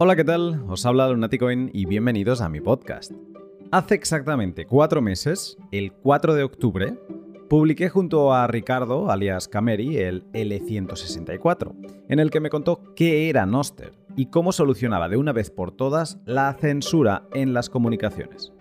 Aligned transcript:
Hola, 0.00 0.14
¿qué 0.14 0.22
tal? 0.22 0.62
Os 0.68 0.86
habla 0.86 1.08
Lunaticoin 1.08 1.70
y 1.72 1.84
bienvenidos 1.84 2.40
a 2.40 2.48
mi 2.48 2.60
podcast. 2.60 3.10
Hace 3.72 3.96
exactamente 3.96 4.64
cuatro 4.64 5.02
meses, 5.02 5.58
el 5.72 5.90
4 5.90 6.36
de 6.36 6.44
octubre, 6.44 6.94
publiqué 7.48 7.88
junto 7.88 8.32
a 8.32 8.46
Ricardo, 8.46 9.10
alias 9.10 9.48
Cameri, 9.48 9.96
el 9.96 10.22
L164, 10.30 11.74
en 12.08 12.20
el 12.20 12.30
que 12.30 12.38
me 12.38 12.48
contó 12.48 12.94
qué 12.94 13.28
era 13.28 13.44
Noster 13.44 13.90
y 14.14 14.26
cómo 14.26 14.52
solucionaba 14.52 15.08
de 15.08 15.16
una 15.16 15.32
vez 15.32 15.50
por 15.50 15.72
todas 15.72 16.20
la 16.26 16.54
censura 16.54 17.24
en 17.32 17.52
las 17.52 17.68
comunicaciones. 17.68 18.52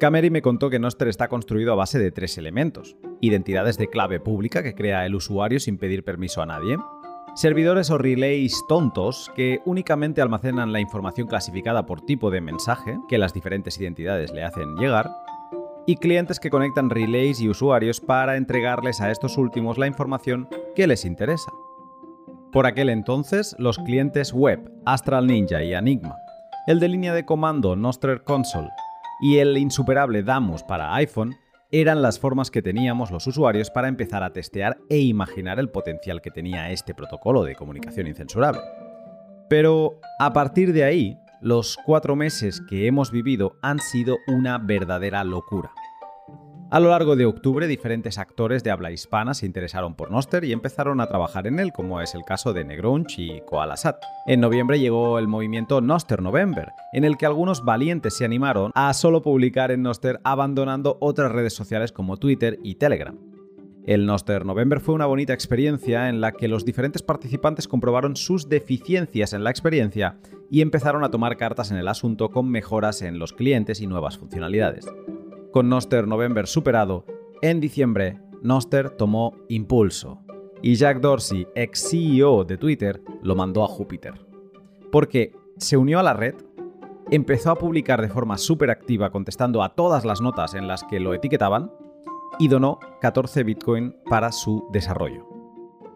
Cameri 0.00 0.30
me 0.30 0.42
contó 0.42 0.70
que 0.70 0.80
Noster 0.80 1.06
está 1.06 1.28
construido 1.28 1.72
a 1.72 1.76
base 1.76 2.00
de 2.00 2.10
tres 2.10 2.36
elementos. 2.36 2.96
Identidades 3.20 3.78
de 3.78 3.86
clave 3.86 4.18
pública 4.18 4.64
que 4.64 4.74
crea 4.74 5.06
el 5.06 5.14
usuario 5.14 5.60
sin 5.60 5.78
pedir 5.78 6.02
permiso 6.02 6.42
a 6.42 6.46
nadie, 6.46 6.78
servidores 7.34 7.90
o 7.90 7.98
relays 7.98 8.64
tontos 8.68 9.30
que 9.34 9.60
únicamente 9.64 10.20
almacenan 10.20 10.72
la 10.72 10.80
información 10.80 11.26
clasificada 11.26 11.86
por 11.86 12.02
tipo 12.02 12.30
de 12.30 12.40
mensaje 12.40 12.98
que 13.08 13.18
las 13.18 13.32
diferentes 13.32 13.78
identidades 13.80 14.32
le 14.32 14.44
hacen 14.44 14.76
llegar, 14.76 15.10
y 15.86 15.96
clientes 15.96 16.38
que 16.38 16.50
conectan 16.50 16.90
relays 16.90 17.40
y 17.40 17.48
usuarios 17.48 18.00
para 18.00 18.36
entregarles 18.36 19.00
a 19.00 19.10
estos 19.10 19.36
últimos 19.38 19.78
la 19.78 19.86
información 19.86 20.48
que 20.76 20.86
les 20.86 21.04
interesa. 21.04 21.50
Por 22.52 22.66
aquel 22.66 22.90
entonces, 22.90 23.56
los 23.58 23.78
clientes 23.78 24.32
web 24.32 24.70
Astral 24.84 25.26
Ninja 25.26 25.62
y 25.62 25.74
Enigma, 25.74 26.14
el 26.66 26.80
de 26.80 26.88
línea 26.88 27.14
de 27.14 27.24
comando 27.24 27.74
Nostrer 27.76 28.22
Console 28.22 28.68
y 29.22 29.38
el 29.38 29.56
insuperable 29.56 30.22
Damus 30.22 30.62
para 30.62 30.94
iPhone 30.94 31.34
eran 31.72 32.02
las 32.02 32.18
formas 32.18 32.50
que 32.50 32.60
teníamos 32.60 33.10
los 33.10 33.26
usuarios 33.26 33.70
para 33.70 33.88
empezar 33.88 34.22
a 34.22 34.32
testear 34.34 34.76
e 34.90 34.98
imaginar 34.98 35.58
el 35.58 35.70
potencial 35.70 36.20
que 36.20 36.30
tenía 36.30 36.70
este 36.70 36.94
protocolo 36.94 37.44
de 37.44 37.56
comunicación 37.56 38.06
incensurable. 38.06 38.60
Pero 39.48 39.98
a 40.18 40.34
partir 40.34 40.74
de 40.74 40.84
ahí, 40.84 41.18
los 41.40 41.78
cuatro 41.86 42.14
meses 42.14 42.60
que 42.68 42.86
hemos 42.86 43.10
vivido 43.10 43.56
han 43.62 43.78
sido 43.80 44.18
una 44.28 44.58
verdadera 44.58 45.24
locura. 45.24 45.72
A 46.72 46.80
lo 46.80 46.88
largo 46.88 47.16
de 47.16 47.26
octubre, 47.26 47.66
diferentes 47.66 48.16
actores 48.16 48.64
de 48.64 48.70
habla 48.70 48.90
hispana 48.90 49.34
se 49.34 49.44
interesaron 49.44 49.94
por 49.94 50.10
Noster 50.10 50.42
y 50.44 50.52
empezaron 50.52 51.02
a 51.02 51.06
trabajar 51.06 51.46
en 51.46 51.58
él, 51.58 51.70
como 51.70 52.00
es 52.00 52.14
el 52.14 52.24
caso 52.24 52.54
de 52.54 52.64
Negrunch 52.64 53.18
y 53.18 53.42
Koalasat. 53.42 54.02
En 54.26 54.40
noviembre 54.40 54.80
llegó 54.80 55.18
el 55.18 55.28
movimiento 55.28 55.82
Noster 55.82 56.22
November, 56.22 56.70
en 56.94 57.04
el 57.04 57.18
que 57.18 57.26
algunos 57.26 57.62
valientes 57.62 58.16
se 58.16 58.24
animaron 58.24 58.72
a 58.74 58.94
solo 58.94 59.20
publicar 59.20 59.70
en 59.70 59.82
Noster 59.82 60.18
abandonando 60.24 60.96
otras 61.02 61.30
redes 61.30 61.52
sociales 61.52 61.92
como 61.92 62.16
Twitter 62.16 62.58
y 62.62 62.76
Telegram. 62.76 63.18
El 63.84 64.06
Noster 64.06 64.46
November 64.46 64.80
fue 64.80 64.94
una 64.94 65.04
bonita 65.04 65.34
experiencia 65.34 66.08
en 66.08 66.22
la 66.22 66.32
que 66.32 66.48
los 66.48 66.64
diferentes 66.64 67.02
participantes 67.02 67.68
comprobaron 67.68 68.16
sus 68.16 68.48
deficiencias 68.48 69.34
en 69.34 69.44
la 69.44 69.50
experiencia 69.50 70.16
y 70.50 70.62
empezaron 70.62 71.04
a 71.04 71.10
tomar 71.10 71.36
cartas 71.36 71.70
en 71.70 71.76
el 71.76 71.88
asunto 71.88 72.30
con 72.30 72.48
mejoras 72.48 73.02
en 73.02 73.18
los 73.18 73.34
clientes 73.34 73.82
y 73.82 73.86
nuevas 73.86 74.16
funcionalidades. 74.16 74.86
Con 75.52 75.68
Noster 75.68 76.08
November 76.08 76.46
superado, 76.46 77.04
en 77.42 77.60
diciembre, 77.60 78.18
Noster 78.40 78.88
tomó 78.88 79.36
impulso. 79.50 80.22
Y 80.62 80.76
Jack 80.76 81.00
Dorsey, 81.00 81.46
ex 81.54 81.90
CEO 81.90 82.44
de 82.44 82.56
Twitter, 82.56 83.02
lo 83.22 83.36
mandó 83.36 83.62
a 83.62 83.68
Júpiter. 83.68 84.14
Porque 84.90 85.36
se 85.58 85.76
unió 85.76 85.98
a 85.98 86.02
la 86.02 86.14
red, 86.14 86.36
empezó 87.10 87.50
a 87.50 87.58
publicar 87.58 88.00
de 88.00 88.08
forma 88.08 88.38
súper 88.38 88.70
activa 88.70 89.10
contestando 89.10 89.62
a 89.62 89.74
todas 89.74 90.06
las 90.06 90.22
notas 90.22 90.54
en 90.54 90.68
las 90.68 90.84
que 90.84 91.00
lo 91.00 91.12
etiquetaban 91.12 91.70
y 92.38 92.48
donó 92.48 92.78
14 93.02 93.44
Bitcoin 93.44 93.94
para 94.08 94.32
su 94.32 94.66
desarrollo. 94.72 95.28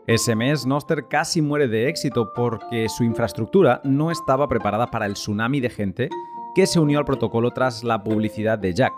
Ese 0.06 0.36
mes, 0.36 0.66
Noster 0.66 1.08
casi 1.08 1.40
muere 1.40 1.66
de 1.66 1.88
éxito 1.88 2.30
porque 2.34 2.90
su 2.90 3.04
infraestructura 3.04 3.80
no 3.84 4.10
estaba 4.10 4.48
preparada 4.48 4.90
para 4.90 5.06
el 5.06 5.14
tsunami 5.14 5.60
de 5.60 5.70
gente 5.70 6.10
que 6.54 6.66
se 6.66 6.78
unió 6.78 6.98
al 6.98 7.06
protocolo 7.06 7.52
tras 7.52 7.82
la 7.84 8.04
publicidad 8.04 8.58
de 8.58 8.74
Jack, 8.74 8.92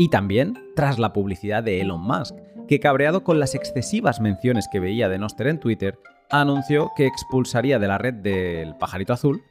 y 0.00 0.08
también 0.08 0.54
tras 0.74 0.98
la 0.98 1.12
publicidad 1.12 1.62
de 1.62 1.82
Elon 1.82 2.00
Musk, 2.00 2.34
que 2.66 2.80
cabreado 2.80 3.22
con 3.22 3.38
las 3.38 3.54
excesivas 3.54 4.18
menciones 4.18 4.66
que 4.72 4.80
veía 4.80 5.10
de 5.10 5.18
Noster 5.18 5.46
en 5.46 5.60
Twitter, 5.60 5.98
anunció 6.30 6.90
que 6.96 7.04
expulsaría 7.04 7.78
de 7.78 7.86
la 7.86 7.98
red 7.98 8.14
del 8.14 8.74
pajarito 8.76 9.12
azul 9.12 9.42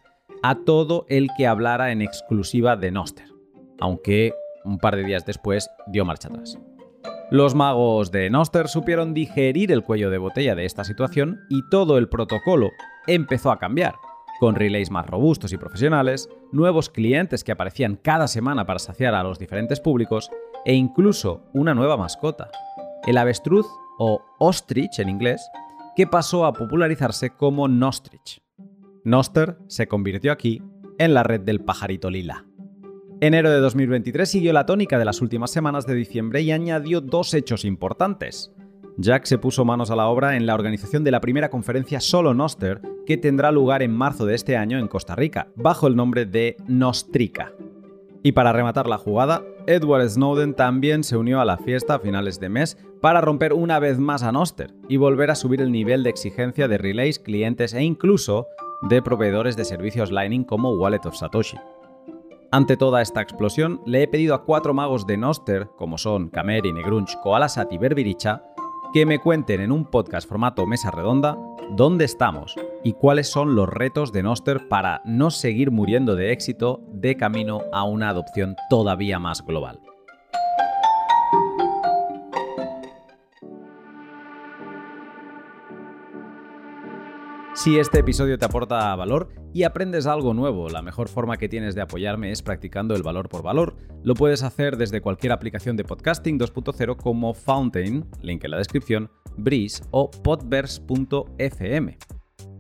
a 0.42 0.56
todo 0.56 1.06
el 1.08 1.28
que 1.38 1.46
hablara 1.46 1.92
en 1.92 2.02
exclusiva 2.02 2.76
de 2.78 2.90
Noster, 2.90 3.28
aunque 3.80 4.34
un 4.66 4.80
par 4.80 4.96
de 4.96 5.04
días 5.04 5.24
después 5.24 5.70
dio 5.86 6.04
marcha 6.04 6.30
atrás. 6.30 6.58
Los 7.30 7.54
magos 7.54 8.10
de 8.10 8.32
Noster 8.32 8.70
supieron 8.70 9.14
digerir 9.14 9.72
el 9.72 9.84
cuello 9.84 10.10
de 10.10 10.18
botella 10.18 10.56
de 10.56 10.66
esta 10.66 10.84
situación 10.84 11.42
y 11.52 11.62
todo 11.70 12.00
el 12.00 12.10
protocolo 12.10 12.72
empezó 13.06 13.52
a 13.52 13.60
cambiar, 13.60 13.94
con 14.40 14.56
relays 14.56 14.90
más 14.90 15.06
robustos 15.06 15.54
y 15.54 15.58
profesionales, 15.58 16.30
nuevos 16.52 16.90
clientes 16.90 17.44
que 17.44 17.52
aparecían 17.52 17.96
cada 17.96 18.28
semana 18.28 18.66
para 18.66 18.80
saciar 18.80 19.14
a 19.16 19.24
los 19.24 19.38
diferentes 19.38 19.80
públicos 19.80 20.30
e 20.66 20.74
incluso 20.74 21.44
una 21.54 21.74
nueva 21.74 21.98
mascota, 21.98 22.50
el 23.06 23.18
avestruz 23.18 23.68
o 23.98 24.22
ostrich 24.40 25.00
en 25.00 25.10
inglés, 25.10 25.42
que 25.96 26.08
pasó 26.08 26.46
a 26.46 26.54
popularizarse 26.54 27.32
como 27.32 27.68
Nostrich. 27.68 28.42
Noster 29.04 29.58
se 29.68 29.88
convirtió 29.88 30.32
aquí 30.32 30.62
en 30.98 31.14
la 31.14 31.24
red 31.24 31.42
del 31.42 31.62
pajarito 31.62 32.10
lila. 32.10 32.46
Enero 33.22 33.52
de 33.52 33.60
2023 33.60 34.30
siguió 34.30 34.54
la 34.54 34.66
tónica 34.66 34.98
de 34.98 35.04
las 35.04 35.22
últimas 35.22 35.52
semanas 35.52 35.86
de 35.86 35.96
diciembre 35.96 36.42
y 36.42 36.52
añadió 36.52 37.02
dos 37.02 37.34
hechos 37.34 37.66
importantes. 37.66 38.54
Jack 39.02 39.24
se 39.24 39.38
puso 39.38 39.64
manos 39.64 39.92
a 39.92 39.96
la 39.96 40.08
obra 40.08 40.36
en 40.36 40.46
la 40.46 40.54
organización 40.54 41.06
de 41.06 41.12
la 41.12 41.22
primera 41.22 41.50
conferencia 41.50 42.02
Solo 42.02 42.34
Noster, 42.34 42.82
que 43.06 43.16
tendrá 43.16 43.50
lugar 43.50 43.82
en 43.82 43.94
marzo 43.94 44.26
de 44.26 44.36
este 44.36 44.58
año 44.58 44.78
en 44.78 44.90
Costa 44.90 45.16
Rica, 45.16 45.48
bajo 45.56 45.88
el 45.88 45.96
nombre 45.96 46.26
de 46.26 46.58
Nostrica. 46.68 47.54
Y 48.24 48.34
para 48.34 48.52
rematar 48.52 48.88
la 48.88 48.98
jugada, 48.98 49.42
Edward 49.68 50.10
Snowden 50.10 50.54
también 50.54 51.06
se 51.06 51.16
unió 51.16 51.40
a 51.40 51.46
la 51.46 51.58
fiesta 51.58 51.96
a 51.96 52.00
finales 52.00 52.42
de 52.42 52.50
mes 52.50 52.78
para 53.00 53.22
romper 53.22 53.54
una 53.54 53.80
vez 53.80 54.00
más 54.00 54.22
a 54.22 54.34
Noster 54.34 54.74
y 54.90 54.98
volver 54.98 55.32
a 55.32 55.36
subir 55.36 55.62
el 55.62 55.72
nivel 55.72 56.04
de 56.04 56.10
exigencia 56.10 56.68
de 56.68 56.78
relays, 56.78 57.20
clientes 57.20 57.74
e 57.74 57.82
incluso 57.82 58.48
de 58.90 59.02
proveedores 59.02 59.56
de 59.56 59.64
servicios 59.64 60.12
Lightning 60.12 60.44
como 60.44 60.74
Wallet 60.74 61.06
of 61.06 61.16
Satoshi. 61.16 61.58
Ante 62.52 62.78
toda 62.78 63.04
esta 63.04 63.22
explosión, 63.22 63.80
le 63.86 64.02
he 64.02 64.08
pedido 64.08 64.34
a 64.34 64.44
cuatro 64.44 64.74
magos 64.74 65.06
de 65.06 65.18
Noster, 65.18 65.68
como 65.78 66.00
son 66.00 66.30
Kameri, 66.30 66.74
Negrunch, 66.74 67.16
Koalasat 67.22 67.72
y 67.72 67.78
Berbiricha, 67.78 68.42
que 68.94 69.06
me 69.06 69.20
cuenten 69.20 69.62
en 69.62 69.72
un 69.72 69.86
podcast 69.86 70.28
formato 70.28 70.66
mesa 70.66 70.90
redonda 70.90 71.38
dónde 71.72 72.06
estamos 72.06 72.56
y 72.84 72.94
cuáles 72.94 73.30
son 73.30 73.56
los 73.56 73.70
retos 73.70 74.12
de 74.12 74.24
Noster 74.24 74.68
para 74.68 75.02
no 75.06 75.30
seguir 75.30 75.70
muriendo 75.70 76.16
de 76.16 76.32
éxito 76.32 76.82
de 76.92 77.16
camino 77.16 77.62
a 77.72 77.84
una 77.84 78.10
adopción 78.10 78.56
todavía 78.70 79.20
más 79.20 79.46
global. 79.46 79.80
Si 87.60 87.78
este 87.78 88.00
episodio 88.00 88.38
te 88.38 88.46
aporta 88.46 88.96
valor 88.96 89.34
y 89.54 89.64
aprendes 89.64 90.08
algo 90.08 90.34
nuevo, 90.34 90.70
la 90.70 90.82
mejor 90.82 91.10
forma 91.10 91.36
que 91.36 91.50
tienes 91.50 91.76
de 91.76 91.82
apoyarme 91.82 92.32
es 92.32 92.42
practicando 92.42 92.96
el 92.96 93.04
valor 93.04 93.28
por 93.28 93.44
valor. 93.44 93.76
Lo 94.02 94.14
puedes 94.14 94.44
hacer 94.44 94.78
desde 94.78 95.02
cualquier 95.02 95.34
aplicación 95.34 95.76
de 95.76 95.84
podcasting 95.84 96.40
2.0 96.40 96.96
como 96.96 97.34
Fountain, 97.34 98.10
link 98.22 98.46
en 98.46 98.52
la 98.52 98.58
descripción, 98.60 99.12
Breeze 99.36 99.84
o 99.92 100.10
podverse.fm. 100.10 101.98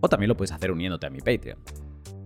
O 0.01 0.09
también 0.09 0.27
lo 0.27 0.35
puedes 0.35 0.51
hacer 0.51 0.69
uniéndote 0.69 1.07
a 1.07 1.09
mi 1.09 1.19
Patreon. 1.19 1.59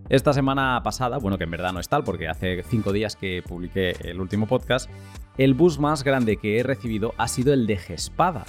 Esta 0.10 0.34
semana 0.34 0.82
pasada, 0.84 1.20
bueno 1.20 1.38
que 1.38 1.44
en 1.44 1.52
verdad 1.52 1.74
no 1.74 1.80
es 1.80 1.88
tal 1.88 2.04
porque 2.04 2.28
hace 2.28 2.64
cinco 2.64 2.92
días 2.92 3.16
que 3.16 3.44
publiqué 3.48 3.96
el 4.04 4.20
último 4.20 4.48
podcast, 4.48 4.90
el 5.38 5.54
bus 5.54 5.78
más 5.78 6.04
grande 6.04 6.38
que 6.38 6.58
he 6.58 6.64
recibido 6.64 7.14
ha 7.20 7.28
sido 7.28 7.54
el 7.54 7.68
de 7.68 7.78
Gespada, 7.78 8.46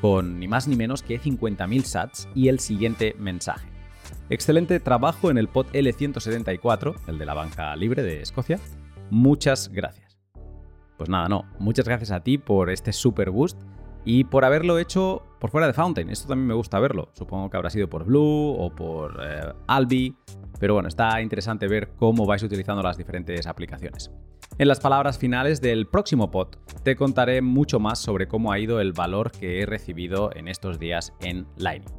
con 0.00 0.38
ni 0.38 0.48
más 0.48 0.68
ni 0.68 0.76
menos 0.76 1.02
que 1.02 1.20
50.000 1.20 1.82
sats 1.82 2.28
y 2.34 2.48
el 2.48 2.58
siguiente 2.58 3.14
mensaje. 3.18 3.68
Excelente 4.30 4.78
trabajo 4.80 5.30
en 5.30 5.38
el 5.38 5.48
pod 5.48 5.66
L174, 5.72 6.94
el 7.08 7.18
de 7.18 7.26
la 7.26 7.34
banca 7.34 7.74
libre 7.76 8.02
de 8.02 8.20
Escocia. 8.20 8.58
Muchas 9.10 9.68
gracias. 9.68 10.18
Pues 10.96 11.08
nada, 11.08 11.28
no, 11.28 11.44
muchas 11.58 11.86
gracias 11.86 12.10
a 12.10 12.20
ti 12.20 12.38
por 12.38 12.70
este 12.70 12.92
super 12.92 13.30
boost 13.30 13.60
y 14.04 14.24
por 14.24 14.44
haberlo 14.44 14.78
hecho 14.78 15.22
por 15.38 15.50
fuera 15.50 15.66
de 15.66 15.72
Fountain. 15.72 16.10
Esto 16.10 16.28
también 16.28 16.48
me 16.48 16.54
gusta 16.54 16.78
verlo. 16.80 17.10
Supongo 17.12 17.50
que 17.50 17.56
habrá 17.56 17.70
sido 17.70 17.88
por 17.88 18.04
Blue 18.04 18.56
o 18.58 18.74
por 18.74 19.20
eh, 19.22 19.52
Albi, 19.66 20.16
pero 20.58 20.74
bueno, 20.74 20.88
está 20.88 21.20
interesante 21.20 21.68
ver 21.68 21.90
cómo 21.96 22.26
vais 22.26 22.42
utilizando 22.42 22.82
las 22.82 22.96
diferentes 22.96 23.46
aplicaciones. 23.46 24.10
En 24.58 24.66
las 24.66 24.80
palabras 24.80 25.18
finales 25.18 25.60
del 25.60 25.86
próximo 25.86 26.30
pod 26.30 26.56
te 26.82 26.96
contaré 26.96 27.42
mucho 27.42 27.78
más 27.78 28.00
sobre 28.00 28.26
cómo 28.26 28.50
ha 28.50 28.58
ido 28.58 28.80
el 28.80 28.92
valor 28.92 29.30
que 29.30 29.60
he 29.60 29.66
recibido 29.66 30.30
en 30.34 30.48
estos 30.48 30.78
días 30.80 31.12
en 31.20 31.46
Lightning. 31.56 31.94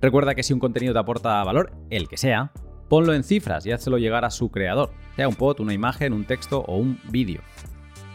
Recuerda 0.00 0.34
que 0.34 0.42
si 0.42 0.52
un 0.52 0.60
contenido 0.60 0.92
te 0.92 1.00
aporta 1.00 1.42
valor, 1.44 1.72
el 1.90 2.08
que 2.08 2.18
sea, 2.18 2.52
ponlo 2.88 3.14
en 3.14 3.24
cifras 3.24 3.64
y 3.66 3.72
hazlo 3.72 3.98
llegar 3.98 4.24
a 4.24 4.30
su 4.30 4.50
creador, 4.50 4.90
sea 5.16 5.28
un 5.28 5.34
pod, 5.34 5.60
una 5.60 5.72
imagen, 5.72 6.12
un 6.12 6.24
texto 6.24 6.60
o 6.66 6.76
un 6.76 7.00
vídeo. 7.10 7.40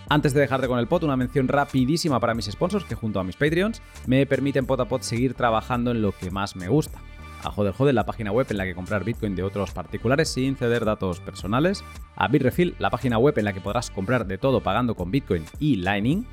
Antes 0.10 0.34
de 0.34 0.42
dejarte 0.42 0.68
con 0.68 0.80
el 0.80 0.88
pod, 0.88 1.04
una 1.04 1.16
mención 1.16 1.48
rapidísima 1.48 2.20
para 2.20 2.34
mis 2.34 2.46
sponsors 2.46 2.86
que 2.86 2.96
junto 2.96 3.20
a 3.20 3.24
mis 3.24 3.36
Patreons 3.36 3.82
me 4.06 4.26
permiten 4.26 4.66
pot 4.66 4.80
a 4.80 4.86
pot 4.86 5.02
seguir 5.02 5.34
trabajando 5.34 5.92
en 5.92 6.02
lo 6.02 6.12
que 6.12 6.30
más 6.30 6.56
me 6.56 6.68
gusta. 6.68 7.00
A 7.44 7.50
Hodel 7.50 7.74
Hodel, 7.78 7.96
la 7.96 8.06
página 8.06 8.32
web 8.32 8.48
en 8.50 8.58
la 8.58 8.66
que 8.66 8.76
comprar 8.76 9.04
Bitcoin 9.04 9.36
de 9.36 9.44
otros 9.44 9.72
particulares 9.72 10.30
sin 10.30 10.56
ceder 10.56 10.86
datos 10.86 11.20
personales, 11.20 11.84
a 12.16 12.28
Bitrefill, 12.28 12.76
la 12.80 12.90
página 12.90 13.18
web 13.18 13.38
en 13.38 13.46
la 13.46 13.54
que 13.54 13.62
podrás 13.62 13.92
comprar 13.92 14.26
de 14.26 14.38
todo 14.38 14.62
pagando 14.62 14.96
con 14.96 15.12
Bitcoin 15.12 15.46
y 15.60 15.78
Lightning, 15.78 16.26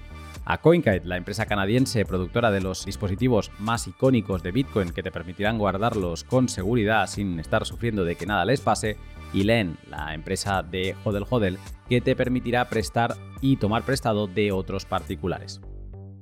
a 0.51 0.59
CoinKite, 0.59 1.03
la 1.05 1.17
empresa 1.17 1.47
canadiense 1.47 2.05
productora 2.05 2.51
de 2.51 2.61
los 2.61 2.85
dispositivos 2.85 3.53
más 3.61 3.87
icónicos 3.87 4.43
de 4.43 4.51
Bitcoin 4.51 4.91
que 4.91 5.05
te 5.05 5.13
permitirán 5.13 5.59
guardarlos 5.59 6.25
con 6.25 6.49
seguridad 6.49 7.07
sin 7.07 7.39
estar 7.39 7.65
sufriendo 7.65 8.05
de 8.05 8.17
que 8.17 8.27
nada 8.27 8.45
les 8.45 8.61
pase, 8.61 8.97
y 9.33 9.45
Len, 9.45 9.77
la 9.89 10.13
empresa 10.13 10.65
de 10.65 10.97
Hodel 11.05 11.25
Hodel, 11.31 11.59
que 11.89 12.01
te 12.01 12.17
permitirá 12.17 12.69
prestar 12.69 13.15
y 13.41 13.59
tomar 13.59 13.85
prestado 13.85 14.27
de 14.27 14.51
otros 14.51 14.87
particulares. 14.87 15.61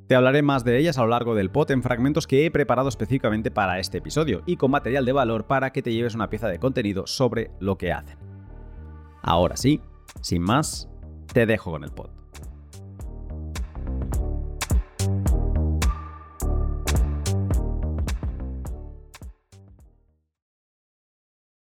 Te 0.09 0.15
hablaré 0.15 0.43
más 0.43 0.63
de 0.63 0.77
ellas 0.77 0.99
a 0.99 1.03
lo 1.03 1.09
largo 1.09 1.35
del 1.35 1.51
pot 1.51 1.71
en 1.71 1.83
fragmentos 1.83 2.27
que 2.27 2.45
he 2.45 2.51
preparado 2.51 2.91
específicamente 2.91 3.51
para 3.51 3.79
este 3.79 3.97
episodio 3.97 4.43
y 4.45 4.57
con 4.57 4.71
material 4.71 5.07
de 5.07 5.13
valor 5.13 5.47
para 5.47 5.71
que 5.71 5.81
te 5.81 5.95
lleves 5.95 6.15
una 6.15 6.29
pieza 6.29 6.49
de 6.49 6.59
contenido 6.59 7.07
sobre 7.07 7.51
lo 7.61 7.79
que 7.79 7.93
hacen. 7.93 8.19
Ahora 9.23 9.57
sí, 9.57 9.81
sin 10.21 10.43
más, 10.43 10.91
te 11.33 11.47
dejo 11.47 11.71
con 11.71 11.83
el 11.83 11.93
pod. 11.93 12.18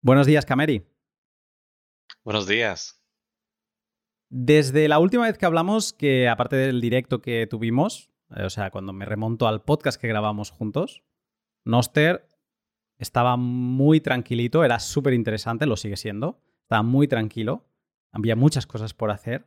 Buenos 0.05 0.27
días, 0.27 0.45
Cameri. 0.45 0.85
Buenos 2.25 2.49
días. 2.49 3.01
Desde 4.29 4.89
la 4.89 4.99
última 4.99 5.27
vez 5.27 5.39
que 5.39 5.47
hablamos, 5.47 5.93
que 5.93 6.29
aparte 6.29 6.57
del 6.57 6.81
directo 6.81 7.21
que 7.21 7.47
tuvimos, 7.47 8.11
eh, 8.35 8.43
o 8.43 8.51
sea, 8.51 8.73
cuando 8.73 8.93
me 8.93 9.05
remonto 9.05 9.47
al 9.47 9.63
podcast 9.63 10.01
que 10.01 10.09
grabamos 10.09 10.51
juntos, 10.51 11.05
Noster 11.65 12.27
estaba 12.99 13.37
muy 13.37 14.01
tranquilito, 14.01 14.65
era 14.65 14.81
súper 14.81 15.15
interesante, 15.15 15.67
lo 15.67 15.77
sigue 15.77 15.97
siendo, 15.97 16.43
estaba 16.63 16.83
muy 16.83 17.07
tranquilo, 17.07 17.69
había 18.11 18.35
muchas 18.35 18.67
cosas 18.67 18.95
por 18.95 19.13
hacer, 19.13 19.47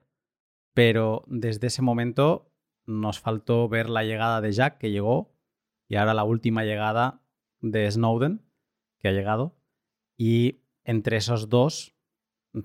pero 0.73 1.25
desde 1.27 1.67
ese 1.67 1.81
momento 1.81 2.49
nos 2.85 3.19
faltó 3.19 3.67
ver 3.67 3.89
la 3.89 4.05
llegada 4.05 4.39
de 4.39 4.53
Jack, 4.53 4.77
que 4.77 4.91
llegó, 4.91 5.35
y 5.89 5.97
ahora 5.97 6.13
la 6.13 6.23
última 6.23 6.63
llegada 6.63 7.21
de 7.59 7.91
Snowden, 7.91 8.41
que 8.99 9.09
ha 9.09 9.11
llegado, 9.11 9.54
y 10.17 10.61
entre 10.83 11.17
esos 11.17 11.49
dos, 11.49 11.95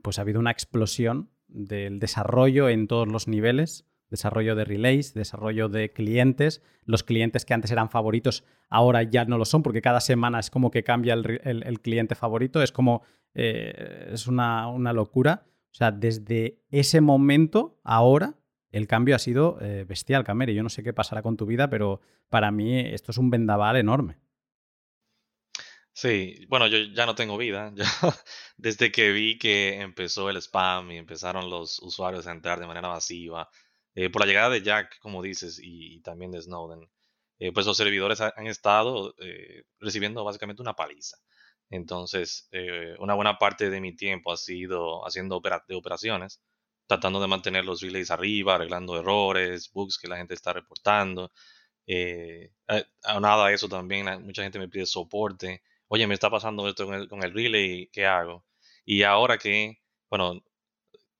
pues 0.02 0.18
ha 0.18 0.22
habido 0.22 0.40
una 0.40 0.50
explosión 0.50 1.30
del 1.48 1.98
desarrollo 1.98 2.68
en 2.68 2.86
todos 2.86 3.08
los 3.08 3.28
niveles 3.28 3.86
desarrollo 4.10 4.56
de 4.56 4.64
relays, 4.64 5.14
desarrollo 5.14 5.68
de 5.68 5.92
clientes. 5.92 6.62
Los 6.84 7.04
clientes 7.04 7.44
que 7.44 7.54
antes 7.54 7.70
eran 7.70 7.88
favoritos 7.88 8.44
ahora 8.68 9.02
ya 9.02 9.24
no 9.24 9.38
lo 9.38 9.44
son 9.44 9.62
porque 9.62 9.80
cada 9.80 10.00
semana 10.00 10.40
es 10.40 10.50
como 10.50 10.70
que 10.70 10.84
cambia 10.84 11.14
el, 11.14 11.80
cliente 11.80 12.14
favorito. 12.14 12.62
Es 12.62 12.72
como, 12.72 13.02
eh, 13.34 14.10
es 14.12 14.26
una, 14.26 14.92
locura. 14.92 15.44
O 15.70 15.74
sea, 15.74 15.92
desde 15.92 16.60
ese 16.70 17.00
momento, 17.00 17.80
ahora, 17.84 18.34
el 18.72 18.86
cambio 18.86 19.14
ha 19.14 19.20
sido 19.20 19.58
eh, 19.60 19.84
bestial, 19.88 20.24
Cameri. 20.24 20.54
Yo 20.54 20.62
no 20.62 20.68
sé 20.68 20.82
qué 20.82 20.92
pasará 20.92 21.22
con 21.22 21.36
tu 21.36 21.46
vida, 21.46 21.70
pero 21.70 22.00
para 22.28 22.50
mí 22.50 22.78
esto 22.78 23.12
es 23.12 23.18
un 23.18 23.30
vendaval 23.30 23.76
enorme. 23.76 24.18
Sí, 25.92 26.46
bueno, 26.48 26.66
yo 26.68 26.78
ya 26.94 27.04
no 27.06 27.14
tengo 27.14 27.36
vida. 27.36 27.72
desde 28.56 28.90
que 28.90 29.10
vi 29.12 29.38
que 29.38 29.80
empezó 29.80 30.30
el 30.30 30.36
spam 30.38 30.90
y 30.92 30.96
empezaron 30.98 31.50
los 31.50 31.78
usuarios 31.80 32.26
a 32.26 32.32
entrar 32.32 32.58
de 32.60 32.66
manera 32.66 32.88
masiva, 32.88 33.48
eh, 33.94 34.08
por 34.10 34.20
la 34.22 34.26
llegada 34.26 34.50
de 34.50 34.62
Jack, 34.62 34.98
como 35.00 35.22
dices, 35.22 35.60
y, 35.62 36.00
también 36.02 36.30
de 36.30 36.40
Snowden, 36.40 36.88
eh, 37.38 37.52
pues 37.52 37.66
los 37.66 37.76
servidores 37.76 38.20
han 38.20 38.46
estado 38.46 39.14
eh, 39.18 39.64
recibiendo 39.80 40.24
básicamente 40.24 40.62
una 40.62 40.74
paliza. 40.74 41.16
Entonces, 41.70 42.48
una 42.98 43.14
buena 43.14 43.38
parte 43.38 43.70
de 43.70 43.80
mi 43.80 43.94
tiempo 43.94 44.32
ha 44.32 44.36
sido 44.36 45.06
haciendo 45.06 45.40
de 45.68 45.74
operaciones, 45.76 46.42
tratando 46.86 47.20
de 47.20 47.28
mantener 47.28 47.64
los 47.64 47.80
relays 47.80 48.10
arriba, 48.10 48.56
arreglando 48.56 48.98
errores, 48.98 49.70
bugs 49.72 49.98
que 49.98 50.08
la 50.08 50.16
gente 50.16 50.34
está 50.34 50.52
reportando. 50.52 51.30
aunado 53.04 53.44
a 53.44 53.52
eso 53.52 53.68
también, 53.68 54.06
mucha 54.24 54.42
gente 54.42 54.58
me 54.58 54.68
pide 54.68 54.86
soporte. 54.86 55.62
Oye, 55.92 56.06
me 56.06 56.14
está 56.14 56.30
pasando 56.30 56.68
esto 56.68 56.86
con 56.86 57.24
el, 57.24 57.34
relay, 57.34 57.88
¿qué 57.92 58.06
hago? 58.06 58.44
Y 58.84 59.02
ahora 59.02 59.38
que, 59.38 59.78
bueno, 60.08 60.40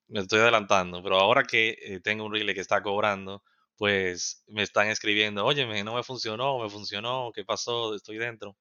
me 0.09 0.21
estoy 0.21 0.41
adelantando, 0.41 1.03
pero 1.03 1.19
ahora 1.19 1.45
que 1.45 1.77
eh, 1.83 2.01
tengo 2.01 2.25
un 2.27 2.33
relay 2.33 2.55
que 2.55 2.61
está 2.61 2.83
cobrando, 2.83 3.43
pues 3.77 4.45
me 4.49 4.63
están 4.63 4.89
escribiendo, 4.89 5.45
oye, 5.45 5.67
no 5.85 5.95
me 5.95 6.03
funcionó, 6.05 6.59
me 6.61 6.71
funcionó, 6.71 7.33
¿qué 7.35 7.45
pasó? 7.45 7.95
Estoy 7.97 8.19
dentro. 8.19 8.57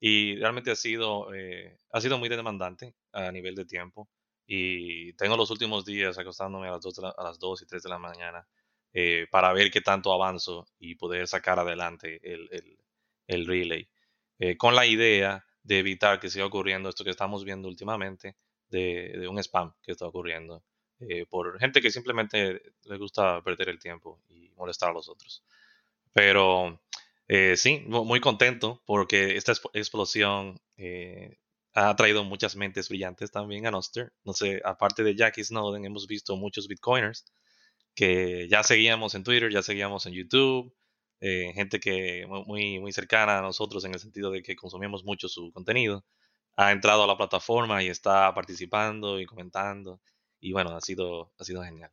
Y 0.00 0.36
realmente 0.36 0.70
ha 0.72 0.76
sido, 0.76 1.34
eh, 1.34 1.78
ha 1.92 2.00
sido 2.00 2.18
muy 2.18 2.28
demandante 2.28 2.94
a 3.12 3.32
nivel 3.32 3.54
de 3.56 3.64
tiempo. 3.66 4.08
Y 4.46 5.14
tengo 5.14 5.36
los 5.36 5.50
últimos 5.50 5.84
días 5.84 6.18
acostándome 6.18 6.68
a 6.68 6.72
las 6.72 6.82
2, 6.82 7.00
a 7.00 7.22
las 7.24 7.38
2 7.40 7.62
y 7.62 7.66
3 7.66 7.82
de 7.82 7.90
la 7.90 7.98
mañana 7.98 8.46
eh, 8.92 9.26
para 9.30 9.52
ver 9.52 9.70
qué 9.70 9.80
tanto 9.80 10.12
avanzo 10.12 10.66
y 10.78 10.96
poder 10.96 11.28
sacar 11.28 11.58
adelante 11.58 12.20
el, 12.22 12.48
el, 13.26 13.46
relay. 13.46 13.88
Con 14.58 14.74
la 14.74 14.86
idea 14.86 15.44
de 15.62 15.78
evitar 15.78 16.20
que 16.20 16.30
siga 16.30 16.46
ocurriendo 16.46 16.88
esto 16.88 17.04
que 17.04 17.10
estamos 17.10 17.44
viendo 17.44 17.68
últimamente 17.68 18.36
de, 18.68 19.28
un 19.28 19.38
spam 19.38 19.72
que 19.82 19.92
está 19.92 20.06
ocurriendo. 20.06 20.64
Eh, 21.00 21.26
por 21.26 21.58
gente 21.58 21.80
que 21.80 21.90
simplemente 21.90 22.62
le 22.84 22.96
gusta 22.96 23.42
perder 23.42 23.68
el 23.68 23.78
tiempo 23.78 24.20
y 24.28 24.50
molestar 24.56 24.90
a 24.90 24.92
los 24.92 25.08
otros. 25.08 25.44
Pero 26.12 26.80
eh, 27.28 27.56
sí, 27.56 27.84
muy 27.86 28.20
contento 28.20 28.82
porque 28.86 29.36
esta 29.36 29.52
explosión 29.72 30.60
eh, 30.76 31.38
ha 31.74 31.94
traído 31.96 32.24
muchas 32.24 32.56
mentes 32.56 32.88
brillantes 32.88 33.30
también 33.30 33.66
a 33.66 33.70
Noster. 33.70 34.12
No 34.24 34.32
sé, 34.32 34.60
aparte 34.64 35.02
de 35.02 35.16
Jackie 35.16 35.44
Snowden, 35.44 35.84
hemos 35.84 36.06
visto 36.06 36.36
muchos 36.36 36.68
Bitcoiners 36.68 37.24
que 37.94 38.48
ya 38.48 38.62
seguíamos 38.62 39.14
en 39.14 39.24
Twitter, 39.24 39.50
ya 39.52 39.62
seguíamos 39.62 40.06
en 40.06 40.14
YouTube, 40.14 40.74
gente 41.54 41.78
que 41.78 42.26
muy, 42.26 42.80
muy 42.80 42.92
cercana 42.92 43.38
a 43.38 43.42
nosotros 43.42 43.84
en 43.84 43.94
el 43.94 44.00
sentido 44.00 44.30
de 44.30 44.42
que 44.42 44.56
consumimos 44.56 45.04
mucho 45.04 45.28
su 45.28 45.52
contenido, 45.52 46.04
ha 46.56 46.72
entrado 46.72 47.04
a 47.04 47.06
la 47.06 47.16
plataforma 47.16 47.82
y 47.82 47.88
está 47.88 48.34
participando 48.34 49.20
y 49.20 49.26
comentando 49.26 50.00
y 50.40 50.52
bueno, 50.52 50.76
ha 50.76 50.80
sido, 50.80 51.32
ha 51.38 51.44
sido 51.44 51.62
genial. 51.62 51.90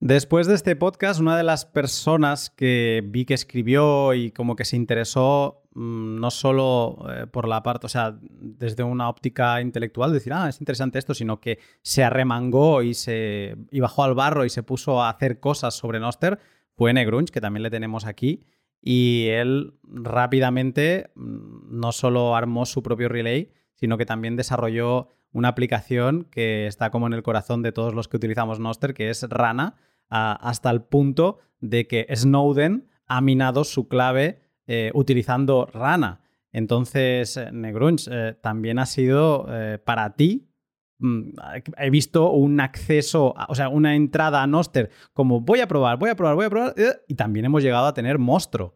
Después 0.00 0.46
de 0.46 0.54
este 0.54 0.76
podcast, 0.76 1.20
una 1.20 1.36
de 1.36 1.42
las 1.42 1.64
personas 1.64 2.50
que 2.50 3.02
vi 3.04 3.24
que 3.24 3.34
escribió 3.34 4.14
y 4.14 4.30
como 4.30 4.54
que 4.54 4.64
se 4.64 4.76
interesó 4.76 5.64
mm, 5.74 6.20
no 6.20 6.30
solo 6.30 6.98
eh, 7.10 7.26
por 7.26 7.48
la 7.48 7.64
parte, 7.64 7.86
o 7.86 7.88
sea, 7.88 8.16
desde 8.20 8.84
una 8.84 9.08
óptica 9.08 9.60
intelectual, 9.60 10.12
decir, 10.12 10.32
ah, 10.32 10.48
es 10.48 10.60
interesante 10.60 11.00
esto, 11.00 11.14
sino 11.14 11.40
que 11.40 11.58
se 11.82 12.04
arremangó 12.04 12.82
y, 12.82 12.94
se, 12.94 13.56
y 13.72 13.80
bajó 13.80 14.04
al 14.04 14.14
barro 14.14 14.44
y 14.44 14.50
se 14.50 14.62
puso 14.62 15.02
a 15.02 15.10
hacer 15.10 15.40
cosas 15.40 15.74
sobre 15.74 15.98
Noster, 15.98 16.38
fue 16.78 16.92
Negrunch, 16.92 17.30
que 17.30 17.40
también 17.40 17.64
le 17.64 17.70
tenemos 17.70 18.06
aquí. 18.06 18.44
Y 18.80 19.26
él 19.30 19.74
rápidamente 19.82 21.10
mm, 21.16 21.78
no 21.80 21.90
solo 21.90 22.36
armó 22.36 22.64
su 22.66 22.84
propio 22.84 23.08
relay, 23.08 23.50
sino 23.74 23.98
que 23.98 24.06
también 24.06 24.36
desarrolló 24.36 25.08
una 25.32 25.48
aplicación 25.48 26.24
que 26.30 26.68
está 26.68 26.90
como 26.90 27.08
en 27.08 27.12
el 27.12 27.24
corazón 27.24 27.62
de 27.62 27.72
todos 27.72 27.94
los 27.94 28.06
que 28.06 28.16
utilizamos 28.16 28.60
Noster, 28.60 28.94
que 28.94 29.10
es 29.10 29.28
Rana, 29.28 29.74
hasta 30.08 30.70
el 30.70 30.82
punto 30.82 31.38
de 31.60 31.86
que 31.86 32.06
Snowden 32.14 32.88
ha 33.06 33.20
minado 33.20 33.64
su 33.64 33.88
clave 33.88 34.40
eh, 34.66 34.90
utilizando 34.94 35.66
Rana. 35.66 36.20
Entonces, 36.52 37.36
eh, 37.36 37.50
Negrunch, 37.52 38.08
eh, 38.10 38.38
también 38.40 38.78
ha 38.78 38.86
sido 38.86 39.46
para 39.84 40.14
ti. 40.14 40.47
Mm, 41.00 41.30
he 41.76 41.90
visto 41.90 42.32
un 42.32 42.60
acceso, 42.60 43.34
o 43.48 43.54
sea, 43.54 43.68
una 43.68 43.94
entrada 43.94 44.42
a 44.42 44.46
Noster 44.46 44.90
como 45.12 45.40
voy 45.40 45.60
a 45.60 45.68
probar, 45.68 45.96
voy 45.98 46.10
a 46.10 46.16
probar, 46.16 46.34
voy 46.34 46.46
a 46.46 46.50
probar, 46.50 46.74
y 47.06 47.14
también 47.14 47.46
hemos 47.46 47.62
llegado 47.62 47.86
a 47.86 47.94
tener 47.94 48.18
Monstruo. 48.18 48.74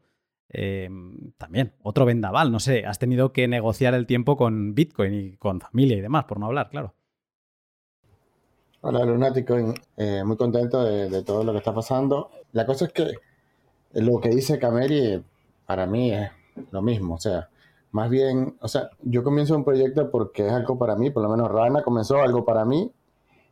Em, 0.54 1.32
también, 1.38 1.72
otro 1.82 2.04
vendaval, 2.04 2.52
no 2.52 2.60
sé, 2.60 2.84
has 2.84 2.98
tenido 2.98 3.32
que 3.32 3.48
negociar 3.48 3.94
el 3.94 4.06
tiempo 4.06 4.36
con 4.36 4.74
Bitcoin 4.74 5.14
y 5.14 5.36
con 5.36 5.60
familia 5.60 5.96
y 5.96 6.00
demás, 6.02 6.24
por 6.24 6.38
no 6.38 6.46
hablar, 6.46 6.68
claro. 6.68 6.94
Hola, 8.82 9.04
Lunático, 9.04 9.56
eh, 9.96 10.22
muy 10.24 10.36
contento 10.36 10.84
de, 10.84 11.22
todo 11.22 11.44
lo 11.44 11.52
que 11.52 11.58
está 11.58 11.72
pasando. 11.72 12.30
La 12.52 12.66
cosa 12.66 12.86
es 12.86 12.92
que 12.92 13.12
lo 13.94 14.20
que 14.20 14.28
dice 14.28 14.58
Cameri 14.58 15.22
para 15.66 15.86
mí 15.86 16.12
es 16.12 16.30
lo 16.70 16.82
mismo, 16.82 17.14
o 17.14 17.18
sea, 17.18 17.48
más 17.92 18.08
bien, 18.08 18.56
o 18.60 18.68
sea, 18.68 18.90
yo 19.02 19.22
comienzo 19.22 19.54
un 19.54 19.64
proyecto 19.64 20.10
porque 20.10 20.46
es 20.46 20.52
algo 20.52 20.78
para 20.78 20.96
mí, 20.96 21.10
por 21.10 21.22
lo 21.22 21.28
menos 21.28 21.50
Rana 21.50 21.82
comenzó 21.82 22.16
algo 22.16 22.44
para 22.44 22.64
mí 22.64 22.90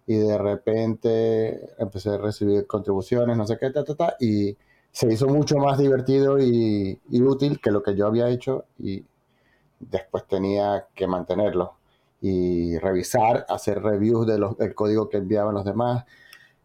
y 0.06 0.16
de 0.16 0.38
repente 0.38 1.74
empecé 1.78 2.10
a 2.10 2.18
recibir 2.18 2.66
contribuciones, 2.66 3.36
no 3.36 3.46
sé 3.46 3.58
qué, 3.58 3.70
ta, 3.70 3.84
ta, 3.84 3.94
ta, 3.94 4.16
y 4.18 4.56
se 4.90 5.12
hizo 5.12 5.28
mucho 5.28 5.58
más 5.58 5.78
divertido 5.78 6.38
y, 6.38 6.98
útil 7.12 7.60
que 7.60 7.70
lo 7.70 7.82
que 7.82 7.94
yo 7.94 8.06
había 8.06 8.28
hecho 8.30 8.64
y 8.78 9.04
después 9.78 10.26
tenía 10.26 10.86
que 10.94 11.06
mantenerlo 11.06 11.74
y 12.22 12.78
revisar, 12.78 13.46
hacer 13.48 13.82
reviews 13.82 14.26
de 14.26 14.38
los, 14.38 14.56
del 14.56 14.74
código 14.74 15.08
que 15.08 15.18
enviaban 15.18 15.54
los 15.54 15.64
demás. 15.64 16.04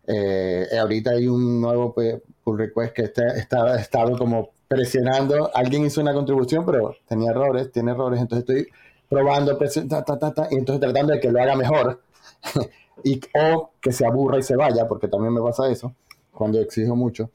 Eh, 0.07 0.67
ahorita 0.79 1.11
hay 1.11 1.27
un 1.27 1.61
nuevo 1.61 1.93
pull 1.93 2.57
request 2.57 2.93
que 2.93 3.03
está, 3.03 3.27
está 3.37 3.75
estado 3.79 4.17
como 4.17 4.54
presionando. 4.67 5.51
Alguien 5.53 5.85
hizo 5.85 6.01
una 6.01 6.13
contribución, 6.13 6.65
pero 6.65 6.95
tenía 7.07 7.31
errores, 7.31 7.71
tiene 7.71 7.91
errores. 7.91 8.21
Entonces 8.21 8.47
estoy 8.47 8.71
probando, 9.09 9.51
y 9.51 10.55
entonces 10.55 10.79
tratando 10.79 11.13
de 11.13 11.19
que 11.19 11.31
lo 11.31 11.41
haga 11.41 11.55
mejor. 11.55 12.01
y, 13.03 13.19
o 13.39 13.71
que 13.81 13.91
se 13.91 14.05
aburra 14.05 14.39
y 14.39 14.43
se 14.43 14.55
vaya, 14.55 14.87
porque 14.87 15.07
también 15.07 15.33
me 15.33 15.41
pasa 15.41 15.69
eso 15.69 15.93
cuando 16.31 16.59
exijo 16.59 16.95
mucho. 16.95 17.31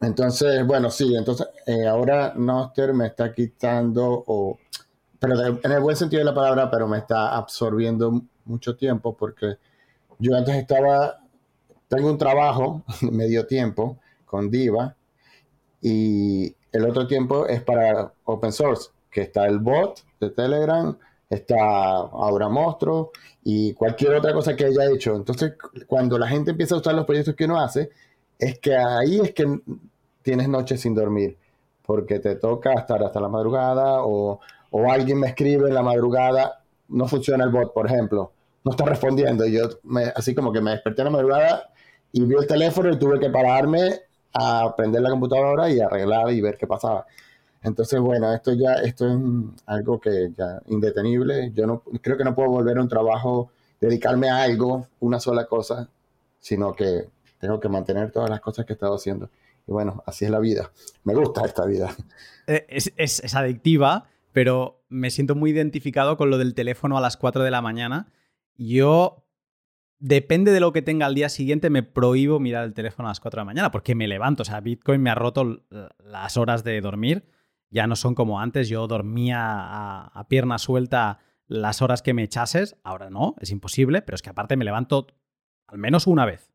Entonces, 0.00 0.66
bueno, 0.66 0.90
sí, 0.90 1.14
entonces 1.16 1.48
eh, 1.66 1.86
ahora 1.86 2.34
Noster 2.36 2.92
me 2.92 3.06
está 3.06 3.32
quitando, 3.32 4.24
o, 4.26 4.58
pero 5.18 5.58
en 5.62 5.72
el 5.72 5.80
buen 5.80 5.96
sentido 5.96 6.20
de 6.20 6.26
la 6.26 6.34
palabra, 6.34 6.70
pero 6.70 6.86
me 6.86 6.98
está 6.98 7.34
absorbiendo 7.34 8.22
mucho 8.44 8.76
tiempo 8.76 9.16
porque 9.16 9.56
yo 10.18 10.36
antes 10.36 10.54
estaba, 10.56 11.20
tengo 11.88 12.10
un 12.10 12.18
trabajo 12.18 12.82
medio 13.10 13.46
tiempo 13.46 13.98
con 14.26 14.50
Diva 14.50 14.94
y 15.86 16.56
el 16.72 16.86
otro 16.86 17.06
tiempo 17.06 17.46
es 17.46 17.62
para 17.62 18.10
open 18.24 18.52
source, 18.52 18.88
que 19.10 19.20
está 19.20 19.44
el 19.44 19.58
bot 19.58 20.02
de 20.18 20.30
Telegram, 20.30 20.96
está 21.28 21.56
ahora 21.60 22.48
Monstruo 22.48 23.12
y 23.44 23.74
cualquier 23.74 24.14
otra 24.14 24.32
cosa 24.32 24.56
que 24.56 24.64
haya 24.64 24.90
hecho. 24.90 25.14
Entonces, 25.14 25.52
cuando 25.86 26.18
la 26.18 26.26
gente 26.26 26.52
empieza 26.52 26.74
a 26.74 26.78
usar 26.78 26.94
los 26.94 27.04
proyectos 27.04 27.34
que 27.34 27.44
uno 27.44 27.60
hace, 27.60 27.90
es 28.38 28.58
que 28.60 28.74
ahí 28.74 29.20
es 29.20 29.34
que 29.34 29.60
tienes 30.22 30.48
noches 30.48 30.80
sin 30.80 30.94
dormir, 30.94 31.36
porque 31.84 32.18
te 32.18 32.36
toca 32.36 32.72
estar 32.72 33.02
hasta 33.02 33.20
la 33.20 33.28
madrugada 33.28 34.02
o, 34.04 34.40
o 34.70 34.90
alguien 34.90 35.20
me 35.20 35.26
escribe 35.26 35.68
en 35.68 35.74
la 35.74 35.82
madrugada, 35.82 36.62
no 36.88 37.06
funciona 37.08 37.44
el 37.44 37.50
bot, 37.50 37.74
por 37.74 37.84
ejemplo, 37.84 38.32
no 38.64 38.70
está 38.70 38.86
respondiendo. 38.86 39.44
Y 39.44 39.52
yo, 39.52 39.68
me, 39.82 40.04
así 40.16 40.34
como 40.34 40.50
que 40.50 40.62
me 40.62 40.70
desperté 40.70 41.02
en 41.02 41.06
la 41.08 41.10
madrugada 41.10 41.68
y 42.10 42.22
vi 42.24 42.36
el 42.36 42.46
teléfono 42.46 42.90
y 42.90 42.98
tuve 42.98 43.20
que 43.20 43.28
pararme 43.28 44.00
a 44.34 44.74
prender 44.76 45.00
la 45.00 45.10
computadora 45.10 45.70
y 45.70 45.80
arreglar 45.80 46.32
y 46.32 46.40
ver 46.40 46.56
qué 46.56 46.66
pasaba. 46.66 47.06
Entonces, 47.62 47.98
bueno, 47.98 48.32
esto 48.34 48.52
ya 48.52 48.74
esto 48.74 49.08
es 49.08 49.16
algo 49.66 49.98
que 49.98 50.32
ya 50.36 50.60
indetenible. 50.66 51.50
Yo 51.54 51.66
no 51.66 51.82
creo 52.02 52.18
que 52.18 52.24
no 52.24 52.34
puedo 52.34 52.50
volver 52.50 52.76
a 52.76 52.82
un 52.82 52.88
trabajo, 52.88 53.50
dedicarme 53.80 54.28
a 54.28 54.42
algo, 54.42 54.86
una 55.00 55.18
sola 55.18 55.46
cosa, 55.46 55.88
sino 56.38 56.74
que 56.74 57.08
tengo 57.38 57.60
que 57.60 57.68
mantener 57.68 58.10
todas 58.10 58.28
las 58.28 58.40
cosas 58.40 58.66
que 58.66 58.72
he 58.72 58.76
estado 58.76 58.94
haciendo. 58.94 59.30
Y 59.66 59.72
bueno, 59.72 60.02
así 60.06 60.26
es 60.26 60.30
la 60.30 60.40
vida. 60.40 60.70
Me 61.04 61.14
gusta 61.14 61.44
esta 61.44 61.64
vida. 61.64 61.94
Eh, 62.46 62.66
es, 62.68 62.92
es, 62.98 63.34
adictiva, 63.34 64.06
pero 64.32 64.84
me 64.90 65.10
siento 65.10 65.34
muy 65.34 65.52
identificado 65.52 66.18
con 66.18 66.28
lo 66.28 66.36
del 66.36 66.52
teléfono 66.52 66.98
a 66.98 67.00
las 67.00 67.16
4 67.16 67.42
de 67.42 67.50
la 67.50 67.62
mañana. 67.62 68.12
Yo, 68.58 69.23
depende 69.98 70.52
de 70.52 70.60
lo 70.60 70.72
que 70.72 70.82
tenga 70.82 71.06
al 71.06 71.14
día 71.14 71.28
siguiente, 71.28 71.70
me 71.70 71.82
prohíbo 71.82 72.40
mirar 72.40 72.64
el 72.64 72.74
teléfono 72.74 73.08
a 73.08 73.10
las 73.10 73.20
4 73.20 73.38
de 73.38 73.40
la 73.40 73.44
mañana 73.44 73.70
porque 73.70 73.94
me 73.94 74.08
levanto. 74.08 74.42
O 74.42 74.44
sea, 74.44 74.60
Bitcoin 74.60 75.02
me 75.02 75.10
ha 75.10 75.14
roto 75.14 75.64
las 76.04 76.36
horas 76.36 76.64
de 76.64 76.80
dormir. 76.80 77.24
Ya 77.70 77.86
no 77.86 77.96
son 77.96 78.14
como 78.14 78.40
antes. 78.40 78.68
Yo 78.68 78.86
dormía 78.86 79.38
a, 79.40 80.26
pierna 80.28 80.58
suelta 80.58 81.18
las 81.46 81.82
horas 81.82 82.02
que 82.02 82.14
me 82.14 82.22
echases. 82.22 82.76
Ahora 82.84 83.10
no, 83.10 83.34
es 83.40 83.50
imposible, 83.50 84.02
pero 84.02 84.16
es 84.16 84.22
que 84.22 84.30
aparte 84.30 84.56
me 84.56 84.64
levanto 84.64 85.06
al 85.66 85.78
menos 85.78 86.06
una 86.06 86.26
vez. 86.26 86.52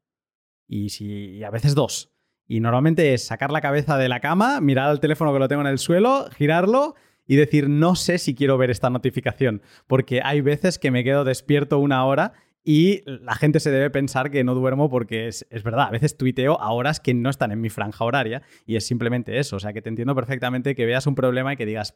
Y, 0.68 0.90
si, 0.90 1.06
y 1.08 1.44
a 1.44 1.50
veces 1.50 1.76
dos. 1.76 2.14
Y 2.48 2.60
normalmente 2.60 3.14
es 3.14 3.26
sacar 3.26 3.52
la 3.52 3.62
cabeza 3.62 3.98
de 3.98 4.10
la 4.10 4.20
cama, 4.20 4.62
mirar 4.62 4.90
al 4.90 5.00
teléfono 5.00 5.34
que 5.34 5.40
lo 5.40 5.48
tengo 5.48 5.62
en 5.62 5.68
el 5.68 5.78
suelo, 5.78 6.28
girarlo 6.36 6.96
y 7.30 7.36
decir, 7.36 7.70
no 7.70 7.96
sé 7.96 8.18
si 8.18 8.34
quiero 8.34 8.58
ver 8.58 8.72
esta 8.72 8.90
notificación, 8.90 9.62
porque 9.86 10.22
hay 10.24 10.42
veces 10.42 10.80
que 10.80 10.90
me 10.90 11.04
quedo 11.04 11.24
despierto 11.24 11.78
una 11.78 12.04
hora 12.04 12.34
y 12.72 13.02
la 13.08 13.34
gente 13.34 13.60
se 13.60 13.72
debe 13.72 13.90
pensar 13.90 14.30
que 14.30 14.44
no 14.44 14.54
duermo 14.54 14.92
porque 14.92 15.28
es, 15.28 15.48
verdad, 15.64 15.88
a 15.88 15.90
veces 15.90 16.16
tuiteo 16.16 16.62
a 16.62 16.72
horas 16.72 17.00
que 17.00 17.16
no 17.16 17.32
están 17.32 17.52
en 17.52 17.60
mi 17.62 17.72
franja 17.72 18.06
horaria 18.06 18.44
y 18.68 18.76
es 18.76 18.86
simplemente 18.86 19.40
eso, 19.40 19.56
o 19.56 19.60
sea 19.60 19.74
que 19.74 19.82
te 19.82 19.90
entiendo 19.90 20.14
perfectamente 20.14 20.76
que 20.76 20.86
veas 20.86 21.08
un 21.08 21.16
problema 21.16 21.52
y 21.52 21.58
que 21.58 21.66
digas, 21.66 21.96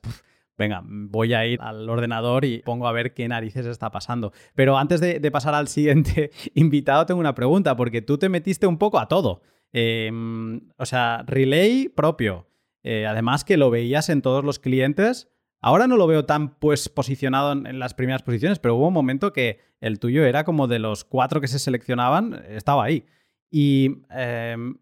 venga, 0.58 0.82
voy 0.84 1.36
a 1.36 1.46
ir 1.46 1.62
al 1.62 1.88
ordenador 1.88 2.44
y 2.44 2.63
pongo 2.63 2.88
a 2.88 2.92
ver 2.92 3.13
qué 3.13 3.27
narices 3.27 3.68
está 3.68 3.92
pasando. 3.92 4.34
Pero 4.56 4.75
antes 4.75 5.00
de, 5.00 5.20
de 5.20 5.30
pasar 5.30 5.53
al 5.53 5.68
siguiente 5.68 6.32
invitado, 6.56 7.06
tengo 7.06 7.20
una 7.20 7.36
pregunta, 7.36 7.75
porque 7.75 8.01
tú 8.01 8.18
te 8.18 8.27
metiste 8.27 8.65
un 8.65 8.80
poco 8.80 8.98
a 8.98 9.08
todo. 9.08 9.44
Em, 9.74 10.72
o 10.77 10.88
sea, 10.88 11.24
relay 11.27 11.88
propio. 11.88 12.48
Eh, 12.82 13.06
además 13.06 13.44
que 13.44 13.58
lo 13.58 13.70
veías 13.70 14.10
en 14.10 14.24
todos 14.24 14.44
los 14.44 14.58
clientes. 14.58 15.30
Ahora 15.65 15.88
no 15.88 15.96
lo 15.96 16.08
veo 16.08 16.25
tan 16.25 16.55
pues 16.55 16.89
posicionado 16.89 17.53
en, 17.53 17.79
las 17.79 17.93
primeras 17.93 18.22
posiciones, 18.22 18.60
pero 18.60 18.75
hubo 18.75 18.89
un 18.89 18.93
momento 18.93 19.32
que 19.32 19.62
el 19.79 19.98
tuyo 19.98 20.25
era 20.25 20.43
como 20.43 20.67
de 20.67 20.77
los 20.77 21.05
cuatro 21.05 21.39
que 21.39 21.48
se 21.48 21.58
seleccionaban, 21.58 22.43
estaba 22.50 22.84
ahí. 22.84 23.05
Y 23.50 24.03
em, 24.10 24.77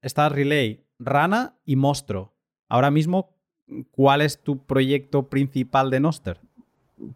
está 0.00 0.28
Relay, 0.28 0.84
Rana 0.98 1.54
y 1.64 1.76
Monstro. 1.76 2.32
Ahora 2.68 2.90
mismo, 2.90 3.36
¿cuál 3.92 4.22
es 4.22 4.42
tu 4.42 4.66
proyecto 4.66 5.28
principal 5.28 5.88
de 5.90 6.00
Noster? 6.00 6.40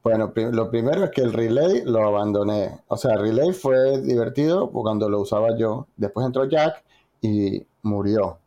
Bueno, 0.04 0.32
lo 0.52 0.70
primero 0.70 1.04
es 1.04 1.10
que 1.10 1.22
el 1.22 1.32
relay 1.32 1.82
lo 1.84 2.06
abandoné. 2.06 2.82
O 2.86 2.96
sea, 2.96 3.14
el 3.14 3.20
relay 3.20 3.52
fue 3.52 4.00
divertido 4.00 4.70
cuando 4.70 5.08
lo 5.08 5.20
usaba 5.20 5.58
yo. 5.58 5.88
Después 5.96 6.24
entró 6.24 6.44
Jack 6.44 6.84
y 7.20 7.66
murió. 7.82 8.38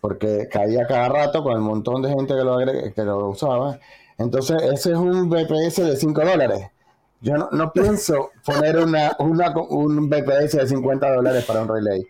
Porque 0.00 0.48
caía 0.50 0.86
cada 0.86 1.08
rato 1.08 1.42
con 1.42 1.52
el 1.52 1.60
montón 1.60 2.02
de 2.02 2.10
gente 2.10 2.34
que 2.34 2.44
lo, 2.44 2.58
que 2.58 3.04
lo 3.04 3.28
usaba. 3.28 3.78
Entonces, 4.18 4.62
ese 4.62 4.92
es 4.92 4.96
un 4.96 5.28
BPS 5.28 5.76
de 5.84 5.96
5 5.96 6.20
dólares. 6.24 6.70
Yo 7.20 7.36
no, 7.50 7.72
pienso 7.72 8.30
poner 8.44 8.76
una, 8.78 9.16
un 9.18 10.08
BPS 10.08 10.52
de 10.58 10.66
50 10.66 11.14
dólares 11.14 11.44
para 11.44 11.62
un 11.62 11.68
relay. 11.68 12.06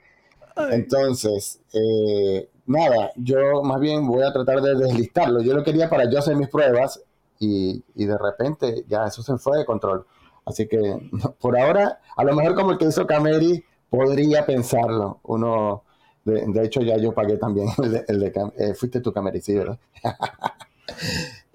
Entonces, 0.70 1.60
eh, 1.72 2.48
nada, 2.66 3.12
yo 3.16 3.62
más 3.62 3.80
bien 3.80 4.06
voy 4.06 4.22
a 4.22 4.32
tratar 4.32 4.60
de 4.62 4.74
deslistarlo. 4.74 5.40
Yo 5.42 5.54
lo 5.54 5.62
quería 5.62 5.88
para 5.88 6.10
yo 6.10 6.18
hacer 6.18 6.36
mis 6.36 6.48
pruebas 6.48 7.02
y, 7.38 7.82
de 7.94 8.18
repente 8.18 8.84
ya 8.88 9.06
eso 9.06 9.22
se 9.22 9.36
fue 9.36 9.58
de 9.58 9.66
control. 9.66 10.06
Así 10.44 10.66
que 10.66 10.78
por 11.40 11.58
ahora, 11.58 12.00
a 12.16 12.24
lo 12.24 12.34
mejor 12.34 12.54
como 12.54 12.72
el 12.72 12.78
que 12.78 12.86
hizo 12.86 13.06
Cameri, 13.06 13.64
podría 13.90 14.46
pensarlo. 14.46 15.20
Uno, 15.24 15.84
de, 16.26 16.64
hecho 16.64 16.80
ya 16.82 16.96
yo 16.98 17.12
pagué 17.12 17.38
también 17.38 17.68
el 18.08 18.20
de, 18.20 18.32
eh, 18.58 18.74
fuiste 18.74 19.00
tu 19.00 19.12
Cameri, 19.12 19.40
sí, 19.40 19.54
¿verdad? 19.54 19.78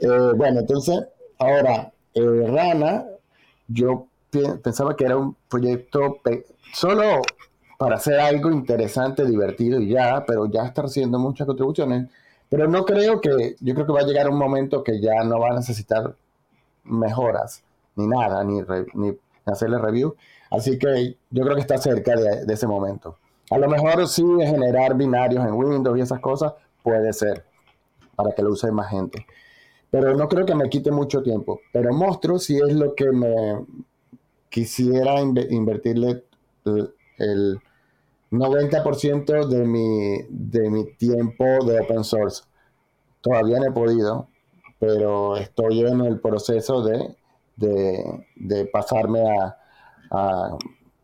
Eh, 0.03 0.33
bueno, 0.35 0.61
entonces, 0.61 0.99
ahora, 1.37 1.93
eh, 2.15 2.47
Rana, 2.47 3.05
yo 3.67 4.07
pensaba 4.63 4.95
que 4.95 5.05
era 5.05 5.15
un 5.15 5.35
proyecto 5.47 6.17
solo 6.73 7.21
para 7.77 7.97
hacer 7.97 8.19
algo 8.19 8.49
interesante, 8.49 9.23
divertido 9.23 9.79
y 9.79 9.89
ya, 9.89 10.25
pero 10.25 10.47
ya 10.47 10.65
está 10.65 10.81
recibiendo 10.81 11.19
muchas 11.19 11.45
contribuciones 11.45 12.09
pero 12.51 12.67
no 12.67 12.83
creo 12.83 13.21
que, 13.21 13.55
yo 13.61 13.73
creo 13.73 13.85
que 13.85 13.93
va 13.93 14.01
a 14.01 14.05
llegar 14.05 14.29
un 14.29 14.37
momento 14.37 14.83
que 14.83 14.99
ya 14.99 15.23
no 15.23 15.39
va 15.39 15.51
a 15.51 15.55
necesitar 15.55 16.15
mejoras, 16.83 17.63
ni 17.95 18.07
nada, 18.07 18.43
ni, 18.43 18.59
ni 18.93 19.17
hacerle 19.45 19.77
review. 19.77 20.17
Así 20.49 20.77
que 20.77 21.15
yo 21.29 21.43
creo 21.43 21.55
que 21.55 21.61
está 21.61 21.77
cerca 21.77 22.13
de, 22.13 22.53
ese 22.53 22.67
momento. 22.67 23.15
A 23.51 23.57
lo 23.57 23.69
mejor 23.69 24.07
sí 24.07 24.23
generar 24.39 24.95
binarios 24.95 25.45
en 25.45 25.53
Windows 25.53 25.97
y 25.97 26.01
esas 26.01 26.19
cosas, 26.19 26.53
puede 26.83 27.11
ser, 27.13 27.45
para 28.15 28.31
que 28.31 28.41
lo 28.41 28.51
use 28.51 28.71
más 28.71 28.89
gente. 28.89 29.25
Pero 29.89 30.15
no 30.15 30.27
creo 30.29 30.45
que 30.45 30.55
me 30.55 30.69
quite 30.69 30.89
mucho 30.89 31.21
tiempo. 31.21 31.59
Pero 31.73 31.93
Monstruo 31.93 32.39
sí 32.39 32.57
es 32.57 32.73
lo 32.73 32.95
que 32.95 33.11
me 33.11 33.65
quisiera 34.49 35.19
invertirle 35.19 36.23
el 37.17 37.59
90% 38.31 39.47
de 39.47 39.65
mi, 39.65 40.25
de 40.29 40.69
mi 40.69 40.85
tiempo 40.95 41.43
de 41.65 41.81
open 41.81 42.03
source. 42.03 42.43
Todavía 43.19 43.59
no 43.59 43.67
he 43.67 43.71
podido, 43.71 44.29
pero 44.79 45.35
estoy 45.35 45.81
en 45.81 46.01
el 46.01 46.19
proceso 46.19 46.81
de, 46.81 47.15
de, 47.57 48.65
pasarme 48.71 49.21
a, 49.21 49.57
a, 50.09 50.57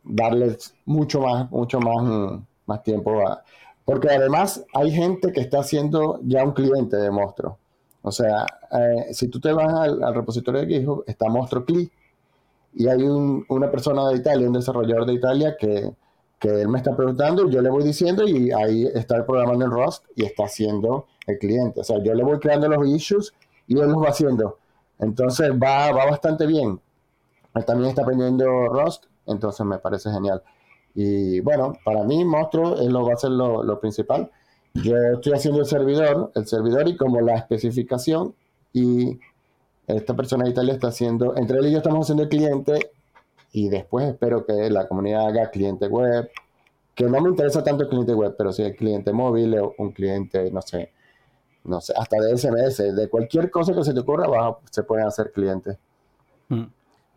darles 0.08 0.76
mucho 0.86 1.22
más, 1.22 1.50
mucho 1.52 1.80
más, 1.80 2.42
más 2.66 2.84
tiempo. 2.84 3.24
porque 3.86 4.10
además 4.10 4.66
hay 4.74 4.92
gente 4.92 5.32
que 5.32 5.42
está 5.42 5.60
haciendo 5.60 6.20
ya 6.24 6.44
un 6.44 6.54
cliente 6.54 6.98
de 6.98 7.12
Monstruo. 7.12 7.58
O 8.02 8.12
sea, 8.12 8.46
eh, 8.72 9.14
si 9.14 9.28
tú 9.28 9.40
te 9.40 9.52
vas 9.52 9.74
al, 9.74 10.14
repositorio 10.16 10.62
de 10.62 10.68
GitHub, 10.68 11.04
está 11.08 11.30
Monstruo 11.30 11.66
Click 11.66 11.92
y 12.74 12.88
hay 12.88 13.04
una 13.04 13.72
persona 13.72 14.08
de 14.10 14.18
Italia, 14.18 14.48
un 14.48 14.54
desarrollador 14.54 15.06
de 15.06 15.14
Italia 15.14 15.56
que 15.60 15.92
que 16.40 16.62
él 16.62 16.68
me 16.68 16.78
está 16.78 16.96
preguntando 16.96 17.50
yo 17.50 17.62
le 17.62 17.70
voy 17.70 17.84
diciendo 17.84 18.28
y 18.28 18.52
ahí 18.52 18.86
está 18.94 19.18
el 19.18 19.26
programa 19.26 19.54
en 19.54 19.72
Rust 19.72 20.06
y 20.16 20.24
está 20.24 20.46
haciendo 20.46 21.08
el 21.26 21.38
cliente. 21.40 21.82
O 21.82 21.84
sea, 21.84 22.02
yo 22.02 22.14
le 22.14 22.24
voy 22.24 22.40
creando 22.40 22.68
los 22.68 22.88
issues 22.88 23.34
y 23.68 23.80
él 23.80 23.90
los 23.90 24.02
va 24.02 24.10
haciendo. 24.10 24.58
Entonces 25.00 25.52
va, 25.52 25.92
va 25.92 26.06
bastante 26.06 26.46
bien. 26.46 26.80
También 27.66 27.90
está 27.90 28.04
aprendiendo 28.04 28.46
Rust, 28.68 29.06
entonces 29.28 29.66
me 29.66 29.78
parece 29.80 30.12
genial. 30.12 30.42
Y 30.96 31.40
bueno, 31.42 31.74
para 31.86 32.04
mí 32.04 32.26
Monstruo 32.26 32.80
es 32.80 32.88
lo, 32.88 33.06
va 33.06 33.14
a 33.14 33.18
ser 33.18 33.32
lo, 33.32 33.80
principal. 33.80 34.32
Yo 34.74 34.96
estoy 35.14 35.34
haciendo 35.34 35.62
el 35.62 35.68
servidor, 35.68 36.32
el 36.36 36.48
servidor 36.48 36.88
y 36.88 36.98
como 36.98 37.22
la 37.22 37.36
especificación 37.36 38.34
y 38.74 39.20
esta 39.88 40.16
persona 40.16 40.44
de 40.44 40.52
Italia 40.52 40.74
está 40.74 40.90
haciendo, 40.90 41.36
entre 41.38 41.60
él 41.60 41.68
y 41.68 41.72
yo 41.72 41.78
estamos 41.78 42.06
haciendo 42.06 42.24
el 42.24 42.30
cliente 42.30 42.92
y 43.52 43.70
después 43.70 44.08
espero 44.08 44.46
que 44.46 44.70
la 44.70 44.88
comunidad 44.88 45.28
haga 45.28 45.50
cliente 45.50 45.88
web 45.88 46.30
que 46.98 47.06
no 47.06 47.22
me 47.22 47.30
interesa 47.30 47.64
tanto 47.64 47.84
el 47.84 47.90
cliente 47.90 48.16
web, 48.16 48.34
pero 48.36 48.52
si 48.52 48.64
el 48.64 48.76
cliente 48.76 49.14
móvil 49.14 49.56
o 49.60 49.76
un 49.78 49.92
cliente, 49.92 50.50
no 50.50 50.64
sé, 50.64 50.92
no 51.64 51.80
sé, 51.80 51.94
hasta 51.96 52.20
de 52.20 52.36
SMS, 52.36 52.96
de 52.96 53.08
cualquier 53.08 53.52
cosa 53.52 53.72
que 53.76 53.84
se 53.84 53.94
te 53.94 54.00
ocurra, 54.00 54.26
se 54.72 54.82
pueden 54.82 55.06
hacer 55.06 55.32
clientes. 55.32 55.78
Mm. 56.50 56.64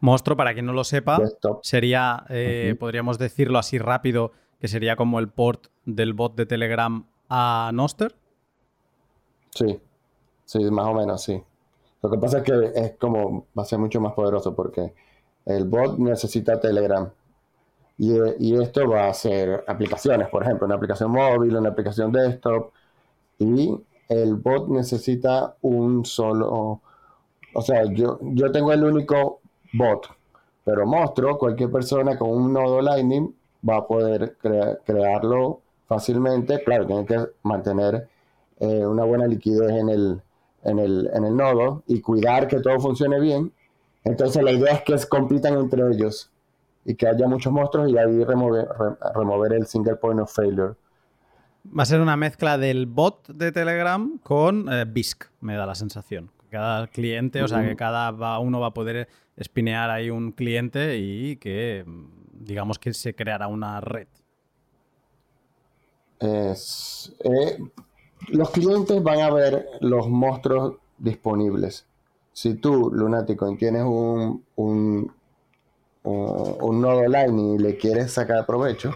Monstruo, 0.00 0.37
para 0.37 0.54
quien 0.54 0.66
no 0.66 0.73
lo 0.73 0.85
sepa, 0.85 1.21
sería, 1.62 2.25
eh, 2.28 2.75
podríamos 2.78 3.19
decirlo 3.19 3.59
así 3.59 3.78
rápido, 3.78 4.33
que 4.59 4.69
sería 4.69 4.97
como 4.97 5.19
el 5.19 5.28
port 5.28 5.66
del 5.85 6.14
bot 6.14 6.35
de 6.37 6.47
Telegram 6.47 7.07
a 7.28 7.71
Noster. 7.73 8.14
Sí, 9.50 9.80
sí, 10.45 10.71
más 10.71 10.87
o 10.87 10.95
menos, 10.95 11.23
sí. 11.23 11.42
Lo 12.02 12.11
que 12.11 12.19
pasa 12.19 12.38
es 12.38 12.45
que 12.45 12.73
es 12.75 12.92
como, 12.99 13.47
va 13.59 13.62
a 13.62 13.66
ser 13.66 13.78
mucho 13.78 14.00
más 14.00 14.14
poderoso 14.14 14.54
porque 14.54 14.95
el 15.45 15.64
bot 15.66 15.99
necesita 15.99 16.61
Telegram. 16.61 17.11
Y, 17.99 18.12
y 18.38 18.54
esto 18.54 18.88
va 18.88 19.09
a 19.09 19.14
ser 19.14 19.64
aplicaciones, 19.66 20.28
por 20.28 20.42
ejemplo, 20.42 20.66
una 20.66 20.76
aplicación 20.76 21.11
móvil, 21.11 21.57
una 21.57 21.69
aplicación 21.69 22.11
desktop. 22.11 22.73
Y 23.38 23.78
el 24.09 24.35
bot 24.35 24.69
necesita 24.69 25.57
un 25.61 26.04
solo, 26.04 26.80
o 27.54 27.62
sea, 27.62 27.85
yo, 27.85 28.19
yo 28.23 28.50
tengo 28.50 28.73
el 28.73 28.83
único 28.83 29.39
bot, 29.72 30.08
pero 30.64 30.86
monstruo, 30.86 31.38
cualquier 31.38 31.70
persona 31.70 32.16
con 32.18 32.30
un 32.30 32.52
nodo 32.52 32.80
Lightning 32.80 33.32
va 33.68 33.78
a 33.78 33.86
poder 33.86 34.36
crearlo 34.84 35.60
fácilmente. 35.86 36.62
Claro, 36.64 36.86
tiene 36.86 37.04
que 37.04 37.18
mantener 37.42 38.08
eh, 38.58 38.86
una 38.86 39.04
buena 39.04 39.26
liquidez 39.26 39.70
en 39.70 39.88
el, 39.88 40.22
en, 40.64 40.78
el, 40.78 41.10
en 41.12 41.24
el 41.24 41.36
nodo 41.36 41.82
y 41.86 42.00
cuidar 42.00 42.46
que 42.48 42.60
todo 42.60 42.78
funcione 42.78 43.18
bien. 43.20 43.52
Entonces 44.04 44.42
la 44.42 44.52
idea 44.52 44.74
es 44.74 44.82
que 44.82 45.08
compitan 45.08 45.54
entre 45.54 45.82
ellos 45.90 46.30
y 46.84 46.94
que 46.94 47.06
haya 47.06 47.26
muchos 47.26 47.52
monstruos 47.52 47.90
y 47.90 47.98
ahí 47.98 48.24
remover, 48.24 48.66
remover 49.14 49.52
el 49.52 49.66
single 49.66 49.96
point 49.96 50.20
of 50.20 50.32
failure. 50.34 50.74
Va 51.66 51.82
a 51.82 51.86
ser 51.86 52.00
una 52.00 52.16
mezcla 52.16 52.56
del 52.56 52.86
bot 52.86 53.28
de 53.28 53.52
Telegram 53.52 54.18
con 54.22 54.72
eh, 54.72 54.86
BISC, 54.86 55.26
me 55.40 55.56
da 55.56 55.66
la 55.66 55.74
sensación. 55.74 56.30
Cada 56.50 56.87
cliente, 56.88 57.42
o 57.42 57.49
sea, 57.49 57.66
que 57.66 57.76
cada 57.76 58.38
uno 58.38 58.61
va 58.61 58.69
a 58.69 58.75
poder 58.75 59.09
espinear 59.37 59.90
ahí 59.90 60.11
un 60.11 60.33
cliente 60.33 60.99
y 60.99 61.37
que, 61.37 61.85
digamos 62.33 62.78
que 62.78 62.92
se 62.92 63.14
creará 63.14 63.47
una 63.47 63.80
red. 63.80 64.09
Eh, 66.21 66.54
los 68.28 68.50
clientes 68.50 69.02
van 69.02 69.21
a 69.21 69.30
ver 69.30 69.66
los 69.80 70.09
monstruos 70.09 70.75
disponibles. 70.99 71.87
Si 72.33 72.54
tú, 72.54 72.90
Lunático, 72.92 73.54
tienes 73.57 73.83
un, 73.83 74.45
un, 74.57 75.12
un, 76.04 76.80
nodo 76.80 77.07
Lightning 77.09 77.54
y 77.54 77.59
le 77.59 77.76
quieres 77.76 78.12
sacar 78.12 78.47
provecho, 78.47 78.92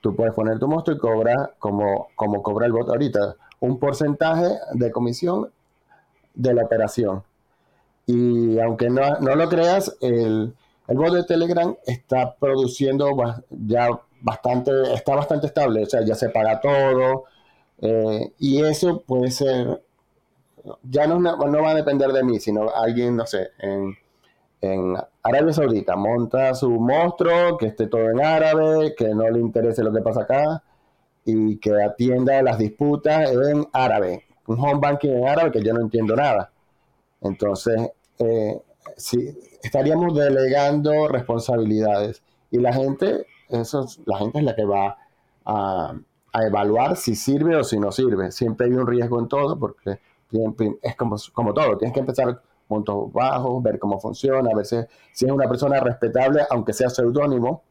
tú 0.00 0.14
puedes 0.14 0.32
poner 0.32 0.58
tu 0.58 0.68
monstruo 0.68 0.96
y 0.96 1.00
cobrar, 1.00 1.54
como, 1.58 2.08
como 2.14 2.42
cobra 2.42 2.66
el 2.66 2.72
bot 2.72 2.88
ahorita, 2.88 3.36
un 3.60 3.78
porcentaje 3.78 4.54
de 4.74 4.90
comisión 4.90 5.50
de 6.34 6.54
la 6.54 6.64
operación. 6.64 7.22
Y 8.06 8.58
aunque 8.58 8.90
no, 8.90 9.18
lo 9.20 9.48
creas, 9.48 9.96
el, 10.00 10.54
el, 10.88 10.96
bot 10.96 11.14
de 11.14 11.24
Telegram 11.24 11.76
está 11.86 12.34
produciendo 12.34 13.10
ya 13.50 13.88
bastante, 14.20 14.72
está 14.94 15.14
bastante 15.14 15.46
estable, 15.46 15.84
o 15.84 15.86
sea, 15.86 16.04
ya 16.04 16.14
se 16.14 16.30
paga 16.30 16.60
todo. 16.60 17.24
Eh, 17.80 18.32
y 18.38 18.62
eso 18.62 19.02
puede 19.06 19.30
ser, 19.30 19.82
ya 20.82 21.06
no, 21.06 21.18
no 21.18 21.62
va 21.62 21.70
a 21.70 21.74
depender 21.74 22.12
de 22.12 22.24
mí, 22.24 22.40
sino 22.40 22.70
alguien, 22.70 23.16
no 23.16 23.26
sé, 23.26 23.50
en, 23.58 23.96
en 24.60 24.96
Arabia 25.22 25.52
Saudita 25.52 25.96
monta 25.96 26.54
su 26.54 26.70
monstruo, 26.70 27.56
que 27.58 27.66
esté 27.66 27.86
todo 27.86 28.10
en 28.10 28.20
árabe, 28.20 28.94
que 28.96 29.14
no 29.14 29.28
le 29.30 29.40
interese 29.40 29.82
lo 29.82 29.92
que 29.92 30.02
pasa 30.02 30.22
acá 30.22 30.62
y 31.24 31.58
que 31.58 31.82
atienda 31.82 32.42
las 32.42 32.58
disputas 32.58 33.30
en 33.30 33.66
árabe. 33.72 34.24
Un 34.50 34.58
home 34.58 34.80
banking 34.80 35.10
en 35.10 35.28
árabe 35.28 35.52
que 35.52 35.62
yo 35.62 35.72
no 35.72 35.80
entiendo 35.80 36.16
nada. 36.16 36.50
Entonces, 37.20 37.92
eh, 38.18 38.60
sí, 38.96 39.38
estaríamos 39.62 40.12
delegando 40.12 41.06
responsabilidades 41.06 42.20
y 42.50 42.58
la 42.58 42.72
gente, 42.72 43.26
eso 43.48 43.86
la 44.06 44.18
gente 44.18 44.40
es 44.40 44.44
la 44.44 44.56
que 44.56 44.64
va 44.64 44.98
a, 45.44 45.94
evaluar 46.32 46.96
si 46.96 47.14
sirve 47.14 47.54
o 47.54 47.62
si 47.62 47.78
no 47.78 47.92
sirve. 47.92 48.32
Siempre 48.32 48.66
hay 48.66 48.72
un 48.72 48.88
riesgo 48.88 49.20
en 49.20 49.28
todo 49.28 49.56
porque 49.56 50.00
es 50.82 50.96
como, 50.96 51.14
como 51.32 51.54
todo, 51.54 51.78
tienes 51.78 51.94
que 51.94 52.00
empezar 52.00 52.42
montos 52.68 53.12
bajos, 53.12 53.62
ver 53.62 53.78
cómo 53.78 54.00
funciona, 54.00 54.50
ver 54.52 54.66
si, 54.66 54.76
es 54.76 55.30
una 55.30 55.48
persona 55.48 55.78
respetable, 55.78 56.42
aunque 56.50 56.72
sea 56.72 56.90
seudónimo, 56.90 57.62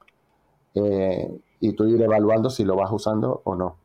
eh, 0.75 1.29
y 1.59 1.73
tú 1.73 1.87
ir 1.87 2.01
evaluando 2.01 2.49
si 2.49 2.63
lo 2.63 2.77
vas 2.77 2.89
usando 2.89 3.41
o 3.43 3.55
no. 3.55 3.78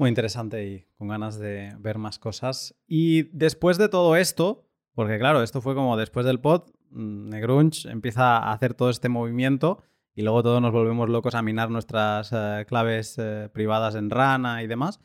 Muy 0.00 0.08
interesante 0.08 0.66
y 0.66 0.86
con 0.96 1.08
ganas 1.08 1.38
de 1.38 1.74
ver 1.78 1.98
más 1.98 2.18
cosas. 2.18 2.74
Y 2.86 3.24
después 3.36 3.76
de 3.76 3.90
todo 3.90 4.16
esto, 4.16 4.64
porque 4.94 5.18
claro, 5.18 5.42
esto 5.42 5.60
fue 5.60 5.74
como 5.74 5.98
después 5.98 6.24
del 6.24 6.40
pod, 6.40 6.70
mm, 6.88 7.28
Negrunch 7.28 7.84
empieza 7.84 8.38
a 8.38 8.54
hacer 8.54 8.72
todo 8.72 8.88
este 8.88 9.10
movimiento 9.10 9.82
y 10.14 10.22
luego 10.22 10.42
todos 10.42 10.62
nos 10.62 10.72
volvemos 10.72 11.10
locos 11.10 11.34
a 11.34 11.42
minar 11.42 11.68
nuestras 11.68 12.30
eh, 12.32 12.64
claves 12.66 13.16
eh, 13.18 13.50
privadas 13.52 13.94
en 13.94 14.08
Rana 14.08 14.62
y 14.62 14.68
demás. 14.68 15.00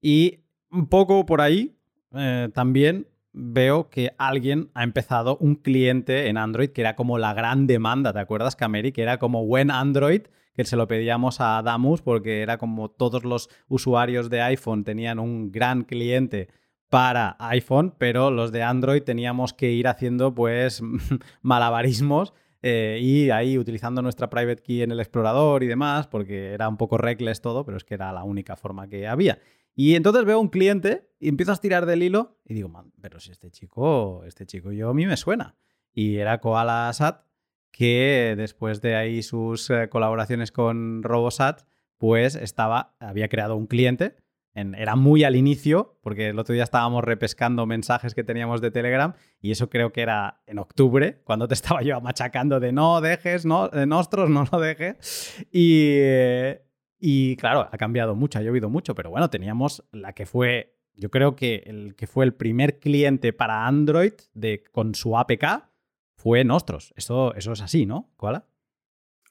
Y 0.00 0.38
un 0.70 0.86
poco 0.86 1.26
por 1.26 1.42
ahí 1.42 1.76
también 2.54 3.08
veo 3.34 3.90
que 3.90 4.14
alguien 4.16 4.70
ha 4.72 4.82
empezado 4.82 5.36
un 5.40 5.56
cliente 5.56 6.28
en 6.28 6.38
Android 6.38 6.70
que 6.70 6.80
era 6.80 6.96
como 6.96 7.18
la 7.18 7.34
gran 7.34 7.66
demanda, 7.66 8.14
¿te 8.14 8.20
acuerdas, 8.20 8.56
Cameri? 8.56 8.92
Que 8.92 9.02
era 9.02 9.18
como 9.18 9.44
buen 9.44 9.70
Android, 9.70 10.22
que 10.54 10.64
se 10.64 10.76
lo 10.76 10.86
pedíamos 10.86 11.40
a 11.40 11.62
Damus 11.62 12.02
porque 12.02 12.42
era 12.42 12.58
como 12.58 12.90
todos 12.90 13.24
los 13.24 13.48
usuarios 13.68 14.30
de 14.30 14.42
iPhone 14.42 14.84
tenían 14.84 15.18
un 15.18 15.50
gran 15.50 15.84
cliente 15.84 16.48
para 16.88 17.36
iPhone, 17.38 17.94
pero 17.96 18.30
los 18.30 18.52
de 18.52 18.62
Android 18.62 19.02
teníamos 19.02 19.54
que 19.54 19.72
ir 19.72 19.88
haciendo 19.88 20.34
pues 20.34 20.82
malabarismos 21.42 22.34
eh, 22.60 22.98
y 23.02 23.30
ahí 23.30 23.58
utilizando 23.58 24.02
nuestra 24.02 24.30
private 24.30 24.62
key 24.62 24.82
en 24.82 24.92
el 24.92 25.00
explorador 25.00 25.62
y 25.62 25.66
demás, 25.66 26.06
porque 26.06 26.52
era 26.52 26.68
un 26.68 26.76
poco 26.76 26.96
reckless 26.96 27.40
todo, 27.40 27.64
pero 27.64 27.76
es 27.76 27.84
que 27.84 27.94
era 27.94 28.12
la 28.12 28.22
única 28.24 28.56
forma 28.56 28.88
que 28.88 29.08
había. 29.08 29.38
Y 29.74 29.94
entonces 29.94 30.24
veo 30.24 30.38
un 30.38 30.48
cliente 30.48 31.08
y 31.18 31.28
empiezo 31.28 31.50
a 31.50 31.54
estirar 31.54 31.86
del 31.86 32.02
hilo 32.02 32.38
y 32.44 32.54
digo, 32.54 32.70
pero 33.00 33.18
si 33.18 33.32
este 33.32 33.50
chico, 33.50 34.22
este 34.24 34.46
chico 34.46 34.70
yo 34.70 34.90
a 34.90 34.94
mí 34.94 35.06
me 35.06 35.16
suena. 35.16 35.56
Y 35.92 36.16
era 36.16 36.40
Koala 36.40 36.92
Sat, 36.92 37.24
que 37.72 38.34
después 38.36 38.80
de 38.80 38.94
ahí 38.94 39.22
sus 39.22 39.68
eh, 39.70 39.88
colaboraciones 39.88 40.52
con 40.52 41.02
Robosat, 41.02 41.62
pues 41.98 42.36
estaba, 42.36 42.94
había 43.00 43.28
creado 43.28 43.56
un 43.56 43.66
cliente. 43.66 44.16
era 44.54 44.94
muy 44.94 45.24
al 45.24 45.34
inicio, 45.34 45.98
porque 46.02 46.28
el 46.28 46.38
otro 46.38 46.52
día 46.52 46.64
estábamos 46.64 47.02
repescando 47.02 47.64
mensajes 47.64 48.14
que 48.14 48.22
teníamos 48.22 48.60
de 48.60 48.70
Telegram 48.70 49.14
y 49.40 49.50
eso 49.50 49.70
creo 49.70 49.92
que 49.92 50.02
era 50.02 50.42
en 50.46 50.58
octubre, 50.58 51.22
cuando 51.24 51.48
te 51.48 51.54
estaba 51.60 51.82
yo 51.82 52.00
machacando 52.00 52.60
de 52.60 52.72
no 52.72 53.00
dejes, 53.00 53.46
no, 53.46 53.68
de 53.68 53.86
nostros, 53.86 54.28
no 54.28 54.44
lo 54.52 54.60
dejes. 54.60 55.44
Y, 55.50 55.96
eh, 56.00 56.62
y 56.98 57.36
claro, 57.36 57.68
ha 57.72 57.78
cambiado 57.78 58.14
mucho, 58.14 58.38
ha 58.38 58.42
llovido 58.42 58.68
mucho, 58.68 58.94
pero 58.94 59.10
bueno, 59.10 59.30
teníamos 59.30 59.82
la 59.92 60.12
que 60.12 60.26
fue, 60.26 60.76
yo 60.94 61.10
creo 61.10 61.36
que 61.36 61.62
el 61.66 61.94
que 61.96 62.06
fue 62.06 62.26
el 62.26 62.34
primer 62.34 62.78
cliente 62.78 63.32
para 63.32 63.66
Android 63.66 64.12
de, 64.34 64.62
con 64.72 64.94
su 64.94 65.16
APK 65.16 65.71
fue 66.22 66.44
Nostros. 66.44 66.94
Eso, 66.96 67.34
eso 67.34 67.52
es 67.52 67.60
así, 67.60 67.84
¿no? 67.84 68.08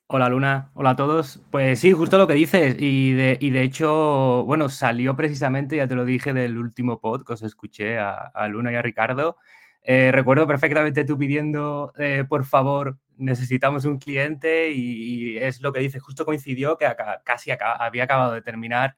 Hola 0.08 0.28
Luna, 0.28 0.72
hola 0.74 0.90
a 0.90 0.96
todos. 0.98 1.42
Pues 1.50 1.80
sí, 1.80 1.94
justo 1.94 2.18
lo 2.18 2.28
que 2.28 2.34
dices. 2.34 2.76
Y 2.78 3.14
de, 3.14 3.38
y 3.40 3.50
de 3.52 3.62
hecho, 3.62 4.44
bueno, 4.46 4.68
salió 4.68 5.16
precisamente, 5.16 5.78
ya 5.78 5.88
te 5.88 5.96
lo 5.96 6.04
dije, 6.04 6.34
del 6.34 6.58
último 6.58 7.00
pod 7.00 7.24
que 7.24 7.32
os 7.32 7.44
escuché 7.44 7.98
a, 7.98 8.46
Luna 8.50 8.74
y 8.74 8.76
a 8.76 8.82
Ricardo. 8.82 9.38
Eh, 9.84 10.12
recuerdo 10.12 10.46
perfectamente 10.46 11.06
tú 11.06 11.18
pidiendo, 11.18 11.94
eh, 11.98 12.26
por 12.28 12.44
favor, 12.44 12.98
necesitamos 13.16 13.86
un 13.86 13.98
cliente 13.98 14.72
y, 14.72 15.38
es 15.38 15.62
lo 15.62 15.72
que 15.72 15.80
dice, 15.80 16.00
justo 16.00 16.26
coincidió 16.26 16.78
que 16.78 16.94
casi 17.24 17.52
había 17.52 18.04
acabado 18.04 18.34
de 18.34 18.42
terminar 18.42 18.98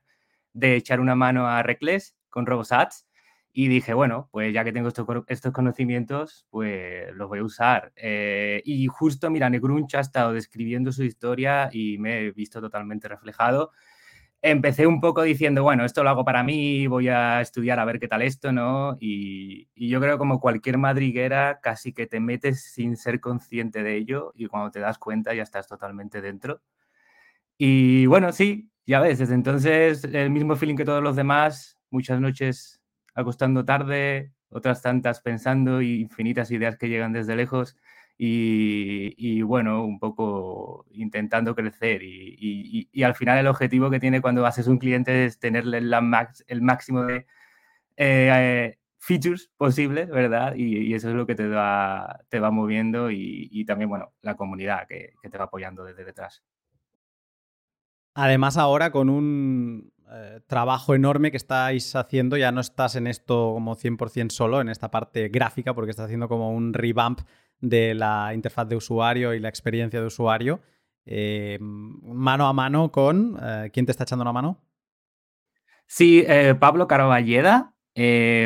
de 0.52 0.76
echar 0.78 1.00
una 1.00 1.14
mano 1.14 1.48
a 1.48 1.62
Reckless 1.62 2.16
con 2.32 2.48
RoboSats 2.48 3.06
y 3.54 3.68
dije, 3.68 3.94
bueno, 3.94 4.30
pues 4.32 4.54
ya 4.54 4.64
que 4.64 4.74
tengo 4.74 4.90
estos, 4.90 5.08
estos 5.28 5.54
conocimientos, 5.54 6.46
pues 6.50 7.14
los 7.16 7.30
voy 7.30 7.40
a 7.40 7.44
usar. 7.44 7.94
Eh, 7.96 8.62
y 8.66 8.88
justo, 8.88 9.30
mira, 9.30 9.50
Negrunch 9.50 9.96
ha 9.96 10.00
estado 10.02 10.34
describiendo 10.34 10.92
su 10.92 11.04
historia 11.04 11.70
y 11.72 11.98
me 12.00 12.20
he 12.20 12.32
visto 12.32 12.60
totalmente 12.60 13.08
reflejado 13.08 13.72
empecé 14.44 14.86
un 14.86 15.00
poco 15.00 15.24
diciendo, 15.24 15.64
bueno, 15.64 15.86
esto 15.86 16.04
lo 16.04 16.10
hago 16.10 16.26
para 16.26 16.44
mí, 16.44 16.86
voy 16.88 17.08
a 17.08 17.40
estudiar 17.42 17.80
a 17.80 17.86
ver 17.86 18.00
qué 18.00 18.10
tal 18.10 18.22
esto, 18.22 18.52
¿no? 18.52 18.98
Y, 19.00 19.70
yo 19.76 20.00
creo 20.02 20.18
como 20.18 20.40
cualquier 20.40 20.78
madriguera, 20.78 21.60
casi 21.62 21.94
que 21.94 22.08
te 22.08 22.20
metes 22.20 22.64
sin 22.74 22.98
ser 22.98 23.20
consciente 23.22 23.84
de 23.84 23.96
ello 23.96 24.34
y 24.36 24.48
cuando 24.48 24.72
te 24.72 24.80
das 24.80 24.98
cuenta 24.98 25.34
ya 25.34 25.44
estás 25.44 25.68
totalmente 25.68 26.22
dentro. 26.22 26.62
Y 27.58 28.06
bueno, 28.08 28.32
sí, 28.34 28.70
ya 28.86 29.00
ves, 29.00 29.20
desde 29.20 29.36
entonces 29.36 30.04
el 30.04 30.30
mismo 30.30 30.56
feeling 30.56 30.76
que 30.76 30.86
todos 30.86 31.04
los 31.04 31.16
demás, 31.16 31.80
muchas 31.90 32.20
noches 32.20 32.83
acostando 33.14 33.66
tarde, 33.66 34.32
otras 34.50 34.82
tantas 34.82 35.22
pensando 35.22 35.82
y 35.82 36.02
infinitas 36.02 36.52
ideas 36.52 36.78
que 36.78 36.90
llegan 36.90 37.14
desde 37.14 37.36
lejos 37.36 37.78
y, 38.18 39.42
bueno, 39.42 39.84
un 39.84 40.00
poco 40.00 40.86
intentando 40.92 41.56
crecer 41.56 42.02
y, 42.04 43.04
al 43.04 43.16
final 43.16 43.40
el 43.40 43.48
objetivo 43.48 43.90
que 43.90 44.00
tiene 44.00 44.22
cuando 44.22 44.46
haces 44.46 44.68
un 44.68 44.78
cliente 44.78 45.26
es 45.26 45.40
tenerle 45.40 45.80
el 45.80 46.62
máximo 46.62 47.04
de 47.04 47.26
eh, 47.98 48.78
features 49.00 49.52
posibles, 49.58 50.10
¿verdad? 50.10 50.56
Y, 50.56 50.94
eso 50.94 51.10
es 51.10 51.16
lo 51.16 51.26
que 51.26 51.36
te 51.36 51.48
va, 51.48 52.22
te 52.30 52.40
va 52.40 52.52
moviendo 52.52 53.12
y, 53.12 53.66
también, 53.66 53.90
bueno, 53.90 54.14
la 54.22 54.36
comunidad 54.36 54.88
que, 54.88 55.14
te 55.30 55.38
va 55.38 55.46
apoyando 55.46 55.84
desde 55.84 56.06
detrás. 56.06 56.44
Además, 58.16 58.58
ahora 58.58 58.92
con 58.92 59.10
un 59.10 59.92
eh, 60.12 60.42
trabajo 60.48 60.96
enorme 60.96 61.32
que 61.32 61.38
estáis 61.38 61.96
haciendo, 61.96 62.38
ya 62.38 62.52
no 62.52 62.62
estás 62.62 62.96
en 62.96 63.08
esto 63.08 63.52
como 63.54 63.76
100% 63.76 64.32
solo, 64.32 64.62
en 64.62 64.70
esta 64.70 64.92
parte 64.92 65.30
gráfica, 65.30 65.74
porque 65.74 65.92
estás 65.92 66.06
haciendo 66.06 66.28
como 66.28 66.52
un 66.52 66.74
revamp 66.74 67.22
de 67.60 67.94
la 67.94 68.34
interfaz 68.34 68.68
de 68.68 68.76
usuario 68.76 69.34
y 69.34 69.40
la 69.40 69.50
experiencia 69.50 70.00
de 70.00 70.08
usuario, 70.08 70.62
eh, 71.06 71.58
mano 71.62 72.48
a 72.48 72.54
mano 72.54 72.92
con... 72.92 73.38
Eh, 73.42 73.70
¿Quién 73.74 73.86
te 73.86 73.92
está 73.92 74.04
echando 74.04 74.24
una 74.24 74.34
mano? 74.34 74.64
Sí, 75.86 76.26
Pablo 76.60 76.88
Caraballeda. 76.88 77.76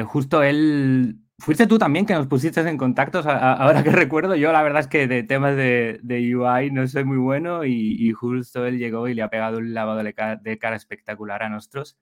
justo 0.08 0.44
él 0.44 1.27
Fuiste 1.40 1.68
tú 1.68 1.78
también 1.78 2.08
que 2.08 2.16
nos 2.16 2.26
pusiste 2.26 2.62
en 2.62 2.78
contacto, 2.78 3.20
ahora 3.20 3.84
que 3.84 3.92
recuerdo, 3.92 4.36
yo 4.36 4.52
la 4.52 4.64
verdad 4.64 4.82
es 4.82 4.88
que 4.88 5.08
de 5.08 5.22
temas 5.22 5.56
de, 5.56 6.00
UI 6.36 6.72
no 6.72 6.88
soy 6.88 7.06
muy 7.06 7.18
bueno 7.18 7.64
y, 7.64 8.12
justo 8.12 8.66
él 8.66 8.80
llegó 8.80 9.08
y 9.08 9.14
le 9.14 9.22
ha 9.22 9.30
pegado 9.30 9.60
un 9.60 9.74
lavado 9.74 10.04
de 10.04 10.58
cara, 10.58 10.76
espectacular 10.76 11.44
a 11.44 11.50
nosotros. 11.50 11.98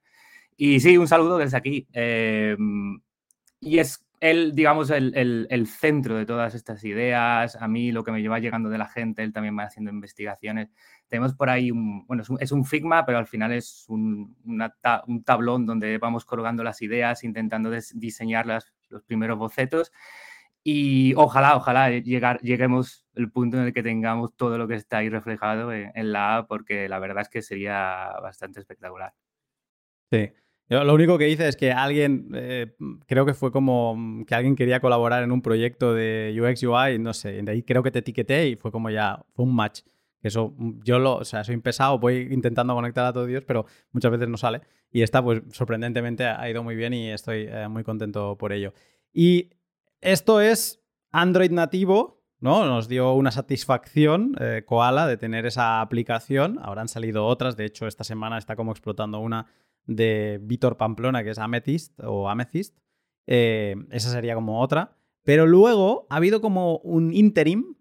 Y 0.56 0.80
sí, 0.80 0.98
un 0.98 1.08
saludo 1.08 1.38
desde 1.38 1.58
aquí. 1.58 1.88
Em, 1.92 3.02
y 3.60 3.80
es 3.80 4.06
él, 4.22 4.56
digamos, 4.56 4.90
el, 4.90 5.68
centro 5.68 6.16
de 6.16 6.26
todas 6.26 6.56
estas 6.56 6.84
ideas. 6.86 7.58
A 7.58 7.68
mí 7.68 7.92
lo 7.92 8.04
que 8.04 8.12
me 8.12 8.22
lleva 8.22 8.40
llegando 8.40 8.70
de 8.70 8.78
la 8.78 8.88
gente, 8.88 9.22
él 9.24 9.34
también 9.34 9.58
va 9.58 9.64
haciendo 9.64 9.92
investigaciones. 9.92 10.70
Tenemos 11.10 11.36
por 11.36 11.50
ahí 11.50 11.72
un, 11.72 12.06
bueno, 12.08 12.24
es 12.40 12.52
un, 12.52 12.66
Figma, 12.66 13.06
pero 13.06 13.18
al 13.18 13.28
final 13.28 13.52
es 13.52 13.86
un, 13.90 14.36
un 14.46 15.24
tablón 15.24 15.66
donde 15.66 15.98
vamos 15.98 16.26
colgando 16.26 16.64
las 16.64 16.82
ideas, 16.82 17.24
intentando 17.24 17.70
diseñarlas 17.94 18.74
los 18.90 19.04
primeros 19.04 19.38
bocetos. 19.38 19.92
Y 20.68 21.14
ojalá, 21.16 21.56
ojalá 21.56 21.92
llegar, 21.92 22.40
lleguemos 22.42 23.06
el 23.14 23.32
punto 23.32 23.58
en 23.58 23.66
el 23.66 23.74
que 23.74 23.84
tengamos 23.84 24.36
todo 24.36 24.58
lo 24.58 24.68
que 24.68 24.74
está 24.74 24.98
ahí 24.98 25.10
reflejado 25.10 25.72
en, 25.72 26.12
la 26.12 26.38
app, 26.38 26.48
porque 26.48 26.90
la 26.90 26.98
verdad 26.98 27.22
es 27.22 27.30
que 27.30 27.44
sería 27.44 28.12
bastante 28.22 28.62
espectacular. 28.62 29.14
Sí. 30.12 30.32
lo 30.70 30.94
único 30.94 31.20
que 31.20 31.30
hice 31.30 31.48
es 31.48 31.56
que 31.56 31.72
alguien, 31.72 32.30
eh, 32.34 32.76
creo 33.06 33.28
que 33.28 33.36
fue 33.36 33.52
como 33.52 34.24
que 34.26 34.34
alguien 34.34 34.56
quería 34.56 34.80
colaborar 34.80 35.24
en 35.24 35.32
un 35.32 35.44
proyecto 35.44 35.94
de 35.94 36.36
UX 36.36 36.64
UI, 36.64 36.98
no 36.98 37.14
sé, 37.14 37.44
de 37.44 37.52
ahí 37.52 37.62
creo 37.62 37.84
que 37.84 37.92
te 37.92 38.00
etiqueté 38.00 38.48
y 38.48 38.56
fue 38.56 38.72
como 38.72 38.90
ya, 38.90 39.24
fue 39.36 39.46
un 39.46 39.56
match. 39.56 39.82
Eso, 40.26 40.56
yo 40.84 40.98
lo, 40.98 41.18
o 41.18 41.24
sea, 41.24 41.44
soy 41.44 41.56
pesado, 41.58 42.00
voy 42.00 42.30
intentando 42.32 42.74
conectar 42.74 43.06
a 43.06 43.14
todo 43.14 43.28
Dios, 43.28 43.44
pero 43.46 43.68
muchas 43.92 44.12
veces 44.12 44.28
no 44.28 44.38
sale. 44.38 44.62
Y 44.92 45.04
esta, 45.04 45.24
pues 45.24 45.44
sorprendentemente 45.52 46.26
ha 46.26 46.50
ido 46.50 46.64
muy 46.64 46.76
bien 46.76 46.94
y 46.94 47.12
estoy 47.12 47.46
eh, 47.48 47.68
muy 47.68 47.84
contento 47.84 48.36
por 48.36 48.52
ello. 48.52 48.74
Y 49.14 49.52
esto 50.02 50.42
es 50.42 50.84
Android 51.12 51.52
nativo, 51.52 52.24
¿no? 52.40 52.66
Nos 52.66 52.88
dio 52.88 53.14
una 53.14 53.30
satisfacción 53.30 54.36
eh, 54.40 54.64
Koala 54.66 55.06
de 55.06 55.18
tener 55.18 55.46
esa 55.46 55.80
aplicación. 55.80 56.60
Ahora 56.64 56.82
han 56.82 56.88
salido 56.88 57.28
otras, 57.28 57.56
de 57.56 57.66
hecho 57.66 57.86
esta 57.86 58.04
semana 58.04 58.40
está 58.40 58.56
como 58.56 58.72
explotando 58.72 59.20
una 59.20 59.46
de 59.86 60.40
Víctor 60.42 60.76
Pamplona 60.78 61.24
que 61.24 61.30
es 61.30 61.38
Amethyst 61.38 62.00
o 62.04 62.30
Amethyst. 62.30 62.76
Eh, 63.28 63.76
esa 63.92 64.10
sería 64.10 64.34
como 64.34 64.60
otra. 64.60 64.98
Pero 65.24 65.46
luego 65.46 66.08
ha 66.10 66.16
habido 66.16 66.42
como 66.42 66.78
un 66.80 67.14
interim 67.14 67.75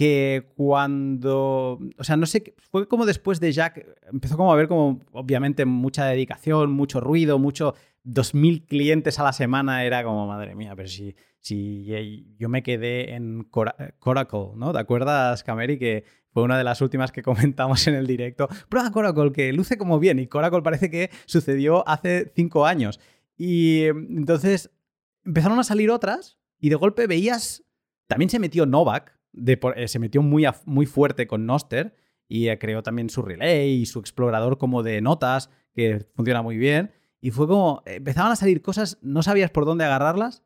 que 0.00 0.46
cuando, 0.56 1.78
o 1.98 2.04
sea, 2.04 2.16
no 2.16 2.24
sé, 2.24 2.54
fue 2.70 2.88
como 2.88 3.04
después 3.04 3.38
de 3.38 3.52
Jack, 3.52 3.86
empezó 4.10 4.38
como 4.38 4.50
a 4.50 4.56
ver 4.56 4.66
como, 4.66 5.02
obviamente, 5.12 5.66
mucha 5.66 6.06
dedicación, 6.06 6.72
mucho 6.72 7.00
ruido, 7.00 7.38
mucho, 7.38 7.74
2.000 8.06 8.64
clientes 8.66 9.18
a 9.18 9.24
la 9.24 9.34
semana, 9.34 9.84
era 9.84 10.02
como, 10.02 10.26
madre 10.26 10.54
mía, 10.54 10.72
pero 10.74 10.88
si, 10.88 11.14
si 11.40 11.84
yo 12.38 12.48
me 12.48 12.62
quedé 12.62 13.12
en 13.12 13.44
Coracle, 13.44 14.52
¿no? 14.56 14.72
¿Te 14.72 14.78
acuerdas, 14.78 15.44
Cameri, 15.44 15.78
que 15.78 16.04
fue 16.30 16.44
una 16.44 16.56
de 16.56 16.64
las 16.64 16.80
últimas 16.80 17.12
que 17.12 17.22
comentamos 17.22 17.86
en 17.86 17.94
el 17.94 18.06
directo? 18.06 18.48
Prueba 18.70 18.90
Coracle, 18.92 19.32
que 19.32 19.52
luce 19.52 19.76
como 19.76 19.98
bien, 19.98 20.18
y 20.18 20.28
Coracle 20.28 20.62
parece 20.62 20.90
que 20.90 21.10
sucedió 21.26 21.86
hace 21.86 22.32
cinco 22.34 22.64
años. 22.64 23.00
Y 23.36 23.82
entonces 23.82 24.70
empezaron 25.26 25.58
a 25.58 25.64
salir 25.64 25.90
otras, 25.90 26.38
y 26.58 26.70
de 26.70 26.76
golpe 26.76 27.06
veías, 27.06 27.64
también 28.06 28.30
se 28.30 28.38
metió 28.38 28.64
Novak, 28.64 29.19
eh, 29.32 29.88
se 29.88 29.98
metió 29.98 30.22
muy, 30.22 30.46
muy 30.64 30.86
fuerte 30.86 31.26
con 31.26 31.46
Noster 31.46 31.94
y 32.28 32.48
eh, 32.48 32.58
creó 32.58 32.82
también 32.82 33.10
su 33.10 33.22
relay 33.22 33.70
y 33.70 33.86
su 33.86 33.98
explorador 33.98 34.58
como 34.58 34.82
de 34.82 35.00
notas, 35.00 35.50
que 35.74 36.06
funciona 36.14 36.42
muy 36.42 36.56
bien. 36.56 36.92
Y 37.20 37.32
fue 37.32 37.46
como, 37.46 37.82
empezaban 37.86 38.32
a 38.32 38.36
salir 38.36 38.62
cosas, 38.62 38.98
no 39.02 39.22
sabías 39.22 39.50
por 39.50 39.64
dónde 39.64 39.84
agarrarlas, 39.84 40.44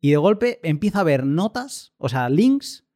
y 0.00 0.10
de 0.10 0.16
golpe 0.16 0.60
empieza 0.62 0.98
a 0.98 1.00
haber 1.02 1.24
notas, 1.24 1.94
o 1.96 2.08
sea, 2.08 2.28
links 2.28 2.86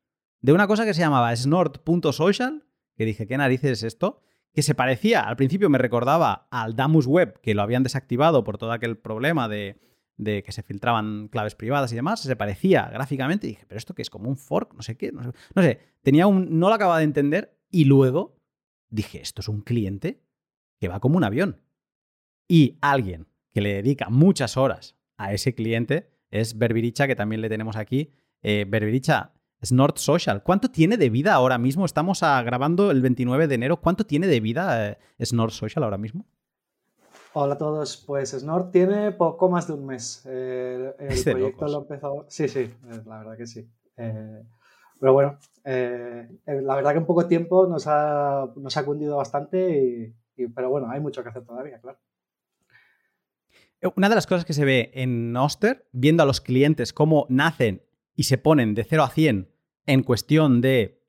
de 0.41 0.53
una 0.53 0.67
cosa 0.67 0.85
que 0.85 0.95
se 0.95 1.01
llamaba 1.01 1.35
snort.social, 1.35 2.67
que 2.97 3.05
dije, 3.05 3.27
¿qué 3.27 3.37
narices 3.37 3.71
es 3.79 3.83
esto? 3.83 4.21
Que 4.53 4.63
se 4.63 4.75
parecía, 4.75 5.23
al 5.23 5.37
principio 5.37 5.71
me 5.71 5.79
recordaba 5.79 6.49
al 6.51 6.77
Damus 6.77 7.07
Web, 7.07 7.41
que 7.41 7.55
lo 7.55 7.63
habían 7.63 7.83
desactivado 7.83 8.45
por 8.45 8.59
todo 8.59 8.73
aquel 8.73 8.97
problema 8.99 9.49
de, 9.49 9.81
de 10.17 10.43
que 10.43 10.53
se 10.53 10.63
filtraban 10.63 11.29
claves 11.29 11.55
privadas 11.55 11.93
y 11.93 11.97
demás, 11.97 12.21
se 12.21 12.37
parecía 12.37 12.89
gráficamente 12.89 13.47
y 13.47 13.51
dije, 13.51 13.67
pero 13.69 13.79
esto 13.79 13.95
que 13.95 14.03
es 14.03 14.11
como 14.11 14.29
un 14.29 14.37
fork, 14.37 14.75
no 14.75 14.83
sé 14.83 14.97
qué, 14.97 15.13
no 15.13 15.63
sé, 15.63 15.81
tenía 16.03 16.27
un, 16.27 16.59
no 16.59 16.69
lo 16.69 16.75
acababa 16.75 16.99
de 16.99 17.05
entender 17.05 17.59
y 17.71 17.85
luego 17.85 18.41
dije, 18.89 19.21
esto 19.21 19.41
es 19.41 19.49
un 19.49 19.61
cliente 19.61 20.23
que 20.81 20.89
va 20.89 21.01
como 21.01 21.17
un 21.17 21.25
avión. 21.25 21.61
Y 22.49 22.79
alguien 22.81 23.27
que 23.53 23.61
le 23.61 23.75
dedica 23.75 24.09
muchas 24.09 24.57
horas 24.57 24.97
a 25.17 25.33
ese 25.33 25.55
cliente 25.55 26.11
es 26.31 26.59
Berbiricha, 26.59 27.07
que 27.07 27.17
también 27.17 27.41
le 27.41 27.49
tenemos 27.49 27.77
aquí. 27.77 28.13
Eh, 28.43 28.67
Berbiricha, 28.69 29.33
Snort 29.65 29.99
Social. 29.99 30.43
¿Cuánto 30.43 30.71
tiene 30.71 30.97
de 30.97 31.11
vida 31.11 31.35
ahora 31.35 31.59
mismo? 31.59 31.85
Estamos 31.85 32.21
grabando 32.21 32.91
el 32.91 33.01
29 33.01 33.49
de 33.49 33.55
enero. 33.55 33.81
¿Cuánto 33.81 34.05
tiene 34.05 34.27
de 34.27 34.41
vida 34.41 34.91
eh, 34.91 34.99
Snort 35.25 35.53
Social 35.53 35.85
ahora 35.85 35.99
mismo? 35.99 36.27
Hola 37.39 37.53
a 37.53 37.59
todos, 37.59 37.99
pues 37.99 38.31
Snort 38.31 38.73
tiene 38.73 39.13
poco 39.13 39.51
más 39.51 39.67
de 39.67 39.75
un 39.75 39.85
mes. 39.85 40.25
el 40.25 40.95
proyecto 41.23 41.69
lo 41.69 41.77
ha 41.77 41.81
empezado. 41.83 42.25
Sí, 42.31 42.49
sí, 42.49 42.61
eh, 42.61 43.03
la 43.05 43.19
verdad 43.19 43.37
que 43.37 43.47
sí. 43.47 43.69
Eh, 43.99 44.43
pero 44.99 45.13
bueno, 45.13 45.39
eh, 45.63 46.31
la 46.47 46.77
verdad 46.77 46.93
que 46.93 46.97
en 46.97 47.05
poco 47.05 47.27
tiempo 47.27 47.67
nos 47.67 47.87
ha, 47.89 48.51
nos 48.57 48.75
ha 48.79 48.87
cundido 48.87 49.19
bastante, 49.19 50.15
y, 50.35 50.47
pero 50.47 50.71
bueno, 50.71 50.89
hay 50.89 50.99
mucho 50.99 51.23
que 51.23 51.29
hacer 51.29 51.45
todavía, 51.45 51.79
claro. 51.79 51.99
Una 53.97 54.09
de 54.09 54.15
las 54.15 54.27
cosas 54.27 54.47
que 54.47 54.55
se 54.55 54.65
ve 54.65 54.91
en 54.95 55.37
Oster, 55.37 55.87
viendo 55.93 56.23
a 56.23 56.27
los 56.27 56.41
clientes 56.41 56.95
cómo 56.95 57.27
nacen 57.29 57.83
y 58.15 58.23
se 58.23 58.39
ponen 58.39 58.75
de 58.75 58.85
0 58.85 59.03
a 59.03 59.11
100 59.11 59.53
en 59.85 60.03
cuestión 60.05 60.63
de 60.63 61.05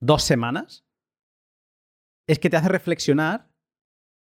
dos 0.00 0.22
semanas, 0.22 0.86
es 2.26 2.38
que 2.38 2.48
te 2.48 2.56
hace 2.56 2.70
reflexionar 2.70 3.53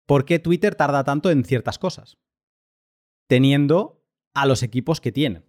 ¿por 0.07 0.25
qué 0.25 0.39
Twitter 0.39 0.75
tarda 0.75 1.05
tanto 1.05 1.31
en 1.31 1.45
ciertas 1.45 1.79
cosas? 1.79 2.19
Teniendo 3.27 4.05
a 4.35 4.47
los 4.47 4.63
equipos 4.63 5.01
que 5.01 5.13
tienen, 5.13 5.45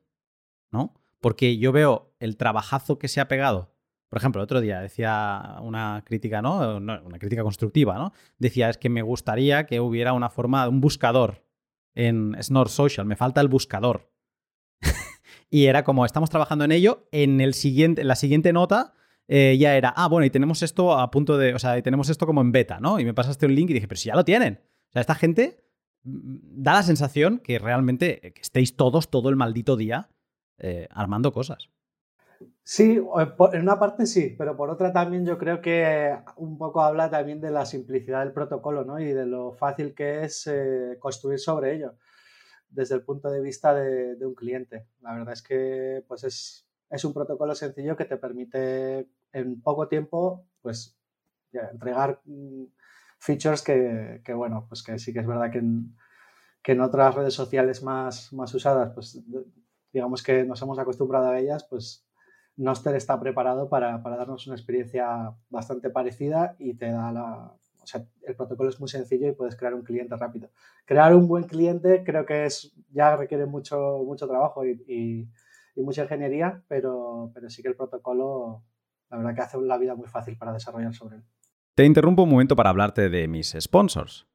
¿no? 0.71 0.93
Porque 1.19 1.57
yo 1.57 1.71
veo 1.71 2.13
el 2.19 2.37
trabajazo 2.37 2.99
que 2.99 3.07
se 3.07 3.19
ha 3.19 3.27
pegado. 3.27 3.73
Por 4.09 4.17
ejemplo, 4.19 4.41
el 4.41 4.45
otro 4.45 4.61
día 4.61 4.79
decía 4.79 5.57
una 5.61 6.03
crítica, 6.05 6.41
¿no? 6.41 6.77
Una 6.77 7.19
crítica 7.19 7.43
constructiva, 7.43 7.97
¿no? 7.97 8.13
Decía, 8.37 8.69
es 8.69 8.77
que 8.77 8.89
me 8.89 9.01
gustaría 9.01 9.65
que 9.65 9.79
hubiera 9.79 10.13
una 10.13 10.29
forma, 10.29 10.69
un 10.69 10.79
buscador 10.79 11.43
en 11.95 12.37
Snort 12.41 12.69
Social. 12.69 13.05
Me 13.05 13.15
falta 13.15 13.41
el 13.41 13.47
buscador. 13.47 14.11
y 15.49 15.65
era 15.65 15.83
como, 15.83 16.05
estamos 16.05 16.29
trabajando 16.29 16.63
en 16.65 16.71
ello. 16.71 17.07
En, 17.11 17.41
el 17.41 17.53
siguiente, 17.53 18.01
en 18.01 18.07
la 18.07 18.15
siguiente 18.15 18.53
nota 18.53 18.93
eh, 19.27 19.57
ya 19.57 19.75
era, 19.75 19.89
ah, 19.95 20.07
bueno, 20.07 20.25
y 20.25 20.29
tenemos 20.29 20.61
esto 20.61 20.97
a 20.97 21.09
punto 21.09 21.37
de, 21.37 21.53
o 21.53 21.59
sea, 21.59 21.77
y 21.77 21.81
tenemos 21.81 22.09
esto 22.09 22.25
como 22.25 22.41
en 22.41 22.51
beta, 22.51 22.79
¿no? 22.79 22.99
Y 22.99 23.05
me 23.05 23.13
pasaste 23.13 23.45
un 23.45 23.55
link 23.55 23.69
y 23.71 23.73
dije, 23.73 23.87
pero 23.87 23.99
si 23.99 24.07
ya 24.09 24.15
lo 24.15 24.25
tienen. 24.25 24.61
O 24.89 24.91
sea, 24.91 25.01
esta 25.01 25.15
gente 25.15 25.63
mm, 26.03 26.63
da 26.63 26.73
la 26.73 26.83
sensación 26.83 27.39
que 27.39 27.57
realmente 27.57 28.27
eh, 28.27 28.33
que 28.33 28.41
estéis 28.41 28.75
todos 28.75 29.09
todo 29.09 29.29
el 29.29 29.35
maldito 29.35 29.77
día 29.77 30.09
eh, 30.59 30.87
armando 30.91 31.31
cosas. 31.31 31.69
Sí, 32.63 32.99
en 33.53 33.61
una 33.61 33.79
parte 33.79 34.05
sí, 34.05 34.35
pero 34.37 34.57
por 34.57 34.69
otra 34.69 34.91
también 34.91 35.25
yo 35.25 35.37
creo 35.37 35.61
que 35.61 36.17
un 36.35 36.57
poco 36.57 36.81
habla 36.81 37.09
también 37.09 37.39
de 37.39 37.51
la 37.51 37.65
simplicidad 37.65 38.21
del 38.21 38.33
protocolo, 38.33 38.83
¿no? 38.83 38.99
Y 38.99 39.13
de 39.13 39.25
lo 39.25 39.53
fácil 39.53 39.93
que 39.93 40.23
es 40.23 40.49
construir 40.99 41.39
sobre 41.39 41.75
ello 41.75 41.95
desde 42.67 42.95
el 42.95 43.03
punto 43.03 43.29
de 43.29 43.41
vista 43.41 43.73
de, 43.73 44.15
de, 44.15 44.25
un 44.25 44.35
cliente. 44.35 44.87
La 45.01 45.13
verdad 45.13 45.33
es 45.33 45.41
que 45.41 46.03
pues 46.07 46.23
es, 46.25 46.64
es 46.89 47.05
un 47.05 47.13
protocolo 47.13 47.55
sencillo 47.55 47.95
que 47.95 48.05
te 48.05 48.17
permite 48.17 49.07
en 49.31 49.61
poco 49.61 49.87
tiempo, 49.87 50.45
pues, 50.61 50.97
entregar 51.51 52.21
mm, 52.25 52.65
features 53.19 53.61
que, 53.61 54.21
bueno, 54.35 54.65
pues 54.67 54.83
que 54.83 54.99
sí 54.99 55.13
que 55.13 55.19
es 55.19 55.27
verdad 55.27 55.51
que 55.51 55.59
en, 55.59 55.95
que 56.61 56.73
en 56.73 56.81
otras 56.81 57.15
redes 57.15 57.33
sociales 57.33 57.83
más, 57.83 58.33
más 58.33 58.53
usadas, 58.53 58.91
pues 58.93 59.21
digamos 59.93 60.23
que 60.23 60.43
nos 60.43 60.61
hemos 60.61 60.77
acostumbrado 60.79 61.27
a 61.27 61.39
ellas, 61.39 61.65
pues 61.69 62.05
Noster 62.57 62.95
está 62.95 63.19
preparado 63.19 63.69
para, 63.69 63.97
darnos 63.97 64.47
una 64.47 64.55
experiencia 64.55 65.33
bastante 65.49 65.89
parecida 65.89 66.55
y 66.59 66.75
te 66.75 66.91
da 66.91 67.11
la... 67.11 67.53
O 67.81 67.87
sea, 67.87 68.03
el 68.23 68.35
protocolo 68.35 68.69
es 68.69 68.79
muy 68.79 68.89
sencillo 68.89 69.27
y 69.27 69.33
puedes 69.33 69.55
crear 69.55 69.75
un 69.75 69.83
cliente 69.83 70.15
rápido. 70.15 70.49
Crear 70.85 71.13
un 71.13 71.27
buen 71.27 71.43
cliente 71.43 72.03
creo 72.03 72.25
que 72.25 72.45
es 72.45 72.73
ya 72.91 73.15
requiere 73.15 73.45
mucho, 73.45 74.01
mucho 74.03 74.27
trabajo 74.27 74.65
y, 74.65 75.29
mucha 75.83 76.03
ingeniería, 76.03 76.63
pero, 76.67 77.31
pero 77.33 77.49
sí 77.49 77.61
que 77.61 77.69
el 77.69 77.75
protocolo, 77.75 78.63
la 79.09 79.17
verdad 79.17 79.35
que 79.35 79.41
hace 79.41 79.61
la 79.61 79.77
vida 79.77 79.95
muy 79.95 80.07
fácil 80.07 80.37
para 80.37 80.53
desarrollar 80.53 80.93
sobre 80.93 81.17
él. 81.17 81.23
Te 81.75 81.85
interrumpo 81.85 82.23
un 82.23 82.29
momento 82.29 82.55
para 82.55 82.69
hablarte 82.69 83.09
de 83.09 83.27
mis 83.27 83.55
sponsors. 83.59 84.27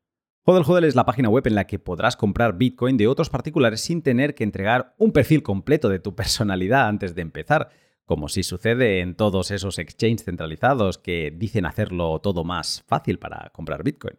Hodel 0.44 0.64
Hodel 0.66 0.84
es 0.84 0.94
la 0.94 1.04
página 1.04 1.28
web 1.28 1.46
en 1.46 1.54
la 1.54 1.66
que 1.66 1.78
podrás 1.78 2.16
comprar 2.16 2.56
Bitcoin 2.56 2.96
de 2.96 3.06
otros 3.06 3.30
particulares 3.30 3.80
sin 3.80 4.02
tener 4.02 4.34
que 4.34 4.44
entregar 4.44 4.94
un 4.98 5.12
perfil 5.12 5.42
completo 5.42 5.88
de 5.88 5.98
tu 5.98 6.14
personalidad 6.14 6.88
antes 6.88 7.14
de 7.14 7.22
empezar 7.22 7.70
como 8.10 8.28
si 8.28 8.42
sucede 8.42 9.00
en 9.02 9.14
todos 9.14 9.52
esos 9.52 9.78
exchanges 9.78 10.24
centralizados 10.24 10.98
que 10.98 11.30
dicen 11.30 11.64
hacerlo 11.64 12.18
todo 12.20 12.42
más 12.42 12.82
fácil 12.88 13.20
para 13.20 13.50
comprar 13.50 13.84
Bitcoin. 13.84 14.18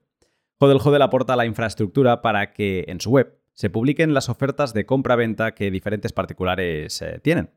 Hodel 0.59 0.79
Hodel 0.81 1.01
aporta 1.01 1.35
la 1.35 1.45
infraestructura 1.45 2.21
para 2.21 2.53
que 2.53 2.85
en 2.87 3.01
su 3.01 3.09
web 3.09 3.40
se 3.61 3.69
publiquen 3.69 4.15
las 4.15 4.27
ofertas 4.27 4.73
de 4.73 4.87
compra-venta 4.87 5.53
que 5.53 5.69
diferentes 5.69 6.13
particulares 6.13 6.99
eh, 7.03 7.19
tienen. 7.21 7.51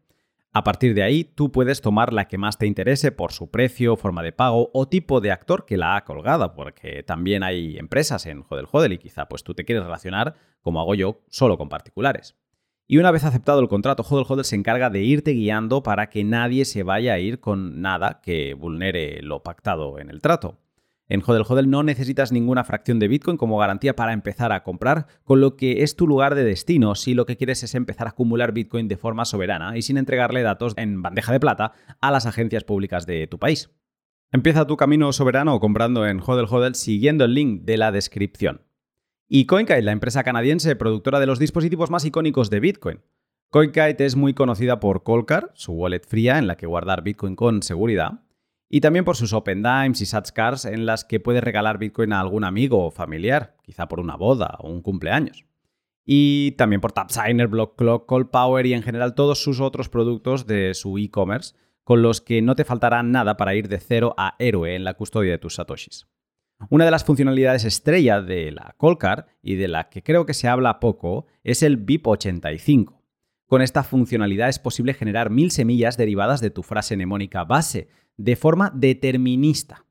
A 0.52 0.62
partir 0.62 0.92
de 0.92 1.02
ahí, 1.02 1.24
tú 1.24 1.50
puedes 1.50 1.80
tomar 1.80 2.12
la 2.12 2.28
que 2.28 2.36
más 2.36 2.58
te 2.58 2.66
interese 2.66 3.10
por 3.10 3.32
su 3.32 3.50
precio, 3.50 3.96
forma 3.96 4.22
de 4.22 4.32
pago 4.32 4.70
o 4.74 4.86
tipo 4.86 5.22
de 5.22 5.32
actor 5.32 5.64
que 5.64 5.78
la 5.78 5.96
ha 5.96 6.04
colgado, 6.04 6.52
porque 6.52 7.02
también 7.04 7.42
hay 7.42 7.78
empresas 7.78 8.26
en 8.26 8.44
Hodel 8.46 8.66
Hodel 8.70 8.92
y 8.92 8.98
quizá 8.98 9.28
pues 9.30 9.44
tú 9.44 9.54
te 9.54 9.64
quieres 9.64 9.82
relacionar, 9.82 10.34
como 10.60 10.78
hago 10.78 10.94
yo, 10.94 11.22
solo 11.30 11.56
con 11.56 11.70
particulares. 11.70 12.36
Y 12.86 12.98
una 12.98 13.10
vez 13.10 13.24
aceptado 13.24 13.60
el 13.60 13.68
contrato, 13.68 14.04
Hodel 14.06 14.26
Hodel 14.28 14.44
se 14.44 14.56
encarga 14.56 14.90
de 14.90 15.00
irte 15.00 15.30
guiando 15.30 15.82
para 15.82 16.10
que 16.10 16.22
nadie 16.22 16.66
se 16.66 16.82
vaya 16.82 17.14
a 17.14 17.18
ir 17.18 17.40
con 17.40 17.80
nada 17.80 18.20
que 18.22 18.52
vulnere 18.52 19.22
lo 19.22 19.42
pactado 19.42 19.98
en 19.98 20.10
el 20.10 20.20
trato. 20.20 20.58
En 21.14 21.22
Hodel 21.24 21.44
Hodel 21.48 21.70
no 21.70 21.85
necesitas 21.85 22.33
ninguna 22.33 22.64
fracción 22.64 22.98
de 22.98 23.07
Bitcoin 23.07 23.37
como 23.37 23.57
garantía 23.57 23.94
para 23.94 24.12
empezar 24.12 24.50
a 24.50 24.64
comprar, 24.64 25.07
con 25.22 25.40
lo 25.40 25.55
que 25.55 25.85
es 25.85 25.94
tu 25.94 26.09
lugar 26.09 26.35
de 26.35 26.42
destino 26.42 26.96
si 26.96 27.14
lo 27.14 27.24
que 27.24 27.37
quieres 27.37 27.62
es 27.62 27.77
empezar 27.77 28.09
a 28.09 28.11
acumular 28.11 28.50
Bitcoin 28.50 28.88
de 28.88 28.96
forma 28.96 29.24
soberana 29.24 29.79
y 29.79 29.83
sin 29.83 29.96
entregarle 29.96 30.42
datos 30.42 30.74
en 30.77 31.03
bandeja 31.03 31.31
de 31.31 31.38
plata 31.38 31.72
a 32.00 32.11
las 32.11 32.27
agencias 32.27 32.64
públicas 32.64 33.07
de 33.07 33.29
tu 33.29 33.38
país. 33.38 33.70
Empieza 34.33 34.66
tu 34.66 34.77
camino 34.77 35.12
soberano 35.12 35.61
comprando 35.61 36.05
en 36.05 36.20
Hodel 36.20 36.48
Hodel 36.50 36.74
siguiendo 36.74 37.24
el 37.24 37.35
link 37.35 37.62
de 37.62 37.77
la 37.77 37.92
descripción. 37.92 38.62
Y 39.29 39.46
CoinKite, 39.46 39.83
la 39.83 39.92
empresa 39.92 40.24
canadiense 40.24 40.74
productora 40.74 41.20
de 41.20 41.27
los 41.27 41.38
dispositivos 41.38 41.90
más 41.90 42.05
icónicos 42.05 42.50
de 42.50 42.59
Bitcoin. 42.59 43.00
CoinKite 43.50 44.05
es 44.05 44.16
muy 44.16 44.35
conocida 44.35 44.81
por 44.81 45.05
Colcar, 45.05 45.53
su 45.55 45.74
wallet 45.74 46.03
fría 46.05 46.38
en 46.38 46.48
la 46.48 46.57
que 46.57 46.66
guardar 46.66 47.05
Bitcoin 47.05 47.37
con 47.37 47.62
seguridad, 47.62 48.23
y 48.74 48.80
también 48.80 49.04
por 49.04 49.16
sus 49.16 49.32
Open 49.32 49.62
Dimes 49.62 50.00
y 50.00 50.06
Sats 50.06 50.32
Cards 50.32 50.64
en 50.64 50.84
las 50.84 51.04
que 51.04 51.20
puedes 51.20 51.44
regalar 51.44 51.78
Bitcoin 51.78 52.12
a 52.12 52.18
algún 52.18 52.42
amigo 52.42 52.84
o 52.84 52.90
familiar, 52.90 53.54
quizá 53.62 53.87
por 53.87 54.00
una 54.00 54.16
boda 54.16 54.58
o 54.58 54.68
un 54.68 54.82
cumpleaños. 54.82 55.44
Y 56.04 56.56
también 56.58 56.80
por 56.80 56.90
TapSigner, 56.90 57.46
BlockClock, 57.46 58.08
Call 58.08 58.30
Power 58.30 58.66
y 58.66 58.74
en 58.74 58.82
general 58.82 59.14
todos 59.14 59.40
sus 59.40 59.60
otros 59.60 59.88
productos 59.88 60.48
de 60.48 60.74
su 60.74 60.98
e-commerce, 60.98 61.54
con 61.84 62.02
los 62.02 62.20
que 62.20 62.42
no 62.42 62.56
te 62.56 62.64
faltará 62.64 63.04
nada 63.04 63.37
para 63.37 63.54
ir 63.54 63.68
de 63.68 63.78
cero 63.78 64.12
a 64.18 64.34
héroe 64.40 64.74
en 64.74 64.82
la 64.82 64.94
custodia 64.94 65.30
de 65.30 65.38
tus 65.38 65.54
satoshis. 65.54 66.08
Una 66.68 66.84
de 66.84 66.90
las 66.90 67.04
funcionalidades 67.04 67.64
estrella 67.64 68.22
de 68.22 68.50
la 68.50 68.74
Colcar 68.76 69.28
y 69.40 69.54
de 69.54 69.68
la 69.68 69.88
que 69.88 70.02
creo 70.02 70.26
que 70.26 70.34
se 70.34 70.48
habla 70.48 70.80
poco 70.80 71.26
es 71.44 71.62
el 71.62 71.87
BIP85. 71.87 73.03
Con 73.46 73.61
esta 73.61 73.83
funcionalidad 73.83 74.48
es 74.48 74.59
posible 74.59 74.94
generar 74.94 75.30
mil 75.30 75.50
semillas 75.50 75.96
derivadas 75.96 76.40
de 76.40 76.50
tu 76.50 76.62
frase 76.62 76.96
mnemónica 76.96 77.44
base 77.44 77.88
de 78.16 78.37
forma 78.37 78.70
determinista. 78.74 79.85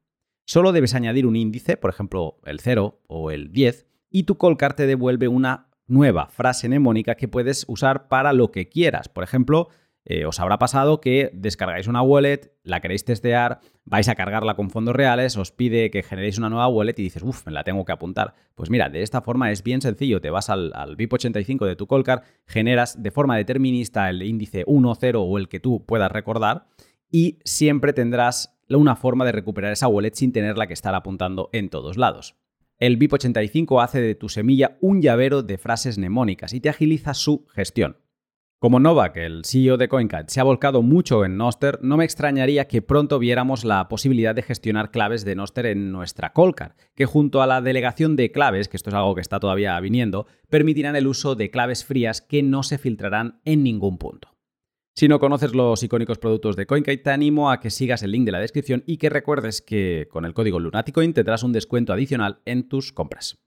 Solo 0.45 0.71
debes 0.71 0.95
añadir 0.95 1.25
un 1.25 1.35
índice, 1.35 1.77
por 1.77 1.89
ejemplo 1.91 2.39
el 2.45 2.59
0 2.59 3.01
o 3.07 3.31
el 3.31 3.51
10, 3.51 3.85
y 4.09 4.23
tu 4.23 4.37
Colcar 4.37 4.75
te 4.75 4.87
devuelve 4.87 5.27
una 5.27 5.69
nueva 5.87 6.27
frase 6.27 6.67
mnemónica 6.67 7.15
que 7.15 7.27
puedes 7.27 7.65
usar 7.67 8.07
para 8.07 8.33
lo 8.33 8.51
que 8.51 8.69
quieras. 8.69 9.07
Por 9.07 9.23
ejemplo, 9.23 9.69
eh, 10.05 10.25
os 10.25 10.39
habrá 10.39 10.57
pasado 10.57 10.99
que 10.99 11.29
descargáis 11.33 11.87
una 11.87 12.01
wallet, 12.01 12.53
la 12.63 12.81
queréis 12.81 13.05
testear, 13.05 13.61
vais 13.85 14.07
a 14.07 14.15
cargarla 14.15 14.55
con 14.55 14.69
fondos 14.69 14.95
reales, 14.95 15.37
os 15.37 15.51
pide 15.51 15.91
que 15.91 16.03
generéis 16.03 16.37
una 16.37 16.49
nueva 16.49 16.67
wallet 16.67 16.97
y 16.97 17.03
dices, 17.03 17.23
uff, 17.23 17.45
me 17.45 17.51
la 17.51 17.63
tengo 17.63 17.85
que 17.85 17.91
apuntar. 17.91 18.33
Pues 18.55 18.69
mira, 18.69 18.89
de 18.89 19.01
esta 19.01 19.21
forma 19.21 19.51
es 19.51 19.63
bien 19.63 19.81
sencillo, 19.81 20.21
te 20.21 20.29
vas 20.29 20.49
al, 20.49 20.71
al 20.75 20.97
BIP85 20.97 21.65
de 21.65 21.75
tu 21.75 21.87
Colcar, 21.87 22.23
generas 22.45 23.01
de 23.01 23.11
forma 23.11 23.37
determinista 23.37 24.09
el 24.09 24.23
índice 24.23 24.63
1, 24.67 24.95
0 24.95 25.21
o 25.21 25.37
el 25.37 25.49
que 25.49 25.59
tú 25.59 25.85
puedas 25.85 26.11
recordar 26.11 26.67
y 27.11 27.39
siempre 27.43 27.93
tendrás 27.93 28.53
una 28.69 28.95
forma 28.95 29.25
de 29.25 29.31
recuperar 29.31 29.71
esa 29.71 29.87
wallet 29.87 30.13
sin 30.13 30.31
tenerla 30.31 30.67
que 30.67 30.73
estar 30.73 30.95
apuntando 30.95 31.49
en 31.53 31.69
todos 31.69 31.97
lados. 31.97 32.35
El 32.79 32.99
BIP85 32.99 33.83
hace 33.83 34.01
de 34.01 34.15
tu 34.15 34.29
semilla 34.29 34.77
un 34.81 35.01
llavero 35.01 35.43
de 35.43 35.57
frases 35.57 35.97
mnemónicas 35.97 36.53
y 36.53 36.59
te 36.59 36.69
agiliza 36.69 37.13
su 37.13 37.45
gestión. 37.53 37.97
Como 38.63 38.79
Novak, 38.79 39.17
el 39.17 39.43
CEO 39.43 39.75
de 39.75 39.89
CoinKite, 39.89 40.29
se 40.29 40.39
ha 40.39 40.45
volcado 40.45 40.81
mucho 40.81 41.25
en 41.25 41.35
Noster, 41.35 41.79
no 41.81 41.97
me 41.97 42.05
extrañaría 42.05 42.65
que 42.65 42.81
pronto 42.81 43.19
viéramos 43.19 43.65
la 43.65 43.89
posibilidad 43.89 44.33
de 44.33 44.41
gestionar 44.41 44.89
claves 44.89 45.25
de 45.25 45.35
Noster 45.35 45.65
en 45.65 45.91
nuestra 45.91 46.31
Colcar, 46.31 46.77
que 46.95 47.05
junto 47.05 47.41
a 47.41 47.45
la 47.45 47.59
delegación 47.59 48.15
de 48.15 48.31
claves, 48.31 48.69
que 48.69 48.77
esto 48.77 48.89
es 48.89 48.93
algo 48.93 49.15
que 49.15 49.19
está 49.19 49.41
todavía 49.41 49.77
viniendo, 49.81 50.27
permitirán 50.49 50.95
el 50.95 51.07
uso 51.07 51.35
de 51.35 51.51
claves 51.51 51.83
frías 51.83 52.21
que 52.21 52.41
no 52.41 52.63
se 52.63 52.77
filtrarán 52.77 53.41
en 53.43 53.63
ningún 53.63 53.97
punto. 53.97 54.29
Si 54.95 55.09
no 55.09 55.19
conoces 55.19 55.53
los 55.53 55.83
icónicos 55.83 56.17
productos 56.17 56.55
de 56.55 56.65
CoinKite, 56.65 57.03
te 57.03 57.09
animo 57.09 57.51
a 57.51 57.59
que 57.59 57.69
sigas 57.69 58.01
el 58.01 58.11
link 58.11 58.23
de 58.23 58.31
la 58.31 58.39
descripción 58.39 58.85
y 58.87 58.95
que 58.95 59.09
recuerdes 59.09 59.61
que 59.61 60.07
con 60.09 60.23
el 60.23 60.33
código 60.33 60.61
Lunaticoin 60.61 61.13
tendrás 61.13 61.43
un 61.43 61.51
descuento 61.51 61.91
adicional 61.91 62.39
en 62.45 62.69
tus 62.69 62.93
compras. 62.93 63.43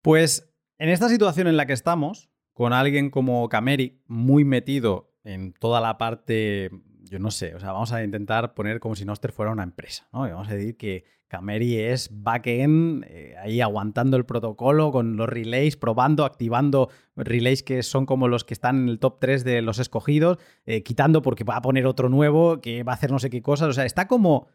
Pues 0.00 0.54
en 0.78 0.90
esta 0.90 1.08
situación 1.08 1.48
en 1.48 1.56
la 1.56 1.66
que 1.66 1.72
estamos, 1.72 2.31
con 2.52 2.72
alguien 2.72 3.10
como 3.10 3.48
Cameri 3.48 4.02
muy 4.06 4.44
metido 4.44 5.12
en 5.24 5.52
toda 5.52 5.80
la 5.80 5.98
parte, 5.98 6.70
yo 7.04 7.18
no 7.18 7.30
sé, 7.30 7.54
o 7.54 7.60
sea, 7.60 7.72
vamos 7.72 7.92
a 7.92 8.02
intentar 8.02 8.54
poner 8.54 8.80
como 8.80 8.96
si 8.96 9.04
Noster 9.04 9.32
fuera 9.32 9.52
una 9.52 9.62
empresa, 9.62 10.08
¿no? 10.12 10.20
vamos 10.20 10.48
a 10.48 10.54
decir 10.54 10.76
que 10.76 11.04
Cameri 11.28 11.78
es 11.78 12.10
backend, 12.12 13.04
eh, 13.08 13.36
ahí 13.40 13.62
aguantando 13.62 14.18
el 14.18 14.26
protocolo 14.26 14.92
con 14.92 15.16
los 15.16 15.26
relays, 15.26 15.78
probando, 15.78 16.26
activando 16.26 16.90
relays 17.16 17.62
que 17.62 17.82
son 17.82 18.04
como 18.04 18.28
los 18.28 18.44
que 18.44 18.52
están 18.52 18.82
en 18.82 18.88
el 18.90 18.98
top 18.98 19.18
3 19.18 19.42
de 19.42 19.62
los 19.62 19.78
escogidos, 19.78 20.38
eh, 20.66 20.82
quitando 20.82 21.22
porque 21.22 21.44
va 21.44 21.56
a 21.56 21.62
poner 21.62 21.86
otro 21.86 22.10
nuevo 22.10 22.60
que 22.60 22.82
va 22.82 22.92
a 22.92 22.96
hacer 22.96 23.10
no 23.10 23.18
sé 23.18 23.30
qué 23.30 23.40
cosas, 23.40 23.68
o 23.68 23.72
sea, 23.72 23.86
está 23.86 24.08
como 24.08 24.48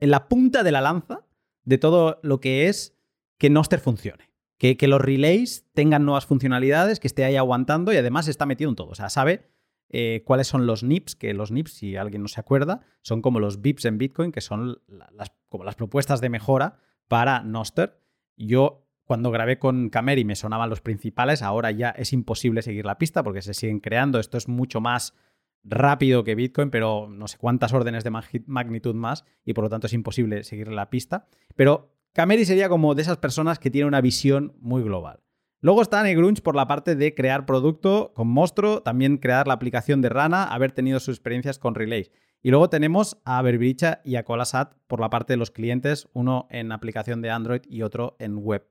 en 0.00 0.10
la 0.10 0.26
punta 0.28 0.64
de 0.64 0.72
la 0.72 0.80
lanza 0.80 1.24
de 1.62 1.78
todo 1.78 2.18
lo 2.24 2.40
que 2.40 2.68
es 2.68 2.98
que 3.38 3.48
Noster 3.48 3.78
funcione 3.78 4.33
que, 4.58 4.76
los 4.88 5.00
relays 5.00 5.66
tengan 5.72 6.04
nuevas 6.04 6.26
funcionalidades, 6.26 7.00
que 7.00 7.06
esté 7.06 7.24
ahí 7.24 7.36
aguantando 7.36 7.92
y 7.92 7.96
además 7.96 8.28
está 8.28 8.46
metido 8.46 8.70
en 8.70 8.76
todo. 8.76 8.88
O 8.88 8.94
sea, 8.94 9.10
sabe 9.10 9.50
eh, 9.90 10.22
cuáles 10.24 10.46
son 10.46 10.66
los 10.66 10.82
NIPs, 10.82 11.16
que 11.16 11.34
los 11.34 11.50
NIPs, 11.50 11.72
si 11.72 11.96
alguien 11.96 12.22
no 12.22 12.28
se 12.28 12.40
acuerda, 12.40 12.80
son 13.02 13.22
como 13.22 13.40
los 13.40 13.60
VIPs 13.60 13.84
en 13.84 13.98
Bitcoin, 13.98 14.32
que 14.32 14.40
son 14.40 14.80
las, 14.88 15.32
como 15.48 15.64
las 15.64 15.74
propuestas 15.74 16.20
de 16.20 16.30
mejora 16.30 16.76
para 17.08 17.42
Noster. 17.42 18.00
Yo 18.36 18.84
cuando 19.04 19.30
grabé 19.30 19.58
con 19.58 19.90
Cameri 19.90 20.24
me 20.24 20.36
sonaban 20.36 20.70
los 20.70 20.80
principales, 20.80 21.42
ahora 21.42 21.70
ya 21.70 21.90
es 21.90 22.12
imposible 22.12 22.62
seguir 22.62 22.86
la 22.86 22.98
pista 22.98 23.22
porque 23.22 23.42
se 23.42 23.54
siguen 23.54 23.80
creando. 23.80 24.18
Esto 24.18 24.38
es 24.38 24.48
mucho 24.48 24.80
más 24.80 25.14
rápido 25.62 26.24
que 26.24 26.34
Bitcoin, 26.34 26.70
pero 26.70 27.08
no 27.08 27.28
sé 27.28 27.38
cuántas 27.38 27.72
órdenes 27.72 28.04
de 28.04 28.10
magnitud 28.46 28.94
más 28.94 29.24
y 29.44 29.54
por 29.54 29.64
lo 29.64 29.70
tanto 29.70 29.86
es 29.86 29.92
imposible 29.92 30.44
seguir 30.44 30.68
la 30.68 30.90
pista. 30.90 31.26
Pero 31.56 31.93
Cameri 32.14 32.44
sería 32.44 32.68
como 32.68 32.94
de 32.94 33.02
esas 33.02 33.16
personas 33.16 33.58
que 33.58 33.72
tienen 33.72 33.88
una 33.88 34.00
visión 34.00 34.54
muy 34.60 34.84
global. 34.84 35.24
Luego 35.60 35.82
está 35.82 36.00
Negrunch 36.00 36.42
por 36.42 36.54
la 36.54 36.68
parte 36.68 36.94
de 36.94 37.12
crear 37.12 37.44
producto 37.44 38.12
con 38.14 38.28
Monstro, 38.28 38.82
también 38.82 39.18
crear 39.18 39.48
la 39.48 39.54
aplicación 39.54 40.00
de 40.00 40.10
Rana, 40.10 40.44
haber 40.44 40.70
tenido 40.70 41.00
sus 41.00 41.16
experiencias 41.16 41.58
con 41.58 41.74
Relays. 41.74 42.12
Y 42.40 42.50
luego 42.50 42.70
tenemos 42.70 43.20
a 43.24 43.42
Berbericha 43.42 44.00
y 44.04 44.14
a 44.14 44.24
Colasat 44.24 44.74
por 44.86 45.00
la 45.00 45.10
parte 45.10 45.32
de 45.32 45.38
los 45.38 45.50
clientes, 45.50 46.06
uno 46.12 46.46
en 46.50 46.70
aplicación 46.70 47.20
de 47.20 47.30
Android 47.30 47.62
y 47.68 47.82
otro 47.82 48.14
en 48.20 48.36
web. 48.36 48.64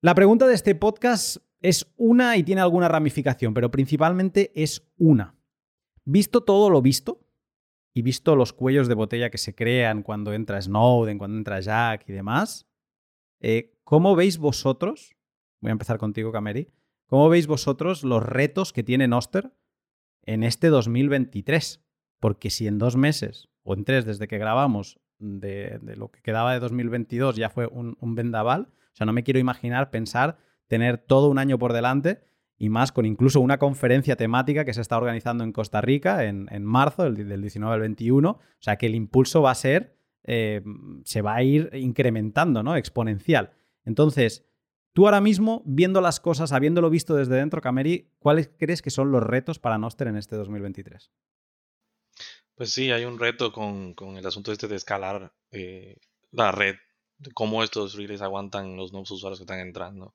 La 0.00 0.14
pregunta 0.14 0.46
de 0.46 0.54
este 0.54 0.74
podcast 0.74 1.36
es 1.60 1.92
una 1.98 2.38
y 2.38 2.44
tiene 2.44 2.62
alguna 2.62 2.88
ramificación, 2.88 3.52
pero 3.52 3.70
principalmente 3.70 4.52
es 4.54 4.88
una. 4.96 5.34
Visto 6.04 6.44
todo 6.44 6.70
lo 6.70 6.80
visto, 6.80 7.25
y 7.96 8.02
visto 8.02 8.36
los 8.36 8.52
cuellos 8.52 8.88
de 8.88 8.94
botella 8.94 9.30
que 9.30 9.38
se 9.38 9.54
crean 9.54 10.02
cuando 10.02 10.34
entra 10.34 10.60
Snowden, 10.60 11.16
cuando 11.16 11.38
entra 11.38 11.60
Jack 11.60 12.06
y 12.06 12.12
demás, 12.12 12.68
eh, 13.40 13.80
¿cómo 13.84 14.14
veis 14.14 14.36
vosotros, 14.36 15.16
voy 15.62 15.70
a 15.70 15.72
empezar 15.72 15.96
contigo, 15.96 16.30
Cameri, 16.30 16.70
cómo 17.06 17.30
veis 17.30 17.46
vosotros 17.46 18.04
los 18.04 18.22
retos 18.22 18.74
que 18.74 18.82
tiene 18.82 19.08
Noster 19.08 19.50
en 20.24 20.42
este 20.42 20.68
2023? 20.68 21.86
Porque 22.20 22.50
si 22.50 22.66
en 22.66 22.76
dos 22.76 22.96
meses 22.96 23.48
o 23.62 23.72
en 23.72 23.86
tres 23.86 24.04
desde 24.04 24.28
que 24.28 24.36
grabamos 24.36 25.00
de, 25.18 25.80
lo 25.96 26.10
que 26.10 26.20
quedaba 26.20 26.52
de 26.52 26.60
2022 26.60 27.36
ya 27.36 27.48
fue 27.48 27.66
un, 27.66 27.96
un 27.98 28.14
vendaval, 28.14 28.68
o 28.92 28.94
sea, 28.94 29.06
no 29.06 29.14
me 29.14 29.22
quiero 29.22 29.40
imaginar 29.40 29.88
pensar 29.88 30.36
tener 30.66 30.98
todo 30.98 31.30
un 31.30 31.38
año 31.38 31.58
por 31.58 31.72
delante 31.72 32.20
y 32.58 32.68
más 32.68 32.92
con 32.92 33.04
incluso 33.04 33.40
una 33.40 33.58
conferencia 33.58 34.16
temática 34.16 34.64
que 34.64 34.72
se 34.72 34.80
está 34.80 34.96
organizando 34.96 35.44
en 35.44 35.52
Costa 35.52 35.80
Rica 35.80 36.24
en, 36.24 36.64
marzo, 36.64 37.10
del, 37.10 37.40
19 37.40 37.74
al 37.74 37.80
21. 37.80 38.30
O 38.30 38.40
sea 38.60 38.76
que 38.76 38.86
el 38.86 38.94
impulso 38.94 39.42
va 39.42 39.50
a 39.50 39.54
ser, 39.54 39.96
eh, 40.24 40.62
se 41.04 41.22
va 41.22 41.34
a 41.34 41.42
ir 41.42 41.70
incrementando, 41.74 42.62
¿no? 42.62 42.76
Exponencial. 42.76 43.52
Entonces, 43.84 44.46
tú 44.92 45.06
ahora 45.06 45.20
mismo, 45.20 45.62
viendo 45.66 46.00
las 46.00 46.18
cosas, 46.18 46.52
habiéndolo 46.52 46.88
visto 46.88 47.14
desde 47.14 47.36
dentro, 47.36 47.60
Cameri, 47.60 48.10
¿cuáles 48.18 48.50
crees 48.58 48.80
que 48.80 48.90
son 48.90 49.12
los 49.12 49.22
retos 49.22 49.58
para 49.58 49.78
Noster 49.78 50.08
en 50.08 50.16
este 50.16 50.36
2023? 50.36 51.10
Pues 52.54 52.72
sí, 52.72 52.90
hay 52.90 53.04
un 53.04 53.18
reto 53.18 53.52
con, 53.52 53.94
el 54.16 54.26
asunto 54.26 54.50
este 54.50 54.66
de 54.66 54.76
escalar 54.76 55.34
eh, 55.50 55.98
la 56.32 56.52
red, 56.52 56.76
cómo 57.34 57.62
estos 57.62 57.94
relays 57.94 58.22
aguantan 58.22 58.76
los 58.76 58.92
nuevos 58.92 59.10
usuarios 59.10 59.38
que 59.38 59.44
están 59.44 59.60
entrando. 59.60 60.14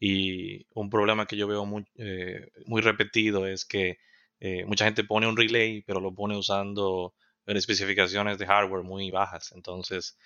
Y 0.00 0.66
un 0.74 0.90
problema 0.90 1.26
que 1.26 1.36
yo 1.36 1.46
veo 1.46 1.66
muy, 1.66 1.84
eh, 1.96 2.50
muy 2.66 2.80
repetido 2.80 3.46
es 3.46 3.64
que 3.64 3.98
eh, 4.40 4.64
mucha 4.64 4.86
gente 4.86 5.04
pone 5.04 5.28
un 5.28 5.36
relay, 5.36 5.82
pero 5.82 6.00
lo 6.00 6.14
pone 6.14 6.36
usando 6.36 7.14
especificaciones 7.46 8.38
de 8.38 8.46
hardware 8.46 8.82
muy 8.82 9.10
bajas. 9.10 9.52
Entonces, 9.52 10.16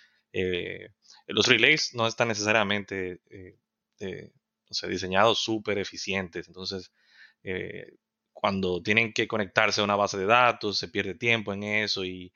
los 1.27 1.47
relays 1.47 1.95
no 1.95 2.07
están 2.07 2.29
necesariamente 2.29 3.21
diseñados 4.89 5.39
súper 5.39 5.79
eficientes. 5.79 6.49
Entonces, 6.49 6.93
cuando 8.33 8.83
tienen 8.83 9.15
que 9.15 9.27
conectarse 9.27 9.81
a 9.81 9.85
una 9.85 9.97
base 9.97 10.19
de 10.19 10.27
datos, 10.27 10.77
se 10.77 10.89
pierde 10.89 11.15
tiempo 11.15 11.55
en 11.55 11.63
eso 11.63 12.05
y, 12.05 12.31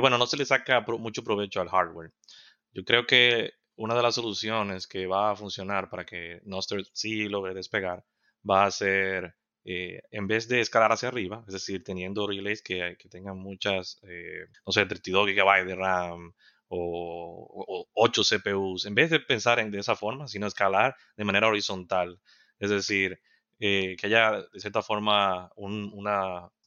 bueno, 0.00 0.16
no 0.16 0.26
se 0.26 0.38
le 0.38 0.46
saca 0.46 0.80
mucho 0.80 1.22
provecho 1.22 1.60
al 1.60 1.68
hardware. 1.68 2.12
Yo 2.72 2.82
creo 2.82 3.06
que 3.06 3.52
una 3.80 3.94
de 3.94 4.02
las 4.02 4.14
soluciones 4.14 4.86
que 4.86 5.06
va 5.06 5.30
a 5.30 5.36
funcionar 5.36 5.88
para 5.88 6.04
que 6.04 6.42
Noster 6.44 6.84
sí 6.92 7.28
logre 7.28 7.54
despegar 7.54 8.04
va 8.48 8.66
a 8.66 8.70
ser, 8.70 9.34
eh, 9.64 10.02
en 10.10 10.26
vez 10.26 10.48
de 10.48 10.60
escalar 10.60 10.92
hacia 10.92 11.08
arriba, 11.08 11.42
es 11.46 11.54
decir, 11.54 11.82
teniendo 11.82 12.26
relays 12.26 12.62
que, 12.62 12.96
tengan 13.10 13.38
muchas, 13.38 13.98
eh, 14.02 14.44
no 14.66 14.72
sé, 14.72 14.84
32 14.84 15.28
GB 15.28 15.64
de 15.66 15.74
RAM 15.74 16.34
o, 16.68 17.88
8 17.94 18.22
CPUs, 18.22 18.84
en 18.84 18.94
vez 18.94 19.08
de 19.10 19.20
pensar 19.20 19.58
en 19.60 19.70
de 19.70 19.78
esa 19.80 19.96
forma, 19.96 20.28
sino 20.28 20.46
escalar 20.46 20.94
de 21.16 21.24
manera 21.24 21.48
horizontal. 21.48 22.20
Es 22.58 22.68
decir, 22.68 23.18
eh, 23.60 23.96
que 23.98 24.06
haya 24.06 24.42
de 24.52 24.60
cierta 24.60 24.82
forma 24.82 25.50
un, 25.56 25.90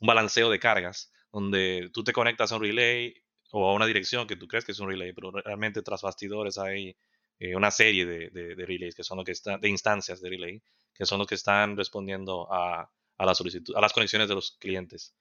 balanceo 0.02 0.49
de 0.49 0.60
cargas, 0.60 1.12
donde 1.32 1.91
tú 1.93 2.04
te 2.04 2.13
conectas 2.13 2.52
a 2.52 2.56
un 2.56 2.63
relay 2.63 3.22
o 3.55 3.69
a 3.69 3.73
una 3.73 3.85
dirección 3.85 4.25
que 4.25 4.35
tú 4.35 4.47
crees 4.47 4.65
que 4.65 4.71
es 4.71 4.79
un 4.79 4.89
relay, 4.89 5.13
pero 5.13 5.31
realmente 5.31 5.83
tras 5.83 6.01
bastidores 6.01 6.57
hay 6.57 6.95
eh, 7.39 7.55
una 7.55 7.69
serie 7.69 8.05
de, 8.05 8.55
relays 8.55 8.95
que 8.95 9.03
son 9.03 9.19
lo 9.19 9.23
que 9.23 9.31
están, 9.31 9.61
de 9.61 9.69
instancias 9.69 10.21
de 10.21 10.29
relay, 10.29 10.61
que 10.93 11.05
son 11.05 11.19
los 11.19 11.27
que 11.27 11.35
están 11.35 11.77
respondiendo 11.77 12.51
a, 12.51 12.89
la 13.19 13.35
solicitud, 13.35 13.75
a 13.75 13.81
las 13.81 13.93
conexiones 13.93 14.27
de 14.27 14.35
los 14.35 14.57
clientes. 14.59 15.15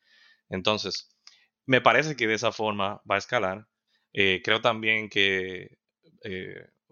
Entonces, 0.48 1.10
me 1.66 1.82
parece 1.82 2.16
que 2.16 2.26
de 2.26 2.34
esa 2.34 2.52
forma 2.52 3.02
va 3.08 3.16
a 3.16 3.18
escalar. 3.18 3.68
Eh, 4.14 4.40
creo 4.42 4.60
también 4.62 5.08
que 5.10 5.78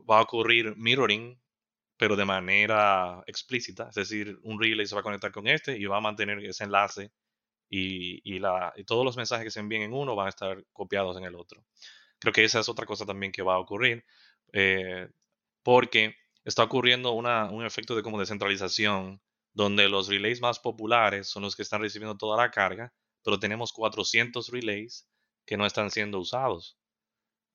va 0.08 0.18
a 0.18 0.22
ocurrir 0.22 0.76
mirroring 0.76 1.40
pero 1.96 2.16
de 2.16 2.24
manera 2.24 3.22
explícita. 3.26 3.88
Es 3.90 3.94
decir, 3.94 4.38
un 4.42 4.58
relay 4.58 4.86
se 4.86 4.94
va 4.94 5.02
a 5.02 5.04
conectar 5.04 5.30
con 5.30 5.46
este 5.46 5.76
y 5.76 5.84
va 5.84 5.98
a 5.98 6.00
mantener 6.00 6.42
ese 6.42 6.64
enlace 6.64 7.12
y, 7.70 8.40
todos 8.84 9.04
los 9.04 9.16
mensajes 9.16 9.44
que 9.44 9.50
se 9.50 9.60
envíen 9.60 9.82
en 9.82 9.94
uno 9.94 10.16
van 10.16 10.26
a 10.26 10.30
estar 10.30 10.64
copiados 10.72 11.16
en 11.16 11.24
el 11.24 11.36
otro. 11.36 11.64
Creo 12.18 12.32
que 12.32 12.44
esa 12.44 12.60
es 12.60 12.68
otra 12.68 12.86
cosa 12.86 13.06
también 13.06 13.32
que 13.32 13.42
va 13.42 13.54
a 13.54 13.58
ocurrir, 13.58 14.04
eh, 14.52 15.08
porque 15.62 16.16
está 16.44 16.64
ocurriendo 16.64 17.12
un 17.12 17.64
efecto 17.64 17.94
de 17.96 18.02
como 18.02 18.18
descentralización, 18.18 19.22
donde 19.52 19.88
los 19.88 20.08
relays 20.08 20.40
más 20.40 20.58
populares 20.58 21.28
son 21.28 21.42
los 21.42 21.56
que 21.56 21.62
están 21.62 21.80
recibiendo 21.82 22.16
toda 22.16 22.36
la 22.36 22.50
carga, 22.50 22.92
pero 23.22 23.38
tenemos 23.38 23.72
400 23.72 24.48
relays 24.48 25.08
que 25.46 25.56
no 25.56 25.66
están 25.66 25.90
siendo 25.90 26.18
usados. 26.18 26.78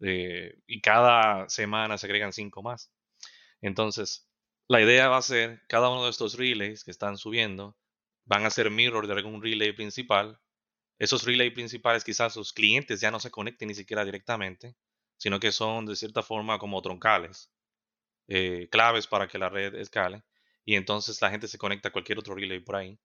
Eh, 0.01 0.59
y 0.67 0.81
cada 0.81 1.47
semana 1.49 1.97
se 1.97 2.07
agregan 2.07 2.33
5 2.33 2.61
más. 2.61 2.91
Entonces, 3.61 4.27
la 4.67 4.81
idea 4.81 5.09
va 5.09 5.17
a 5.17 5.21
ser, 5.21 5.61
cada 5.67 5.89
uno 5.89 6.05
de 6.05 6.11
estos 6.11 6.37
relays 6.37 6.83
que 6.83 6.91
están 6.91 7.17
subiendo 7.17 7.77
van 8.25 8.45
a 8.45 8.49
ser 8.49 8.69
mirror 8.71 9.07
de 9.07 9.13
algún 9.13 9.41
relay 9.41 9.71
principal. 9.73 10.39
Esos 10.99 11.23
relays 11.23 11.53
principales 11.53 12.03
quizás 12.03 12.35
los 12.35 12.53
clientes 12.53 13.01
ya 13.01 13.11
no 13.11 13.19
se 13.19 13.31
conecten 13.31 13.67
ni 13.67 13.75
siquiera 13.75 14.03
directamente, 14.05 14.75
sino 15.17 15.39
que 15.39 15.51
son 15.51 15.85
de 15.85 15.95
cierta 15.95 16.23
forma 16.23 16.57
como 16.59 16.81
troncales, 16.81 17.51
eh, 18.27 18.67
claves 18.71 19.07
para 19.07 19.27
que 19.27 19.37
la 19.37 19.49
red 19.49 19.75
escale. 19.75 20.23
Y 20.65 20.75
entonces 20.75 21.21
la 21.21 21.29
gente 21.29 21.47
se 21.47 21.57
conecta 21.57 21.89
a 21.89 21.91
cualquier 21.91 22.19
otro 22.19 22.35
relay 22.35 22.59
por 22.59 22.75
ahí. 22.75 22.99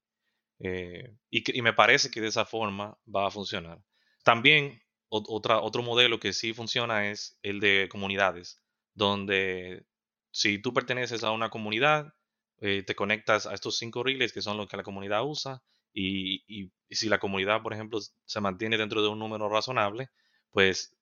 Eh, 0.60 1.16
y, 1.30 1.62
me 1.62 1.72
parece 1.72 2.10
que 2.10 2.20
de 2.20 2.28
esa 2.28 2.44
forma 2.44 2.98
va 3.14 3.26
a 3.26 3.30
funcionar. 3.30 3.82
También 4.24 4.82
otra, 5.08 5.60
otro 5.60 5.82
modelo 5.82 6.20
que 6.20 6.32
sí 6.32 6.52
funciona 6.52 7.10
es 7.10 7.38
el 7.42 7.60
de 7.60 7.88
comunidades, 7.90 8.62
donde 8.94 9.86
si 10.32 10.60
tú 10.60 10.72
perteneces 10.72 11.24
a 11.24 11.32
una 11.32 11.50
comunidad, 11.50 12.14
eh, 12.60 12.82
te 12.82 12.94
conectas 12.94 13.46
a 13.46 13.54
estos 13.54 13.78
cinco 13.78 14.02
relays 14.02 14.32
que 14.32 14.42
son 14.42 14.56
los 14.56 14.68
que 14.68 14.76
la 14.76 14.82
comunidad 14.82 15.24
usa 15.24 15.62
y, 15.92 16.70
si 16.90 17.08
la 17.08 17.18
comunidad, 17.18 17.62
por 17.62 17.72
ejemplo, 17.72 17.98
se 18.24 18.40
mantiene 18.40 18.78
dentro 18.78 19.02
de 19.02 19.08
un 19.08 19.18
número 19.18 19.48
razonable, 19.48 20.08
pues, 20.50 20.94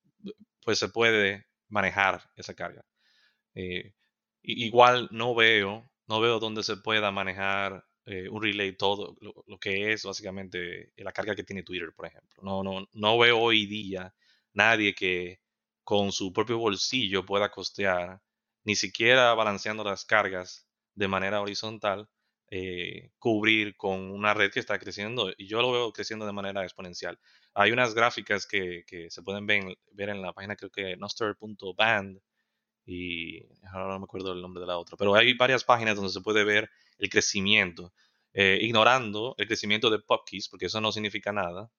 pues 0.64 0.78
se 0.78 0.88
puede 0.88 1.46
manejar 1.68 2.22
esa 2.36 2.54
carga. 2.54 2.84
Eh, 3.54 3.92
igual 4.42 5.08
no 5.10 5.34
veo, 5.34 5.90
no 6.06 6.20
veo 6.20 6.38
dónde 6.38 6.62
se 6.62 6.76
pueda 6.76 7.10
manejar 7.10 7.84
eh, 8.06 8.28
un 8.30 8.42
relay 8.42 8.76
todo 8.76 9.16
lo, 9.20 9.58
que 9.58 9.92
es 9.92 10.04
básicamente 10.04 10.92
la 10.96 11.12
carga 11.12 11.34
que 11.34 11.44
tiene 11.44 11.62
Twitter, 11.62 11.92
por 11.94 12.06
ejemplo. 12.06 12.42
No, 12.42 12.62
no, 12.62 12.88
no 12.92 13.18
veo 13.18 13.38
hoy 13.38 13.66
día 13.66 14.14
nadie 14.52 14.94
que 14.94 15.40
con 15.84 16.12
su 16.12 16.32
propio 16.32 16.58
bolsillo 16.58 17.24
pueda 17.26 17.50
costear 17.50 18.20
ni 18.64 18.76
siquiera 18.76 19.34
balanceando 19.34 19.84
las 19.84 20.04
cargas 20.04 20.67
de 20.98 21.08
manera 21.08 21.40
horizontal, 21.40 22.08
eh, 22.50 23.10
cubrir 23.18 23.76
con 23.76 24.10
una 24.10 24.34
red 24.34 24.50
que 24.50 24.58
está 24.58 24.78
creciendo 24.78 25.32
y 25.36 25.46
yo 25.46 25.62
lo 25.62 25.70
veo 25.70 25.92
creciendo 25.92 26.26
de 26.26 26.32
manera 26.32 26.64
exponencial. 26.64 27.18
Hay 27.54 27.70
unas 27.70 27.94
gráficas 27.94 28.46
que, 28.46 28.84
se 29.08 29.22
pueden 29.22 29.46
ver, 29.46 29.78
ver, 29.92 30.08
en 30.08 30.22
la 30.22 30.32
página, 30.32 30.56
creo 30.56 30.70
que 30.70 30.96
noster.band 30.96 32.20
y 32.86 33.44
ahora 33.70 33.88
no 33.88 33.98
me 34.00 34.04
acuerdo 34.04 34.32
el 34.32 34.42
nombre 34.42 34.60
de 34.60 34.66
la 34.66 34.78
otra, 34.78 34.96
pero 34.96 35.14
hay 35.14 35.34
varias 35.34 35.62
páginas 35.62 35.94
donde 35.94 36.10
se 36.10 36.20
puede 36.20 36.42
ver 36.42 36.68
el 36.98 37.08
crecimiento, 37.10 37.92
eh, 38.32 38.58
ignorando 38.60 39.34
el 39.38 39.46
crecimiento 39.46 39.90
de 39.90 40.00
PubKeys, 40.00 40.48
porque 40.48 40.66
eso 40.66 40.80
no 40.80 40.90
significa 40.90 41.32
nada. 41.32 41.70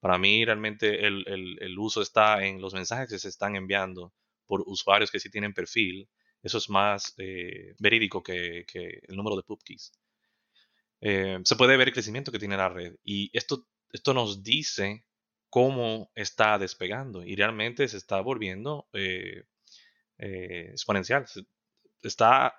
Para 0.00 0.18
mí 0.18 0.44
realmente 0.44 1.06
el, 1.06 1.24
el 1.60 1.78
uso 1.78 2.00
está 2.00 2.44
en 2.44 2.60
los 2.60 2.74
mensajes 2.74 3.08
que 3.10 3.18
se 3.18 3.28
están 3.28 3.54
enviando 3.56 4.12
por 4.46 4.62
usuarios 4.66 5.10
que 5.10 5.20
sí 5.20 5.30
tienen 5.30 5.52
perfil 5.52 6.08
eso 6.42 6.58
es 6.58 6.68
más 6.68 7.14
eh, 7.18 7.74
verídico 7.78 8.22
que, 8.22 8.66
el 9.08 9.16
número 9.16 9.36
de 9.36 9.42
pubkeys. 9.42 9.92
Eh, 11.00 11.38
se 11.44 11.56
puede 11.56 11.76
ver 11.76 11.88
el 11.88 11.94
crecimiento 11.94 12.32
que 12.32 12.38
tiene 12.38 12.56
la 12.56 12.68
red 12.68 12.94
y 13.02 13.30
esto, 13.36 13.66
esto 13.90 14.14
nos 14.14 14.42
dice 14.42 15.04
cómo 15.50 16.10
está 16.14 16.58
despegando 16.58 17.24
y 17.24 17.34
realmente 17.34 17.88
se 17.88 17.96
está 17.96 18.20
volviendo 18.20 18.88
eh, 18.92 19.44
exponencial. 20.18 21.26
está 22.02 22.54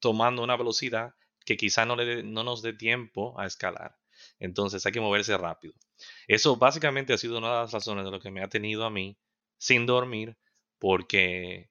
tomando 0.00 0.42
una 0.42 0.56
velocidad 0.56 1.14
que 1.44 1.56
quizá 1.56 1.84
no, 1.86 1.96
le, 1.96 2.22
no 2.22 2.42
nos 2.44 2.62
dé 2.62 2.72
tiempo 2.72 3.38
a 3.38 3.46
escalar. 3.46 3.96
Entonces 4.38 4.84
hay 4.86 4.92
que 4.92 5.00
moverse 5.00 5.36
rápido. 5.36 5.74
Eso 6.28 6.56
básicamente 6.56 7.12
ha 7.12 7.18
sido 7.18 7.38
una 7.38 7.48
de 7.48 7.60
las 7.62 7.72
razones 7.72 8.04
de 8.04 8.10
lo 8.10 8.20
que 8.20 8.30
me 8.30 8.42
ha 8.42 8.48
tenido 8.48 8.84
a 8.84 8.90
mí 8.90 9.16
sin 9.58 9.86
dormir 9.86 10.36
porque 10.78 11.70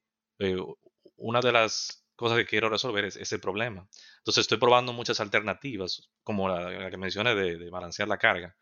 una 1.24 1.40
de 1.40 1.52
las 1.54 2.06
cosas 2.16 2.38
que 2.38 2.46
quiero 2.46 2.70
resolver 2.70 3.06
es 3.06 3.16
ese 3.16 3.40
problema. 3.40 3.88
Entonces 4.20 4.42
estoy 4.42 4.58
probando 4.58 4.94
muchas 4.94 5.20
alternativas, 5.20 6.10
como 6.24 6.50
la, 6.50 6.90
que 6.90 6.98
mencioné 6.98 7.34
de, 7.36 7.70
balancear 7.70 8.08
la 8.08 8.18
carga, 8.18 8.56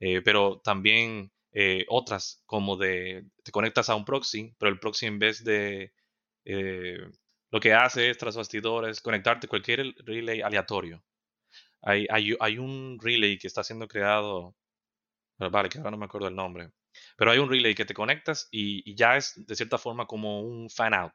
eh, 0.00 0.22
pero 0.22 0.60
también 0.62 1.32
eh, 1.52 1.84
otras 1.88 2.42
como 2.46 2.76
de 2.76 3.26
te 3.42 3.52
conectas 3.52 3.90
a 3.90 3.96
un 3.96 4.04
proxy, 4.04 4.54
pero 4.58 4.70
el 4.70 4.78
proxy 4.78 5.06
en 5.06 5.18
vez 5.18 5.44
de 5.44 5.92
eh, 6.44 6.98
lo 7.50 7.60
que 7.60 7.74
hace 7.74 8.10
es 8.10 8.18
tras 8.18 8.36
bastidores 8.36 9.00
conectarte 9.00 9.46
a 9.46 9.50
cualquier 9.50 9.94
relay 10.04 10.40
aleatorio. 10.42 11.02
Hay, 11.82 12.06
hay, 12.10 12.58
un 12.58 12.98
relay 13.00 13.38
que 13.38 13.46
está 13.46 13.62
siendo 13.62 13.86
creado, 13.88 14.56
vale, 15.38 15.68
que 15.68 15.78
ahora 15.78 15.90
no 15.90 15.98
me 15.98 16.06
acuerdo 16.06 16.28
el 16.28 16.36
nombre, 16.36 16.70
pero 17.16 17.30
hay 17.30 17.38
un 17.38 17.50
relay 17.50 17.74
que 17.74 17.84
te 17.84 17.94
conectas 17.94 18.48
y, 18.50 18.90
y 18.90 18.96
ya 18.96 19.16
es 19.16 19.34
de 19.46 19.56
cierta 19.56 19.78
forma 19.78 20.06
como 20.06 20.40
un 20.42 20.70
fan 20.70 20.94
out 20.94 21.14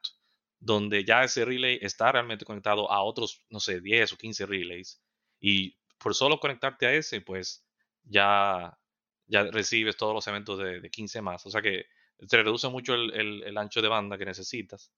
donde 0.60 1.04
ya 1.04 1.24
ese 1.24 1.44
relay 1.44 1.78
está 1.82 2.12
realmente 2.12 2.44
conectado 2.44 2.90
a 2.90 3.02
otros, 3.02 3.42
no 3.48 3.60
sé, 3.60 3.80
10 3.80 4.12
o 4.12 4.16
15 4.16 4.46
relays. 4.46 5.02
Y 5.40 5.76
por 5.98 6.14
solo 6.14 6.38
conectarte 6.38 6.86
a 6.86 6.92
ese, 6.94 7.22
pues 7.22 7.64
ya, 8.04 8.78
ya 9.26 9.44
recibes 9.44 9.96
todos 9.96 10.14
los 10.14 10.26
eventos 10.28 10.58
de, 10.58 10.90
15 10.90 11.22
más. 11.22 11.46
O 11.46 11.50
sea 11.50 11.62
que 11.62 11.86
te 12.28 12.42
reduce 12.42 12.68
mucho 12.68 12.94
el, 12.94 13.56
ancho 13.56 13.80
de 13.82 13.88
banda 13.88 14.18
que 14.18 14.26
necesitas. 14.26 14.92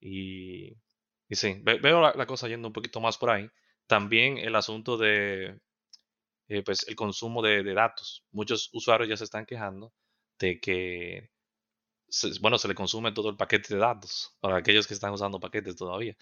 Y, 0.00 0.72
y 1.28 1.34
sí, 1.36 1.60
veo 1.62 2.00
la, 2.00 2.26
cosa 2.26 2.48
yendo 2.48 2.68
un 2.68 2.74
poquito 2.74 3.00
más 3.00 3.18
por 3.18 3.30
ahí. 3.30 3.50
También 3.86 4.38
el 4.38 4.56
asunto 4.56 4.96
de 4.96 5.60
eh, 6.48 6.62
pues, 6.62 6.86
el 6.88 6.96
consumo 6.96 7.42
de, 7.42 7.62
datos. 7.74 8.24
Muchos 8.32 8.70
usuarios 8.72 9.08
ya 9.08 9.16
se 9.16 9.24
están 9.24 9.46
quejando 9.46 9.92
de 10.38 10.60
que, 10.60 11.30
bueno, 12.40 12.58
se 12.58 12.68
le 12.68 12.74
consume 12.74 13.12
todo 13.12 13.30
el 13.30 13.36
paquete 13.36 13.74
de 13.74 13.80
datos 13.80 14.36
para 14.40 14.56
aquellos 14.56 14.86
que 14.86 14.94
están 14.94 15.12
usando 15.12 15.40
paquetes 15.40 15.76
todavía. 15.76 16.16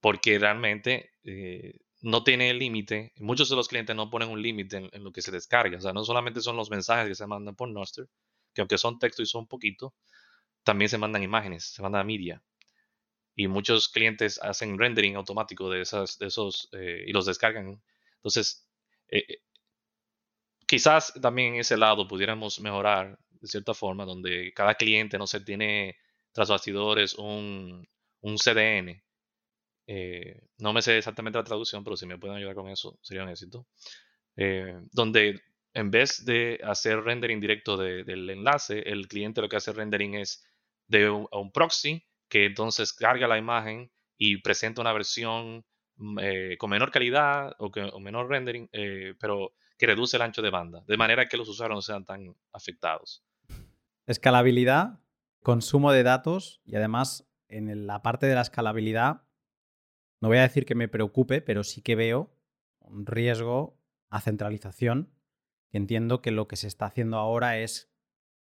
Porque 0.00 0.38
realmente 0.38 1.12
eh, 1.24 1.80
no 2.00 2.24
tiene 2.24 2.54
límite. 2.54 3.12
Muchos 3.16 3.48
de 3.48 3.56
los 3.56 3.68
clientes 3.68 3.94
no 3.96 4.10
ponen 4.10 4.28
un 4.28 4.40
límite 4.40 4.88
en, 4.92 5.04
lo 5.04 5.12
que 5.12 5.22
se 5.22 5.30
descarga. 5.30 5.78
O 5.78 5.80
sea, 5.80 5.92
no 5.92 6.04
solamente 6.04 6.40
son 6.40 6.56
los 6.56 6.70
mensajes 6.70 7.08
que 7.08 7.14
se 7.14 7.26
mandan 7.26 7.56
por 7.56 7.68
Noster, 7.68 8.08
que 8.54 8.60
aunque 8.60 8.78
son 8.78 8.98
texto 8.98 9.22
y 9.22 9.26
son 9.26 9.46
poquito, 9.46 9.94
también 10.62 10.88
se 10.88 10.98
mandan 10.98 11.22
imágenes, 11.22 11.64
se 11.64 11.82
manda 11.82 12.02
media. 12.04 12.42
Y 13.34 13.48
muchos 13.48 13.88
clientes 13.88 14.40
hacen 14.42 14.78
rendering 14.78 15.16
automático 15.16 15.70
de, 15.70 15.82
esas, 15.82 16.20
esos 16.20 16.68
eh, 16.72 17.04
y 17.06 17.12
los 17.12 17.26
descargan. 17.26 17.80
Entonces, 18.16 18.68
eh, 19.08 19.24
eh, 19.28 19.42
quizás 20.66 21.12
también 21.20 21.54
en 21.54 21.60
ese 21.60 21.76
lado 21.76 22.06
pudiéramos 22.06 22.60
mejorar 22.60 23.18
de 23.40 23.48
cierta 23.48 23.74
forma, 23.74 24.04
donde 24.04 24.52
cada 24.54 24.74
cliente, 24.74 25.18
no 25.18 25.26
sé, 25.26 25.40
tiene 25.40 25.96
tras 26.32 26.48
bastidores 26.50 27.14
un, 27.14 27.88
un 28.20 28.36
CDN 28.38 29.02
eh, 29.90 30.42
no 30.58 30.74
me 30.74 30.82
sé 30.82 30.98
exactamente 30.98 31.38
la 31.38 31.44
traducción, 31.44 31.82
pero 31.82 31.96
si 31.96 32.04
me 32.06 32.18
pueden 32.18 32.36
ayudar 32.36 32.54
con 32.54 32.68
eso, 32.68 32.98
sería 33.02 33.22
un 33.22 33.30
éxito. 33.30 33.66
Eh, 34.36 34.78
donde 34.92 35.40
en 35.72 35.90
vez 35.90 36.24
de 36.26 36.60
hacer 36.62 37.00
rendering 37.02 37.40
directo 37.40 37.76
del 37.78 38.30
enlace, 38.30 38.80
el 38.80 39.08
cliente 39.08 39.40
lo 39.40 39.48
que 39.48 39.56
hace 39.56 39.72
rendering 39.72 40.14
es 40.14 40.46
de 40.88 41.10
un, 41.10 41.52
proxy 41.52 42.04
que 42.28 42.44
entonces 42.46 42.92
carga 42.92 43.26
la 43.28 43.38
imagen 43.38 43.90
y 44.18 44.38
presenta 44.42 44.82
una 44.82 44.92
versión 44.92 45.64
mm, 45.96 46.18
eh, 46.20 46.56
con 46.58 46.70
menor 46.70 46.90
calidad 46.90 47.54
o, 47.58 47.70
que, 47.70 47.90
menor 48.00 48.28
rendering, 48.28 48.68
pero 49.18 49.54
que 49.78 49.86
reduce 49.86 50.16
el 50.16 50.22
ancho 50.22 50.42
de 50.42 50.50
banda, 50.50 50.82
de 50.86 50.96
manera 50.96 51.28
que 51.28 51.36
los 51.36 51.48
usuarios 51.48 51.76
no 51.76 51.82
sean 51.82 52.04
tan 52.04 52.34
afectados. 52.52 53.24
Escalabilidad, 54.06 55.00
consumo 55.42 55.92
de 55.92 56.02
datos 56.02 56.60
y 56.64 56.76
además 56.76 57.30
en 57.48 57.86
la 57.86 58.02
parte 58.02 58.26
de 58.26 58.34
la 58.34 58.42
escalabilidad 58.42 59.22
no 60.20 60.28
voy 60.28 60.38
a 60.38 60.42
decir 60.42 60.66
que 60.66 60.74
me 60.74 60.88
preocupe, 60.88 61.40
pero 61.40 61.62
sí 61.62 61.80
que 61.80 61.94
veo 61.94 62.34
un 62.80 63.06
riesgo 63.06 63.78
a 64.10 64.20
centralización. 64.20 65.12
Entiendo 65.70 66.22
que 66.22 66.32
lo 66.32 66.48
que 66.48 66.56
se 66.56 66.66
está 66.66 66.86
haciendo 66.86 67.18
ahora 67.18 67.58
es 67.58 67.92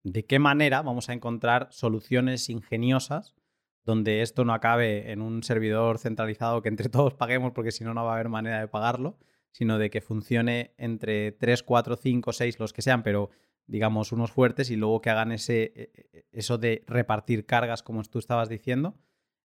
de 0.03 0.27
qué 0.27 0.39
manera 0.39 0.83
vamos 0.83 1.09
a 1.09 1.13
encontrar 1.13 1.69
soluciones 1.71 2.49
ingeniosas 2.49 3.37
donde 3.85 4.23
esto 4.23 4.45
no 4.45 4.55
acabe 4.55 5.13
en 5.13 5.21
un 5.21 5.43
servidor 5.43 5.99
centralizado 5.99 6.63
que 6.63 6.69
entre 6.69 6.89
todos 6.89 7.15
paguemos 7.15 7.53
porque 7.53 7.73
si 7.73 7.85
no, 7.85 7.95
no 7.95 8.05
va 8.05 8.13
a 8.13 8.15
haber 8.15 8.29
manera 8.29 8.61
de 8.61 8.69
pagarlo, 8.69 9.19
sino 9.53 9.79
de 9.79 9.91
que 9.91 10.01
funcione 10.01 10.75
entre 10.79 11.33
3, 11.33 11.63
4, 11.63 11.97
5, 11.97 12.33
6, 12.33 12.59
los 12.59 12.73
que 12.73 12.83
sean, 12.83 13.03
pero 13.03 13.31
digamos 13.67 14.13
unos 14.13 14.33
fuertes 14.33 14.71
y 14.71 14.77
luego 14.77 15.01
que 15.01 15.11
hagan 15.11 15.33
ese, 15.33 15.63
e, 15.63 15.93
e, 16.13 16.27
eso 16.33 16.59
de 16.59 16.85
repartir 16.87 17.47
cargas 17.47 17.83
como 17.83 18.03
tú 18.03 18.19
estabas 18.19 18.49
diciendo. 18.49 18.99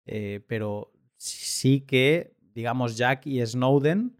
Eh, 0.06 0.43
pero 0.47 0.91
sí 1.18 1.82
que, 1.82 2.36
digamos, 2.54 2.97
Jack 2.97 3.28
y 3.28 3.45
Snowden 3.45 4.18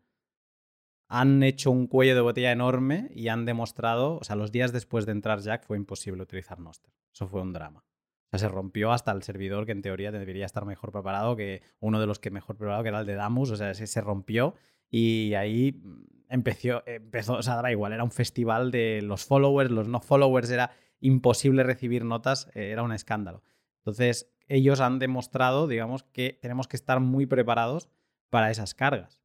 han 1.08 1.42
hecho 1.42 1.72
un 1.72 1.88
cuello 1.88 2.14
de 2.14 2.22
botella 2.22 2.52
enorme 2.52 3.10
y 3.16 3.30
han 3.30 3.46
demostrado, 3.46 4.18
o 4.18 4.24
sea, 4.24 4.36
los 4.36 4.52
días 4.52 4.72
después 4.72 5.08
de 5.08 5.14
entrar 5.14 5.40
Jack 5.40 5.66
fue 5.66 5.78
imposible 5.78 6.22
utilizar 6.22 6.60
Noster. 6.60 6.94
Eso 7.12 7.28
fue 7.28 7.42
un 7.42 7.52
drama. 7.52 7.80
O 7.80 8.38
sea, 8.38 8.40
se 8.40 8.48
rompió 8.48 8.92
hasta 8.92 9.12
el 9.12 9.24
servidor 9.24 9.66
que 9.66 9.72
en 9.72 9.82
teoría 9.82 10.12
debería 10.12 10.46
estar 10.46 10.66
mejor 10.66 10.92
preparado 10.92 11.36
que 11.36 11.64
uno 11.80 12.00
de 12.00 12.06
los 12.06 12.20
que 12.20 12.30
mejor 12.30 12.58
preparado, 12.58 12.84
que 12.84 12.90
era 12.90 13.00
el 13.00 13.08
de 13.08 13.16
Damus. 13.16 13.50
O 13.50 13.56
sea, 13.56 13.74
se, 13.74 13.88
se 13.88 14.02
rompió 14.02 14.54
y 14.90 15.34
ahí 15.36 15.82
empezó, 16.30 16.84
empezó, 16.86 17.34
o 17.34 17.44
sea, 17.44 17.56
daba 17.56 17.72
igual, 17.72 17.94
era 17.94 18.04
un 18.04 18.12
festival 18.12 18.72
de 18.72 19.02
los 19.02 19.26
followers, 19.26 19.72
los 19.72 19.88
no 19.88 20.00
followers, 20.00 20.50
era 20.50 20.72
imposible 21.00 21.64
recibir 21.64 22.06
notas, 22.06 22.50
eh, 22.54 22.72
era 22.72 22.84
un 22.84 22.92
escándalo. 22.92 23.44
Entonces, 23.78 24.32
ellos 24.48 24.82
han 24.82 25.00
demostrado, 25.00 25.68
digamos, 25.68 26.04
que 26.04 26.38
tenemos 26.42 26.68
que 26.68 26.76
estar 26.76 27.00
muy 27.00 27.26
preparados 27.26 27.90
para 28.30 28.52
esas 28.52 28.74
cargas. 28.74 29.22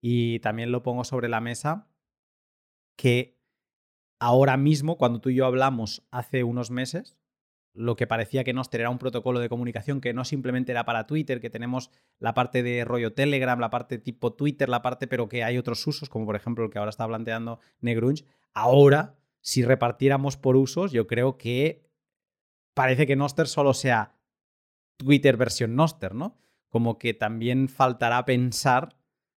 Y 0.00 0.40
también 0.40 0.72
lo 0.72 0.82
pongo 0.82 1.04
sobre 1.04 1.28
la 1.28 1.40
mesa 1.40 1.88
que 2.96 3.40
ahora 4.18 4.56
mismo, 4.56 4.96
cuando 4.96 5.20
tú 5.20 5.30
y 5.30 5.36
yo 5.36 5.46
hablamos 5.46 6.06
hace 6.10 6.44
unos 6.44 6.70
meses, 6.70 7.18
lo 7.74 7.96
que 7.96 8.06
parecía 8.06 8.44
que 8.44 8.52
Noster 8.52 8.80
era 8.80 8.90
un 8.90 8.98
protocolo 8.98 9.40
de 9.40 9.48
comunicación 9.48 10.00
que 10.00 10.12
no 10.12 10.24
simplemente 10.24 10.72
era 10.72 10.84
para 10.84 11.06
Twitter, 11.06 11.40
que 11.40 11.50
tenemos 11.50 11.90
la 12.18 12.34
parte 12.34 12.62
de 12.62 12.84
rollo 12.84 13.14
Telegram, 13.14 13.58
la 13.58 13.70
parte 13.70 13.98
tipo 13.98 14.34
Twitter, 14.34 14.68
la 14.68 14.82
parte, 14.82 15.06
pero 15.06 15.28
que 15.28 15.42
hay 15.42 15.58
otros 15.58 15.86
usos, 15.86 16.08
como 16.08 16.26
por 16.26 16.36
ejemplo 16.36 16.64
el 16.64 16.70
que 16.70 16.78
ahora 16.78 16.90
está 16.90 17.06
planteando 17.06 17.60
Negrunch. 17.80 18.24
Ahora, 18.52 19.16
si 19.40 19.64
repartiéramos 19.64 20.36
por 20.36 20.56
usos, 20.56 20.92
yo 20.92 21.06
creo 21.06 21.38
que 21.38 21.88
parece 22.74 23.06
que 23.06 23.16
Noster 23.16 23.46
solo 23.46 23.74
sea 23.74 24.16
Twitter 24.98 25.36
versión 25.36 25.74
Noster, 25.74 26.14
¿no? 26.14 26.38
Como 26.68 26.98
que 26.98 27.14
también 27.14 27.68
faltará 27.68 28.24
pensar 28.24 28.96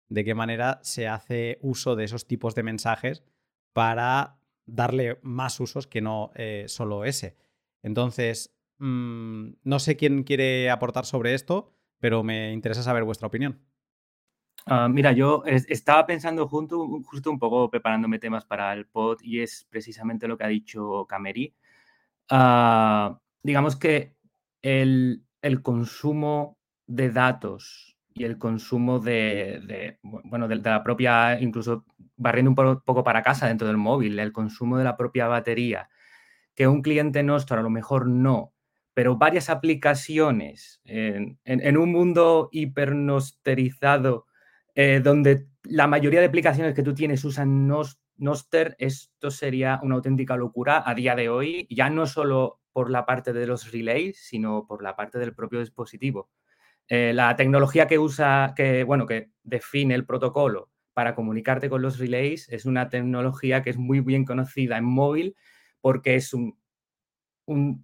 de 0.09 0.23
qué 0.23 0.35
manera 0.35 0.79
se 0.83 1.07
hace 1.07 1.57
uso 1.61 1.95
de 1.95 2.03
esos 2.03 2.27
tipos 2.27 2.53
de 2.55 2.63
mensajes 2.63 3.23
para 3.73 4.37
darle 4.65 5.19
más 5.21 5.59
usos 5.59 5.87
que 5.87 6.01
no 6.01 6.31
eh, 6.35 6.65
solo 6.67 7.05
ese. 7.05 7.35
Entonces, 7.85 8.51
mm, 8.79 9.49
no 9.63 9.77
sé 9.77 9.95
quién 9.95 10.23
quiere 10.23 10.71
aportar 10.71 11.05
sobre 11.05 11.35
esto, 11.35 11.71
pero 11.99 12.23
me 12.23 12.51
interesa 12.51 12.81
saber 12.81 13.03
vuestra 13.03 13.27
opinión. 13.27 13.61
Ah, 14.65 14.89
mira, 14.89 15.11
yo 15.11 15.43
estaba 15.45 16.07
pensando 16.07 16.47
junto, 16.47 16.87
justo 17.03 17.29
un 17.29 17.37
poco 17.37 17.69
preparándome 17.69 18.17
temas 18.17 18.43
para 18.43 18.73
el 18.73 18.87
pod 18.87 19.19
y 19.21 19.41
es 19.41 19.67
precisamente 19.69 20.27
lo 20.27 20.35
que 20.35 20.45
ha 20.45 20.47
dicho 20.47 21.05
Cameri. 21.07 21.53
Ah, 22.31 23.19
digamos 23.43 23.75
que 23.75 24.15
el, 24.63 25.23
consumo 25.61 26.57
de 26.87 27.11
datos 27.11 27.95
y 28.15 28.23
el 28.23 28.39
consumo 28.39 28.97
de, 28.97 29.99
bueno, 30.01 30.47
de, 30.47 30.55
la 30.55 30.83
propia, 30.83 31.39
incluso 31.39 31.85
barriendo 32.17 32.49
un 32.49 32.81
poco 32.81 33.03
para 33.03 33.21
casa 33.21 33.47
dentro 33.47 33.67
del 33.67 33.77
móvil, 33.77 34.17
el 34.17 34.31
consumo 34.31 34.79
de 34.79 34.85
la 34.85 34.97
propia 34.97 35.27
batería, 35.27 35.87
que 36.55 36.67
un 36.67 36.81
cliente 36.81 37.21
nuestro 37.23 37.59
a 37.59 37.63
lo 37.63 37.69
mejor 37.69 38.07
no, 38.07 38.53
pero 38.93 39.17
varias 39.17 39.49
aplicaciones 39.49 40.81
en, 40.85 41.77
un 41.77 41.91
mundo 41.91 42.49
hipernosterizado 42.51 44.25
eh, 44.73 45.01
donde 45.03 45.47
la 45.63 45.87
mayoría 45.87 46.21
de 46.21 46.27
aplicaciones 46.27 46.73
que 46.73 46.83
tú 46.83 46.93
tienes 46.93 47.23
usan 47.25 47.67
Noster, 48.17 48.75
esto 48.79 49.31
sería 49.31 49.79
una 49.83 49.95
auténtica 49.95 50.37
locura 50.37 50.83
a 50.85 50.95
día 50.95 51.15
de 51.15 51.27
hoy, 51.27 51.67
ya 51.69 51.89
no 51.89 52.07
solo 52.07 52.61
por 52.71 52.89
la 52.89 53.05
parte 53.05 53.33
de 53.33 53.47
los 53.47 53.71
relays, 53.71 54.17
sino 54.17 54.65
por 54.67 54.81
la 54.81 54.95
parte 54.95 55.19
del 55.19 55.33
propio 55.33 55.59
dispositivo. 55.59 56.29
Eh, 56.87 57.13
la 57.13 57.35
tecnología 57.35 57.87
que 57.87 57.99
usa, 57.99 58.53
que, 58.55 58.83
bueno, 58.83 59.05
que 59.05 59.31
define 59.43 59.95
el 59.95 60.05
protocolo 60.05 60.69
para 60.93 61.15
comunicarte 61.15 61.69
con 61.69 61.81
los 61.81 61.99
relays 61.99 62.47
es 62.49 62.65
una 62.65 62.89
tecnología 62.89 63.63
que 63.63 63.71
es 63.71 63.77
muy 63.77 63.99
bien 63.99 64.23
conocida 64.23 64.77
en 64.77 64.85
móvil 64.85 65.35
porque 65.85 66.15
es 66.15 66.33
un, 66.33 66.57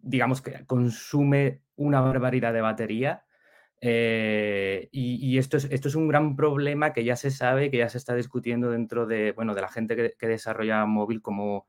digamos 0.02 0.42
que 0.42 0.66
consume 0.66 1.62
una 1.76 2.02
barbaridad 2.02 2.52
de 2.52 2.62
batería. 2.62 3.26
Eh, 3.80 4.90
y, 4.92 5.38
esto, 5.38 5.58
es, 5.58 5.66
esto 5.66 5.88
es 5.88 5.94
un 5.94 6.08
gran 6.08 6.36
problema 6.36 6.94
que 6.94 7.04
ya 7.04 7.16
se 7.16 7.30
sabe, 7.30 7.70
que 7.70 7.78
ya 7.78 7.90
se 7.90 8.00
está 8.00 8.16
discutiendo 8.16 8.72
dentro 8.72 9.06
de, 9.06 9.34
bueno, 9.34 9.54
de 9.54 9.62
la 9.62 9.68
gente 9.68 10.16
que, 10.18 10.28
desarrolla 10.28 10.84
móvil, 10.88 11.22
cómo, 11.22 11.68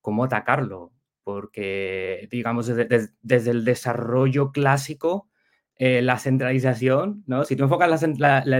cómo 0.00 0.22
atacarlo 0.22 0.92
porque, 1.24 2.28
digamos, 2.30 2.68
desde, 2.68 3.50
el 3.50 3.64
desarrollo 3.64 4.52
clásico, 4.52 5.28
eh, 5.74 6.00
la 6.00 6.20
centralización, 6.20 7.24
¿no? 7.26 7.44
Si 7.44 7.56
tú, 7.56 7.64
enfocas 7.64 8.00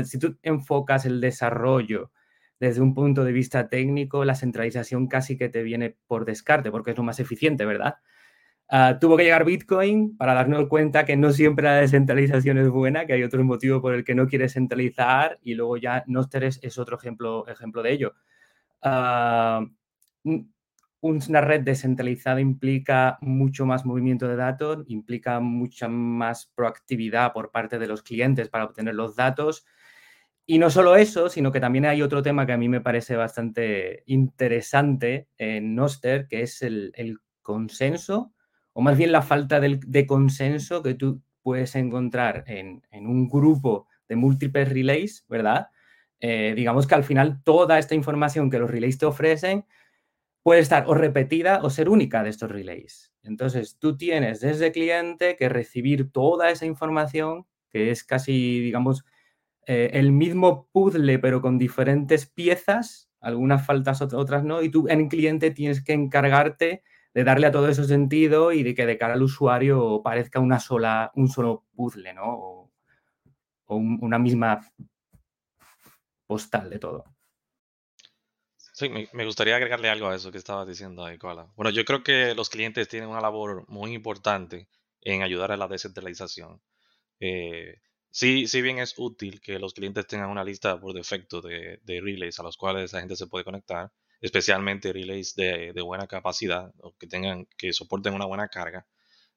si 0.09 0.19
tú 0.19 0.39
enfocas 0.43 1.07
el 1.07 1.21
desarrollo 1.21 2.11
desde 2.63 2.81
un 2.81 2.95
punto 2.95 3.25
de 3.25 3.33
vista 3.33 3.69
técnico, 3.69 4.25
la 4.25 4.37
centralización 4.37 5.09
casi 5.09 5.37
que 5.37 5.49
te 5.49 5.65
viene 5.65 5.97
por 6.07 6.25
descarte, 6.25 6.71
porque 6.71 6.93
es 6.93 6.97
lo 6.97 7.03
más 7.03 7.19
eficiente, 7.19 7.65
¿verdad? 7.65 7.97
Ah, 8.69 8.99
tuvo 9.01 9.17
que 9.17 9.25
llegar 9.25 9.45
Bitcoin 9.45 10.17
para 10.17 10.33
darnos 10.33 10.69
cuenta 10.69 11.05
que 11.05 11.17
no 11.17 11.33
siempre 11.33 11.65
la 11.65 11.75
descentralización 11.75 12.59
es 12.59 12.69
buena, 12.69 13.05
que 13.05 13.15
hay 13.15 13.25
otro 13.25 13.43
motivo 13.43 13.83
por 13.83 13.95
el 13.95 14.05
que 14.05 14.15
no 14.15 14.29
quieres 14.29 14.53
centralizar 14.53 15.41
y 15.43 15.55
luego 15.55 15.77
ya 15.77 16.05
Noster 16.07 16.45
es, 16.45 16.61
es 16.63 16.79
otro 16.79 16.97
ejemplo, 16.97 17.49
ejemplo 17.49 17.83
de 17.83 17.93
ello. 17.95 18.15
Uh, 18.85 19.67
una 21.01 21.41
red 21.41 21.63
descentralizada 21.63 22.41
implica 22.41 23.19
mucho 23.23 23.67
más 23.67 23.85
movimiento 23.85 24.29
de 24.29 24.37
datos, 24.37 24.85
implica 24.87 25.41
mucha 25.41 25.89
más 25.89 26.47
proactividad 26.55 27.33
por 27.33 27.51
parte 27.51 27.81
de 27.81 27.89
los 27.89 28.05
clientes 28.05 28.49
para 28.49 28.67
obtener 28.67 28.95
los 28.95 29.17
datos. 29.17 29.67
Y 30.45 30.59
no 30.59 30.71
solo 30.71 30.97
eso, 30.97 31.29
sino 31.29 31.53
que 31.53 31.61
también 31.61 31.87
hay 31.87 32.03
otro 32.03 32.23
tema 32.23 32.47
que 32.47 32.53
a 32.53 32.59
mí 32.59 32.69
me 32.69 32.81
parece 32.81 33.17
bastante 33.17 34.03
interesante 34.07 35.29
en 35.39 35.75
Noster, 35.75 36.27
que 36.27 36.43
es 36.43 36.63
el, 36.63 36.93
consenso, 37.43 38.33
o 38.73 38.83
más 38.83 38.97
bien 38.97 39.11
la 39.11 39.23
falta 39.23 39.61
de, 39.61 40.07
consenso 40.07 40.83
que 40.83 40.95
tú 40.95 41.23
puedes 41.43 41.75
encontrar 41.75 42.45
en, 42.47 42.83
un 42.93 43.29
grupo 43.29 43.89
de 44.09 44.17
múltiples 44.17 44.69
relays, 44.69 45.25
¿verdad? 45.29 45.69
eh, 46.23 46.55
digamos 46.55 46.87
que 46.87 46.95
al 46.95 47.03
final 47.03 47.43
toda 47.43 47.79
esta 47.81 47.97
información 47.97 48.49
que 48.49 48.61
los 48.61 48.71
relays 48.71 48.97
te 48.97 49.07
ofrecen 49.07 49.67
puede 50.45 50.61
estar 50.61 50.85
o 50.87 50.95
repetida 50.95 51.61
o 51.63 51.69
ser 51.71 51.89
única 51.89 52.23
de 52.23 52.31
estos 52.31 52.51
relays. 52.51 53.13
Entonces, 53.25 53.77
tú 53.79 53.97
tienes 53.97 54.41
desde 54.41 54.73
cliente 54.73 55.37
que 55.37 55.49
recibir 55.49 56.11
toda 56.13 56.51
esa 56.51 56.65
información, 56.65 57.47
que 57.71 57.91
es 57.91 58.05
casi, 58.05 58.61
digamos, 58.61 59.05
eh, 59.67 59.91
el 59.95 60.13
mismo 60.13 60.69
puzzle, 60.73 61.19
pero 61.19 61.41
con 61.41 61.59
diferentes 61.59 62.27
piezas, 62.27 63.11
algunas 63.21 63.65
faltas, 63.65 64.03
otras 64.03 64.45
no, 64.45 64.63
y 64.63 64.71
tú 64.71 64.89
en 64.89 65.09
cliente 65.09 65.51
tienes 65.51 65.85
que 65.85 65.93
encargarte 65.93 66.83
de 67.15 67.25
darle 67.25 67.47
a 67.47 67.53
todo 67.53 67.69
eso 67.69 67.85
sentido 67.85 68.53
y 68.53 68.63
de 68.63 68.75
que 68.75 68.87
de 68.87 68.99
cara 68.99 69.15
al 69.15 69.23
usuario 69.23 70.01
parezca 70.03 70.41
una 70.41 70.59
sola, 70.59 71.13
un 71.15 71.29
solo 71.29 71.67
puzzle, 71.75 72.15
¿no? 72.15 72.25
O, 72.27 72.73
una 73.69 74.19
misma 74.19 74.61
postal 76.27 76.69
de 76.69 76.79
todo. 76.79 77.05
Sí, 78.57 78.91
me, 78.91 79.25
gustaría 79.25 79.57
agregarle 79.57 79.89
algo 79.89 80.09
a 80.09 80.15
eso 80.15 80.31
que 80.31 80.39
estabas 80.39 80.67
diciendo 80.67 81.05
ahí, 81.05 81.17
Koala. 81.17 81.51
Bueno, 81.57 81.71
yo 81.71 81.85
creo 81.85 82.03
que 82.03 82.35
los 82.35 82.51
clientes 82.51 82.89
tienen 82.89 83.09
una 83.09 83.21
labor 83.21 83.65
muy 83.69 83.95
importante 83.95 84.69
en 85.01 85.23
ayudar 85.23 85.53
a 85.53 85.57
la 85.57 85.69
descentralización. 85.69 86.61
Eh, 87.21 87.81
sí, 88.13 88.47
sí 88.47 88.63
bien 88.63 88.79
es 88.79 88.95
útil 88.97 89.41
que 89.41 89.59
los 89.59 89.75
clientes 89.75 90.07
tengan 90.07 90.31
una 90.31 90.45
lista 90.45 90.79
por 90.79 90.95
defecto 90.95 91.41
de, 91.41 91.81
relays 91.85 92.39
a 92.39 92.45
los 92.45 92.57
cuales 92.57 92.93
la 92.93 93.01
gente 93.01 93.17
se 93.17 93.27
puede 93.27 93.45
conectar, 93.45 93.91
especialmente 94.21 94.93
relays 94.93 95.35
de, 95.35 95.73
buena 95.83 96.07
capacidad 96.07 96.73
o 96.79 96.97
que 96.97 97.09
tengan, 97.09 97.49
que 97.59 97.73
soporten 97.73 98.15
una 98.15 98.27
buena 98.27 98.49
carga. 98.49 98.87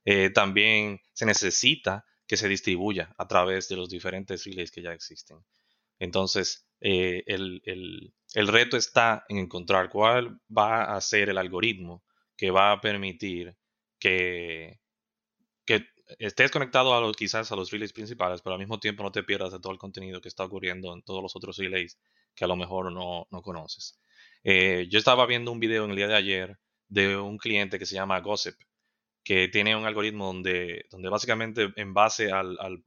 Eh, 0.06 0.30
también 0.30 1.02
se 1.14 1.26
necesita 1.26 2.06
que 2.28 2.38
se 2.38 2.48
distribuya 2.48 3.14
a 3.18 3.28
través 3.28 3.68
de 3.70 3.76
los 3.78 3.90
diferentes 3.90 4.46
relays 4.46 4.72
que 4.72 4.84
ya 4.84 4.94
existen. 4.94 5.40
Entonces, 6.00 6.68
eh, 6.82 7.24
el, 7.28 8.14
reto 8.48 8.78
está 8.78 9.26
en 9.30 9.38
encontrar 9.38 9.90
cuál 9.90 10.40
va 10.56 10.96
a 10.96 11.02
ser 11.02 11.30
el 11.30 11.38
algoritmo 11.38 12.04
que 12.36 12.52
va 12.52 12.72
a 12.72 12.82
permitir 12.82 13.56
que 14.00 14.80
estés 16.20 16.52
conectado 16.52 16.96
a 16.96 17.02
los, 17.02 17.16
quizás 17.16 17.52
a 17.52 17.56
los 17.56 17.72
relays 17.72 17.94
principales, 17.94 18.42
pero 18.42 18.54
al 18.54 18.60
mismo 18.60 18.80
tiempo 18.80 19.04
no 19.04 19.12
te 19.12 19.24
pierdas 19.24 19.52
de 19.52 19.60
todo 19.60 19.74
el 19.74 19.80
contenido 19.80 20.22
que 20.22 20.28
está 20.28 20.44
ocurriendo 20.44 20.94
en 20.94 21.02
todos 21.02 21.22
los 21.22 21.36
otros 21.36 21.58
relays 21.58 21.98
que 22.36 22.46
a 22.46 22.48
lo 22.48 22.56
mejor 22.56 22.92
no, 22.92 23.28
conoces. 23.42 24.00
Eh, 24.44 24.88
yo 24.90 25.00
estaba 25.00 25.26
viendo 25.26 25.52
un 25.52 25.60
video 25.60 25.86
en 25.86 25.92
el 25.92 25.96
día 25.96 26.08
de 26.08 26.16
ayer 26.16 26.58
de 26.88 27.18
un 27.18 27.38
cliente 27.38 27.80
que 27.80 27.86
se 27.86 27.96
llama 27.96 28.20
Gossip, 28.20 28.56
que 29.24 29.48
tiene 29.48 29.76
un 29.76 29.86
algoritmo 29.86 30.28
donde, 30.28 30.86
donde 30.92 31.10
básicamente 31.10 31.74
en 31.76 31.94
base 31.94 32.32
al, 32.32 32.58
al 32.60 32.84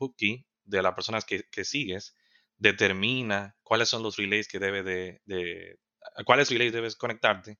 de 0.64 0.82
las 0.82 0.94
personas 0.94 1.24
que, 1.24 1.44
que 1.50 1.64
sigues, 1.64 2.14
determina 2.58 3.56
cuáles 3.62 3.88
son 3.88 4.02
los 4.02 4.16
relays 4.16 4.48
que 4.48 4.58
debe 4.58 4.82
de, 4.82 5.78
a 6.16 6.24
cuáles 6.24 6.50
relays 6.50 6.72
debes 6.72 6.96
conectarte 6.96 7.58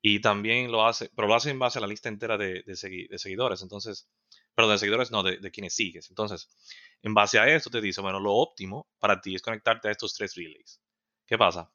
y 0.00 0.20
también 0.20 0.70
lo 0.70 0.86
hace, 0.86 1.10
pero 1.16 1.28
lo 1.28 1.34
hace 1.34 1.50
en 1.50 1.58
base 1.58 1.78
a 1.78 1.80
la 1.80 1.88
lista 1.88 2.08
entera 2.08 2.38
de, 2.38 2.62
de, 2.64 3.18
seguidores, 3.18 3.62
entonces, 3.62 4.08
perdón, 4.56 4.72
de 4.72 4.78
seguidores 4.78 5.10
no, 5.10 5.22
de, 5.22 5.50
quienes 5.52 5.74
sigues. 5.74 6.08
Entonces, 6.08 6.48
en 7.02 7.14
base 7.14 7.38
a 7.38 7.46
esto 7.46 7.70
te 7.70 7.80
dice, 7.80 8.00
bueno, 8.00 8.18
lo 8.18 8.32
óptimo 8.34 8.88
para 8.98 9.20
ti 9.20 9.34
es 9.34 9.42
conectarte 9.42 9.88
a 9.88 9.90
estos 9.92 10.14
tres 10.14 10.34
relays. 10.34 10.80
¿Qué 11.26 11.36
pasa? 11.38 11.70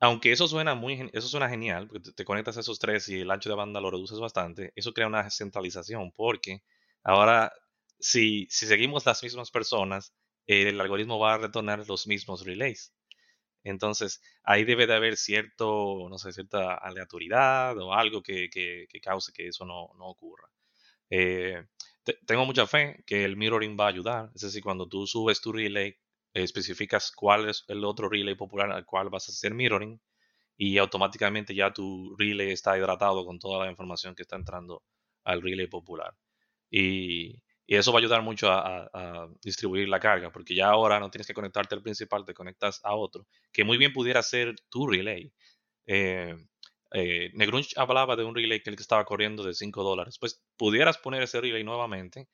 Aunque 0.00 0.32
eso 0.32 0.48
suena 0.48 0.74
muy, 0.74 1.08
eso 1.12 1.28
suena 1.28 1.48
genial, 1.48 1.88
porque 1.88 2.12
te, 2.12 2.24
conectas 2.24 2.56
a 2.56 2.60
esos 2.60 2.78
tres 2.78 3.08
y 3.08 3.20
el 3.20 3.30
ancho 3.30 3.48
de 3.48 3.54
banda 3.54 3.80
lo 3.80 3.90
reduces 3.90 4.18
bastante, 4.18 4.72
eso 4.76 4.92
crea 4.92 5.06
una 5.06 5.30
centralización, 5.30 6.12
porque 6.12 6.62
ahora, 7.04 7.52
si, 8.00 8.46
si 8.50 8.66
seguimos 8.66 9.06
las 9.06 9.22
mismas 9.22 9.50
personas, 9.50 10.12
el 10.46 10.80
algoritmo 10.80 11.18
va 11.18 11.34
a 11.34 11.38
retornar 11.38 11.86
los 11.88 12.06
mismos 12.06 12.44
relays. 12.44 12.92
Entonces, 13.64 14.20
ahí 14.44 14.64
debe 14.64 14.86
de 14.86 14.94
haber 14.94 15.16
cierto, 15.16 16.08
no 16.08 16.18
sé, 16.18 16.32
cierta 16.32 16.74
aleatoriedad 16.74 17.76
o 17.78 17.92
algo 17.94 18.22
que, 18.22 18.48
cause 19.02 19.32
que 19.32 19.48
eso 19.48 19.64
no, 19.64 19.84
ocurra. 19.98 20.48
Eh, 21.10 21.64
tengo 22.26 22.46
mucha 22.46 22.66
fe 22.66 23.02
que 23.06 23.24
el 23.24 23.36
mirroring 23.36 23.76
va 23.78 23.86
a 23.86 23.88
ayudar. 23.88 24.30
Es 24.34 24.42
decir, 24.42 24.62
cuando 24.62 24.88
tú 24.88 25.06
subes 25.06 25.40
tu 25.40 25.52
relay, 25.52 25.96
especificas 26.32 27.12
cuál 27.12 27.48
es 27.48 27.64
el 27.68 27.84
otro 27.84 28.08
relay 28.08 28.34
popular 28.34 28.70
al 28.70 28.84
cual 28.84 29.10
vas 29.10 29.28
a 29.28 29.32
hacer 29.32 29.54
mirroring 29.54 30.00
y 30.56 30.78
automáticamente 30.78 31.54
ya 31.54 31.72
tu 31.72 32.14
relay 32.18 32.50
está 32.50 32.76
hidratado 32.78 33.24
con 33.24 33.38
toda 33.38 33.64
la 33.64 33.70
información 33.70 34.14
que 34.14 34.22
está 34.22 34.36
entrando 34.36 34.82
al 35.24 35.42
relay 35.42 35.66
popular. 35.66 36.14
Y 36.70 37.42
eso 37.66 37.92
va 37.92 37.98
a 37.98 38.00
ayudar 38.00 38.22
mucho 38.22 38.48
a, 38.50 39.28
distribuir 39.42 39.88
la 39.88 40.00
carga, 40.00 40.30
porque 40.30 40.54
ya 40.54 40.68
ahora 40.68 41.00
no 41.00 41.10
tienes 41.10 41.26
que 41.26 41.34
conectarte 41.34 41.74
al 41.74 41.82
principal, 41.82 42.24
te 42.24 42.34
conectas 42.34 42.80
a 42.84 42.94
otro, 42.94 43.26
que 43.52 43.64
muy 43.64 43.78
bien 43.78 43.92
pudiera 43.92 44.22
ser 44.22 44.56
tu 44.70 44.86
relay. 44.86 45.32
Eh, 45.86 46.36
eh, 46.92 47.30
Negrunch 47.34 47.76
hablaba 47.76 48.16
de 48.16 48.24
un 48.24 48.34
relay 48.34 48.60
que 48.60 48.70
estaba 48.70 49.04
corriendo 49.04 49.42
de 49.44 49.54
5 49.54 49.82
dólares. 49.82 50.18
Pues 50.18 50.42
pudieras 50.56 50.98
poner 50.98 51.22
ese 51.22 51.40
relay 51.40 51.64
nuevamente, 51.64 52.28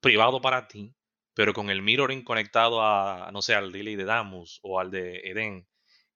privado 0.00 0.40
para 0.40 0.68
ti, 0.68 0.94
pero 1.34 1.52
con 1.52 1.70
el 1.70 1.82
mirroring 1.82 2.24
conectado 2.24 2.82
a, 2.82 3.30
no 3.32 3.42
sé, 3.42 3.54
al 3.54 3.72
relay 3.72 3.96
de 3.96 4.04
Damus 4.04 4.60
o 4.62 4.80
al 4.80 4.90
de 4.90 5.20
Eden. 5.24 5.66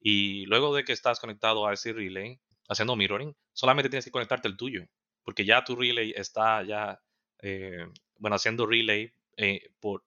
Y 0.00 0.46
luego 0.46 0.74
de 0.74 0.84
que 0.84 0.92
estás 0.92 1.20
conectado 1.20 1.66
a 1.66 1.74
ese 1.74 1.92
relay, 1.92 2.40
haciendo 2.68 2.96
mirroring, 2.96 3.34
solamente 3.52 3.90
tienes 3.90 4.04
que 4.04 4.10
conectarte 4.10 4.48
el 4.48 4.56
tuyo, 4.56 4.86
porque 5.24 5.44
ya 5.44 5.64
tu 5.64 5.74
relay 5.76 6.12
está 6.16 6.62
ya 6.62 7.00
eh, 7.40 7.86
bueno, 8.16 8.36
haciendo 8.36 8.66
relay 8.66 9.12
eh, 9.36 9.70
por, 9.80 10.04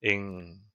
en... 0.00 0.65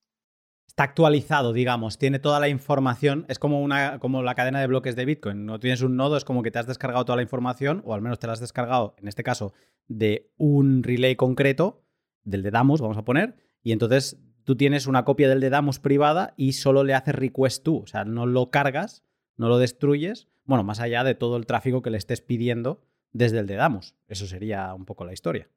Está 0.72 0.84
actualizado, 0.84 1.52
digamos, 1.52 1.98
tiene 1.98 2.18
toda 2.18 2.40
la 2.40 2.48
información, 2.48 3.26
es 3.28 3.38
como, 3.38 3.60
una, 3.60 3.98
como 3.98 4.22
la 4.22 4.34
cadena 4.34 4.58
de 4.58 4.66
bloques 4.66 4.96
de 4.96 5.04
Bitcoin, 5.04 5.44
no 5.44 5.60
tienes 5.60 5.82
un 5.82 5.96
nodo, 5.96 6.16
es 6.16 6.24
como 6.24 6.42
que 6.42 6.50
te 6.50 6.58
has 6.58 6.66
descargado 6.66 7.04
toda 7.04 7.16
la 7.16 7.22
información, 7.22 7.82
o 7.84 7.92
al 7.92 8.00
menos 8.00 8.18
te 8.18 8.26
la 8.26 8.32
has 8.32 8.40
descargado, 8.40 8.94
en 8.96 9.06
este 9.06 9.22
caso, 9.22 9.52
de 9.86 10.32
un 10.38 10.82
relay 10.82 11.14
concreto, 11.14 11.84
del 12.24 12.42
de 12.42 12.50
Damos, 12.50 12.80
vamos 12.80 12.96
a 12.96 13.04
poner, 13.04 13.36
y 13.62 13.72
entonces 13.72 14.18
tú 14.44 14.56
tienes 14.56 14.86
una 14.86 15.04
copia 15.04 15.28
del 15.28 15.40
de 15.40 15.50
Damos 15.50 15.78
privada 15.78 16.32
y 16.38 16.54
solo 16.54 16.84
le 16.84 16.94
haces 16.94 17.16
request 17.16 17.62
tú, 17.62 17.82
o 17.82 17.86
sea, 17.86 18.06
no 18.06 18.24
lo 18.24 18.50
cargas, 18.50 19.04
no 19.36 19.50
lo 19.50 19.58
destruyes, 19.58 20.28
bueno, 20.44 20.64
más 20.64 20.80
allá 20.80 21.04
de 21.04 21.14
todo 21.14 21.36
el 21.36 21.44
tráfico 21.44 21.82
que 21.82 21.90
le 21.90 21.98
estés 21.98 22.22
pidiendo 22.22 22.80
desde 23.12 23.40
el 23.40 23.46
de 23.46 23.56
Damos. 23.56 23.94
Eso 24.08 24.26
sería 24.26 24.72
un 24.72 24.86
poco 24.86 25.04
la 25.04 25.12
historia. 25.12 25.50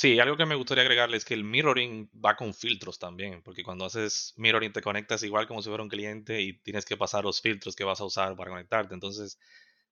Sí, 0.00 0.20
algo 0.20 0.36
que 0.36 0.46
me 0.46 0.54
gustaría 0.54 0.82
agregarle 0.82 1.16
es 1.16 1.24
que 1.24 1.34
el 1.34 1.42
mirroring 1.42 2.08
va 2.24 2.36
con 2.36 2.54
filtros 2.54 3.00
también, 3.00 3.42
porque 3.42 3.64
cuando 3.64 3.84
haces 3.84 4.32
mirroring 4.36 4.72
te 4.72 4.80
conectas 4.80 5.24
igual 5.24 5.48
como 5.48 5.60
si 5.60 5.68
fuera 5.70 5.82
un 5.82 5.88
cliente 5.88 6.40
y 6.40 6.52
tienes 6.60 6.84
que 6.84 6.96
pasar 6.96 7.24
los 7.24 7.40
filtros 7.40 7.74
que 7.74 7.82
vas 7.82 8.00
a 8.00 8.04
usar 8.04 8.36
para 8.36 8.50
conectarte. 8.50 8.94
Entonces, 8.94 9.38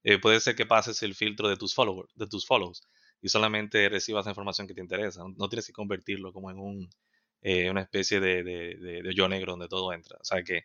eh, 0.04 0.18
puede 0.18 0.38
ser 0.40 0.54
que 0.56 0.66
pases 0.66 1.02
el 1.02 1.14
filtro 1.16 1.48
de 1.48 1.56
tus 1.56 1.74
followers, 1.74 2.12
de 2.14 2.26
tus 2.28 2.46
follows 2.46 2.82
y 3.22 3.28
solamente 3.30 3.88
recibas 3.88 4.26
la 4.26 4.30
información 4.32 4.68
que 4.68 4.74
te 4.74 4.80
interesa. 4.82 5.24
No 5.36 5.48
tienes 5.48 5.66
que 5.66 5.72
convertirlo 5.72 6.32
como 6.32 6.50
en 6.52 6.58
un, 6.58 6.90
eh, 7.42 7.70
una 7.70 7.82
especie 7.82 8.20
de, 8.20 8.44
de, 8.44 8.76
de, 9.02 9.14
yo 9.14 9.28
negro 9.28 9.52
donde 9.54 9.68
todo 9.68 9.92
entra. 9.92 10.18
O 10.20 10.24
sea 10.24 10.42
que 10.44 10.62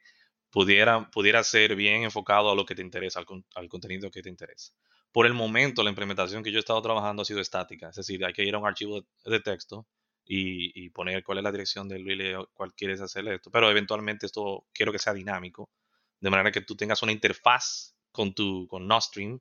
pudiera, 0.51 1.09
pudiera 1.11 1.43
ser 1.43 1.75
bien 1.75 2.03
enfocado 2.03 2.51
a 2.51 2.55
lo 2.55 2.65
que 2.65 2.75
te 2.75 2.81
interesa, 2.83 3.19
al, 3.21 3.25
al 3.55 3.69
contenido 3.69 4.11
que 4.11 4.21
te 4.23 4.29
interesa. 4.29 4.73
Por 5.11 5.25
el 5.25 5.33
momento, 5.33 5.83
la 5.83 5.89
implementación 5.89 6.43
que 6.43 6.51
yo 6.51 6.57
he 6.57 6.59
estado 6.59 6.81
trabajando 6.81 7.21
ha 7.23 7.25
sido 7.25 7.41
estática, 7.41 7.89
es 7.89 7.95
decir, 7.95 8.23
hay 8.25 8.33
que 8.33 8.43
ir 8.43 8.55
a 8.55 8.59
un 8.59 8.67
archivo 8.67 9.05
de 9.25 9.39
texto 9.41 9.87
y, 10.25 10.89
poner 10.91 11.23
cuál 11.23 11.39
es 11.39 11.43
la 11.43 11.51
dirección 11.51 11.89
del 11.89 12.05
relay 12.05 12.33
o 12.35 12.49
cuál 12.53 12.73
quieres 12.73 13.01
hacer 13.01 13.27
esto. 13.27 13.51
Pero 13.51 13.69
eventualmente 13.69 14.25
esto 14.25 14.65
quiero 14.73 14.91
que 14.91 14.99
sea 14.99 15.13
dinámico, 15.13 15.69
de 16.19 16.29
manera 16.29 16.51
que 16.51 16.61
tú 16.61 16.75
tengas 16.75 17.01
una 17.03 17.11
interfaz 17.11 17.95
con 18.11 18.33
tu 18.33 18.67
con 18.67 18.87
Nostream 18.87 19.39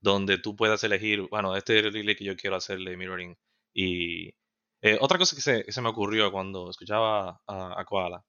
donde 0.00 0.38
tú 0.38 0.56
puedas 0.56 0.82
elegir, 0.84 1.22
bueno, 1.30 1.56
este 1.56 1.78
es 1.78 1.84
el 1.86 1.92
relay 1.92 2.16
que 2.16 2.24
yo 2.24 2.36
quiero 2.36 2.56
hacerle 2.56 2.96
mirroring. 2.96 3.38
Y 3.72 4.34
eh, 4.82 4.98
otra 5.00 5.16
cosa 5.16 5.36
que 5.36 5.72
se, 5.72 5.80
me 5.82 5.88
ocurrió 5.88 6.32
cuando 6.32 6.70
escuchaba 6.70 7.40
a, 7.46 7.84
Koala 7.86 8.24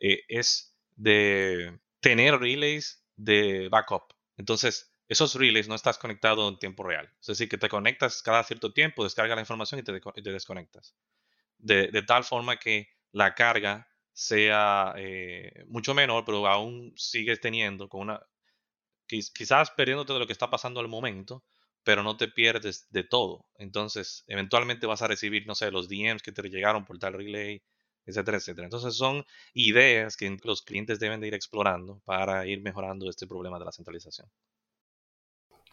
eh, 0.00 0.22
es 0.28 0.76
de 0.96 1.78
tener 2.00 2.38
relays 2.38 3.04
de 3.16 3.68
backup. 3.68 4.12
Entonces, 4.36 4.91
esos 5.12 5.34
relays 5.34 5.68
no 5.68 5.74
estás 5.74 5.98
conectado 5.98 6.48
en 6.48 6.58
tiempo 6.58 6.82
real. 6.84 7.10
Es 7.20 7.26
decir, 7.26 7.48
que 7.48 7.58
te 7.58 7.68
conectas 7.68 8.22
cada 8.22 8.42
cierto 8.44 8.72
tiempo, 8.72 9.04
descarga 9.04 9.34
la 9.34 9.42
información 9.42 9.80
y 9.80 9.82
te, 9.82 10.30
desconectas. 10.30 10.94
De, 11.58 12.02
tal 12.02 12.24
forma 12.24 12.56
que 12.56 12.88
la 13.12 13.34
carga 13.34 13.88
sea 14.12 14.94
eh, 14.96 15.64
mucho 15.68 15.94
menor, 15.94 16.24
pero 16.24 16.46
aún 16.46 16.92
sigues 16.96 17.40
teniendo 17.40 17.88
con 17.88 18.02
una... 18.02 18.20
Quizás 19.06 19.70
perdiéndote 19.72 20.14
de 20.14 20.18
lo 20.20 20.26
que 20.26 20.32
está 20.32 20.48
pasando 20.48 20.80
al 20.80 20.88
momento, 20.88 21.44
pero 21.84 22.02
no 22.02 22.16
te 22.16 22.28
pierdes 22.28 22.86
de 22.90 23.04
todo. 23.04 23.46
Entonces, 23.56 24.24
eventualmente 24.28 24.86
vas 24.86 25.02
a 25.02 25.08
recibir, 25.08 25.46
no 25.46 25.54
sé, 25.54 25.70
los 25.70 25.88
DMs 25.88 26.22
que 26.22 26.32
te 26.32 26.42
llegaron 26.48 26.86
por 26.86 26.98
tal 26.98 27.12
relay, 27.12 27.62
etcétera, 28.06 28.38
etcétera. 28.38 28.66
Entonces, 28.66 28.96
son 28.96 29.26
ideas 29.52 30.16
que 30.16 30.34
los 30.44 30.62
clientes 30.62 30.98
deben 30.98 31.20
de 31.20 31.28
ir 31.28 31.34
explorando 31.34 32.00
para 32.06 32.46
ir 32.46 32.62
mejorando 32.62 33.10
este 33.10 33.26
problema 33.26 33.58
de 33.58 33.66
la 33.66 33.72
centralización. 33.72 34.28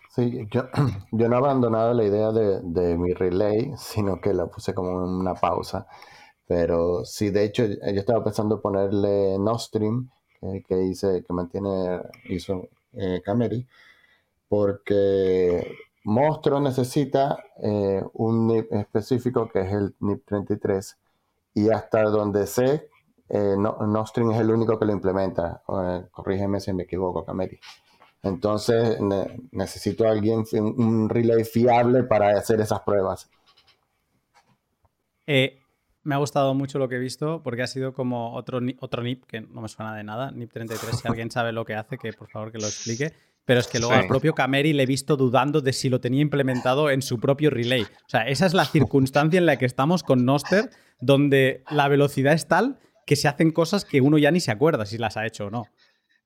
Sí, 0.10 0.47
yo, 0.51 0.64
yo 1.12 1.30
no 1.30 1.36
he 1.36 1.39
abandonado 1.39 1.93
la 1.93 2.03
idea 2.03 2.32
de, 2.32 2.62
de, 2.64 2.97
mi 2.97 3.14
relay, 3.14 3.72
sino 3.78 4.20
que 4.20 4.34
la 4.34 4.47
puse 4.47 4.74
como 4.74 4.91
una 4.91 5.36
pausa. 5.36 5.88
Pero 6.47 7.05
sí, 7.05 7.30
de 7.30 7.45
hecho, 7.45 7.66
yo 7.66 7.78
estaba 7.99 8.24
pensando 8.24 8.62
ponerle 8.62 9.38
Nostream, 9.39 10.10
que 10.68 10.84
hice, 10.84 11.24
que 11.24 11.34
mantiene, 11.34 12.01
hizo 12.26 12.70
eh, 12.93 13.22
Cameri, 13.24 13.68
porque 14.47 15.78
Monstruo 16.05 16.60
necesita 16.60 17.38
eh, 17.62 18.03
un 18.14 18.47
NIP 18.47 18.74
específico 18.74 19.49
que 19.49 19.62
es 19.62 19.74
el 19.74 19.95
NIP 19.99 20.26
33 20.26 20.97
y 21.53 21.70
hasta 21.70 22.03
donde 22.03 22.47
sé, 22.47 22.89
eh, 23.30 23.55
Nostring 23.57 24.32
es 24.32 24.39
el 24.39 24.51
único 24.51 24.80
que 24.80 24.86
lo 24.86 24.93
implementa. 24.93 25.62
Eh, 25.68 26.07
corrígeme 26.12 26.60
si 26.60 26.74
me 26.74 26.84
equivoco, 26.84 27.26
Cameri. 27.26 27.60
Entonces 28.22 28.97
necesito 29.51 30.07
a 30.07 30.11
alguien, 30.11 30.43
un 30.53 31.09
relay 31.09 31.43
fiable 31.43 32.03
para 32.03 32.38
hacer 32.38 32.59
esas 32.59 32.82
pruebas. 32.82 33.30
Eh, 35.26 35.59
me 36.03 36.15
ha 36.15 36.17
gustado 36.17 36.53
mucho 36.53 36.80
lo 36.80 36.89
que 36.89 36.95
he 36.95 36.99
visto 36.99 37.41
porque 37.43 37.61
ha 37.61 37.67
sido 37.67 37.93
como 37.93 38.34
otro, 38.34 38.59
otro 38.80 39.03
NIP 39.03 39.26
que 39.26 39.41
no 39.41 39.61
me 39.61 39.67
suena 39.67 39.95
de 39.95 40.03
nada. 40.03 40.32
NIP 40.32 40.51
33, 40.51 40.99
si 40.99 41.07
alguien 41.07 41.32
sabe 41.32 41.51
lo 41.51 41.65
que 41.65 41.76
hace, 41.76 41.97
que 41.97 42.11
por 42.13 42.30
favor 42.30 42.51
que 42.51 42.57
lo 42.57 42.65
explique. 42.65 43.13
Pero 43.45 43.61
es 43.61 43.67
que 43.67 43.80
luego 43.80 43.95
al 43.95 44.07
propio 44.07 44.36
Cameri 44.36 44.74
le 44.74 44.84
he 44.84 44.86
visto 44.86 45.17
dudando 45.17 45.61
de 45.61 45.74
si 45.74 45.89
lo 45.89 45.99
tenía 45.99 46.22
implementado 46.22 46.91
en 46.91 47.01
su 47.01 47.20
propio 47.20 47.49
relay. 47.49 47.82
O 47.82 48.09
sea, 48.09 48.28
esa 48.28 48.45
es 48.45 48.53
la 48.53 48.65
circunstancia 48.65 49.39
en 49.39 49.47
la 49.47 49.57
que 49.57 49.65
estamos 49.65 50.03
con 50.03 50.24
Noster, 50.24 50.70
donde 50.99 51.63
la 51.72 51.88
velocidad 51.88 52.34
es 52.34 52.47
tal 52.47 52.80
que 53.07 53.15
se 53.15 53.28
hacen 53.28 53.51
cosas 53.51 53.86
que 53.86 54.01
uno 54.01 54.20
ya 54.20 54.30
ni 54.30 54.39
se 54.39 54.51
acuerda 54.51 54.86
si 54.86 54.99
las 54.99 55.17
ha 55.17 55.26
hecho 55.26 55.47
o 55.47 55.49
no. 55.49 55.65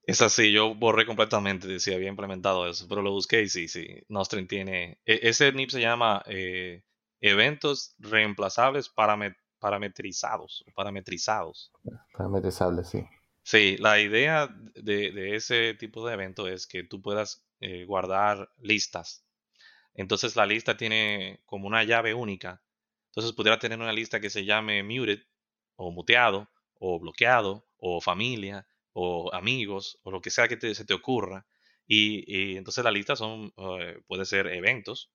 Es 0.06 0.22
así, 0.22 0.52
yo 0.52 0.76
borré 0.76 1.06
completamente 1.06 1.80
si 1.80 1.94
había 1.94 2.10
implementado 2.10 2.68
eso, 2.68 2.88
pero 2.90 3.02
lo 3.02 3.12
busqué 3.12 3.42
y 3.44 3.50
sí, 3.50 3.68
sí, 3.70 4.04
Nostring 4.10 4.48
tiene... 4.48 5.00
E, 5.06 5.20
ese 5.24 5.52
NIP 5.54 5.70
se 5.70 5.80
llama 5.80 6.22
eh, 6.26 6.84
Eventos 7.22 7.96
Reemplazables 8.00 8.90
Parametrizados. 8.90 10.66
Parametrizados. 10.76 11.72
Parametrizables, 12.12 12.90
sí. 12.90 13.06
Sí, 13.44 13.78
la 13.78 14.00
idea 14.00 14.50
de, 14.76 15.36
ese 15.36 15.74
tipo 15.74 16.06
de 16.06 16.14
evento 16.14 16.48
es 16.50 16.68
que 16.68 16.84
tú 16.84 17.02
puedas 17.02 17.46
eh, 17.62 17.86
guardar 17.86 18.50
listas. 18.60 19.26
Entonces 19.94 20.36
la 20.36 20.46
lista 20.46 20.76
tiene 20.76 21.42
como 21.46 21.68
una 21.68 21.84
llave 21.84 22.14
única. 22.14 22.62
Entonces 23.08 23.32
pudiera 23.34 23.60
tener 23.60 23.80
una 23.80 23.94
lista 23.94 24.20
que 24.20 24.30
se 24.30 24.44
llame 24.44 24.84
muted 24.84 25.20
o 25.76 25.92
muteado 25.92 26.50
o 26.80 27.00
bloqueado 27.00 27.66
o 27.78 28.02
familia 28.02 28.68
o 28.94 29.34
amigos 29.34 30.00
o 30.04 30.12
lo 30.12 30.22
que 30.22 30.30
sea 30.30 30.48
que 30.48 30.76
se 30.76 30.86
te 30.86 30.94
ocurra. 30.94 31.46
Y, 31.86 32.56
entonces 32.58 32.84
la 32.84 32.92
lista 32.92 33.16
son, 33.16 33.54
eh, 33.58 34.00
puede 34.08 34.26
ser 34.26 34.48
eventos 34.48 35.12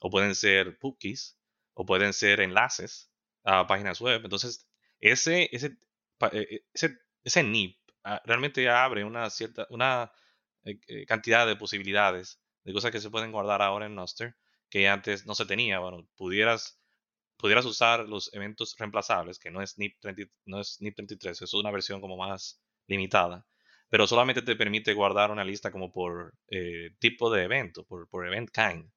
o 0.00 0.10
pueden 0.10 0.34
ser 0.34 0.78
cookies 0.78 1.38
o 1.74 1.84
pueden 1.84 2.12
ser 2.12 2.40
enlaces 2.40 3.10
a 3.44 3.66
páginas 3.66 4.00
web. 4.00 4.22
Entonces 4.24 4.66
ese, 5.00 5.48
ese, 5.52 5.76
eh, 6.32 6.64
ese, 6.72 6.98
ese 7.24 7.42
NIP 7.42 7.78
ah, 8.04 8.22
realmente 8.24 8.68
abre 8.68 9.04
una 9.04 9.28
cierta, 9.30 9.66
una 9.70 10.12
eh, 10.64 11.06
cantidad 11.06 11.46
de 11.46 11.56
posibilidades 11.56 12.40
de 12.64 12.72
cosas 12.72 12.90
que 12.90 13.00
se 13.00 13.10
pueden 13.10 13.32
guardar 13.32 13.62
ahora 13.62 13.86
en 13.86 13.94
Noster 13.94 14.36
que 14.70 14.88
antes 14.88 15.26
no 15.26 15.34
se 15.34 15.46
tenía. 15.46 15.78
Bueno, 15.80 16.08
pudieras 16.16 16.80
pudieras 17.36 17.66
usar 17.66 18.08
los 18.08 18.32
eventos 18.32 18.74
reemplazables, 18.78 19.38
que 19.38 19.50
no 19.50 19.62
es 19.62 19.78
NIP, 19.78 19.96
no 20.46 20.60
es 20.60 20.80
NIP 20.80 20.96
33, 20.96 21.42
es 21.42 21.54
una 21.54 21.70
versión 21.70 22.00
como 22.00 22.16
más 22.16 22.60
limitada, 22.86 23.46
pero 23.88 24.06
solamente 24.06 24.42
te 24.42 24.56
permite 24.56 24.94
guardar 24.94 25.30
una 25.30 25.44
lista 25.44 25.70
como 25.70 25.92
por 25.92 26.34
eh, 26.48 26.90
tipo 26.98 27.30
de 27.30 27.44
evento, 27.44 27.84
por, 27.84 28.08
por 28.08 28.26
event 28.26 28.50
kind. 28.50 28.90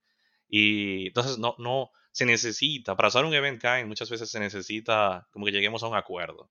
Y 0.47 1.07
entonces 1.07 1.37
no, 1.37 1.55
no 1.59 1.91
se 2.11 2.25
necesita, 2.25 2.95
para 2.95 3.09
usar 3.09 3.25
un 3.25 3.33
event 3.33 3.61
kind 3.61 3.87
muchas 3.87 4.09
veces 4.09 4.29
se 4.31 4.39
necesita 4.39 5.27
como 5.31 5.45
que 5.45 5.51
lleguemos 5.51 5.83
a 5.83 5.87
un 5.87 5.95
acuerdo 5.95 6.49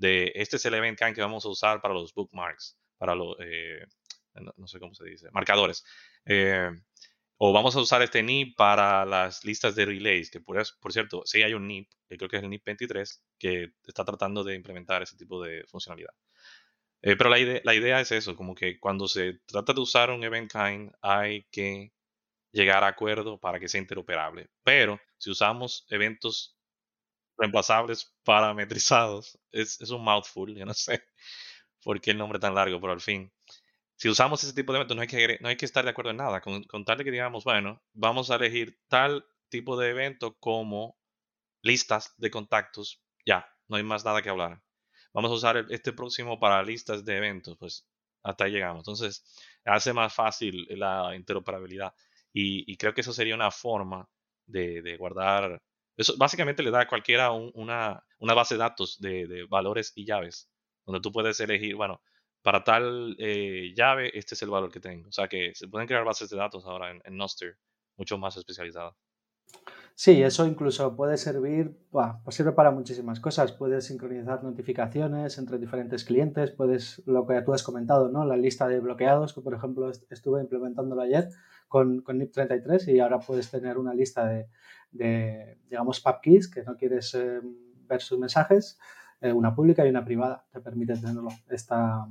de 0.00 0.32
este 0.34 0.56
es 0.56 0.64
el 0.64 0.74
event 0.74 0.98
kind 0.98 1.14
que 1.14 1.20
vamos 1.20 1.44
a 1.44 1.48
usar 1.48 1.80
para 1.82 1.94
los 1.94 2.14
bookmarks, 2.14 2.78
para 2.96 3.14
los, 3.14 3.36
eh, 3.40 3.84
no, 4.56 4.66
sé 4.66 4.80
cómo 4.80 4.94
se 4.94 5.04
dice, 5.04 5.28
marcadores. 5.30 5.84
Eh, 6.24 6.70
o 7.36 7.52
vamos 7.52 7.76
a 7.76 7.80
usar 7.80 8.02
este 8.02 8.22
NIP 8.22 8.56
para 8.56 9.04
las 9.04 9.44
listas 9.44 9.74
de 9.74 9.84
relays, 9.84 10.30
que 10.30 10.40
por, 10.40 10.62
por 10.80 10.92
cierto, 10.92 11.22
sí 11.26 11.42
hay 11.42 11.52
un 11.52 11.66
NIP, 11.66 11.88
que 12.08 12.16
creo 12.16 12.30
que 12.30 12.36
es 12.38 12.42
el 12.42 12.48
NIP 12.48 12.64
23, 12.64 13.24
que 13.38 13.72
está 13.86 14.04
tratando 14.04 14.42
de 14.42 14.54
implementar 14.54 15.02
ese 15.02 15.16
tipo 15.16 15.42
de 15.42 15.64
funcionalidad. 15.66 16.14
Eh, 17.02 17.16
pero 17.16 17.30
la 17.30 17.38
idea, 17.38 17.60
la 17.64 17.74
idea 17.74 18.00
es 18.00 18.12
eso, 18.12 18.36
como 18.36 18.54
que 18.54 18.78
cuando 18.78 19.08
se 19.08 19.40
trata 19.46 19.72
de 19.72 19.80
usar 19.80 20.10
un 20.10 20.22
event 20.24 20.50
kind 20.52 20.92
hay 21.00 21.44
que 21.50 21.92
llegar 22.52 22.84
a 22.84 22.88
acuerdo 22.88 23.38
para 23.40 23.60
que 23.60 23.68
sea 23.68 23.80
interoperable. 23.80 24.50
Pero 24.64 25.00
si 25.18 25.30
usamos 25.30 25.86
eventos 25.90 26.58
reemplazables 27.38 28.14
parametrizados, 28.24 29.38
es, 29.52 29.80
es 29.80 29.90
un 29.90 30.04
mouthful, 30.04 30.54
yo 30.56 30.66
no 30.66 30.74
sé 30.74 31.02
por 31.84 32.00
qué 32.00 32.12
el 32.12 32.18
nombre 32.18 32.38
tan 32.40 32.54
largo, 32.54 32.80
pero 32.80 32.92
al 32.94 33.00
fin. 33.00 33.32
Si 33.96 34.08
usamos 34.08 34.44
ese 34.44 34.54
tipo 34.54 34.72
de 34.72 34.78
eventos, 34.78 34.96
no 34.96 35.02
hay 35.02 35.08
que, 35.08 35.38
no 35.40 35.48
hay 35.48 35.56
que 35.56 35.66
estar 35.66 35.84
de 35.84 35.90
acuerdo 35.90 36.10
en 36.12 36.18
nada. 36.18 36.40
Con, 36.40 36.64
con 36.64 36.84
tal 36.84 36.98
de 36.98 37.04
que 37.04 37.10
digamos, 37.12 37.44
bueno, 37.44 37.82
vamos 37.94 38.30
a 38.30 38.36
elegir 38.36 38.78
tal 38.88 39.26
tipo 39.50 39.78
de 39.78 39.90
evento 39.90 40.36
como 40.38 40.98
listas 41.62 42.14
de 42.18 42.30
contactos, 42.30 43.02
ya, 43.26 43.48
no 43.68 43.76
hay 43.76 43.84
más 43.84 44.04
nada 44.04 44.22
que 44.22 44.30
hablar 44.30 44.62
vamos 45.12 45.30
a 45.30 45.34
usar 45.34 45.66
este 45.70 45.92
próximo 45.92 46.38
para 46.38 46.62
listas 46.62 47.04
de 47.04 47.16
eventos, 47.16 47.56
pues 47.58 47.86
hasta 48.22 48.44
ahí 48.44 48.52
llegamos. 48.52 48.80
Entonces, 48.80 49.24
hace 49.64 49.92
más 49.92 50.14
fácil 50.14 50.66
la 50.70 51.14
interoperabilidad. 51.14 51.94
Y, 52.32 52.76
creo 52.76 52.94
que 52.94 53.00
eso 53.00 53.12
sería 53.12 53.34
una 53.34 53.50
forma 53.50 54.08
de, 54.46 54.96
guardar. 54.98 55.60
Eso 55.96 56.14
básicamente 56.16 56.62
le 56.62 56.70
da 56.70 56.82
a 56.82 56.88
cualquiera 56.88 57.32
una, 57.32 58.02
base 58.20 58.54
de 58.54 58.58
datos 58.58 59.00
de, 59.00 59.46
valores 59.48 59.92
y 59.96 60.04
llaves, 60.04 60.48
donde 60.86 61.00
tú 61.00 61.12
puedes 61.12 61.40
elegir, 61.40 61.74
bueno, 61.76 62.00
para 62.42 62.64
tal 62.64 63.16
eh, 63.18 63.72
llave, 63.76 64.10
este 64.16 64.34
es 64.34 64.42
el 64.42 64.50
valor 64.50 64.70
que 64.72 64.80
tengo. 64.80 65.08
O 65.08 65.12
sea 65.12 65.28
que 65.28 65.54
se 65.54 65.68
pueden 65.68 65.88
crear 65.88 66.04
bases 66.04 66.30
de 66.30 66.36
datos 66.36 66.64
ahora 66.64 66.90
en, 66.90 67.02
en 67.04 67.18
mucho 67.96 68.18
más 68.18 68.36
especializadas. 68.36 68.94
Sí, 69.94 70.22
eso 70.22 70.46
incluso 70.46 70.96
puede 70.96 71.18
servir, 71.18 71.76
pues 71.90 72.42
para 72.56 72.70
muchísimas 72.70 73.20
cosas. 73.20 73.52
Puedes 73.52 73.84
sincronizar 73.84 74.42
notificaciones 74.42 75.36
entre 75.36 75.58
diferentes 75.58 76.04
clientes, 76.04 76.52
puedes, 76.52 77.02
lo 77.06 77.26
que 77.26 77.42
tú 77.42 77.52
has 77.52 77.62
comentado, 77.62 78.08
¿no? 78.08 78.24
La 78.24 78.36
lista 78.36 78.66
de 78.66 78.80
bloqueados, 78.80 79.34
que 79.34 79.42
por 79.42 79.52
ejemplo 79.52 79.90
estuve 79.90 80.40
implementándolo 80.40 81.02
ayer 81.02 81.28
con, 81.68 82.00
con 82.00 82.18
NIP33 82.18 82.88
y 82.94 83.00
ahora 83.00 83.18
puedes 83.18 83.50
tener 83.50 83.76
una 83.76 83.92
lista 83.92 84.26
de, 84.26 84.48
de 84.90 85.58
digamos, 85.68 86.02
keys 86.22 86.50
que 86.50 86.62
no 86.64 86.76
quieres 86.76 87.14
em, 87.14 87.54
ver 87.86 88.00
sus 88.00 88.18
mensajes, 88.18 88.78
eh, 89.20 89.32
una 89.32 89.54
pública 89.54 89.86
y 89.86 89.90
una 89.90 90.04
privada. 90.04 90.44
Te 90.50 90.60
permite 90.60 90.94
tenerlo, 90.94 91.28
esta, 91.48 92.06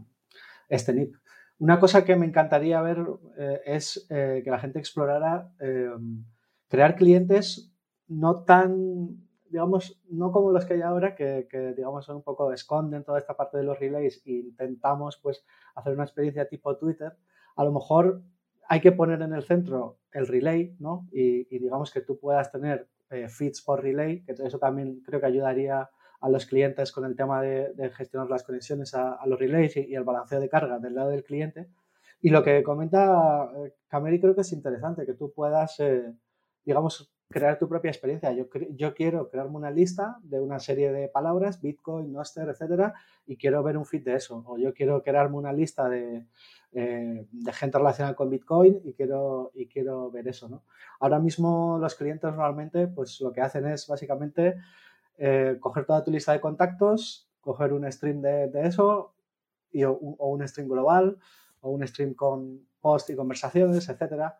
este 0.67 0.93
NIP. 0.93 1.15
Una 1.59 1.79
cosa 1.79 2.05
que 2.05 2.15
me 2.15 2.25
encantaría 2.25 2.81
ver 2.81 2.99
eh, 3.37 3.61
es 3.65 4.05
eh, 4.09 4.41
que 4.43 4.51
la 4.51 4.59
gente 4.59 4.79
explorara 4.79 5.51
em, 5.59 6.23
crear 6.69 6.95
clientes 6.95 7.73
no 8.07 8.43
tan, 8.43 9.27
digamos, 9.49 10.01
no 10.09 10.31
como 10.31 10.51
los 10.51 10.65
que 10.65 10.75
hay 10.75 10.81
ahora, 10.81 11.15
que, 11.15 11.47
digamos 11.75 12.05
son 12.05 12.17
un 12.17 12.23
poco 12.23 12.51
esconden 12.53 13.03
toda 13.03 13.19
esta 13.19 13.35
parte 13.35 13.57
de 13.57 13.63
los 13.63 13.79
relays 13.79 14.21
e 14.25 14.31
intentamos 14.31 15.17
pues 15.17 15.45
hacer 15.75 15.93
una 15.93 16.03
experiencia 16.03 16.47
tipo 16.47 16.77
Twitter. 16.77 17.17
A 17.55 17.63
lo 17.63 17.71
mejor 17.71 18.23
hay 18.67 18.81
que 18.81 18.91
poner 18.91 19.21
en 19.21 19.33
el 19.33 19.43
centro 19.43 19.99
el 20.11 20.27
relay, 20.27 20.75
¿no? 20.79 21.07
Y, 21.11 21.43
digamos 21.57 21.91
que 21.91 22.01
tú 22.01 22.19
puedas 22.19 22.51
tener 22.51 22.87
eh, 23.09 23.27
feeds 23.27 23.61
por 23.61 23.81
relay, 23.81 24.23
que 24.23 24.31
eso 24.31 24.59
también 24.59 25.01
creo 25.05 25.19
que 25.19 25.27
ayudaría 25.27 25.89
a 26.21 26.29
los 26.29 26.45
clientes 26.45 26.91
con 26.91 27.05
el 27.05 27.15
tema 27.15 27.41
de, 27.41 27.91
gestionar 27.95 28.29
las 28.29 28.43
conexiones 28.43 28.93
a, 28.93 29.19
los 29.25 29.39
relays 29.39 29.77
y, 29.77 29.93
el 29.95 30.03
balanceo 30.03 30.39
de 30.39 30.49
carga 30.49 30.79
del 30.79 30.95
lado 30.95 31.09
del 31.09 31.23
cliente. 31.23 31.69
Y 32.21 32.29
lo 32.31 32.43
que 32.43 32.63
comenta 32.63 33.49
eh, 33.55 33.73
Cameri 33.87 34.19
creo 34.19 34.35
que 34.35 34.41
es 34.41 34.51
interesante, 34.51 35.05
que 35.05 35.13
tú 35.13 35.31
puedas 35.31 35.79
eh, 35.79 36.13
digamos, 36.69 37.11
crear 37.29 37.57
tu 37.57 37.67
propia 37.67 37.89
experiencia. 37.89 38.31
Yo, 38.31 38.45
yo 38.75 38.93
quiero 38.93 39.27
crearme 39.27 39.55
una 39.55 39.71
lista 39.71 40.19
de 40.21 40.39
una 40.39 40.59
serie 40.59 40.91
de 40.91 41.07
palabras, 41.07 41.61
Bitcoin, 41.61 42.13
Noster, 42.13 42.47
etcétera, 42.47 42.93
y 43.25 43.37
quiero 43.37 43.63
ver 43.63 43.75
un 43.75 43.85
feed 43.85 44.03
de 44.03 44.13
eso. 44.13 44.43
O 44.45 44.59
yo 44.59 44.71
quiero 44.75 45.01
crearme 45.01 45.37
una 45.37 45.51
lista 45.51 45.89
de, 45.89 46.27
eh, 46.73 47.25
de 47.31 47.53
gente 47.53 47.79
relacionada 47.79 48.15
con 48.15 48.29
Bitcoin 48.29 48.81
y 48.83 48.93
quiero, 48.93 49.51
y 49.55 49.65
quiero 49.65 50.11
ver 50.11 50.27
eso, 50.27 50.47
¿no? 50.47 50.63
Ahora 50.99 51.17
mismo 51.17 51.79
los 51.79 51.95
clientes 51.95 52.29
normalmente, 52.29 52.87
pues 52.87 53.19
lo 53.19 53.33
que 53.33 53.41
hacen 53.41 53.65
es 53.65 53.87
básicamente 53.87 54.57
eh, 55.17 55.57
coger 55.59 55.85
toda 55.85 56.03
tu 56.03 56.11
lista 56.11 56.33
de 56.33 56.39
contactos, 56.39 57.31
coger 57.41 57.73
un 57.73 57.91
stream 57.91 58.21
de, 58.21 58.51
eso, 58.63 59.15
y, 59.71 59.85
o, 59.85 59.93
un 59.93 60.47
stream 60.47 60.69
global, 60.69 61.17
o 61.61 61.71
un 61.71 61.87
stream 61.87 62.13
con 62.13 62.67
post 62.79 63.09
y 63.09 63.15
conversaciones, 63.15 63.89
etcétera. 63.89 64.37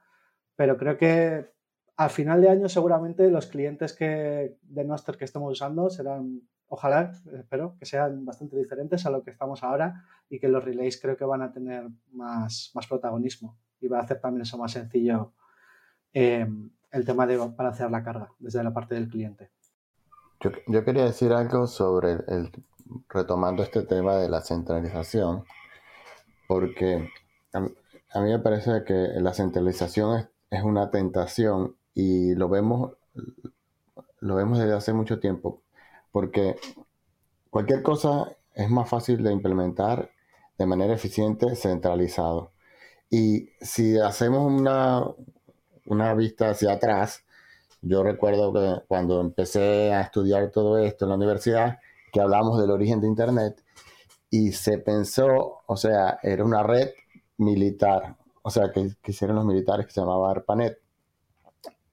Pero 0.55 0.77
creo 0.77 0.95
que 0.95 1.58
al 1.99 2.09
final 2.09 2.39
de 2.39 2.49
año 2.49 2.69
seguramente 2.69 3.29
los 3.29 3.47
clientes 3.47 3.91
que, 3.91 4.57
de 4.61 4.85
Noster 4.85 5.17
que 5.17 5.25
estemos 5.25 5.51
usando 5.51 5.89
serán, 5.89 6.43
ojalá, 6.69 7.11
espero, 7.37 7.75
que 7.77 7.85
sean 7.85 8.23
bastante 8.23 8.55
diferentes 8.55 9.05
a 9.05 9.09
lo 9.09 9.21
que 9.21 9.31
estamos 9.31 9.63
ahora 9.63 10.05
y 10.29 10.39
que 10.39 10.47
los 10.47 10.63
relays 10.63 11.01
creo 11.01 11.17
que 11.17 11.25
van 11.25 11.41
a 11.41 11.51
tener 11.51 11.89
más, 12.13 12.71
más 12.73 12.87
protagonismo 12.87 13.57
y 13.81 13.89
va 13.89 13.99
a 13.99 14.03
hacer 14.03 14.21
también 14.21 14.43
eso 14.43 14.57
más 14.57 14.71
sencillo 14.71 15.33
em, 16.13 16.69
el 16.89 17.03
tema 17.03 17.27
de 17.27 17.35
balancear 17.35 17.91
la 17.91 18.01
carga 18.01 18.31
desde 18.39 18.63
la 18.63 18.73
parte 18.73 18.95
del 18.95 19.09
cliente. 19.09 19.51
Yo, 20.39 20.85
quería 20.85 21.03
decir 21.03 21.33
algo 21.33 21.67
sobre 21.67 22.11
el, 22.29 22.49
retomando 23.09 23.61
este 23.61 23.81
tema 23.81 24.15
de 24.15 24.29
la 24.29 24.39
centralización. 24.39 25.43
porque 26.47 27.09
a, 27.51 27.59
mí 27.59 28.31
me 28.31 28.39
parece 28.39 28.85
que 28.85 28.93
la 29.19 29.33
centralización 29.33 30.29
es, 30.49 30.63
una 30.63 30.91
tentación 30.91 31.75
y 31.93 32.35
lo 32.35 32.49
vemos, 32.49 32.93
lo 34.19 34.35
vemos 34.35 34.59
desde 34.59 34.73
hace 34.73 34.93
mucho 34.93 35.19
tiempo, 35.19 35.61
porque 36.11 36.55
cualquier 37.49 37.83
cosa 37.83 38.35
es 38.53 38.69
más 38.69 38.89
fácil 38.89 39.23
de 39.23 39.31
implementar 39.31 40.11
de 40.57 40.65
manera 40.65 40.93
eficiente 40.93 41.55
centralizado. 41.55 42.51
Y 43.09 43.49
si 43.61 43.97
hacemos 43.97 44.51
una, 44.51 45.03
una 45.85 46.13
vista 46.13 46.49
hacia 46.49 46.73
atrás, 46.73 47.25
yo 47.81 48.03
recuerdo 48.03 48.53
que 48.53 48.85
cuando 48.87 49.21
empecé 49.21 49.93
a 49.93 50.01
estudiar 50.01 50.51
todo 50.51 50.77
esto 50.77 51.05
en 51.05 51.09
la 51.09 51.15
universidad, 51.15 51.79
que 52.11 52.21
hablamos 52.21 52.59
del 52.59 52.71
origen 52.71 52.99
de 52.99 53.07
Internet, 53.07 53.63
y 54.29 54.51
se 54.51 54.77
pensó, 54.77 55.61
o 55.65 55.77
sea, 55.77 56.19
era 56.21 56.43
una 56.43 56.61
red 56.63 56.89
militar, 57.37 58.17
o 58.41 58.49
sea, 58.49 58.71
que, 58.71 58.91
hicieron 59.07 59.37
los 59.37 59.45
militares 59.45 59.85
que 59.85 59.91
se 59.93 60.01
llamaba 60.01 60.31
ARPANET. 60.31 60.77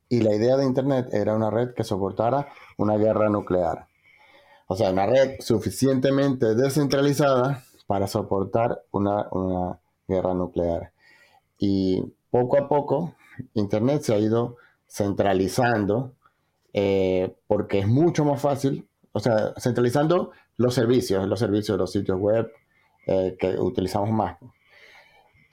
Y 0.08 0.20
la 0.20 0.34
idea 0.34 0.56
de 0.56 0.64
Internet 0.64 1.08
era 1.12 1.34
una 1.34 1.50
red 1.50 1.74
que 1.74 1.84
soportara 1.84 2.48
una 2.76 2.96
guerra 2.96 3.28
nuclear. 3.28 3.88
O 4.68 4.76
sea, 4.76 4.90
una 4.90 5.06
red 5.06 5.36
suficientemente 5.40 6.54
descentralizada 6.54 7.64
para 7.86 8.06
soportar 8.06 8.82
una, 8.90 9.28
una 9.30 9.78
guerra 10.06 10.34
nuclear. 10.34 10.92
Y 11.58 12.02
poco 12.30 12.58
a 12.58 12.68
poco, 12.68 13.14
Internet 13.54 14.02
se 14.02 14.14
ha 14.14 14.18
ido 14.18 14.56
centralizando 14.88 16.12
eh, 16.72 17.34
porque 17.46 17.78
es 17.78 17.86
mucho 17.86 18.24
más 18.24 18.40
fácil, 18.40 18.86
o 19.12 19.18
sea, 19.18 19.54
centralizando 19.58 20.32
los 20.56 20.74
servicios, 20.74 21.26
los 21.26 21.38
servicios, 21.38 21.78
los 21.78 21.90
sitios 21.90 22.18
web 22.18 22.50
eh, 23.06 23.36
que 23.38 23.58
utilizamos 23.58 24.10
más. 24.10 24.36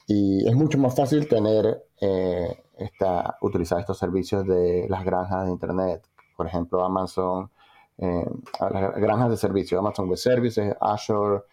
Y 0.07 0.45
es 0.47 0.53
mucho 0.53 0.77
más 0.77 0.95
fácil 0.95 1.27
tener, 1.29 1.85
eh, 2.01 2.62
esta, 2.77 3.37
utilizar 3.41 3.79
estos 3.79 3.97
servicios 3.97 4.45
de 4.45 4.87
las 4.89 5.03
granjas 5.03 5.45
de 5.45 5.51
Internet, 5.51 6.07
por 6.35 6.47
ejemplo, 6.47 6.83
Amazon, 6.83 7.49
las 7.97 8.95
granjas 8.95 9.29
de 9.29 9.37
servicios, 9.37 9.79
Amazon 9.79 10.09
Web 10.09 10.17
Services, 10.17 10.75
Azure, 10.81 11.43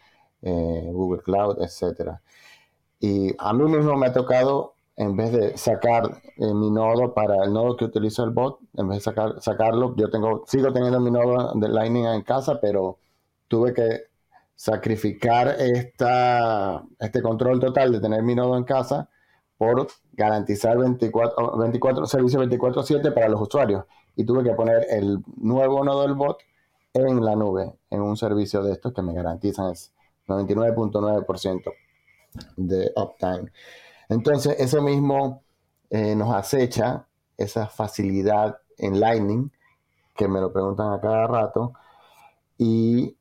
Google 0.41 1.21
Cloud, 1.21 1.57
etc. 1.61 2.17
Y 2.99 3.33
a 3.37 3.53
mí 3.53 3.63
mismo 3.63 3.95
me 3.95 4.07
ha 4.07 4.13
tocado 4.13 4.73
en 4.95 5.15
vez 5.15 5.31
de 5.31 5.57
sacar 5.57 6.21
eh, 6.37 6.53
mi 6.53 6.69
nodo 6.69 7.13
para 7.13 7.43
el 7.43 7.53
nodo 7.53 7.75
que 7.75 7.85
utiliza 7.85 8.23
el 8.23 8.29
bot, 8.29 8.59
en 8.77 8.87
vez 8.87 8.99
de 8.99 9.01
sacar, 9.01 9.41
sacarlo, 9.41 9.95
yo 9.95 10.09
tengo, 10.09 10.43
sigo 10.45 10.71
teniendo 10.71 10.99
mi 10.99 11.09
nodo 11.09 11.53
de 11.55 11.69
Lightning 11.69 12.05
en 12.05 12.21
casa, 12.21 12.59
pero 12.61 12.99
tuve 13.47 13.73
que 13.73 14.03
sacrificar 14.55 15.55
esta, 15.59 16.83
este 16.99 17.21
control 17.21 17.59
total 17.59 17.93
de 17.93 17.99
tener 17.99 18.21
mi 18.21 18.35
nodo 18.35 18.55
en 18.57 18.63
casa 18.63 19.09
por 19.61 19.87
garantizar 20.13 20.75
24, 20.75 21.55
24 21.55 22.07
servicios 22.07 22.41
24/7 22.41 23.11
para 23.13 23.29
los 23.29 23.41
usuarios. 23.41 23.85
Y 24.15 24.23
tuve 24.23 24.43
que 24.43 24.55
poner 24.55 24.87
el 24.89 25.19
nuevo 25.37 25.83
nodo 25.83 26.01
del 26.01 26.15
bot 26.15 26.39
en 26.95 27.23
la 27.23 27.35
nube, 27.35 27.71
en 27.91 28.01
un 28.01 28.17
servicio 28.17 28.63
de 28.63 28.71
estos 28.71 28.91
que 28.91 29.03
me 29.03 29.13
garantizan 29.13 29.69
es 29.69 29.93
99.9% 30.25 31.73
de 32.57 32.91
uptime. 32.95 33.51
Entonces, 34.09 34.55
eso 34.57 34.81
mismo 34.81 35.43
eh, 35.91 36.15
nos 36.15 36.33
acecha, 36.33 37.05
esa 37.37 37.67
facilidad 37.67 38.57
en 38.79 38.99
Lightning, 38.99 39.51
que 40.15 40.27
me 40.27 40.41
lo 40.41 40.51
preguntan 40.51 40.91
a 40.91 40.99
cada 40.99 41.27
rato, 41.27 41.73
y 42.57 43.15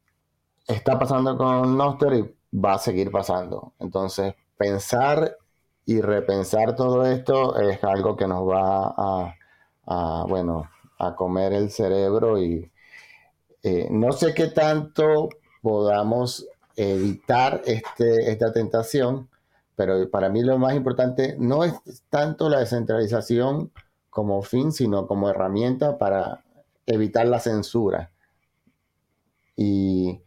está 0.66 0.98
pasando 0.98 1.36
con 1.36 1.76
Noster 1.76 2.14
y 2.14 2.34
va 2.58 2.76
a 2.76 2.78
seguir 2.78 3.10
pasando. 3.10 3.74
Entonces, 3.78 4.34
pensar 4.56 5.36
y 5.90 6.00
repensar 6.00 6.76
todo 6.76 7.04
esto 7.04 7.58
es 7.58 7.82
algo 7.82 8.16
que 8.16 8.28
nos 8.28 8.48
va 8.48 8.94
a, 9.86 10.24
bueno, 10.28 10.70
a 11.00 11.16
comer 11.16 11.52
el 11.52 11.72
cerebro 11.72 12.40
y 12.40 12.70
eh, 13.64 13.88
no 13.90 14.12
sé 14.12 14.32
qué 14.32 14.46
tanto 14.46 15.30
podamos 15.60 16.46
evitar 16.76 17.62
este, 17.64 18.30
esta 18.30 18.52
tentación, 18.52 19.28
pero 19.74 20.08
para 20.08 20.28
mí 20.28 20.44
lo 20.44 20.58
más 20.58 20.76
importante 20.76 21.34
no 21.40 21.64
es 21.64 21.74
tanto 22.08 22.48
la 22.48 22.60
descentralización 22.60 23.72
como 24.10 24.42
fin, 24.42 24.70
sino 24.70 25.08
como 25.08 25.28
herramienta 25.28 25.98
para 25.98 26.44
evitar 26.86 27.26
la 27.26 27.40
censura. 27.40 28.12
Y 29.56 30.20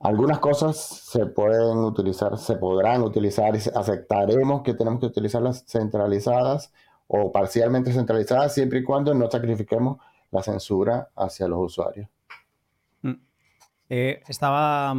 algunas 0.00 0.38
cosas 0.38 0.76
se 0.76 1.26
pueden 1.26 1.78
utilizar, 1.78 2.38
se 2.38 2.56
podrán 2.56 3.02
utilizar 3.02 3.54
y 3.56 3.58
aceptaremos 3.74 4.62
que 4.62 4.74
tenemos 4.74 5.00
que 5.00 5.06
utilizarlas 5.06 5.64
centralizadas 5.66 6.72
o 7.08 7.32
parcialmente 7.32 7.92
centralizadas 7.92 8.54
siempre 8.54 8.80
y 8.80 8.84
cuando 8.84 9.14
no 9.14 9.30
sacrifiquemos 9.30 9.98
la 10.30 10.42
censura 10.42 11.08
hacia 11.16 11.48
los 11.48 11.58
usuarios. 11.60 12.08
Mm. 13.02 13.14
Eh, 13.88 14.22
estaba, 14.28 14.94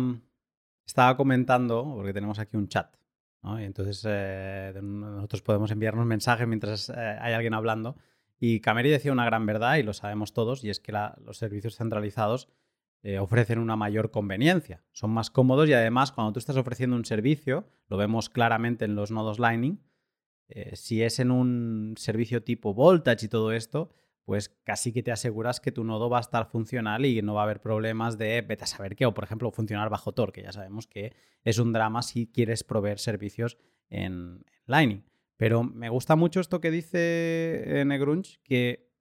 estaba 0.86 1.16
comentando, 1.16 1.94
porque 1.96 2.14
tenemos 2.14 2.40
aquí 2.40 2.58
un 2.58 2.68
chat, 2.68 2.94
y 3.44 3.64
entonces 3.64 4.04
eh, 4.06 4.74
nosotros 4.82 5.42
podemos 5.42 5.72
enviarnos 5.72 6.06
mensajes 6.06 6.48
mientras 6.48 6.90
eh, 6.90 6.94
hay 7.22 7.34
alguien 7.34 7.54
hablando. 7.54 7.96
Y 8.42 8.60
Cameri 8.62 8.90
decía 8.90 9.12
una 9.12 9.26
gran 9.26 9.46
verdad, 9.46 9.76
y 9.76 9.84
lo 9.84 9.94
sabemos 9.94 10.34
todos, 10.34 10.64
y 10.64 10.70
es 10.70 10.80
que 10.80 10.92
los 10.92 11.38
servicios 11.38 11.76
centralizados 11.76 12.50
eh, 13.04 13.20
ofrecen 13.20 13.60
una 13.60 13.76
mayor 13.76 14.12
conveniencia, 14.12 14.84
son 14.92 15.12
más 15.12 15.30
cómodos 15.30 15.70
y 15.70 15.74
además 15.74 16.12
cuando 16.12 16.34
tú 16.34 16.40
estás 16.40 16.58
ofreciendo 16.58 16.96
un 16.96 17.06
servicio, 17.06 17.68
lo 17.88 17.98
vemos 17.98 18.30
claramente 18.30 18.86
en 18.86 18.96
los 18.96 19.12
nodos 19.12 19.40
Lightning, 19.40 19.82
si 20.74 21.04
es 21.04 21.20
en 21.20 21.30
un 21.30 21.94
servicio 21.96 22.42
tipo 22.42 22.74
Voltage 22.74 23.28
y 23.28 23.30
todo 23.30 23.52
esto, 23.52 23.92
pues 24.30 24.50
casi 24.64 24.94
que 24.94 25.02
te 25.02 25.12
aseguras 25.12 25.60
que 25.60 25.72
tu 25.72 25.84
nodo 25.84 26.08
va 26.08 26.20
a 26.20 26.22
estar 26.22 26.46
funcional 26.46 27.04
y 27.04 27.20
no 27.24 27.34
va 27.34 27.42
a 27.42 27.44
haber 27.46 27.62
problemas 27.62 28.20
de 28.20 28.44
vete 28.44 28.64
a 28.64 28.68
saber 28.68 28.96
qué, 28.96 29.08
o 29.08 29.14
por 29.16 29.24
ejemplo 29.24 29.50
funcionar 29.50 29.90
bajo 29.90 30.12
Tor, 30.12 30.32
que 30.32 30.44
ya 30.44 30.52
sabemos 30.52 30.86
que 30.86 31.16
es 31.44 31.58
un 31.58 31.74
drama 31.74 32.04
si 32.04 32.28
quieres 32.28 32.64
proveer 32.64 33.00
servicios 33.00 33.58
en, 33.90 34.46
Lightning. 34.68 35.04
Pero 35.36 35.64
me 35.64 35.90
gusta 35.90 36.16
mucho 36.16 36.42
esto 36.42 36.62
que 36.62 36.70
dice 36.70 37.80
eh, 37.82 37.86
Negrunch, 37.86 38.40
que 38.44 38.94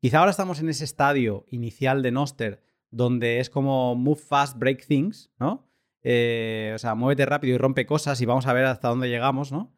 quizá 0.00 0.18
ahora 0.18 0.32
estamos 0.32 0.58
en 0.58 0.70
ese 0.70 0.82
estadio 0.82 1.46
inicial 1.50 2.02
de 2.02 2.10
Noster 2.10 2.64
donde 2.90 3.40
es 3.40 3.50
como 3.50 3.94
move 3.94 4.20
fast, 4.20 4.58
break 4.58 4.86
things, 4.86 5.30
¿no? 5.38 5.68
Eh, 6.02 6.72
o 6.74 6.78
sea, 6.78 6.94
muévete 6.94 7.26
rápido 7.26 7.54
y 7.54 7.58
rompe 7.58 7.86
cosas 7.86 8.20
y 8.20 8.26
vamos 8.26 8.46
a 8.46 8.52
ver 8.52 8.64
hasta 8.64 8.88
dónde 8.88 9.08
llegamos, 9.08 9.52
¿no? 9.52 9.74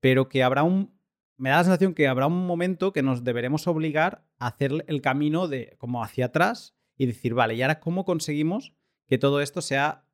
Pero 0.00 0.28
que 0.28 0.42
habrá 0.42 0.62
un 0.62 0.98
me 1.40 1.48
da 1.48 1.56
la 1.56 1.64
sensación 1.64 1.94
que 1.94 2.06
habrá 2.06 2.26
un 2.26 2.46
momento 2.46 2.92
que 2.92 3.02
nos 3.02 3.24
deberemos 3.24 3.66
obligar 3.66 4.26
a 4.38 4.48
hacer 4.48 4.84
el 4.86 5.00
camino 5.00 5.48
de 5.48 5.74
como 5.78 6.04
hacia 6.04 6.26
atrás 6.26 6.76
y 6.98 7.06
decir, 7.06 7.32
vale, 7.32 7.54
¿y 7.54 7.62
ahora 7.62 7.80
cómo 7.80 8.04
conseguimos 8.04 8.74
que 9.06 9.16
todo 9.16 9.40
esto 9.40 9.62
sea... 9.62 10.04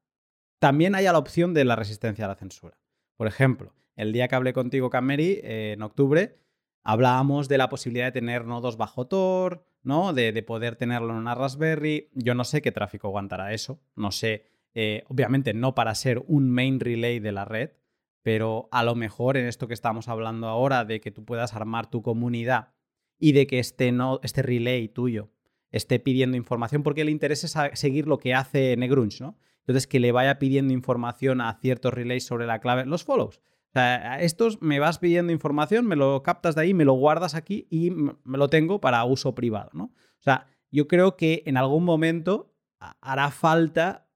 También 0.60 0.94
haya 0.94 1.12
la 1.12 1.18
opción 1.18 1.52
de 1.52 1.64
la 1.64 1.74
resistencia 1.74 2.24
a 2.24 2.28
la 2.28 2.36
censura. 2.36 2.78
Por 3.16 3.26
ejemplo, 3.26 3.74
el 3.96 4.12
día 4.12 4.28
que 4.28 4.36
hablé 4.36 4.52
contigo, 4.52 4.88
Cameri, 4.88 5.40
eh, 5.42 5.72
en 5.74 5.82
octubre, 5.82 6.38
hablábamos 6.84 7.48
de 7.48 7.58
la 7.58 7.68
posibilidad 7.68 8.06
de 8.06 8.12
tener 8.12 8.44
nodos 8.44 8.76
bajo 8.76 9.08
Tor, 9.08 9.66
¿no? 9.86 10.12
De, 10.12 10.42
poder 10.42 10.74
tenerlo 10.74 11.12
en 11.12 11.18
una 11.18 11.36
Raspberry. 11.36 12.10
Yo 12.12 12.34
no 12.34 12.42
sé 12.42 12.60
qué 12.60 12.72
tráfico 12.72 13.06
aguantará 13.06 13.52
eso. 13.54 13.80
No 13.94 14.10
sé, 14.10 14.46
eh, 14.74 15.04
obviamente 15.08 15.54
no 15.54 15.76
para 15.76 15.94
ser 15.94 16.22
un 16.26 16.50
main 16.50 16.80
relay 16.80 17.20
de 17.20 17.30
la 17.30 17.44
red, 17.44 17.70
pero 18.22 18.68
a 18.72 18.82
lo 18.82 18.96
mejor 18.96 19.36
en 19.36 19.46
esto 19.46 19.68
que 19.68 19.74
estamos 19.74 20.08
hablando 20.08 20.48
ahora, 20.48 20.84
de 20.84 21.00
que 21.00 21.12
tú 21.12 21.24
puedas 21.24 21.54
armar 21.54 21.88
tu 21.88 22.02
comunidad 22.02 22.72
y 23.18 23.30
de 23.30 23.46
que 23.46 23.60
este, 23.60 23.92
no, 23.92 24.18
este 24.24 24.42
relay 24.42 24.88
tuyo 24.88 25.30
esté 25.70 26.00
pidiendo 26.00 26.36
información, 26.36 26.82
porque 26.82 27.04
le 27.04 27.12
interesa 27.12 27.70
seguir 27.76 28.08
lo 28.08 28.18
que 28.18 28.34
hace 28.34 28.76
Negrunch, 28.76 29.20
¿no? 29.20 29.38
Entonces, 29.60 29.86
que 29.86 30.00
le 30.00 30.10
vaya 30.10 30.38
pidiendo 30.38 30.72
información 30.72 31.40
a 31.40 31.58
ciertos 31.60 31.94
relays 31.94 32.24
sobre 32.24 32.46
la 32.46 32.60
clave, 32.60 32.86
los 32.86 33.04
follows. 33.04 33.40
O 33.76 33.78
sea, 33.78 34.22
estos 34.22 34.62
me 34.62 34.78
vas 34.78 34.98
pidiendo 34.98 35.34
información, 35.34 35.86
me 35.86 35.96
lo 35.96 36.22
captas 36.22 36.54
de 36.54 36.62
ahí, 36.62 36.72
me 36.72 36.86
lo 36.86 36.94
guardas 36.94 37.34
aquí 37.34 37.66
y 37.68 37.90
me 37.90 38.38
lo 38.38 38.48
tengo 38.48 38.80
para 38.80 39.04
uso 39.04 39.34
privado, 39.34 39.68
¿no? 39.74 39.84
O 39.84 40.22
sea, 40.22 40.46
yo 40.70 40.88
creo 40.88 41.18
que 41.18 41.42
en 41.44 41.58
algún 41.58 41.84
momento 41.84 42.54
hará 42.78 43.30
falta 43.30 44.08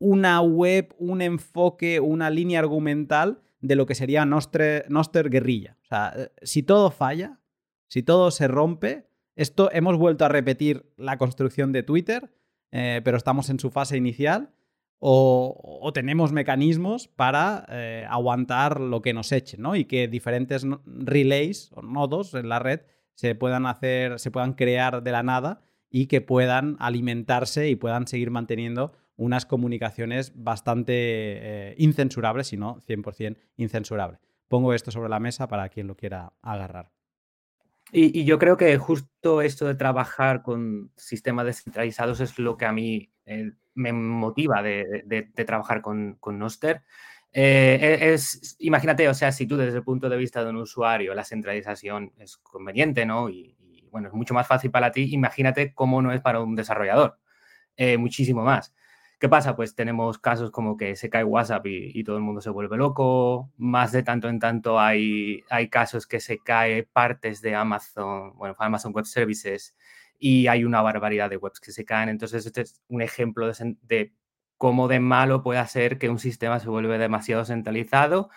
una 0.00 0.40
web, 0.40 0.92
un 0.98 1.22
enfoque, 1.22 2.00
una 2.00 2.28
línea 2.28 2.58
argumental 2.58 3.40
de 3.60 3.76
lo 3.76 3.86
que 3.86 3.94
sería 3.94 4.26
Noster 4.26 5.30
guerrilla. 5.30 5.78
O 5.82 5.84
sea, 5.84 6.12
eh, 6.16 6.32
si 6.42 6.64
todo 6.64 6.90
falla, 6.90 7.38
si 7.86 8.02
todo 8.02 8.32
se 8.32 8.48
rompe, 8.48 9.08
esto 9.36 9.70
hemos 9.70 9.96
vuelto 9.96 10.24
a 10.24 10.28
repetir 10.28 10.92
la 10.96 11.18
construcción 11.18 11.70
de 11.70 11.84
Twitter, 11.84 12.34
eh, 12.72 13.00
pero 13.04 13.16
estamos 13.16 13.48
en 13.48 13.60
su 13.60 13.70
fase 13.70 13.96
inicial, 13.96 14.56
o, 14.98 15.90
tenemos 15.94 16.32
mecanismos 16.32 17.08
para 17.08 17.66
eh, 17.68 18.06
aguantar 18.08 18.80
lo 18.80 19.02
que 19.02 19.12
nos 19.12 19.30
echen, 19.32 19.62
¿no? 19.62 19.76
Y 19.76 19.84
que 19.84 20.08
diferentes 20.08 20.66
relays 20.84 21.70
o 21.74 21.82
nodos 21.82 22.34
en 22.34 22.48
la 22.48 22.58
red 22.58 22.80
se 23.14 23.34
puedan 23.34 23.66
hacer, 23.66 24.18
se 24.18 24.30
puedan 24.30 24.54
crear 24.54 25.02
de 25.02 25.12
la 25.12 25.22
nada 25.22 25.60
y 25.90 26.06
que 26.06 26.20
puedan 26.20 26.76
alimentarse 26.80 27.68
y 27.68 27.76
puedan 27.76 28.06
seguir 28.06 28.30
manteniendo 28.30 28.92
unas 29.16 29.46
comunicaciones 29.46 30.32
bastante 30.34 30.92
eh, 30.94 31.74
incensurables, 31.78 32.48
si 32.48 32.56
no 32.56 32.82
100% 32.82 33.38
incensurables. 33.56 34.20
Pongo 34.48 34.74
esto 34.74 34.90
sobre 34.90 35.08
la 35.08 35.20
mesa 35.20 35.48
para 35.48 35.68
quien 35.68 35.86
lo 35.86 35.96
quiera 35.96 36.32
agarrar. 36.42 36.90
Y, 37.92 38.24
yo 38.24 38.38
creo 38.38 38.56
que 38.56 38.76
justo 38.78 39.42
esto 39.42 39.66
de 39.66 39.76
trabajar 39.76 40.42
con 40.42 40.90
sistemas 40.96 41.46
descentralizados 41.46 42.20
es 42.20 42.38
lo 42.38 42.56
que 42.56 42.66
a 42.66 42.72
mí 42.72 43.12
eh, 43.26 43.52
me 43.74 43.92
motiva 43.92 44.62
de, 44.62 45.30
trabajar 45.46 45.82
con, 45.82 46.18
Noster. 46.24 46.82
Eh, 47.32 47.98
es, 48.14 48.56
imagínate, 48.60 49.08
o 49.08 49.14
sea, 49.14 49.30
si 49.32 49.46
tú 49.46 49.56
desde 49.56 49.78
el 49.78 49.84
punto 49.84 50.08
de 50.08 50.16
vista 50.16 50.42
de 50.42 50.50
un 50.50 50.56
usuario 50.56 51.14
la 51.14 51.24
centralización 51.24 52.12
es 52.18 52.38
conveniente, 52.38 53.04
¿no? 53.04 53.28
Y, 53.28 53.54
bueno, 53.90 54.08
es 54.08 54.14
mucho 54.14 54.34
más 54.34 54.46
fácil 54.46 54.70
para 54.70 54.92
ti, 54.92 55.12
imagínate 55.12 55.74
cómo 55.74 56.02
no 56.02 56.12
es 56.12 56.20
para 56.20 56.40
un 56.40 56.54
desarrollador. 56.54 57.18
Eh, 57.76 57.98
muchísimo 57.98 58.42
más. 58.42 58.74
¿Qué 59.18 59.28
pasa? 59.28 59.56
Pues 59.56 59.74
tenemos 59.74 60.18
casos 60.18 60.50
como 60.50 60.76
que 60.76 60.94
se 60.96 61.08
cae 61.08 61.24
WhatsApp 61.24 61.66
y, 61.66 62.04
todo 62.04 62.16
el 62.16 62.22
mundo 62.22 62.40
se 62.42 62.50
vuelve 62.50 62.76
loco. 62.76 63.50
Más 63.56 63.92
de 63.92 64.02
tanto 64.02 64.28
en 64.28 64.38
tanto 64.38 64.78
hay, 64.78 65.42
hay 65.48 65.68
casos 65.68 66.06
que 66.06 66.20
se 66.20 66.38
cae 66.38 66.84
partes 66.84 67.40
de 67.40 67.54
Amazon, 67.54 68.36
bueno, 68.36 68.54
Amazon 68.58 68.92
Web 68.92 69.06
Services 69.06 69.74
y 70.18 70.46
hay 70.46 70.64
una 70.64 70.82
barbaridad 70.82 71.30
de 71.30 71.36
webs 71.36 71.60
que 71.60 71.72
se 71.72 71.84
caen. 71.84 72.08
Entonces, 72.08 72.46
este 72.46 72.62
es 72.62 72.80
un 72.88 73.02
ejemplo 73.02 73.46
de, 73.46 73.76
de 73.82 74.14
cómo 74.56 74.88
de 74.88 75.00
malo 75.00 75.42
puede 75.42 75.64
ser 75.66 75.98
que 75.98 76.08
un 76.08 76.18
sistema 76.18 76.60
se 76.60 76.68
vuelve 76.68 76.98
demasiado 76.98 77.44
centralizado. 77.44 78.30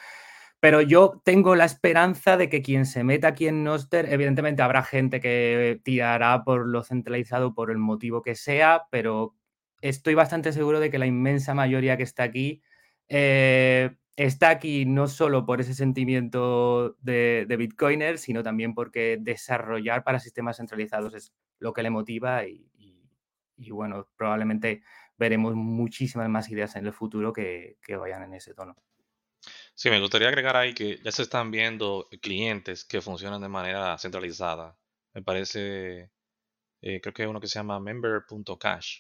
Pero 0.60 0.82
yo 0.82 1.22
tengo 1.24 1.56
la 1.56 1.66
esperanza 1.66 2.36
de 2.36 2.50
que 2.50 2.62
quien 2.62 2.86
se 2.86 3.04
meta 3.04 3.30
aquí 3.30 3.48
en 3.48 3.64
Noster, 3.64 4.12
evidentemente 4.12 4.62
habrá 4.62 4.84
gente 4.84 5.22
que 5.22 5.80
tirará 5.84 6.44
por 6.44 6.68
lo 6.68 6.84
centralizado 6.84 7.54
por 7.54 7.72
el 7.72 7.78
motivo 7.78 8.22
que 8.22 8.36
sea, 8.36 8.84
pero 8.92 9.36
estoy 9.82 10.16
bastante 10.16 10.52
seguro 10.52 10.82
de 10.82 10.90
que 10.90 11.00
la 11.00 11.06
inmensa 11.06 11.54
mayoría 11.54 11.96
que 11.96 12.04
está 12.04 12.24
aquí 12.24 12.62
eh, 13.08 13.96
está 14.20 14.50
aquí 14.50 14.86
no 14.86 15.08
solo 15.08 15.46
por 15.46 15.62
ese 15.62 15.74
sentimiento 15.74 16.98
de, 17.00 17.46
Bitcoiner, 17.58 18.18
sino 18.18 18.44
también 18.44 18.74
porque 18.74 19.18
desarrollar 19.18 20.04
para 20.04 20.20
sistemas 20.20 20.58
centralizados 20.58 21.14
es 21.14 21.32
lo 21.60 21.72
que 21.72 21.84
le 21.84 21.90
motiva 21.90 22.46
y, 22.46 22.68
bueno, 23.72 24.10
probablemente 24.18 24.84
veremos 25.18 25.56
muchísimas 25.56 26.28
más 26.28 26.50
ideas 26.50 26.76
en 26.76 26.86
el 26.86 26.92
futuro 26.92 27.32
que, 27.32 27.78
vayan 27.98 28.24
en 28.24 28.34
ese 28.34 28.54
tono. 28.54 28.76
Sí, 29.74 29.90
me 29.90 30.02
gustaría 30.02 30.28
agregar 30.28 30.58
ahí 30.58 30.74
que 30.74 31.00
ya 31.02 31.14
se 31.14 31.22
están 31.22 31.50
viendo 31.50 32.10
clientes 32.22 32.84
que 32.84 33.00
funcionan 33.00 33.42
de 33.42 33.48
manera 33.48 33.98
centralizada. 33.98 34.78
Me 35.14 35.22
parece, 35.22 36.12
eh, 36.82 37.00
creo 37.00 37.14
que 37.14 37.22
hay 37.22 37.30
uno 37.30 37.40
que 37.40 37.48
se 37.48 37.58
llama 37.58 37.80
member.cash, 37.80 39.00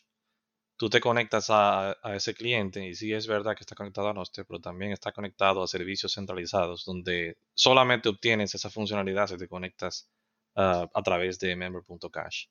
tú 0.79 0.89
te 0.89 1.01
conectas 1.01 1.47
a, 1.49 1.97
ese 2.15 2.33
cliente 2.33 2.87
y 2.87 2.95
sí 2.95 3.11
es 3.11 3.27
verdad 3.27 3.53
que 3.53 3.63
está 3.63 3.75
conectado 3.75 4.07
a 4.07 4.13
Nostr, 4.13 4.45
pero 4.45 4.61
también 4.61 4.93
está 4.93 5.11
conectado 5.11 5.61
a 5.61 5.67
servicios 5.67 6.13
centralizados 6.13 6.85
donde 6.85 7.37
solamente 7.53 8.07
obtienes 8.07 8.55
esa 8.55 8.69
funcionalidad 8.69 9.27
si 9.27 9.37
te 9.37 9.49
conectas 9.49 10.09
ah, 10.55 10.89
a 10.93 11.03
través 11.03 11.37
de 11.37 11.53
member.cash. 11.57 12.45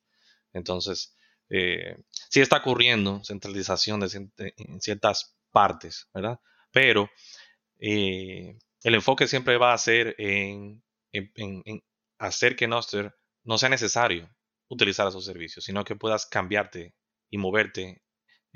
Entonces, 0.52 1.16
eh, 1.48 1.96
sí 2.10 2.42
está 2.42 2.58
ocurriendo 2.58 3.24
centralización 3.24 4.02
en 4.02 4.80
ciertas 4.82 5.34
partes, 5.50 6.10
¿verdad? 6.12 6.38
Pero 6.70 7.08
eh, 7.78 8.58
el 8.82 8.94
enfoque 8.94 9.26
siempre 9.26 9.56
va 9.56 9.72
a 9.72 9.78
ser 9.78 10.14
en, 10.18 10.84
en 11.12 11.82
hacer 12.18 12.56
que 12.56 12.68
Nostr 12.68 13.16
no 13.44 13.56
sea 13.56 13.70
necesario 13.70 14.28
utilizar 14.68 15.08
esos 15.08 15.24
servicios, 15.24 15.64
sino 15.64 15.82
que 15.82 15.96
puedas 15.96 16.26
cambiarte 16.26 16.94
y 17.30 17.38
moverte 17.38 18.02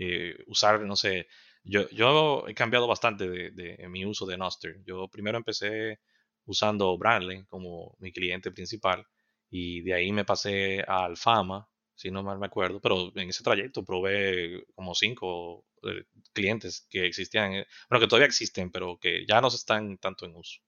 eh, 0.03 0.37
usar, 0.47 0.81
no 0.83 0.97
sé, 0.97 1.29
yo, 1.65 1.89
yo 1.91 2.47
he 2.49 2.55
cambiado 2.55 2.87
bastante 2.87 3.29
de, 3.29 3.89
mi 3.89 4.05
uso 4.05 4.27
de 4.27 4.37
Noster. 4.37 4.83
Yo 4.85 5.09
primero 5.09 5.39
empecé 5.39 6.01
usando 6.45 6.97
Bradley 6.99 7.45
como 7.47 7.97
mi 8.01 8.13
cliente 8.13 8.51
principal 8.51 9.07
y 9.51 9.83
de 9.83 9.95
ahí 9.95 10.13
me 10.13 10.25
pasé 10.25 10.83
a 10.87 11.05
Alfama, 11.05 11.69
si 11.95 12.11
no 12.11 12.23
mal 12.23 12.39
me 12.39 12.47
acuerdo, 12.47 12.81
pero 12.81 13.13
en 13.17 13.29
ese 13.29 13.45
trayecto 13.45 13.85
probé 13.85 14.65
como 14.75 14.95
cinco 14.95 15.65
eh, 15.85 16.05
clientes 16.33 16.87
que 16.91 17.07
existían, 17.07 17.53
eh, 17.55 17.67
bueno, 17.89 18.01
que 18.01 18.09
todavía 18.09 18.27
existen, 18.27 18.71
pero 18.71 18.99
que 18.99 19.25
ya 19.27 19.41
no 19.41 19.49
están 19.49 19.99
tanto 19.99 20.27
en 20.27 20.37
uso. 20.37 20.61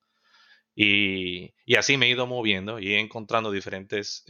Y, 0.75 1.53
y 1.65 1.75
así 1.75 1.97
me 1.97 2.07
he 2.07 2.09
ido 2.09 2.27
moviendo 2.27 2.79
y 2.79 2.95
encontrando 2.95 3.51
diferentes 3.51 4.23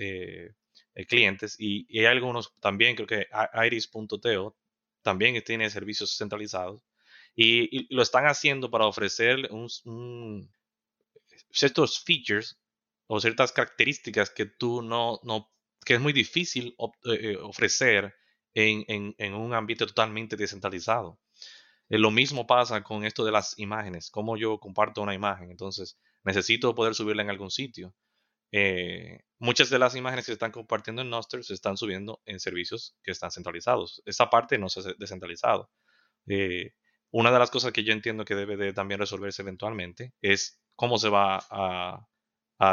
clientes 1.07 1.55
y, 1.59 1.85
y, 1.89 1.99
hay 1.99 2.05
algunos 2.05 2.53
también, 2.59 2.95
creo 2.95 3.07
que 3.07 3.27
Iris.teo 3.65 4.55
también 5.05 5.41
tiene 5.43 5.69
servicios 5.69 6.17
centralizados 6.17 6.81
y, 7.35 7.93
lo 7.93 8.01
están 8.01 8.25
haciendo 8.25 8.71
para 8.71 8.87
ofrecer 8.87 9.49
ciertos 11.51 12.03
features 12.03 12.57
o 13.07 13.19
ciertas 13.19 13.51
características 13.51 14.31
que 14.31 14.47
tú 14.47 14.81
no, 14.81 15.19
no 15.23 15.51
que 15.85 15.93
es 15.93 16.01
muy 16.01 16.11
difícil 16.11 16.75
eh, 17.05 17.19
eh, 17.21 17.37
ofrecer 17.37 18.15
en, 18.55 19.13
en, 19.17 19.33
un 19.33 19.53
ambiente 19.53 19.85
totalmente 19.85 20.35
descentralizado. 20.35 21.19
Eh, 21.89 21.99
lo 21.99 22.09
mismo 22.09 22.47
pasa 22.47 22.81
con 22.81 23.05
esto 23.05 23.23
de 23.23 23.31
las 23.31 23.59
imágenes, 23.59 24.09
como 24.09 24.37
yo 24.37 24.59
comparto 24.59 25.01
una 25.01 25.13
imagen, 25.13 25.51
entonces 25.51 25.99
necesito 26.23 26.73
poder 26.73 26.95
subirla 26.95 27.21
en 27.21 27.29
algún 27.29 27.51
sitio. 27.51 27.93
Muchas 29.45 29.69
de 29.69 29.79
las 29.79 29.95
imágenes 29.95 30.25
que 30.25 30.31
se 30.31 30.33
están 30.33 30.51
compartiendo 30.51 31.01
en 31.01 31.09
Nostr 31.09 31.43
se 31.43 31.53
están 31.53 31.77
subiendo 31.77 32.21
en 32.25 32.39
servicios 32.39 32.97
que 33.03 33.11
están 33.11 33.31
centralizados. 33.31 34.01
Esa 34.05 34.29
parte 34.29 34.57
no 34.57 34.67
se 34.69 34.81
ha 34.81 34.93
descentralizado. 34.97 35.69
Eh, 36.27 36.73
una 37.11 37.31
de 37.31 37.39
las 37.39 37.51
cosas 37.51 37.71
que 37.71 37.83
yo 37.83 37.93
entiendo 37.93 38.25
que 38.25 38.35
debe 38.35 38.57
de 38.57 38.73
también 38.73 38.99
resolverse 38.99 39.41
eventualmente 39.41 40.13
es 40.21 40.59
cómo 40.75 40.97
se 40.97 41.09
va 41.09 41.45
a, 41.49 42.07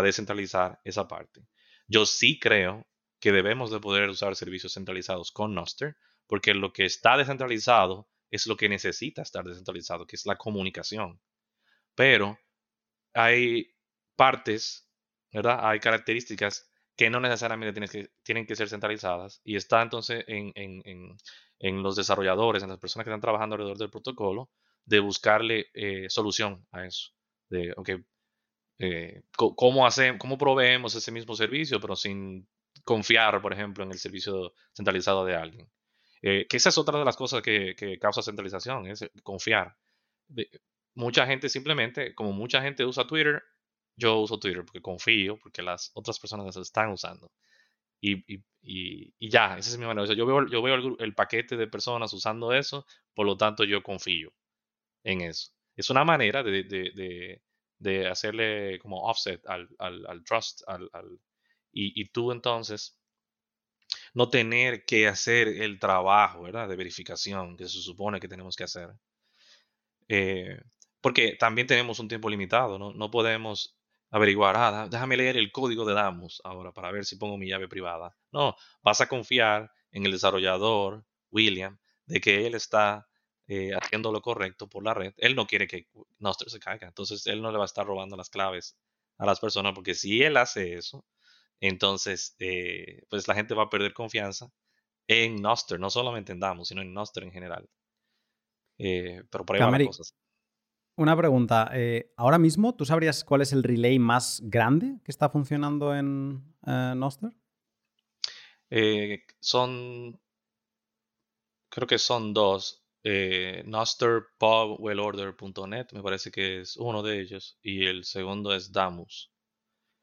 descentralizar 0.02 0.80
esa 0.84 1.06
parte. 1.06 1.46
Yo 1.86 2.06
sí 2.06 2.38
creo 2.38 2.86
que 3.20 3.32
debemos 3.32 3.70
de 3.70 3.80
poder 3.80 4.08
usar 4.08 4.34
servicios 4.36 4.72
centralizados 4.74 5.30
con 5.32 5.54
Nostr, 5.54 5.96
porque 6.26 6.54
lo 6.54 6.72
que 6.72 6.84
está 6.84 7.16
descentralizado 7.16 8.08
es 8.30 8.46
lo 8.46 8.56
que 8.56 8.68
necesita 8.68 9.22
estar 9.22 9.44
descentralizado, 9.44 10.06
que 10.06 10.16
es 10.16 10.24
la 10.24 10.36
comunicación. 10.36 11.20
Pero 11.94 12.38
hay 13.12 13.74
partes 14.16 14.88
¿verdad? 15.32 15.58
Hay 15.62 15.80
características 15.80 16.70
que 16.96 17.10
no 17.10 17.20
necesariamente 17.20 17.72
tienen 17.72 17.88
que, 17.88 18.12
tienen 18.22 18.46
que 18.46 18.56
ser 18.56 18.68
centralizadas 18.68 19.40
y 19.44 19.56
está 19.56 19.82
entonces 19.82 20.24
en, 20.26 21.82
los 21.82 21.96
desarrolladores, 21.96 22.62
en 22.62 22.68
las 22.68 22.78
personas 22.78 23.04
que 23.04 23.10
están 23.10 23.20
trabajando 23.20 23.54
alrededor 23.54 23.78
del 23.78 23.90
protocolo, 23.90 24.50
de 24.84 25.00
buscarle 25.00 25.66
eh, 25.74 26.10
solución 26.10 26.66
a 26.72 26.86
eso. 26.86 27.10
De, 27.48 27.72
okay, 27.76 28.04
eh, 28.78 29.22
¿cómo, 29.36 29.86
hacemos, 29.86 30.18
¿Cómo 30.18 30.36
proveemos 30.36 30.94
ese 30.94 31.12
mismo 31.12 31.34
servicio, 31.34 31.80
pero 31.80 31.96
sin 31.96 32.48
confiar, 32.84 33.40
por 33.40 33.52
ejemplo, 33.52 33.84
en 33.84 33.92
el 33.92 33.98
servicio 33.98 34.52
centralizado 34.74 35.24
de 35.24 35.36
alguien? 35.36 35.70
Eh, 36.20 36.46
que 36.48 36.56
esa 36.56 36.68
es 36.68 36.78
otra 36.78 36.98
de 36.98 37.04
las 37.04 37.16
cosas 37.16 37.42
que, 37.42 37.74
que 37.76 37.98
causa 37.98 38.22
centralización, 38.22 38.86
es 38.86 39.08
confiar. 39.22 39.76
mucha 40.94 41.26
gente 41.26 41.48
simplemente, 41.48 42.14
como 42.14 42.32
mucha 42.32 42.62
gente 42.62 42.84
usa 42.84 43.06
Twitter, 43.06 43.42
yo 43.96 44.18
uso 44.20 44.38
Twitter 44.38 44.64
porque 44.64 44.82
confío, 44.82 45.38
porque 45.38 45.62
las 45.62 45.90
otras 45.94 46.18
personas 46.18 46.56
están 46.56 46.90
usando. 46.90 47.30
Y, 48.00 48.16
y, 48.34 48.42
y, 49.18 49.30
ya, 49.30 49.56
esa 49.58 49.70
es 49.70 49.78
mi 49.78 49.86
manera. 49.86 50.12
yo 50.14 50.26
veo, 50.26 50.46
yo 50.48 50.62
veo 50.62 50.96
el, 50.98 51.14
paquete 51.14 51.56
de 51.56 51.68
personas 51.68 52.12
usando 52.12 52.52
eso, 52.52 52.86
por 53.14 53.26
lo 53.26 53.36
tanto 53.36 53.64
yo 53.64 53.82
confío 53.82 54.32
en 55.04 55.22
eso. 55.22 55.52
Es 55.76 55.90
una 55.90 56.04
manera 56.04 56.42
de, 56.42 56.64
de, 56.64 57.42
de, 57.78 58.08
hacerle 58.08 58.78
como 58.80 59.02
offset 59.08 59.46
al, 59.46 59.68
al, 59.78 60.24
trust, 60.24 60.62
al, 60.68 60.90
y 61.72 62.04
tú 62.10 62.32
entonces 62.32 62.98
no 64.14 64.28
tener 64.28 64.84
que 64.84 65.08
hacer 65.08 65.48
el 65.48 65.78
trabajo, 65.78 66.42
¿verdad? 66.42 66.68
De 66.68 66.76
verificación 66.76 67.56
que 67.56 67.64
se 67.68 67.80
supone 67.80 68.20
que 68.20 68.28
tenemos 68.28 68.56
que 68.56 68.64
hacer. 68.64 68.90
Eh, 70.08 70.60
porque 71.00 71.36
también 71.38 71.66
tenemos 71.66 71.98
un 71.98 72.08
tiempo 72.08 72.30
limitado, 72.30 72.78
¿no? 72.78 72.92
No 72.92 73.10
podemos 73.10 73.76
averiguar, 74.12 74.54
ah, 74.56 74.88
déjame 74.90 75.16
leer 75.16 75.38
el 75.38 75.50
código 75.50 75.84
de 75.86 75.94
Damos 75.94 76.40
ahora 76.44 76.70
para 76.72 76.92
ver 76.92 77.04
si 77.04 77.16
pongo 77.16 77.38
mi 77.38 77.48
llave 77.48 77.66
privada. 77.66 78.14
No, 78.30 78.54
vas 78.82 79.00
a 79.00 79.08
confiar 79.08 79.72
en 79.90 80.04
el 80.04 80.12
desarrollador, 80.12 81.04
William, 81.30 81.78
de 82.06 82.20
que 82.20 82.46
él 82.46 82.54
está 82.54 83.08
eh, 83.48 83.72
haciendo 83.74 84.12
lo 84.12 84.20
correcto 84.20 84.68
por 84.68 84.84
la 84.84 84.92
red. 84.92 85.14
Él 85.16 85.34
no 85.34 85.46
quiere 85.46 85.66
que 85.66 85.88
Nostr 86.18 86.50
se 86.50 86.60
caiga, 86.60 86.86
entonces 86.86 87.26
él 87.26 87.40
no 87.40 87.50
le 87.50 87.56
va 87.56 87.64
a 87.64 87.66
estar 87.66 87.86
robando 87.86 88.16
las 88.16 88.28
claves 88.28 88.76
a 89.16 89.24
las 89.24 89.40
personas, 89.40 89.72
porque 89.74 89.94
si 89.94 90.22
él 90.22 90.36
hace 90.36 90.74
eso, 90.74 91.06
entonces 91.58 92.36
eh, 92.38 93.04
pues 93.08 93.26
la 93.28 93.34
gente 93.34 93.54
va 93.54 93.64
a 93.64 93.70
perder 93.70 93.94
confianza 93.94 94.52
en 95.06 95.36
Nostr, 95.36 95.80
no 95.80 95.88
solamente 95.88 96.32
en 96.32 96.40
Damos, 96.40 96.68
sino 96.68 96.82
en 96.82 96.92
Nostr 96.92 97.22
en 97.22 97.32
general. 97.32 97.68
Eh, 98.76 99.22
pero 99.30 99.46
por 99.46 99.56
ahí 99.56 99.62
van 99.62 99.72
las 99.72 99.86
cosas. 99.86 100.14
Una 101.02 101.16
pregunta. 101.16 101.68
Eh, 101.74 102.12
ahora 102.16 102.38
mismo, 102.38 102.76
¿tú 102.76 102.84
sabrías 102.84 103.24
cuál 103.24 103.40
es 103.42 103.52
el 103.52 103.64
relay 103.64 103.98
más 103.98 104.40
grande 104.44 104.98
que 105.04 105.10
está 105.10 105.28
funcionando 105.28 105.96
en 105.96 106.40
eh, 106.64 106.94
Noster? 106.96 107.32
Eh, 108.70 109.24
son. 109.40 110.20
Creo 111.70 111.88
que 111.88 111.98
son 111.98 112.32
dos. 112.34 112.78
eh, 113.04 113.64
nosterpubwellorder.net, 113.66 115.86
me 115.92 116.02
parece 116.04 116.30
que 116.30 116.60
es 116.60 116.76
uno 116.76 117.02
de 117.02 117.20
ellos, 117.20 117.58
y 117.60 117.84
el 117.86 118.04
segundo 118.04 118.54
es 118.54 118.70
Damus. 118.70 119.32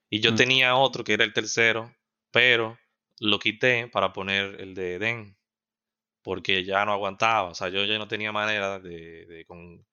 Y 0.10 0.20
yo 0.22 0.32
Mm. 0.32 0.36
tenía 0.36 0.76
otro 0.78 1.04
que 1.06 1.14
era 1.14 1.24
el 1.26 1.32
tercero, 1.34 1.94
pero 2.32 2.78
lo 3.20 3.40
quité 3.40 3.88
para 3.90 4.12
poner 4.14 4.60
el 4.62 4.74
de 4.76 4.96
Eden, 4.96 5.38
porque 6.24 6.64
ya 6.66 6.84
no 6.86 6.92
aguantaba, 6.94 7.50
o 7.52 7.56
sea, 7.56 7.70
yo 7.70 7.86
ya 7.86 7.98
no 8.00 8.08
tenía 8.10 8.32
manera 8.34 8.80
de, 8.80 9.26
de 9.28 9.46
con, 9.46 9.86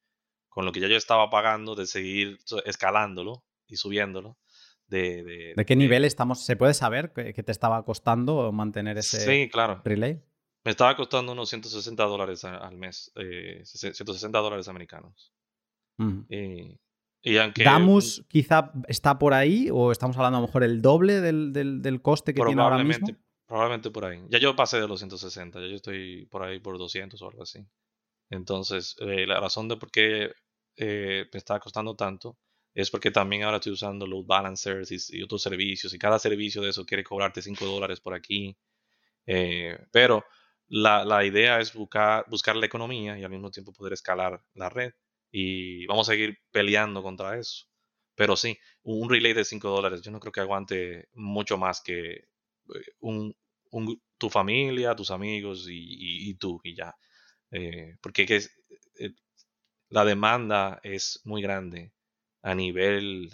con 0.56 0.64
lo 0.64 0.72
que 0.72 0.80
ya 0.80 0.88
yo 0.88 0.96
estaba 0.96 1.28
pagando, 1.28 1.74
de 1.74 1.84
seguir 1.86 2.38
escalándolo 2.64 3.44
y 3.66 3.76
subiéndolo. 3.76 4.38
De, 4.86 5.22
de, 5.22 5.52
¿De 5.54 5.64
qué 5.66 5.74
de- 5.74 5.82
nivel 5.82 6.06
estamos? 6.06 6.46
¿Se 6.46 6.56
puede 6.56 6.72
saber 6.72 7.12
qué 7.12 7.42
te 7.42 7.52
estaba 7.52 7.84
costando 7.84 8.50
mantener 8.52 8.96
ese 8.96 9.20
Sí, 9.20 9.50
claro. 9.50 9.82
relay? 9.84 10.22
Me 10.64 10.70
estaba 10.70 10.96
costando 10.96 11.32
unos 11.32 11.50
160 11.50 12.04
dólares 12.04 12.42
al 12.44 12.74
mes, 12.78 13.12
eh, 13.16 13.60
160 13.64 14.38
dólares 14.38 14.66
americanos. 14.68 15.34
Y, 16.30 16.80
y 17.22 17.36
aunque 17.36 17.62
¿Damus 17.62 18.24
quizá 18.26 18.72
está 18.88 19.18
por 19.18 19.34
ahí 19.34 19.68
o 19.70 19.92
estamos 19.92 20.16
hablando 20.16 20.38
a 20.38 20.40
lo 20.40 20.46
mejor 20.46 20.64
el 20.64 20.80
doble 20.80 21.20
del, 21.20 21.52
del- 21.52 21.82
del 21.82 22.00
coste 22.00 22.32
que 22.32 22.40
tiene 22.42 22.62
ahora 22.62 22.82
mismo? 22.82 23.08
probablemente, 23.08 23.26
probablemente 23.46 23.90
por 23.90 24.04
ahí. 24.06 24.22
Ya 24.30 24.38
yo 24.38 24.56
pasé 24.56 24.80
de 24.80 24.88
los 24.88 25.00
160, 25.00 25.60
ya 25.60 25.66
yo 25.66 25.76
estoy 25.76 26.24
por 26.30 26.42
ahí 26.44 26.60
por 26.60 26.78
200 26.78 27.20
o 27.20 27.28
algo 27.28 27.42
así. 27.42 27.60
Entonces, 28.30 28.96
eh, 29.00 29.24
la 29.26 29.38
razón 29.38 29.68
de 29.68 29.76
por 29.76 29.90
qué 29.92 30.32
eh, 30.76 31.26
me 31.32 31.38
está 31.38 31.58
costando 31.60 31.94
tanto 31.96 32.38
es 32.74 32.90
porque 32.90 33.10
también 33.10 33.42
ahora 33.44 33.56
estoy 33.58 33.72
usando 33.72 34.06
load 34.06 34.26
balancers 34.26 34.92
y, 34.92 35.18
y 35.18 35.22
otros 35.22 35.42
servicios 35.42 35.94
y 35.94 35.98
cada 35.98 36.18
servicio 36.18 36.60
de 36.62 36.70
eso 36.70 36.84
quiere 36.84 37.02
cobrarte 37.04 37.40
5 37.42 37.64
dólares 37.66 38.00
por 38.00 38.14
aquí. 38.14 38.56
Eh, 39.26 39.78
pero 39.92 40.24
la, 40.68 41.04
la 41.04 41.24
idea 41.24 41.60
es 41.60 41.72
buscar, 41.74 42.24
buscar 42.28 42.56
la 42.56 42.66
economía 42.66 43.18
y 43.18 43.24
al 43.24 43.30
mismo 43.30 43.50
tiempo 43.50 43.72
poder 43.72 43.92
escalar 43.94 44.42
la 44.54 44.68
red. 44.68 44.92
Y 45.30 45.86
vamos 45.86 46.08
a 46.08 46.12
seguir 46.12 46.38
peleando 46.50 47.02
contra 47.02 47.38
eso. 47.38 47.66
Pero 48.14 48.36
sí, 48.36 48.56
un 48.82 49.10
relay 49.10 49.32
de 49.34 49.44
5 49.44 49.68
dólares, 49.70 50.02
yo 50.02 50.10
no 50.10 50.20
creo 50.20 50.32
que 50.32 50.40
aguante 50.40 51.08
mucho 51.14 51.58
más 51.58 51.82
que 51.82 52.12
eh, 52.14 52.24
un, 53.00 53.34
un- 53.70 54.02
tu 54.18 54.30
familia, 54.30 54.96
tus 54.96 55.10
amigos 55.10 55.68
y, 55.68 55.74
y- 55.76 56.30
y 56.30 56.34
tú 56.36 56.60
y 56.64 56.74
ya. 56.74 56.94
Eh, 57.50 57.96
porque 58.02 58.26
que 58.26 58.36
es- 58.36 58.50
la 59.88 60.04
demanda 60.04 60.80
es 60.82 61.20
muy 61.24 61.42
grande 61.42 61.92
a 62.42 62.54
nivel 62.54 63.30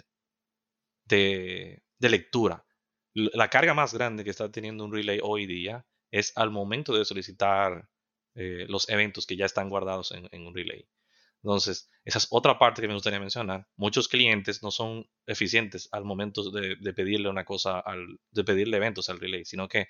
de, 1.05 1.83
de 1.99 2.09
lectura. 2.09 2.65
La 3.13 3.49
carga 3.49 3.73
más 3.73 3.93
grande 3.93 4.23
que 4.23 4.31
está 4.31 4.51
teniendo 4.51 4.83
un 4.85 4.93
relay 4.93 5.19
hoy 5.21 5.45
día 5.45 5.85
es 6.11 6.31
al 6.35 6.49
momento 6.51 6.93
de 6.97 7.05
solicitar 7.05 7.87
eh, 8.35 8.65
los 8.67 8.89
eventos 8.89 9.27
que 9.27 9.35
ya 9.35 9.45
están 9.45 9.69
guardados 9.69 10.11
en, 10.11 10.27
en 10.31 10.47
un 10.47 10.55
relay. 10.55 10.87
Entonces, 11.43 11.89
esa 12.05 12.19
es 12.19 12.27
otra 12.31 12.57
parte 12.57 12.81
que 12.81 12.87
me 12.87 12.93
gustaría 12.95 13.19
mencionar. 13.19 13.67
Muchos 13.75 14.07
clientes 14.07 14.63
no 14.63 14.71
son 14.71 15.05
eficientes 15.27 15.89
al 15.91 16.05
momento 16.05 16.49
de, 16.51 16.77
de 16.79 16.93
pedirle 16.93 17.29
una 17.29 17.45
cosa, 17.45 17.79
al, 17.79 18.19
de 18.31 18.43
pedirle 18.43 18.77
eventos 18.77 19.09
al 19.09 19.19
relay, 19.19 19.45
sino 19.45 19.67
que 19.67 19.87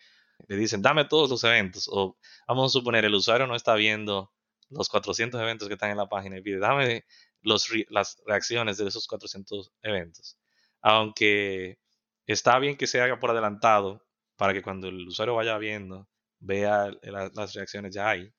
le 0.48 0.58
dicen, 0.58 0.82
dame 0.82 1.06
todos 1.06 1.30
los 1.30 1.44
eventos. 1.44 1.88
O 1.92 2.18
vamos 2.48 2.72
a 2.72 2.80
suponer, 2.80 3.06
el 3.06 3.14
usuario 3.16 3.48
no 3.48 3.56
está 3.56 3.76
viendo 3.76 4.34
los 4.70 4.90
400 4.90 5.42
eventos 5.42 5.68
que 5.68 5.76
están 5.76 5.92
en 5.92 5.98
la 5.98 6.08
página 6.10 6.38
y 6.38 6.42
pide, 6.42 6.60
dame 6.60 7.06
los, 7.42 7.68
las 7.90 8.22
reacciones 8.26 8.78
de 8.78 8.88
esos 8.88 9.08
400 9.08 9.72
eventos. 9.82 10.38
Aunque 10.82 11.80
está 12.28 12.60
bien 12.60 12.78
que 12.78 12.88
se 12.88 13.02
haga 13.02 13.20
por 13.20 13.32
adelantado 13.32 14.06
para 14.38 14.54
que 14.54 14.62
cuando 14.62 14.88
el 14.90 15.08
usuario 15.08 15.36
vaya 15.36 15.58
viendo, 15.58 16.10
vea 16.40 16.92
la- 17.04 17.32
las 17.34 17.54
reacciones 17.54 17.94
ya 17.96 18.10
hay, 18.10 18.34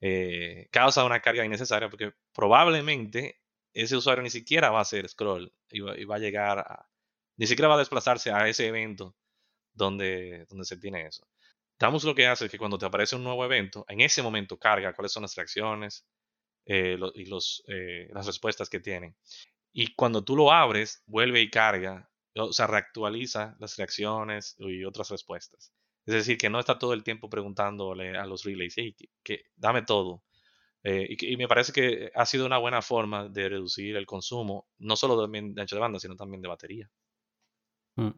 eh, 0.00 0.68
causa 0.72 1.04
una 1.04 1.20
carga 1.20 1.44
innecesaria 1.44 1.88
porque 1.90 2.12
probablemente 2.32 3.40
ese 3.72 3.96
usuario 3.96 4.22
ni 4.22 4.30
siquiera 4.30 4.70
va 4.70 4.78
a 4.78 4.82
hacer 4.82 5.08
scroll 5.08 5.52
y 5.70 5.80
va, 5.80 5.98
y 5.98 6.04
va 6.04 6.16
a 6.16 6.18
llegar 6.18 6.58
a, 6.60 6.88
ni 7.36 7.46
siquiera 7.46 7.68
va 7.68 7.76
a 7.76 7.78
desplazarse 7.78 8.30
a 8.32 8.48
ese 8.48 8.66
evento 8.68 9.16
donde, 9.74 10.46
donde 10.48 10.64
se 10.66 10.76
tiene 10.78 11.06
eso. 11.06 11.26
Damos 11.82 12.04
lo 12.04 12.14
que 12.14 12.28
hace 12.28 12.44
es 12.44 12.50
que 12.52 12.58
cuando 12.58 12.78
te 12.78 12.86
aparece 12.86 13.16
un 13.16 13.24
nuevo 13.24 13.44
evento, 13.44 13.84
en 13.88 14.00
ese 14.02 14.22
momento 14.22 14.56
carga 14.56 14.92
cuáles 14.92 15.10
son 15.10 15.22
las 15.22 15.34
reacciones 15.34 16.06
eh, 16.64 16.96
y 17.16 17.24
los, 17.24 17.64
eh, 17.66 18.08
las 18.12 18.24
respuestas 18.24 18.70
que 18.70 18.78
tienen. 18.78 19.16
Y 19.72 19.92
cuando 19.96 20.22
tú 20.22 20.36
lo 20.36 20.52
abres, 20.52 21.02
vuelve 21.06 21.40
y 21.40 21.50
carga, 21.50 22.08
o 22.36 22.52
sea, 22.52 22.68
reactualiza 22.68 23.56
las 23.58 23.76
reacciones 23.76 24.54
y 24.60 24.84
otras 24.84 25.10
respuestas. 25.10 25.72
Es 26.06 26.14
decir, 26.14 26.38
que 26.38 26.48
no 26.48 26.60
está 26.60 26.78
todo 26.78 26.92
el 26.92 27.02
tiempo 27.02 27.28
preguntándole 27.28 28.16
a 28.16 28.26
los 28.26 28.44
relays, 28.44 28.74
"Hey, 28.76 28.94
que, 29.24 29.46
dame 29.56 29.82
todo. 29.82 30.22
Eh, 30.84 31.16
y, 31.18 31.36
me 31.36 31.48
parece 31.48 31.72
que 31.72 32.12
ha 32.14 32.26
sido 32.26 32.46
una 32.46 32.58
buena 32.58 32.80
forma 32.80 33.28
de 33.28 33.48
reducir 33.48 33.96
el 33.96 34.06
consumo, 34.06 34.68
no 34.78 34.94
solo 34.94 35.20
también 35.20 35.52
de 35.52 35.62
ancho 35.62 35.74
de 35.74 35.80
banda, 35.80 35.98
sino 35.98 36.14
también 36.14 36.42
de 36.42 36.48
batería. 36.48 36.88
Mm. 37.96 38.12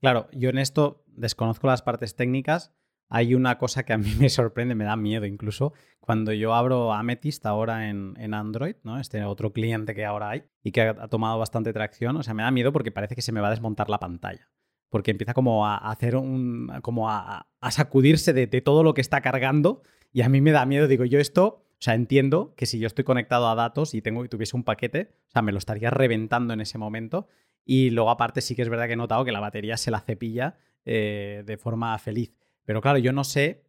Claro, 0.00 0.28
yo 0.32 0.50
en 0.50 0.58
esto 0.58 1.02
desconozco 1.08 1.66
las 1.66 1.82
partes 1.82 2.14
técnicas. 2.14 2.72
Hay 3.08 3.34
una 3.34 3.58
cosa 3.58 3.84
que 3.84 3.92
a 3.92 3.98
mí 3.98 4.14
me 4.18 4.28
sorprende, 4.28 4.74
me 4.74 4.84
da 4.84 4.96
miedo 4.96 5.26
incluso, 5.26 5.72
cuando 6.02 6.32
yo 6.32 6.54
abro 6.54 6.92
Amethyst 6.92 7.46
ahora 7.46 7.88
en, 7.88 8.34
Android, 8.34 8.74
¿no? 8.82 8.98
Este 8.98 9.22
otro 9.22 9.52
cliente 9.52 9.94
que 9.94 10.04
ahora 10.04 10.30
hay 10.30 10.42
y 10.64 10.72
que 10.72 10.82
ha, 10.82 11.08
tomado 11.08 11.38
bastante 11.38 11.72
tracción. 11.72 12.16
O 12.16 12.22
sea, 12.24 12.34
me 12.34 12.42
da 12.42 12.50
miedo 12.50 12.72
porque 12.72 12.90
parece 12.90 13.14
que 13.14 13.22
se 13.22 13.30
me 13.30 13.40
va 13.40 13.46
a 13.46 13.52
desmontar 13.52 13.88
la 13.88 14.00
pantalla. 14.00 14.50
Porque 14.90 15.12
empieza 15.12 15.32
como 15.32 15.64
a 15.64 15.76
hacer 15.76 16.16
un. 16.16 16.72
como 16.82 17.08
a, 17.08 17.46
sacudirse 17.70 18.32
de, 18.32 18.48
de 18.48 18.60
todo 18.60 18.82
lo 18.82 18.94
que 18.94 19.00
está 19.00 19.20
cargando. 19.20 19.82
Y 20.12 20.22
a 20.22 20.28
mí 20.28 20.40
me 20.40 20.50
da 20.50 20.66
miedo. 20.66 20.88
Digo, 20.88 21.04
yo 21.04 21.20
esto. 21.20 21.64
O 21.82 21.84
sea, 21.84 21.94
entiendo 21.94 22.54
que 22.56 22.66
si 22.66 22.78
yo 22.78 22.88
estoy 22.88 23.04
conectado 23.04 23.48
a 23.48 23.54
datos 23.54 23.94
y 23.94 24.02
tengo 24.02 24.24
y 24.24 24.28
tuviese 24.28 24.56
un 24.56 24.64
paquete, 24.64 25.14
o 25.28 25.30
sea, 25.30 25.42
me 25.42 25.52
lo 25.52 25.58
estaría 25.58 25.90
reventando 25.90 26.52
en 26.52 26.60
ese 26.60 26.78
momento. 26.78 27.28
Y 27.64 27.90
luego, 27.90 28.10
aparte, 28.10 28.40
sí 28.40 28.54
que 28.54 28.62
es 28.62 28.68
verdad 28.68 28.86
que 28.86 28.94
he 28.94 28.96
notado 28.96 29.24
que 29.24 29.32
la 29.32 29.40
batería 29.40 29.76
se 29.76 29.90
la 29.90 30.00
cepilla 30.00 30.56
eh, 30.84 31.42
de 31.46 31.56
forma 31.56 31.96
feliz. 31.98 32.34
Pero 32.64 32.80
claro, 32.80 32.98
yo 32.98 33.12
no 33.12 33.24
sé. 33.24 33.64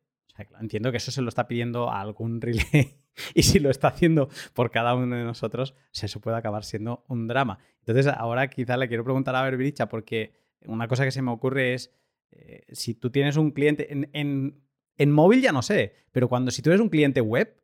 Entiendo 0.60 0.90
que 0.92 0.98
eso 0.98 1.12
se 1.12 1.22
lo 1.22 1.30
está 1.30 1.48
pidiendo 1.48 1.90
a 1.92 2.02
algún 2.02 2.42
relay. 2.42 2.98
y 3.36 3.44
si 3.44 3.60
lo 3.60 3.70
está 3.70 3.90
haciendo 3.90 4.30
por 4.54 4.72
cada 4.72 4.96
uno 4.96 5.16
de 5.16 5.24
nosotros, 5.24 5.76
eso 6.02 6.20
puede 6.20 6.38
acabar 6.38 6.64
siendo 6.64 7.04
un 7.08 7.28
drama. 7.28 7.60
Entonces, 7.80 8.08
ahora 8.08 8.50
quizá 8.50 8.78
le 8.78 8.88
quiero 8.88 9.04
preguntar 9.04 9.36
a 9.36 9.44
Berbiricha, 9.44 9.88
porque 9.90 10.34
una 10.66 10.88
cosa 10.88 11.06
que 11.06 11.12
se 11.12 11.22
me 11.22 11.32
ocurre 11.32 11.74
es. 11.76 11.94
eh, 12.32 12.64
si 12.72 12.96
tú 12.96 13.10
tienes 13.12 13.38
un 13.38 13.52
cliente. 13.52 13.92
En, 13.94 14.10
en- 14.14 14.60
en 14.98 15.12
móvil 15.12 15.42
ya 15.42 15.52
no 15.52 15.64
sé, 15.64 15.96
pero 16.12 16.30
cuando 16.30 16.52
si 16.52 16.62
tú 16.62 16.70
eres 16.70 16.80
un 16.80 16.90
cliente 16.90 17.20
web, 17.20 17.56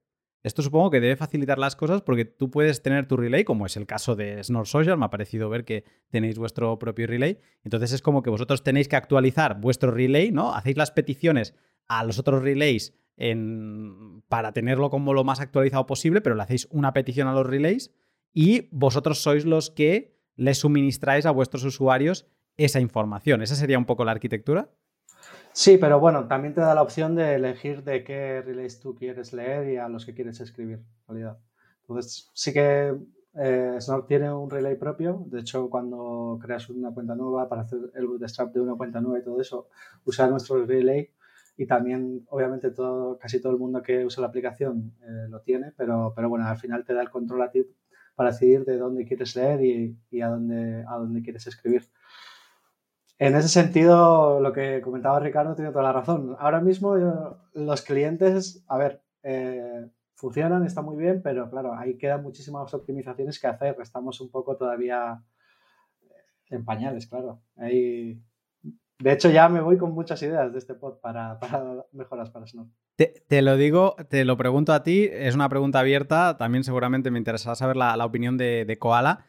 esto 0.44 0.62
supongo 0.62 0.90
que 0.90 1.00
debe 1.02 1.16
facilitar 1.16 1.60
las 1.60 1.76
cosas 1.76 2.02
porque 2.02 2.26
tú 2.26 2.50
puedes 2.50 2.82
tener 2.82 3.08
tu 3.08 3.18
relay, 3.18 3.44
como 3.44 3.66
es 3.66 3.76
el 3.78 3.86
caso 3.86 4.16
de 4.16 4.44
Snort 4.44 4.68
Social, 4.68 4.98
me 4.98 5.06
ha 5.06 5.10
parecido 5.10 5.50
ver 5.50 5.66
que 5.66 5.84
tenéis 6.10 6.38
vuestro 6.38 6.80
propio 6.80 7.08
relay. 7.08 7.40
Entonces 7.64 7.92
es 7.92 8.02
como 8.02 8.22
que 8.24 8.30
vosotros 8.30 8.64
tenéis 8.64 8.88
que 8.88 8.96
actualizar 8.96 9.60
vuestro 9.60 9.92
relay, 9.92 10.32
¿no? 10.32 10.54
Hacéis 10.54 10.78
las 10.78 10.92
peticiones 10.92 11.54
a 11.88 12.04
los 12.04 12.20
otros 12.20 12.42
relays 12.42 12.94
en- 13.18 14.24
para 14.30 14.54
tenerlo 14.54 14.90
como 14.90 15.14
lo 15.14 15.24
más 15.24 15.40
actualizado 15.42 15.86
posible, 15.86 16.22
pero 16.22 16.36
le 16.36 16.44
hacéis 16.44 16.68
una 16.72 16.94
petición 16.94 17.28
a 17.28 17.34
los 17.34 17.46
relays 17.46 17.92
y 18.34 18.70
vosotros 18.72 19.22
sois 19.22 19.44
los 19.46 19.70
que 19.70 20.18
les 20.36 20.60
suministráis 20.60 21.26
a 21.26 21.32
vuestros 21.32 21.64
usuarios 21.66 22.26
esa 22.56 22.80
información. 22.80 23.42
¿Esa 23.42 23.56
sería 23.56 23.78
un 23.78 23.86
poco 23.86 24.06
la 24.06 24.12
arquitectura? 24.12 24.70
Sí, 25.52 25.78
pero 25.78 26.00
bueno, 26.00 26.28
también 26.28 26.54
te 26.54 26.62
da 26.62 26.74
la 26.76 26.82
opción 26.82 27.16
de 27.16 27.36
elegir 27.36 27.84
de 27.84 28.04
qué 28.04 28.42
relays 28.42 28.80
tú 28.80 28.96
quieres 28.96 29.34
leer 29.34 29.70
y 29.74 29.78
a 29.78 29.90
los 29.90 30.06
que 30.06 30.14
quieres 30.14 30.40
escribir, 30.40 30.78
en 30.80 30.86
realidad. 31.08 31.40
Entonces, 31.82 32.30
sí 32.34 32.54
que 32.54 32.96
eh, 33.36 33.76
Snort 33.80 34.08
tiene 34.08 34.32
un 34.32 34.50
relay 34.50 34.76
propio. 34.76 35.24
De 35.28 35.40
hecho, 35.42 35.70
cuando 35.70 36.40
creas 36.42 36.70
una 36.70 36.92
cuenta 36.94 37.16
nueva 37.16 37.50
para 37.50 37.64
hacer 37.64 37.80
el 37.96 38.08
bootstrap 38.08 38.54
de 38.54 38.62
una 38.62 38.76
cuenta 38.76 39.02
nueva 39.02 39.20
y 39.20 39.24
todo 39.24 39.42
eso, 39.42 39.68
usar 40.06 40.30
nuestro 40.30 40.66
relay. 40.66 41.10
Y 41.58 41.66
también, 41.66 42.26
obviamente, 42.30 42.72
todo, 42.72 43.18
casi 43.18 43.42
todo 43.42 43.52
el 43.52 43.60
mundo 43.60 43.82
que 43.82 44.06
usa 44.06 44.22
la 44.22 44.28
aplicación 44.28 44.94
eh, 45.02 45.28
lo 45.30 45.42
tiene, 45.42 45.74
pero, 45.76 46.14
pero 46.16 46.30
bueno, 46.30 46.46
al 46.48 46.58
final 46.58 46.86
te 46.86 46.94
da 46.94 47.02
el 47.02 47.10
control 47.10 47.42
a 47.42 47.52
ti 47.52 47.66
para 48.16 48.32
decidir 48.32 48.64
de 48.66 48.78
dónde 48.78 49.06
quieres 49.06 49.36
leer 49.36 49.62
y, 49.64 49.98
y 50.10 50.22
a, 50.22 50.30
dónde, 50.30 50.86
a 50.88 50.98
dónde 50.98 51.22
quieres 51.22 51.48
escribir. 51.48 51.84
En 53.20 53.36
ese 53.36 53.50
sentido, 53.50 54.40
lo 54.40 54.54
que 54.54 54.80
comentaba 54.80 55.20
Ricardo 55.20 55.54
tiene 55.54 55.72
toda 55.72 55.84
la 55.84 55.92
razón. 55.92 56.38
Ahora 56.40 56.62
mismo 56.62 56.96
los 57.54 57.82
clientes, 57.82 58.64
a 58.70 58.78
ver, 58.78 59.04
eh, 59.24 59.90
funcionan, 60.16 60.66
está 60.66 60.82
muy 60.82 60.96
bien, 60.96 61.22
pero 61.22 61.50
claro, 61.50 61.74
ahí 61.74 61.98
quedan 61.98 62.24
muchísimas 62.24 62.74
optimizaciones 62.74 63.38
que 63.38 63.48
hacer. 63.48 63.76
Estamos 63.82 64.22
un 64.22 64.32
poco 64.32 64.56
todavía 64.56 65.22
en 66.50 66.64
pañales, 66.64 67.08
claro. 67.08 67.42
De 67.56 69.14
hecho, 69.14 69.30
ya 69.30 69.50
me 69.50 69.60
voy 69.60 69.78
con 69.78 69.94
muchas 69.94 70.22
ideas 70.24 70.54
de 70.54 70.60
este 70.60 70.74
pod 70.74 71.00
para, 71.02 71.40
mejoras 71.92 72.30
para 72.30 72.48
Snort. 72.48 72.70
Te, 72.96 73.14
te 73.28 73.42
lo 73.42 73.58
digo, 73.58 73.98
te 74.10 74.24
lo 74.24 74.38
pregunto 74.38 74.72
a 74.72 74.84
ti, 74.84 75.10
es 75.12 75.36
una 75.36 75.50
pregunta 75.50 75.80
abierta, 75.80 76.38
también 76.38 76.64
seguramente 76.64 77.12
me 77.12 77.18
interesará 77.18 77.56
saber 77.56 77.76
la, 77.76 77.98
la 77.98 78.06
opinión 78.06 78.38
de, 78.38 78.64
de 78.66 78.80
Koala. 78.80 79.26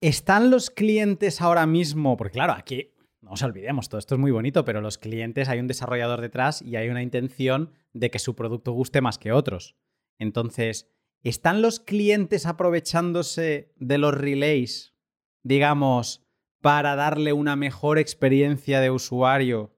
¿Están 0.00 0.50
los 0.50 0.70
clientes 0.70 1.40
ahora 1.40 1.66
mismo? 1.66 2.16
Porque 2.16 2.34
claro, 2.34 2.52
aquí 2.52 2.92
no 3.20 3.30
nos 3.30 3.42
olvidemos, 3.42 3.88
todo 3.88 3.98
esto 3.98 4.14
es 4.14 4.20
muy 4.20 4.30
bonito, 4.30 4.64
pero 4.64 4.80
los 4.80 4.96
clientes 4.96 5.48
hay 5.48 5.58
un 5.58 5.66
desarrollador 5.66 6.20
detrás 6.20 6.62
y 6.62 6.76
hay 6.76 6.88
una 6.88 7.02
intención 7.02 7.72
de 7.92 8.10
que 8.10 8.20
su 8.20 8.36
producto 8.36 8.70
guste 8.70 9.00
más 9.00 9.18
que 9.18 9.32
otros. 9.32 9.76
Entonces, 10.20 10.88
¿están 11.24 11.62
los 11.62 11.80
clientes 11.80 12.46
aprovechándose 12.46 13.72
de 13.74 13.98
los 13.98 14.14
relays, 14.14 14.94
digamos, 15.42 16.24
para 16.60 16.94
darle 16.94 17.32
una 17.32 17.56
mejor 17.56 17.98
experiencia 17.98 18.80
de 18.80 18.90
usuario? 18.90 19.74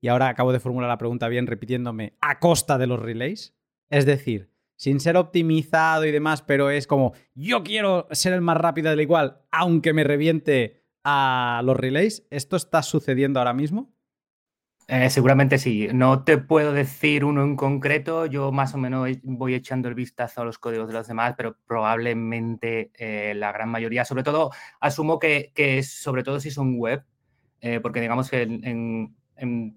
Y 0.00 0.08
ahora 0.08 0.28
acabo 0.28 0.52
de 0.52 0.60
formular 0.60 0.88
la 0.88 0.98
pregunta 0.98 1.28
bien 1.28 1.46
repitiéndome, 1.46 2.16
a 2.22 2.38
costa 2.38 2.78
de 2.78 2.86
los 2.86 2.98
relays. 2.98 3.54
Es 3.90 4.06
decir, 4.06 4.53
sin 4.76 5.00
ser 5.00 5.16
optimizado 5.16 6.04
y 6.04 6.12
demás, 6.12 6.42
pero 6.42 6.70
es 6.70 6.86
como, 6.86 7.12
yo 7.34 7.62
quiero 7.62 8.06
ser 8.10 8.32
el 8.32 8.40
más 8.40 8.56
rápido 8.56 8.90
del 8.90 9.00
igual, 9.00 9.40
aunque 9.50 9.92
me 9.92 10.04
reviente 10.04 10.84
a 11.04 11.62
los 11.64 11.76
relays. 11.76 12.26
¿Esto 12.30 12.56
está 12.56 12.82
sucediendo 12.82 13.38
ahora 13.38 13.52
mismo? 13.52 13.94
Eh, 14.88 15.08
seguramente 15.08 15.58
sí. 15.58 15.88
No 15.92 16.24
te 16.24 16.38
puedo 16.38 16.72
decir 16.72 17.24
uno 17.24 17.42
en 17.42 17.56
concreto. 17.56 18.26
Yo 18.26 18.52
más 18.52 18.74
o 18.74 18.78
menos 18.78 19.08
voy 19.22 19.54
echando 19.54 19.88
el 19.88 19.94
vistazo 19.94 20.42
a 20.42 20.44
los 20.44 20.58
códigos 20.58 20.88
de 20.88 20.94
los 20.94 21.06
demás, 21.08 21.34
pero 21.36 21.56
probablemente 21.66 22.90
eh, 22.98 23.34
la 23.34 23.52
gran 23.52 23.70
mayoría, 23.70 24.04
sobre 24.04 24.22
todo, 24.22 24.50
asumo 24.80 25.18
que, 25.18 25.82
sobre 25.82 26.22
todo 26.22 26.40
si 26.40 26.50
son 26.50 26.78
web, 26.78 27.04
eh, 27.60 27.80
porque 27.80 28.00
digamos 28.00 28.30
que 28.30 28.42
en, 28.42 29.16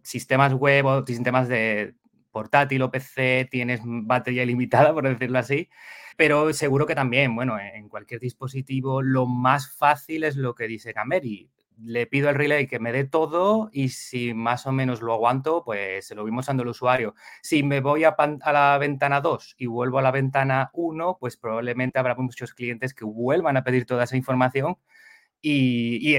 sistemas 0.03 0.53
web 0.53 0.85
o 0.85 1.05
sistemas 1.05 1.47
de 1.47 1.95
portátil 2.37 2.81
o 2.83 2.91
PC 2.91 3.47
tienes 3.49 3.81
batería 3.83 4.43
ilimitada, 4.43 4.93
por 4.93 5.07
decirlo 5.07 5.39
así. 5.39 5.69
Pero 6.17 6.53
seguro 6.53 6.85
que 6.85 6.95
también, 6.95 7.35
bueno, 7.35 7.59
en 7.59 7.89
cualquier 7.89 8.19
dispositivo 8.19 9.01
lo 9.01 9.25
más 9.25 9.75
fácil 9.75 10.23
es 10.23 10.35
lo 10.35 10.53
que 10.55 10.67
dice 10.67 10.93
Cameri 10.93 11.49
le 11.83 12.07
pido 12.07 12.29
al 12.29 12.35
relay 12.35 12.67
que 12.67 12.79
me 12.79 12.91
dé 12.91 13.05
todo 13.05 13.69
y 13.71 13.89
si 13.89 14.33
más 14.33 14.65
o 14.65 14.71
menos 14.71 15.01
lo 15.01 15.13
aguanto, 15.13 15.63
pues 15.63 16.07
se 16.07 16.15
lo 16.15 16.23
voy 16.23 16.31
mostrando 16.31 16.63
al 16.63 16.69
usuario. 16.69 17.15
Si 17.41 17.63
me 17.63 17.81
voy 17.81 18.03
a, 18.03 18.15
la 18.51 18.77
ventana 18.79 19.21
2 19.21 19.55
y 19.57 19.67
vuelvo 19.67 19.99
a 19.99 20.01
la 20.01 20.11
ventana 20.11 20.69
1, 20.73 21.17
pues 21.19 21.37
probablemente 21.37 21.99
habrá 21.99 22.15
muchos 22.15 22.53
clientes 22.53 22.93
que 22.93 23.05
vuelvan 23.05 23.57
a 23.57 23.63
pedir 23.63 23.85
toda 23.85 24.05
esa 24.05 24.17
información 24.17 24.77
y, 25.41 26.17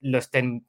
lo 0.00 0.18
estén, 0.18 0.66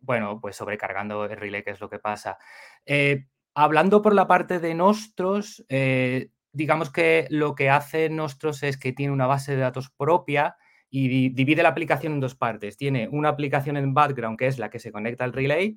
bueno, 0.00 0.40
pues 0.40 0.56
sobrecargando 0.56 1.24
el 1.24 1.36
relay, 1.36 1.62
que 1.62 1.70
es 1.70 1.80
lo 1.80 1.88
que 1.88 1.98
pasa. 1.98 2.38
Eh, 2.84 3.26
hablando 3.58 4.02
por 4.02 4.14
la 4.14 4.28
parte 4.28 4.60
de 4.60 4.72
Nostros, 4.72 5.64
eh, 5.68 6.30
digamos 6.52 6.92
que 6.92 7.26
lo 7.28 7.56
que 7.56 7.70
hace 7.70 8.08
Nostros 8.08 8.62
es 8.62 8.76
que 8.76 8.92
tiene 8.92 9.12
una 9.12 9.26
base 9.26 9.56
de 9.56 9.62
datos 9.62 9.90
propia 9.90 10.56
y 10.90 11.30
divide 11.30 11.64
la 11.64 11.70
aplicación 11.70 12.12
en 12.12 12.20
dos 12.20 12.36
partes. 12.36 12.76
Tiene 12.76 13.08
una 13.10 13.30
aplicación 13.30 13.76
en 13.76 13.94
background 13.94 14.38
que 14.38 14.46
es 14.46 14.60
la 14.60 14.70
que 14.70 14.78
se 14.78 14.92
conecta 14.92 15.24
al 15.24 15.32
relay 15.32 15.76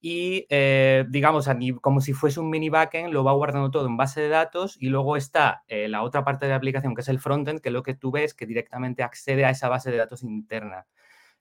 y, 0.00 0.44
eh, 0.50 1.04
digamos, 1.08 1.48
como 1.80 2.00
si 2.00 2.14
fuese 2.14 2.40
un 2.40 2.50
mini 2.50 2.68
backend, 2.68 3.12
lo 3.12 3.22
va 3.22 3.32
guardando 3.32 3.70
todo 3.70 3.86
en 3.86 3.96
base 3.96 4.22
de 4.22 4.28
datos 4.28 4.76
y 4.80 4.88
luego 4.88 5.16
está 5.16 5.62
eh, 5.68 5.86
la 5.86 6.02
otra 6.02 6.24
parte 6.24 6.46
de 6.46 6.50
la 6.50 6.56
aplicación 6.56 6.96
que 6.96 7.02
es 7.02 7.08
el 7.08 7.20
frontend, 7.20 7.60
que 7.60 7.70
lo 7.70 7.84
que 7.84 7.94
tú 7.94 8.10
ves 8.10 8.34
que 8.34 8.44
directamente 8.44 9.04
accede 9.04 9.44
a 9.44 9.50
esa 9.50 9.68
base 9.68 9.92
de 9.92 9.98
datos 9.98 10.24
interna. 10.24 10.88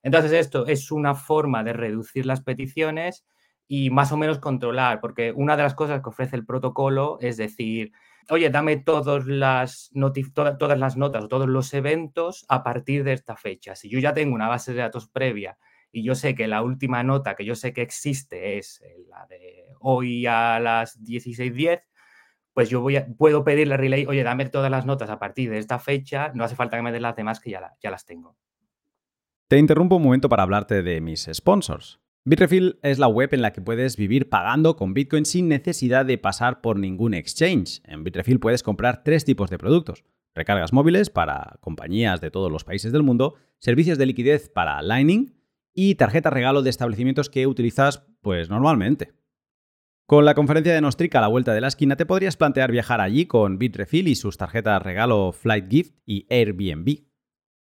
Entonces, 0.04 0.34
esto 0.34 0.68
es 0.68 0.92
una 0.92 1.16
forma 1.16 1.64
de 1.64 1.74
reducir 1.74 2.28
las 2.28 2.42
peticiones 2.42 3.26
y 3.72 3.92
más 3.92 4.12
o 4.12 4.18
menos 4.18 4.40
controlar, 4.40 5.00
porque 5.00 5.32
una 5.32 5.56
de 5.56 5.62
las 5.62 5.76
cosas 5.76 6.02
que 6.02 6.10
ofrece 6.10 6.36
el 6.36 6.44
protocolo 6.44 7.20
es 7.22 7.38
decir, 7.38 7.92
oye, 8.32 8.50
dame 8.50 8.78
todas 8.78 9.28
las, 9.28 9.92
todas 10.34 10.80
las 10.80 10.98
notas 10.98 11.24
o 11.24 11.28
todos 11.28 11.48
los 11.48 11.72
eventos 11.76 12.48
a 12.50 12.64
partir 12.64 13.04
de 13.04 13.14
esta 13.14 13.38
fecha. 13.38 13.76
Si 13.76 13.88
yo 13.88 14.00
ya 14.00 14.12
tengo 14.16 14.34
una 14.34 14.48
base 14.48 14.74
de 14.74 14.80
datos 14.80 15.08
previa 15.08 15.60
y 15.92 16.02
yo 16.02 16.16
sé 16.16 16.34
que 16.34 16.48
la 16.48 16.64
última 16.64 17.04
nota 17.04 17.36
que 17.36 17.46
yo 17.46 17.54
sé 17.54 17.72
que 17.72 17.84
existe 17.84 18.58
es 18.58 18.82
eh, 18.82 19.06
la 19.08 19.28
de 19.28 19.68
hoy 19.82 20.26
a 20.26 20.60
las 20.60 21.00
16.10, 21.04 21.84
pues 22.54 22.72
yo 22.72 22.82
voy 22.82 22.98
a, 22.98 23.06
puedo 23.06 23.44
pedirle 23.44 23.76
a 23.76 23.78
Relay, 23.78 24.08
oye, 24.08 24.24
dame 24.24 24.50
todas 24.50 24.72
las 24.72 24.88
notas 24.88 25.12
a 25.12 25.20
partir 25.20 25.52
de 25.52 25.60
esta 25.60 25.78
fecha, 25.78 26.32
no 26.34 26.44
hace 26.44 26.56
falta 26.56 26.76
que 26.76 26.82
me 26.82 26.92
den 26.92 27.04
las 27.04 27.16
demás 27.16 27.40
que 27.40 27.52
ya, 27.52 27.76
ya 27.80 27.92
las 27.92 28.04
tengo. 28.04 28.36
Te 29.48 29.60
interrumpo 29.60 29.98
un 29.98 30.04
momento 30.04 30.28
para 30.28 30.42
hablarte 30.42 30.82
de 30.82 31.02
mis 31.02 31.30
sponsors. 31.32 32.00
Bitrefill 32.26 32.80
es 32.84 33.00
la 33.00 33.08
web 33.08 33.34
en 33.34 33.42
la 33.42 33.54
que 33.54 33.62
puedes 33.62 33.96
vivir 33.96 34.30
pagando 34.30 34.76
con 34.76 34.94
Bitcoin 34.94 35.26
sin 35.26 35.48
necesidad 35.48 36.06
de 36.06 36.18
pasar 36.18 36.62
por 36.62 36.78
ningún 36.78 37.14
exchange. 37.14 37.82
En 37.86 38.04
Bitrefill 38.04 38.40
puedes 38.40 38.62
comprar 38.62 39.04
tres 39.04 39.24
tipos 39.24 39.50
de 39.50 39.58
productos. 39.58 40.04
Recargas 40.36 40.74
móviles 40.74 41.10
para 41.10 41.58
compañías 41.62 42.22
de 42.22 42.30
todos 42.30 42.52
los 42.52 42.66
países 42.66 42.92
del 42.92 43.04
mundo, 43.04 43.36
servicios 43.58 43.98
de 43.98 44.06
liquidez 44.06 44.50
para 44.50 44.82
Lightning 44.82 45.34
y 45.74 45.96
tarjetas 45.96 46.34
regalo 46.34 46.62
de 46.62 46.70
establecimientos 46.70 47.30
que 47.30 47.48
utilizas 47.48 48.06
pues 48.22 48.50
normalmente. 48.50 49.14
Con 50.06 50.26
la 50.26 50.36
conferencia 50.36 50.74
de 50.74 50.82
Nostrica 50.82 51.20
a 51.20 51.22
la 51.22 51.28
vuelta 51.28 51.54
de 51.54 51.62
la 51.62 51.68
esquina 51.68 51.96
te 51.96 52.06
podrías 52.06 52.36
plantear 52.36 52.72
viajar 52.72 53.00
allí 53.00 53.28
con 53.28 53.58
Bitrefill 53.58 54.08
y 54.08 54.16
sus 54.16 54.38
tarjetas 54.38 54.84
regalo 54.84 55.32
Flight 55.32 55.70
Gift 55.70 55.96
y 56.06 56.28
Airbnb. 56.30 57.06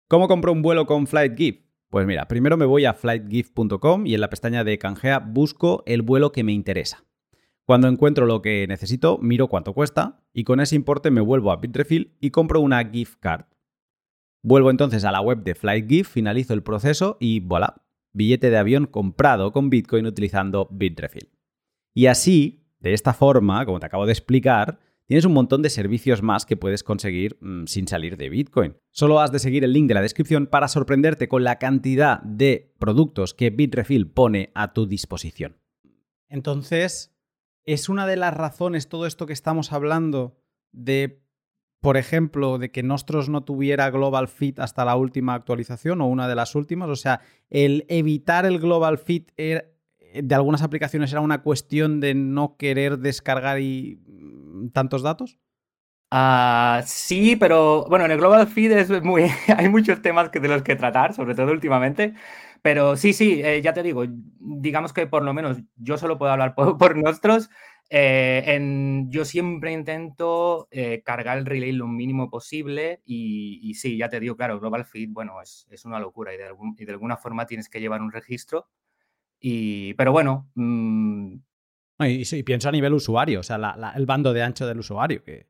¿Cómo 0.07 0.27
compro 0.27 0.51
un 0.51 0.61
vuelo 0.61 0.85
con 0.85 1.07
Flight 1.07 1.37
Gift? 1.37 1.62
Pues 1.93 2.07
mira, 2.07 2.27
primero 2.27 2.57
me 2.57 2.65
voy 2.65 2.85
a 2.85 2.95
flightgift.com 2.95 4.07
y 4.07 4.15
en 4.15 4.21
la 4.21 4.31
pestaña 4.31 4.63
de 4.63 4.79
canjea 4.79 5.19
busco 5.19 5.83
el 5.85 6.01
vuelo 6.01 6.31
que 6.31 6.43
me 6.43 6.51
interesa. 6.51 7.05
Cuando 7.65 7.87
encuentro 7.87 8.25
lo 8.25 8.41
que 8.41 8.65
necesito, 8.67 9.19
miro 9.19 9.47
cuánto 9.47 9.73
cuesta 9.73 10.25
y 10.33 10.43
con 10.43 10.59
ese 10.59 10.75
importe 10.75 11.11
me 11.11 11.21
vuelvo 11.21 11.51
a 11.51 11.57
Bitrefill 11.57 12.17
y 12.19 12.31
compro 12.31 12.61
una 12.61 12.83
gift 12.83 13.19
card. 13.19 13.45
Vuelvo 14.41 14.71
entonces 14.71 15.05
a 15.05 15.11
la 15.11 15.21
web 15.21 15.43
de 15.43 15.53
FlightGift, 15.53 16.09
finalizo 16.09 16.55
el 16.55 16.63
proceso 16.63 17.17
y 17.19 17.41
voilà, 17.41 17.83
billete 18.11 18.49
de 18.49 18.57
avión 18.57 18.87
comprado 18.87 19.51
con 19.51 19.69
Bitcoin 19.69 20.07
utilizando 20.07 20.67
Bitrefill. 20.71 21.29
Y 21.93 22.07
así, 22.07 22.65
de 22.79 22.93
esta 22.93 23.13
forma, 23.13 23.67
como 23.67 23.79
te 23.79 23.85
acabo 23.85 24.07
de 24.07 24.13
explicar, 24.13 24.79
tienes 25.05 25.25
un 25.25 25.33
montón 25.33 25.61
de 25.61 25.69
servicios 25.69 26.21
más 26.21 26.45
que 26.45 26.57
puedes 26.57 26.83
conseguir 26.83 27.37
mm, 27.41 27.65
sin 27.65 27.87
salir 27.87 28.17
de 28.17 28.29
Bitcoin. 28.29 28.77
Solo 28.91 29.19
has 29.19 29.31
de 29.31 29.39
seguir 29.39 29.63
el 29.63 29.73
link 29.73 29.87
de 29.87 29.93
la 29.93 30.01
descripción 30.01 30.47
para 30.47 30.67
sorprenderte 30.67 31.27
con 31.27 31.43
la 31.43 31.59
cantidad 31.59 32.21
de 32.21 32.73
productos 32.79 33.33
que 33.33 33.49
Bitrefill 33.49 34.09
pone 34.09 34.51
a 34.55 34.73
tu 34.73 34.87
disposición. 34.87 35.57
Entonces, 36.29 37.15
es 37.65 37.89
una 37.89 38.07
de 38.07 38.15
las 38.15 38.33
razones 38.33 38.89
todo 38.89 39.05
esto 39.05 39.25
que 39.25 39.33
estamos 39.33 39.71
hablando 39.71 40.37
de, 40.71 41.21
por 41.79 41.97
ejemplo, 41.97 42.57
de 42.57 42.71
que 42.71 42.83
Nostros 42.83 43.29
no 43.29 43.43
tuviera 43.43 43.89
Global 43.89 44.27
Fit 44.27 44.59
hasta 44.59 44.85
la 44.85 44.95
última 44.95 45.33
actualización 45.35 46.01
o 46.01 46.07
una 46.07 46.27
de 46.27 46.35
las 46.35 46.55
últimas. 46.55 46.89
O 46.89 46.95
sea, 46.95 47.21
el 47.49 47.85
evitar 47.87 48.45
el 48.45 48.59
Global 48.59 48.97
Fit 48.97 49.31
era, 49.37 49.65
de 50.13 50.35
algunas 50.35 50.61
aplicaciones 50.61 51.11
era 51.11 51.21
una 51.21 51.41
cuestión 51.41 51.99
de 51.99 52.13
no 52.13 52.57
querer 52.57 52.99
descargar 52.99 53.59
y 53.59 53.99
tantos 54.71 55.03
datos? 55.03 55.39
Ah, 56.11 56.83
sí, 56.85 57.35
pero 57.35 57.85
bueno, 57.89 58.05
en 58.05 58.11
el 58.11 58.19
Global 58.19 58.47
Feed 58.47 58.71
es 58.73 59.03
muy, 59.03 59.23
hay 59.57 59.69
muchos 59.69 60.01
temas 60.01 60.29
que, 60.29 60.39
de 60.39 60.47
los 60.47 60.61
que 60.61 60.75
tratar, 60.75 61.13
sobre 61.13 61.35
todo 61.35 61.51
últimamente. 61.51 62.13
Pero 62.61 62.95
sí, 62.95 63.13
sí, 63.13 63.41
eh, 63.43 63.61
ya 63.61 63.73
te 63.73 63.83
digo, 63.83 64.05
digamos 64.07 64.93
que 64.93 65.07
por 65.07 65.23
lo 65.23 65.33
menos 65.33 65.57
yo 65.75 65.97
solo 65.97 66.17
puedo 66.17 66.31
hablar 66.31 66.55
por, 66.55 66.77
por 66.77 66.95
nosotros. 66.97 67.49
Eh, 67.89 69.05
yo 69.09 69.25
siempre 69.25 69.71
intento 69.71 70.67
eh, 70.71 71.01
cargar 71.03 71.37
el 71.37 71.45
relay 71.45 71.71
lo 71.73 71.87
mínimo 71.87 72.29
posible 72.29 73.01
y, 73.05 73.73
sí, 73.75 73.97
ya 73.97 74.09
te 74.09 74.19
digo, 74.19 74.35
claro, 74.37 74.59
Global 74.59 74.85
Feed, 74.85 75.09
bueno, 75.11 75.41
es, 75.41 75.67
es 75.69 75.85
una 75.85 75.99
locura 75.99 76.33
y 76.33 76.37
de, 76.37 76.45
y 76.77 76.85
de 76.85 76.91
alguna 76.91 77.17
forma 77.17 77.45
tienes 77.45 77.69
que 77.69 77.79
llevar 77.81 78.01
un 78.01 78.11
registro 78.11 78.67
pero 79.97 80.11
bueno. 80.11 80.49
Mm, 80.55 81.35
y, 82.05 82.43
pienso 82.43 82.69
a 82.69 82.71
nivel 82.71 82.93
usuario, 82.93 83.39
o 83.39 83.43
sea, 83.43 83.93
el 83.95 84.05
bando 84.05 84.33
de 84.33 84.43
ancho 84.43 84.67
del 84.67 84.79
usuario. 84.79 85.23
Que... 85.23 85.47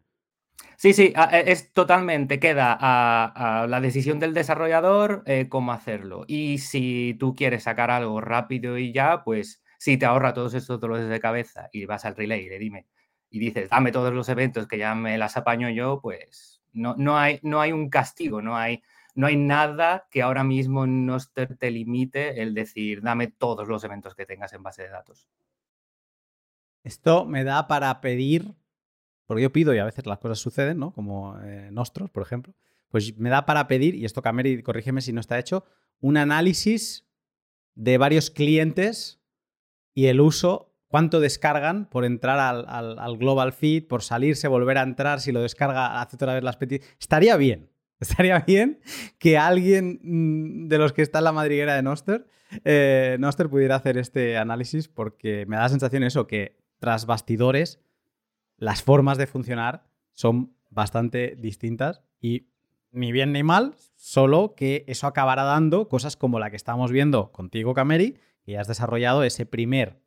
Sí, 0.77 0.93
sí, 0.93 1.13
e, 1.31 1.43
es 1.51 1.73
totalmente, 1.73 2.39
queda 2.39 2.77
a, 2.79 3.67
la 3.67 3.81
decisión 3.81 4.19
del 4.19 4.33
desarrollador 4.33 5.23
eh, 5.25 5.47
cómo 5.49 5.71
hacerlo. 5.71 6.25
Y 6.27 6.57
si 6.59 7.15
tú 7.19 7.35
quieres 7.35 7.63
sacar 7.63 7.91
algo 7.91 8.21
rápido 8.21 8.77
y 8.77 8.91
ya, 8.91 9.23
pues 9.23 9.63
si 9.77 9.97
te 9.97 10.05
ahorra 10.05 10.33
todos 10.33 10.53
estos 10.53 10.79
dolores 10.79 11.09
de 11.09 11.19
cabeza 11.19 11.69
y 11.71 11.85
vas 11.85 12.05
al 12.05 12.15
relay 12.15 12.45
y 12.45 12.49
le 12.49 12.59
dime 12.59 12.87
y 13.29 13.39
dices, 13.39 13.69
dame 13.69 13.91
todos 13.91 14.13
los 14.13 14.29
eventos 14.29 14.67
que 14.67 14.77
ya 14.77 14.93
me 14.93 15.17
las 15.17 15.37
apaño 15.37 15.69
yo, 15.69 15.99
pues 16.01 16.61
no, 16.71 16.95
no, 16.97 17.17
hay, 17.17 17.39
no 17.41 17.59
hay 17.61 17.71
un 17.71 17.89
castigo, 17.89 18.41
no 18.41 18.55
hay 18.55 18.83
no 19.15 19.27
hay 19.27 19.37
nada 19.37 20.07
que 20.09 20.21
ahora 20.21 20.43
mismo 20.43 20.87
no 20.87 21.17
te, 21.59 21.71
limite 21.71 22.41
el 22.41 22.53
decir, 22.53 23.01
dame 23.01 23.27
todos 23.27 23.67
los 23.67 23.83
eventos 23.83 24.15
que 24.15 24.25
tengas 24.25 24.53
en 24.53 24.63
base 24.63 24.83
de 24.83 24.89
datos. 24.89 25.27
Esto 26.83 27.25
me 27.25 27.43
da 27.43 27.67
para 27.67 28.01
pedir, 28.01 28.53
porque 29.25 29.43
yo 29.43 29.51
pido 29.51 29.73
y 29.73 29.79
a 29.79 29.85
veces 29.85 30.05
las 30.05 30.19
cosas 30.19 30.39
suceden, 30.39 30.79
¿no? 30.79 30.93
Como 30.93 31.39
eh, 31.41 31.69
Nostros, 31.71 32.09
por 32.09 32.23
ejemplo. 32.23 32.53
Pues 32.89 33.17
me 33.17 33.29
da 33.29 33.45
para 33.45 33.67
pedir, 33.67 33.95
y 33.95 34.05
esto 34.05 34.21
Cameri, 34.21 34.61
corrígeme 34.61 35.01
si 35.01 35.13
no 35.13 35.19
está 35.19 35.39
hecho, 35.39 35.65
un 35.99 36.17
análisis 36.17 37.07
de 37.75 37.97
varios 37.97 38.29
clientes 38.29 39.21
y 39.95 40.07
el 40.07 40.21
uso, 40.21 40.75
cuánto 40.87 41.19
descargan 41.19 41.89
por 41.89 42.05
entrar 42.05 42.39
al, 42.39 42.99
al 42.99 43.17
Global 43.17 43.53
Feed, 43.53 43.87
por 43.87 44.03
salirse, 44.03 44.47
volver 44.47 44.77
a 44.77 44.83
entrar, 44.83 45.21
si 45.21 45.31
lo 45.31 45.41
descarga, 45.41 46.01
hace 46.01 46.17
otra 46.17 46.35
vez 46.35 46.43
las 46.43 46.57
peticiones. 46.57 46.95
Estaría 46.99 47.35
bien, 47.37 47.73
Estaría 47.99 48.39
bien 48.39 48.79
que 49.17 49.37
alguien 49.37 49.99
mm, 50.03 50.67
de 50.67 50.77
los 50.77 50.93
que 50.93 51.01
está 51.01 51.19
en 51.19 51.23
la 51.25 51.31
madriguera 51.31 51.75
de 51.75 51.83
Noster, 51.83 52.27
eh, 52.65 53.17
Noster 53.19 53.49
pudiera 53.49 53.75
hacer 53.75 53.97
este 53.97 54.37
análisis 54.37 54.87
porque 54.87 55.45
me 55.47 55.55
da 55.55 55.63
la 55.63 55.69
sensación 55.69 56.03
eso, 56.03 56.27
que 56.27 56.57
tras 56.83 57.05
bastidores 57.05 57.79
las 58.57 58.83
formas 58.83 59.17
de 59.17 59.25
funcionar 59.25 59.85
son 60.11 60.53
bastante 60.69 61.37
distintas 61.39 62.01
y 62.19 62.49
ni 62.91 63.13
bien 63.13 63.31
ni 63.31 63.41
mal, 63.41 63.73
solo 63.95 64.53
que 64.53 64.83
eso 64.89 65.07
acabará 65.07 65.43
dando 65.43 65.87
cosas 65.87 66.17
como 66.17 66.39
la 66.39 66.49
que 66.49 66.57
estamos 66.57 66.91
viendo 66.91 67.31
contigo, 67.31 67.73
Cameri, 67.73 68.17
que 68.45 68.57
has 68.57 68.67
desarrollado 68.67 69.23
ese 69.23 69.45
primer 69.45 70.01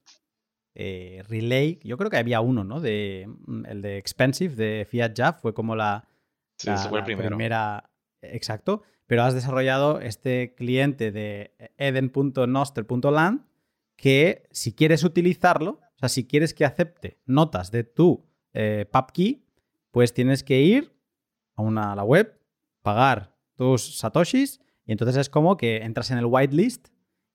eh, 0.74 1.23
relay. 1.27 1.81
Yo 1.82 1.97
creo 1.97 2.11
que 2.11 2.19
había 2.19 2.43
uno, 2.43 2.62
¿no? 2.62 2.82
De, 2.82 3.27
mm, 3.47 3.65
el 3.65 3.81
de 3.81 3.97
Expensive 3.97 4.55
de 4.55 4.85
Fiat 4.85 5.15
Jab 5.16 5.40
fue 5.40 5.55
como 5.55 5.77
la, 5.77 6.07
Sí, 6.59 6.70
fue 6.90 7.03
primero. 7.05 7.31
primera. 7.31 7.89
Exacto. 8.20 8.82
Pero 9.07 9.23
has 9.23 9.32
desarrollado 9.32 9.98
este 10.03 10.55
cliente 10.55 11.11
de 11.11 11.55
eden.noster.land 11.78 13.47
que 13.97 14.47
si 14.51 14.74
quieres 14.74 15.05
utilizarlo, 15.05 15.81
o 15.97 15.98
sea, 15.98 16.09
si 16.09 16.27
quieres 16.27 16.52
que 16.52 16.64
acepte 16.64 17.18
notas 17.24 17.70
de 17.70 17.85
tu 17.85 18.27
eh, 18.52 18.86
PubKey, 18.90 19.47
pues 19.90 20.12
tienes 20.12 20.44
que 20.44 20.60
ir 20.60 20.94
a, 21.55 21.62
una, 21.62 21.93
a 21.93 21.97
la 21.97 22.05
web, 22.05 22.39
pagar 22.82 23.35
tus 23.56 23.98
satoshis 23.98 24.60
y 24.85 24.93
entonces 24.93 25.16
es 25.16 25.31
como 25.31 25.56
que 25.56 25.78
entras 25.78 26.10
en 26.10 26.18
el 26.18 26.27
whitelist 26.27 26.89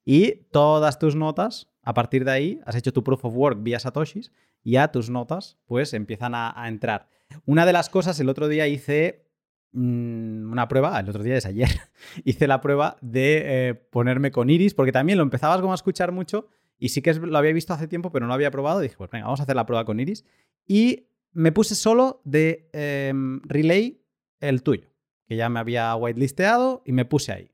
y 0.06 0.48
todas 0.52 1.00
tus 1.00 1.16
notas, 1.16 1.70
a 1.82 1.94
partir 1.94 2.24
de 2.24 2.32
ahí, 2.32 2.62
has 2.66 2.76
hecho 2.76 2.94
tu 2.94 3.04
proof 3.04 3.26
of 3.26 3.36
work 3.36 3.64
vía 3.64 3.80
satoshis 3.80 4.32
y 4.64 4.74
ya 4.74 4.92
tus 4.92 5.10
notas 5.10 5.58
pues 5.66 5.94
empiezan 5.94 6.34
a, 6.36 6.68
entrar. 6.68 7.10
Una 7.46 7.66
de 7.66 7.74
las 7.74 7.90
cosas, 7.90 8.20
el 8.20 8.30
otro 8.30 8.48
día 8.48 8.68
hice 8.68 9.28
mm, 9.72 10.52
una 10.52 10.68
prueba, 10.68 11.00
el 11.00 11.10
otro 11.10 11.24
día 11.24 11.36
es 11.36 11.48
ayer, 11.48 11.70
hice 12.26 12.46
la 12.46 12.62
prueba 12.62 12.98
de 13.02 13.42
eh, 13.70 13.74
ponerme 13.74 14.32
con 14.32 14.52
Iris, 14.52 14.76
porque 14.76 14.92
también 14.92 15.18
lo 15.18 15.24
empezabas 15.24 15.62
como 15.62 15.72
a 15.72 15.76
escuchar 15.76 16.12
mucho 16.12 16.48
y 16.82 16.90
sí 16.90 17.02
que 17.04 17.14
lo 17.14 17.38
había 17.38 17.54
visto 17.54 17.74
hace 17.74 17.88
tiempo, 17.88 18.12
pero 18.12 18.26
no 18.26 18.30
lo 18.30 18.34
había 18.34 18.50
probado. 18.52 18.80
Dije, 18.80 18.96
pues 18.98 19.10
venga, 19.12 19.26
vamos 19.26 19.40
a 19.40 19.44
hacer 19.44 19.56
la 19.56 19.68
prueba 19.68 19.86
con 19.86 20.00
Iris. 20.00 20.26
Y 20.66 21.08
me 21.32 21.52
puse 21.52 21.76
solo 21.76 22.22
de 22.26 22.70
em, 22.74 23.40
relay 23.44 24.04
el 24.40 24.64
tuyo, 24.64 24.90
que 25.28 25.36
ya 25.36 25.48
me 25.48 25.60
había 25.60 25.96
whitelisteado 25.96 26.82
y 26.84 26.92
me 26.92 27.06
puse 27.06 27.32
ahí. 27.34 27.52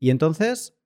Y 0.00 0.10
entonces 0.10 0.76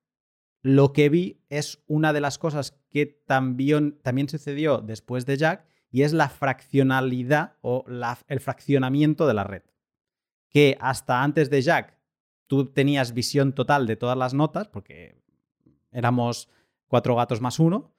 lo 0.61 0.93
que 0.93 1.09
vi 1.09 1.41
es 1.49 1.83
una 1.87 2.13
de 2.13 2.21
las 2.21 2.37
cosas 2.37 2.79
que 2.91 3.07
también, 3.07 3.99
también 4.03 4.29
sucedió 4.29 4.77
después 4.77 5.25
de 5.25 5.37
Jack 5.37 5.65
y 5.89 6.03
es 6.03 6.13
la 6.13 6.29
fraccionalidad 6.29 7.57
o 7.61 7.83
la- 7.87 8.19
el 8.27 8.39
fraccionamiento 8.39 9.25
de 9.25 9.33
la 9.33 9.43
red. 9.43 9.63
Que 10.49 10.77
hasta 10.79 11.23
antes 11.23 11.49
de 11.49 11.63
Jack 11.63 11.97
tú 12.45 12.65
tenías 12.67 13.13
visión 13.15 13.53
total 13.53 13.87
de 13.87 13.95
todas 13.95 14.17
las 14.17 14.35
notas, 14.35 14.67
porque 14.67 15.15
éramos 15.91 16.47
cuatro 16.91 17.15
gatos 17.15 17.39
más 17.39 17.57
uno, 17.57 17.95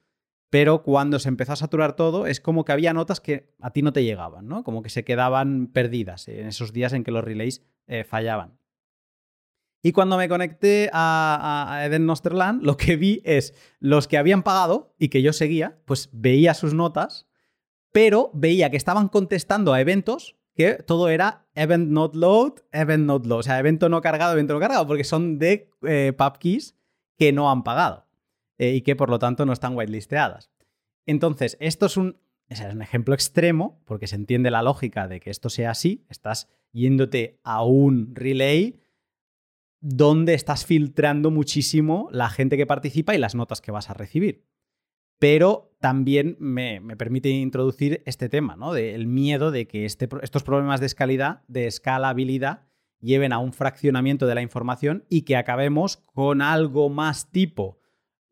pero 0.51 0.83
cuando 0.83 1.17
se 1.17 1.27
empezó 1.27 1.53
a 1.53 1.55
saturar 1.55 1.95
todo 1.95 2.27
es 2.27 2.39
como 2.39 2.63
que 2.63 2.73
había 2.73 2.93
notas 2.93 3.19
que 3.19 3.51
a 3.59 3.71
ti 3.71 3.81
no 3.81 3.91
te 3.91 4.03
llegaban, 4.03 4.47
¿no? 4.47 4.63
Como 4.63 4.83
que 4.83 4.91
se 4.91 5.03
quedaban 5.03 5.65
perdidas 5.65 6.27
en 6.27 6.45
esos 6.45 6.73
días 6.73 6.93
en 6.93 7.03
que 7.03 7.09
los 7.09 7.23
relays 7.23 7.63
eh, 7.87 8.03
fallaban. 8.03 8.59
Y 9.81 9.93
cuando 9.93 10.15
me 10.15 10.29
conecté 10.29 10.91
a, 10.93 11.81
Eden 11.83 12.05
Nosterland, 12.05 12.61
lo 12.61 12.77
que 12.77 12.97
vi 12.97 13.23
es 13.25 13.55
los 13.79 14.07
que 14.07 14.19
habían 14.19 14.43
pagado 14.43 14.93
y 14.99 15.09
que 15.09 15.23
yo 15.23 15.33
seguía, 15.33 15.79
pues 15.85 16.09
veía 16.13 16.53
sus 16.53 16.75
notas, 16.75 17.27
pero 17.91 18.29
veía 18.35 18.69
que 18.69 18.77
estaban 18.77 19.07
contestando 19.07 19.73
a 19.73 19.81
eventos 19.81 20.35
que 20.53 20.75
todo 20.75 21.09
era 21.09 21.47
event 21.55 21.89
not 21.89 22.13
load, 22.13 22.59
event 22.71 23.05
not 23.05 23.25
load. 23.25 23.39
O 23.39 23.43
sea, 23.43 23.57
evento 23.57 23.89
no 23.89 24.01
cargado, 24.01 24.33
evento 24.33 24.53
no 24.53 24.59
cargado, 24.59 24.85
porque 24.85 25.03
son 25.03 25.39
de 25.39 25.71
eh, 25.81 26.13
pubkeys 26.15 26.77
que 27.17 27.31
no 27.31 27.49
han 27.49 27.63
pagado 27.63 28.03
eh, 28.57 28.73
y 28.75 28.81
que 28.81 28.95
por 28.95 29.09
lo 29.09 29.19
tanto 29.19 29.45
no 29.45 29.53
están 29.53 29.75
whitelisteadas. 29.75 30.51
Entonces, 31.05 31.57
esto 31.59 31.85
es 31.85 31.97
un, 31.97 32.17
es 32.47 32.61
un 32.61 32.81
ejemplo 32.81 33.13
extremo, 33.13 33.81
porque 33.85 34.07
se 34.07 34.15
entiende 34.15 34.51
la 34.51 34.61
lógica 34.61 35.07
de 35.07 35.19
que 35.19 35.29
esto 35.29 35.49
sea 35.49 35.71
así. 35.71 36.05
Estás 36.09 36.49
yéndote 36.71 37.39
a 37.43 37.63
un 37.63 38.15
relay 38.15 38.79
donde 39.81 40.33
estás 40.33 40.65
filtrando 40.65 41.29
muchísimo 41.29 42.07
la 42.11 42.29
gente 42.29 42.55
que 42.55 42.65
participa 42.65 43.15
y 43.15 43.17
las 43.17 43.35
notas 43.35 43.61
que 43.61 43.71
vas 43.71 43.89
a 43.89 43.93
recibir. 43.93 44.45
Pero 45.19 45.75
también 45.79 46.37
me, 46.39 46.79
me 46.79 46.95
permite 46.95 47.29
introducir 47.29 48.01
este 48.05 48.29
tema, 48.29 48.55
¿no? 48.55 48.73
Del 48.73 49.07
miedo 49.07 49.51
de 49.51 49.67
que 49.67 49.85
este 49.85 50.07
estos 50.21 50.43
problemas 50.43 50.79
de 50.79 50.85
escalidad, 50.85 51.43
de 51.47 51.67
escalabilidad, 51.67 52.65
lleven 52.99 53.33
a 53.33 53.39
un 53.39 53.51
fraccionamiento 53.51 54.25
de 54.25 54.35
la 54.35 54.41
información 54.41 55.05
y 55.09 55.23
que 55.23 55.35
acabemos 55.35 55.97
con 55.97 56.41
algo 56.41 56.89
más 56.89 57.29
tipo 57.31 57.77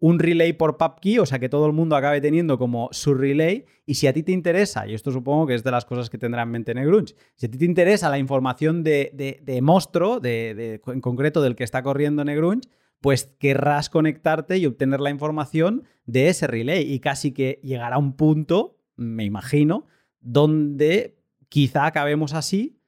un 0.02 0.18
relay 0.18 0.54
por 0.54 0.78
PubKey, 0.78 1.20
o 1.20 1.28
sea 1.28 1.38
que 1.38 1.48
todo 1.48 1.68
el 1.68 1.74
mundo 1.74 1.96
acabe 1.96 2.20
teniendo 2.22 2.58
como 2.58 2.90
su 2.92 3.14
relay. 3.14 3.66
Y 3.86 3.94
si 3.94 4.08
a 4.08 4.14
ti 4.14 4.24
te 4.24 4.32
interesa, 4.32 4.88
y 4.88 4.96
esto 4.96 5.12
supongo 5.12 5.46
que 5.46 5.54
es 5.54 5.64
de 5.64 5.70
las 5.70 5.86
cosas 5.86 6.10
que 6.10 6.18
tendrá 6.18 6.42
en 6.42 6.50
mente 6.50 6.74
Negrunch, 6.74 7.16
si 7.36 7.46
a 7.46 7.52
ti 7.52 7.60
te 7.60 7.66
interesa 7.66 8.10
la 8.10 8.18
información 8.18 8.84
de, 8.84 9.12
de, 9.14 9.40
de 9.44 9.62
monstruo, 9.62 10.20
de, 10.20 10.82
en 10.88 11.02
concreto 11.02 11.44
del 11.44 11.56
que 11.56 11.64
está 11.64 11.84
corriendo 11.84 12.26
Negrunch, 12.26 12.68
pues 13.00 13.26
querrás 13.38 13.92
conectarte 13.92 14.58
y 14.58 14.66
obtener 14.66 15.02
la 15.02 15.12
información 15.12 15.84
de 16.06 16.30
ese 16.30 16.48
relay. 16.48 16.92
Y 16.92 17.00
casi 17.00 17.32
que 17.32 17.60
llegará 17.62 18.00
un 18.00 18.14
punto, 18.14 18.80
me 18.96 19.24
imagino, 19.24 19.86
donde 20.20 21.20
quizá 21.48 21.86
acabemos 21.86 22.34
así 22.34 22.80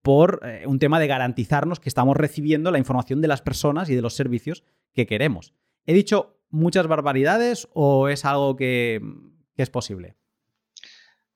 por 0.00 0.40
eh, 0.44 0.64
un 0.66 0.78
tema 0.78 0.98
de 0.98 1.08
garantizarnos 1.08 1.78
que 1.78 1.90
estamos 1.90 2.16
recibiendo 2.16 2.70
la 2.70 2.78
información 2.78 3.20
de 3.20 3.28
las 3.28 3.42
personas 3.42 3.90
y 3.90 3.94
de 3.94 4.02
los 4.02 4.14
servicios 4.14 4.64
que 4.94 5.04
queremos. 5.04 5.52
¿He 5.84 5.92
dicho 5.92 6.38
muchas 6.54 6.86
barbaridades 6.86 7.68
o 7.74 8.08
es 8.08 8.24
algo 8.24 8.56
que, 8.56 9.00
es 9.56 9.70
posible? 9.70 10.16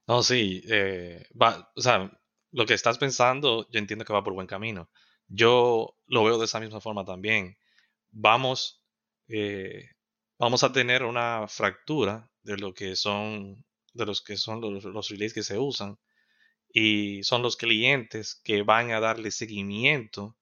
No, 0.06 0.22
sí, 0.22 0.62
eh, 0.68 1.26
o 1.74 1.80
sea, 1.80 2.10
lo 2.52 2.64
que 2.64 2.74
estás 2.74 2.98
pensando, 2.98 3.68
yo 3.70 3.78
entiendo 3.78 4.04
que 4.04 4.12
va 4.12 4.24
por 4.24 4.32
buen 4.32 4.46
camino. 4.46 4.88
Yo 5.26 5.96
lo 6.06 6.24
veo 6.24 6.38
de 6.38 6.46
esa 6.46 6.60
misma 6.60 6.80
forma 6.80 7.04
también. 7.04 7.58
Vamos, 8.10 8.82
eh, 9.28 9.90
vamos 10.38 10.62
a 10.62 10.72
tener 10.72 11.02
una 11.02 11.46
fractura 11.48 12.30
de 12.42 12.56
lo 12.56 12.72
que 12.72 12.96
son, 12.96 13.64
de 13.92 14.06
los 14.06 14.22
que 14.22 14.36
son 14.36 14.60
los, 14.60 14.84
los 14.84 15.08
relays 15.10 15.34
que 15.34 15.42
se 15.42 15.58
usan 15.58 15.98
y 16.72 17.22
son 17.24 17.42
los 17.42 17.56
clientes 17.56 18.40
que 18.44 18.62
van 18.62 18.92
a 18.92 19.00
darle 19.00 19.30
seguimiento 19.30 20.37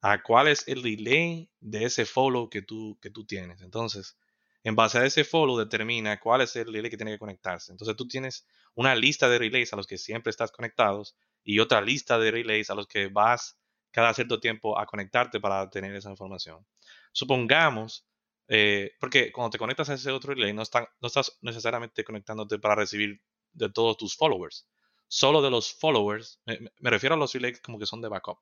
a 0.00 0.22
cuál 0.22 0.48
es 0.48 0.66
el 0.68 0.82
relay 0.82 1.50
de 1.60 1.84
ese 1.84 2.04
follow 2.06 2.48
que 2.50 2.62
tú, 2.62 2.98
que 3.00 3.10
tú 3.10 3.24
tienes. 3.26 3.60
Entonces, 3.62 4.16
en 4.64 4.76
base 4.76 4.98
a 4.98 5.04
ese 5.06 5.24
follow 5.24 5.56
determina 5.58 6.18
cuál 6.20 6.42
es 6.42 6.54
el 6.56 6.72
relay 6.72 6.90
que 6.90 6.96
tiene 6.96 7.12
que 7.12 7.18
conectarse. 7.18 7.72
Entonces, 7.72 7.96
tú 7.96 8.06
tienes 8.08 8.46
una 8.74 8.94
lista 8.94 9.28
de 9.28 9.38
relays 9.38 9.72
a 9.72 9.76
los 9.76 9.86
que 9.86 9.98
siempre 9.98 10.30
estás 10.30 10.52
conectados 10.52 11.16
y 11.42 11.58
otra 11.60 11.80
lista 11.80 12.18
de 12.18 12.30
relays 12.30 12.70
a 12.70 12.74
los 12.74 12.86
que 12.86 13.08
vas 13.08 13.58
cada 13.90 14.12
cierto 14.14 14.38
tiempo 14.40 14.78
a 14.78 14.86
conectarte 14.86 15.40
para 15.40 15.68
tener 15.70 15.94
esa 15.94 16.10
información. 16.10 16.66
Supongamos, 17.12 18.06
eh, 18.48 18.92
porque 19.00 19.32
cuando 19.32 19.50
te 19.50 19.58
conectas 19.58 19.88
a 19.90 19.94
ese 19.94 20.10
otro 20.10 20.34
relay 20.34 20.52
no, 20.52 20.62
no 21.00 21.06
estás 21.08 21.38
necesariamente 21.42 22.04
conectándote 22.04 22.58
para 22.58 22.74
recibir 22.74 23.20
de 23.52 23.70
todos 23.70 23.96
tus 23.96 24.16
followers, 24.16 24.68
solo 25.08 25.42
de 25.42 25.50
los 25.50 25.72
followers, 25.74 26.40
me- 26.46 26.58
me 26.78 26.90
refiero 26.90 27.14
a 27.14 27.18
los 27.18 27.32
relays 27.34 27.60
como 27.60 27.78
que 27.78 27.86
son 27.86 28.00
de 28.02 28.08
backup, 28.08 28.38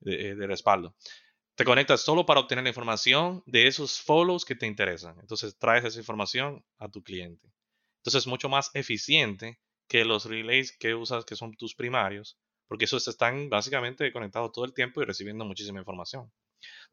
de, 0.00 0.30
eh, 0.30 0.34
de 0.34 0.46
respaldo. 0.46 0.94
Te 1.56 1.64
conectas 1.64 2.02
solo 2.02 2.26
para 2.26 2.40
obtener 2.40 2.64
la 2.64 2.70
información 2.70 3.42
de 3.46 3.66
esos 3.68 4.00
follows 4.00 4.44
que 4.44 4.56
te 4.56 4.66
interesan. 4.66 5.18
Entonces 5.20 5.58
traes 5.58 5.84
esa 5.84 5.98
información 6.00 6.64
a 6.78 6.88
tu 6.90 7.02
cliente. 7.02 7.48
Entonces 7.98 8.22
es 8.22 8.26
mucho 8.26 8.48
más 8.48 8.70
eficiente 8.74 9.60
que 9.88 10.04
los 10.04 10.26
relays 10.26 10.76
que 10.76 10.94
usas 10.94 11.24
que 11.24 11.36
son 11.36 11.54
tus 11.56 11.74
primarios, 11.74 12.38
porque 12.68 12.86
esos 12.86 13.06
están 13.08 13.50
básicamente 13.50 14.12
conectados 14.12 14.52
todo 14.52 14.64
el 14.64 14.74
tiempo 14.74 15.02
y 15.02 15.04
recibiendo 15.06 15.44
muchísima 15.44 15.80
información. 15.80 16.32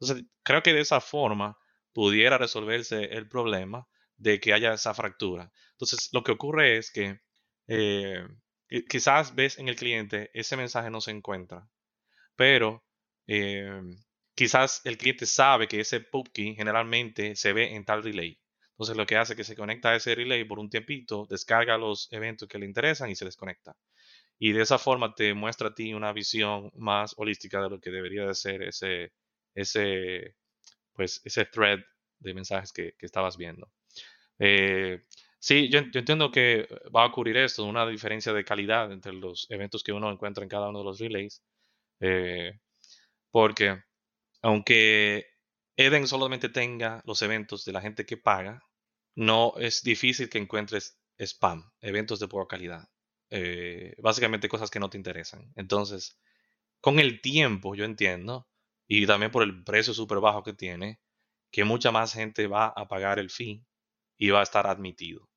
Entonces 0.00 0.26
creo 0.42 0.62
que 0.62 0.72
de 0.74 0.80
esa 0.80 1.00
forma 1.00 1.56
pudiera 1.92 2.38
resolverse 2.38 3.04
el 3.04 3.28
problema 3.28 3.86
de 4.16 4.40
que 4.40 4.52
haya 4.52 4.72
esa 4.74 4.94
fractura. 4.94 5.52
Entonces 5.72 6.08
lo 6.12 6.22
que 6.22 6.32
ocurre 6.32 6.76
es 6.78 6.90
que 6.90 7.20
eh, 7.68 8.26
qui- 8.68 8.86
quizás 8.88 9.34
ves 9.34 9.58
en 9.58 9.68
el 9.68 9.76
cliente 9.76 10.30
ese 10.34 10.56
mensaje 10.56 10.90
no 10.90 11.00
se 11.00 11.10
encuentra, 11.12 11.68
pero 12.36 12.84
eh, 13.26 13.80
quizás 14.34 14.80
el 14.84 14.98
cliente 14.98 15.26
sabe 15.26 15.68
que 15.68 15.80
ese 15.80 16.00
pubkey 16.00 16.54
generalmente 16.54 17.36
se 17.36 17.52
ve 17.52 17.74
en 17.74 17.84
tal 17.84 18.02
relay. 18.02 18.38
Entonces 18.72 18.96
lo 18.96 19.06
que 19.06 19.16
hace 19.16 19.34
es 19.34 19.36
que 19.36 19.44
se 19.44 19.56
conecta 19.56 19.90
a 19.90 19.96
ese 19.96 20.14
relay 20.14 20.44
por 20.44 20.58
un 20.58 20.70
tiempito, 20.70 21.26
descarga 21.28 21.78
los 21.78 22.08
eventos 22.12 22.48
que 22.48 22.58
le 22.58 22.66
interesan 22.66 23.10
y 23.10 23.14
se 23.16 23.24
desconecta. 23.24 23.76
Y 24.38 24.52
de 24.52 24.62
esa 24.62 24.78
forma 24.78 25.14
te 25.14 25.34
muestra 25.34 25.68
a 25.68 25.74
ti 25.74 25.94
una 25.94 26.12
visión 26.12 26.70
más 26.74 27.14
holística 27.16 27.62
de 27.62 27.70
lo 27.70 27.80
que 27.80 27.90
debería 27.90 28.26
de 28.26 28.34
ser 28.34 28.62
ese, 28.62 29.12
ese, 29.54 30.36
pues, 30.94 31.20
ese 31.24 31.44
thread 31.46 31.80
de 32.20 32.34
mensajes 32.34 32.72
que, 32.72 32.94
que 32.98 33.06
estabas 33.06 33.36
viendo. 33.36 33.70
Eh, 34.38 35.00
sí, 35.38 35.68
yo, 35.70 35.80
yo 35.92 36.00
entiendo 36.00 36.30
que 36.30 36.68
va 36.94 37.04
a 37.04 37.06
ocurrir 37.06 37.36
esto, 37.36 37.64
una 37.64 37.86
diferencia 37.86 38.32
de 38.32 38.44
calidad 38.44 38.92
entre 38.92 39.12
los 39.12 39.46
eventos 39.50 39.82
que 39.82 39.92
uno 39.92 40.10
encuentra 40.10 40.42
en 40.42 40.50
cada 40.50 40.68
uno 40.70 40.80
de 40.80 40.84
los 40.84 40.98
relays. 40.98 41.42
Eh, 42.00 42.52
Porque 43.32 43.82
aunque 44.42 45.26
Eden 45.76 46.06
solamente 46.08 46.48
tenga 46.50 47.02
los 47.06 47.22
eventos 47.22 47.64
de 47.64 47.72
la 47.72 47.80
gente 47.82 48.06
que 48.06 48.16
paga, 48.18 48.62
no 49.16 49.54
es 49.58 49.82
difícil 49.82 50.30
que 50.30 50.38
encuentres 50.38 50.98
spam, 51.18 51.72
eventos 51.80 52.20
de 52.20 52.28
poca 52.28 52.56
calidad. 52.56 52.88
Eh, 53.30 53.94
básicamente 53.98 54.48
cosas 54.48 54.70
que 54.70 54.80
no 54.80 54.90
te 54.90 54.98
interesan. 54.98 55.52
Entonces, 55.56 56.20
con 56.80 56.98
el 57.00 57.20
tiempo, 57.22 57.74
yo 57.74 57.84
entiendo, 57.84 58.48
y 58.88 59.06
también 59.06 59.32
por 59.32 59.42
el 59.42 59.64
precio 59.64 59.94
súper 59.94 60.20
bajo 60.20 60.42
que 60.42 60.52
tiene, 60.54 61.00
que 61.50 61.64
mucha 61.64 61.92
más 61.92 62.14
gente 62.14 62.46
va 62.46 62.66
a 62.68 62.88
pagar 62.88 63.18
el 63.18 63.30
fee 63.30 63.64
y 64.18 64.30
va 64.30 64.40
a 64.40 64.44
estar 64.44 64.66
admitido. 64.66 65.28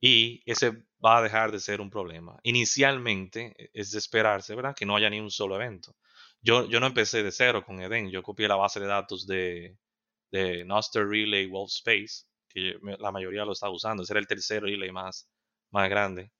Y 0.00 0.42
ese 0.50 0.72
va 1.04 1.18
a 1.18 1.22
dejar 1.22 1.52
de 1.52 1.60
ser 1.60 1.80
un 1.80 1.90
problema. 1.90 2.38
Inicialmente 2.42 3.54
e, 3.58 3.70
es 3.74 3.92
de 3.92 3.98
esperarse, 3.98 4.54
¿verdad? 4.54 4.74
Que 4.76 4.86
no 4.86 4.96
haya 4.96 5.10
ni 5.10 5.20
un 5.20 5.30
solo 5.30 5.56
evento. 5.56 5.96
Yo, 6.40 6.68
yo 6.68 6.80
no 6.80 6.86
empecé 6.86 7.22
de 7.22 7.32
cero 7.32 7.64
con 7.64 7.80
Eden, 7.80 8.10
yo 8.10 8.22
copié 8.22 8.48
la 8.48 8.56
base 8.56 8.80
de 8.80 8.86
datos 8.86 9.26
de, 9.26 9.76
de 10.30 10.64
Noster 10.64 11.06
Relay 11.06 11.46
Wolf 11.46 11.70
Space, 11.72 12.24
que 12.48 12.76
la 12.98 13.12
mayoría 13.12 13.44
lo 13.44 13.52
está 13.52 13.70
usando. 13.70 14.02
Ese 14.02 14.12
era 14.12 14.20
el 14.20 14.26
tercer 14.26 14.62
relay 14.62 14.92
más, 14.92 15.28
más 15.70 15.88
grande. 15.90 16.32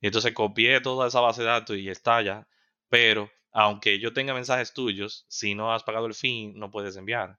Y 0.00 0.08
entonces 0.08 0.32
copié 0.34 0.80
toda 0.80 1.08
esa 1.08 1.20
base 1.20 1.42
de 1.42 1.48
datos 1.48 1.76
y 1.76 1.88
está 1.88 2.22
ya. 2.22 2.48
Pero 2.88 3.30
aunque 3.52 3.98
yo 3.98 4.12
tenga 4.12 4.34
mensajes 4.34 4.72
tuyos, 4.72 5.26
si 5.28 5.54
no 5.54 5.72
has 5.74 5.82
pagado 5.84 6.06
el 6.06 6.14
fin, 6.14 6.54
no 6.58 6.70
puedes 6.70 6.96
enviar. 6.96 7.38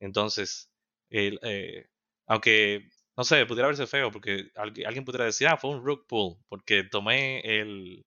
Entonces, 0.00 0.70
el, 1.10 1.38
eh, 1.42 1.86
aunque 2.26 2.88
no 3.16 3.24
sé, 3.24 3.46
pudiera 3.46 3.68
verse 3.68 3.86
feo 3.86 4.10
porque 4.10 4.50
alguien 4.56 5.04
pudiera 5.04 5.24
decir, 5.24 5.46
ah, 5.48 5.56
fue 5.56 5.70
un 5.70 5.84
rug 5.84 6.06
pull, 6.06 6.36
porque 6.48 6.84
tomé 6.84 7.40
el, 7.40 8.04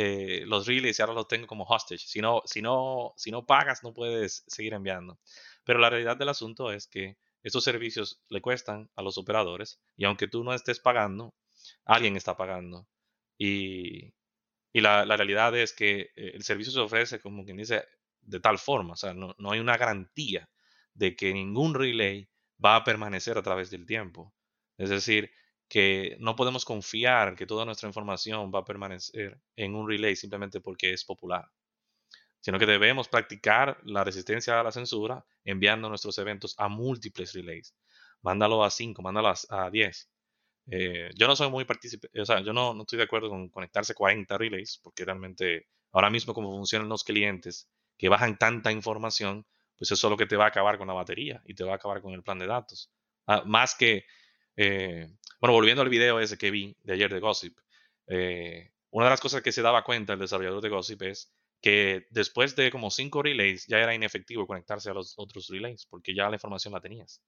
eh, 0.00 0.44
los 0.46 0.68
relays 0.68 0.96
y 0.96 1.02
ahora 1.02 1.14
los 1.14 1.26
tengo 1.26 1.48
como 1.48 1.64
hostage. 1.64 2.06
Si 2.06 2.20
no, 2.20 2.42
si, 2.44 2.62
no, 2.62 3.14
si 3.16 3.32
no 3.32 3.44
pagas, 3.46 3.82
no 3.82 3.92
puedes 3.92 4.44
seguir 4.46 4.74
enviando. 4.74 5.18
Pero 5.64 5.80
la 5.80 5.90
realidad 5.90 6.16
del 6.16 6.28
asunto 6.28 6.70
es 6.70 6.86
que 6.86 7.16
estos 7.42 7.64
servicios 7.64 8.22
le 8.28 8.40
cuestan 8.40 8.88
a 8.94 9.02
los 9.02 9.18
operadores 9.18 9.80
y 9.96 10.04
aunque 10.04 10.28
tú 10.28 10.44
no 10.44 10.54
estés 10.54 10.78
pagando, 10.78 11.34
alguien 11.84 12.16
está 12.16 12.36
pagando. 12.36 12.86
Y, 13.38 14.14
y 14.72 14.80
la, 14.80 15.04
la, 15.04 15.16
realidad 15.16 15.56
es 15.56 15.72
que 15.72 16.12
eh, 16.14 16.30
el 16.34 16.44
servicio 16.44 16.72
se 16.72 16.78
ofrece, 16.78 17.18
como 17.18 17.44
quien 17.44 17.56
dice, 17.56 17.84
de 18.20 18.38
tal 18.38 18.58
forma. 18.58 18.92
O 18.92 18.96
sea, 18.96 19.14
no, 19.14 19.34
no 19.36 19.50
hay 19.50 19.58
una 19.58 19.76
garantía 19.76 20.48
de 20.94 21.16
que 21.16 21.34
ningún 21.34 21.74
relay 21.74 22.28
va 22.64 22.76
a 22.76 22.84
permanecer 22.84 23.36
a 23.36 23.42
través 23.42 23.68
del 23.70 23.84
tiempo. 23.84 24.32
Es 24.76 24.90
decir, 24.90 25.32
que 25.68 26.16
no 26.20 26.34
podemos 26.34 26.64
confiar 26.64 27.36
que 27.36 27.46
toda 27.46 27.64
nuestra 27.64 27.88
información 27.88 28.50
va 28.54 28.60
a 28.60 28.64
permanecer 28.64 29.40
en 29.56 29.74
un 29.74 29.88
relay 29.88 30.16
simplemente 30.16 30.60
porque 30.60 30.92
es 30.92 31.04
popular, 31.04 31.50
sino 32.40 32.58
que 32.58 32.66
debemos 32.66 33.08
practicar 33.08 33.78
la 33.84 34.04
resistencia 34.04 34.58
a 34.58 34.62
la 34.62 34.72
censura 34.72 35.24
enviando 35.44 35.88
nuestros 35.88 36.16
eventos 36.18 36.54
a 36.58 36.68
múltiples 36.68 37.34
relays. 37.34 37.74
Mándalo 38.22 38.64
a 38.64 38.70
5, 38.70 39.02
mándalo 39.02 39.32
a 39.50 39.70
10. 39.70 40.10
Eh, 40.70 41.10
yo 41.14 41.26
no 41.26 41.36
soy 41.36 41.50
muy 41.50 41.64
partícipe, 41.64 42.08
o 42.20 42.24
sea, 42.26 42.40
yo 42.40 42.52
no, 42.52 42.74
no, 42.74 42.82
estoy 42.82 42.98
de 42.98 43.04
acuerdo 43.04 43.30
con 43.30 43.48
conectarse 43.48 43.94
40 43.94 44.36
relays, 44.36 44.78
porque 44.82 45.04
realmente 45.04 45.66
ahora 45.92 46.10
mismo 46.10 46.34
como 46.34 46.50
funcionan 46.50 46.88
los 46.88 47.04
clientes 47.04 47.70
que 47.96 48.08
bajan 48.08 48.38
tanta 48.38 48.70
información, 48.70 49.46
pues 49.76 49.90
eso 49.92 50.06
es 50.06 50.10
lo 50.10 50.16
que 50.16 50.26
te 50.26 50.36
va 50.36 50.44
a 50.44 50.48
acabar 50.48 50.76
con 50.76 50.88
la 50.88 50.94
batería 50.94 51.42
y 51.46 51.54
te 51.54 51.64
va 51.64 51.72
a 51.72 51.76
acabar 51.76 52.02
con 52.02 52.12
el 52.12 52.22
plan 52.22 52.38
de 52.38 52.46
datos. 52.46 52.90
Ah, 53.26 53.42
más 53.46 53.74
que, 53.74 54.04
eh, 54.56 55.08
bueno, 55.40 55.52
volviendo 55.52 55.82
al 55.82 55.88
video 55.88 56.20
ese 56.20 56.38
que 56.38 56.50
vi 56.50 56.76
de 56.82 56.94
ayer 56.94 57.12
de 57.12 57.20
Gossip, 57.20 57.58
eh, 58.06 58.72
una 58.90 59.06
de 59.06 59.10
las 59.10 59.20
cosas 59.20 59.42
que 59.42 59.52
se 59.52 59.62
daba 59.62 59.84
cuenta 59.84 60.14
el 60.14 60.18
desarrollador 60.18 60.62
de 60.62 60.68
Gossip 60.68 61.02
es 61.02 61.32
que 61.60 62.06
después 62.10 62.56
de 62.56 62.70
como 62.70 62.90
cinco 62.90 63.22
relays 63.22 63.66
ya 63.66 63.78
era 63.78 63.94
inefectivo 63.94 64.46
conectarse 64.46 64.90
a 64.90 64.94
los 64.94 65.14
otros 65.16 65.48
relays 65.48 65.86
porque 65.86 66.14
ya 66.14 66.28
la 66.28 66.36
información 66.36 66.72
la 66.72 66.80
tenías. 66.80 67.22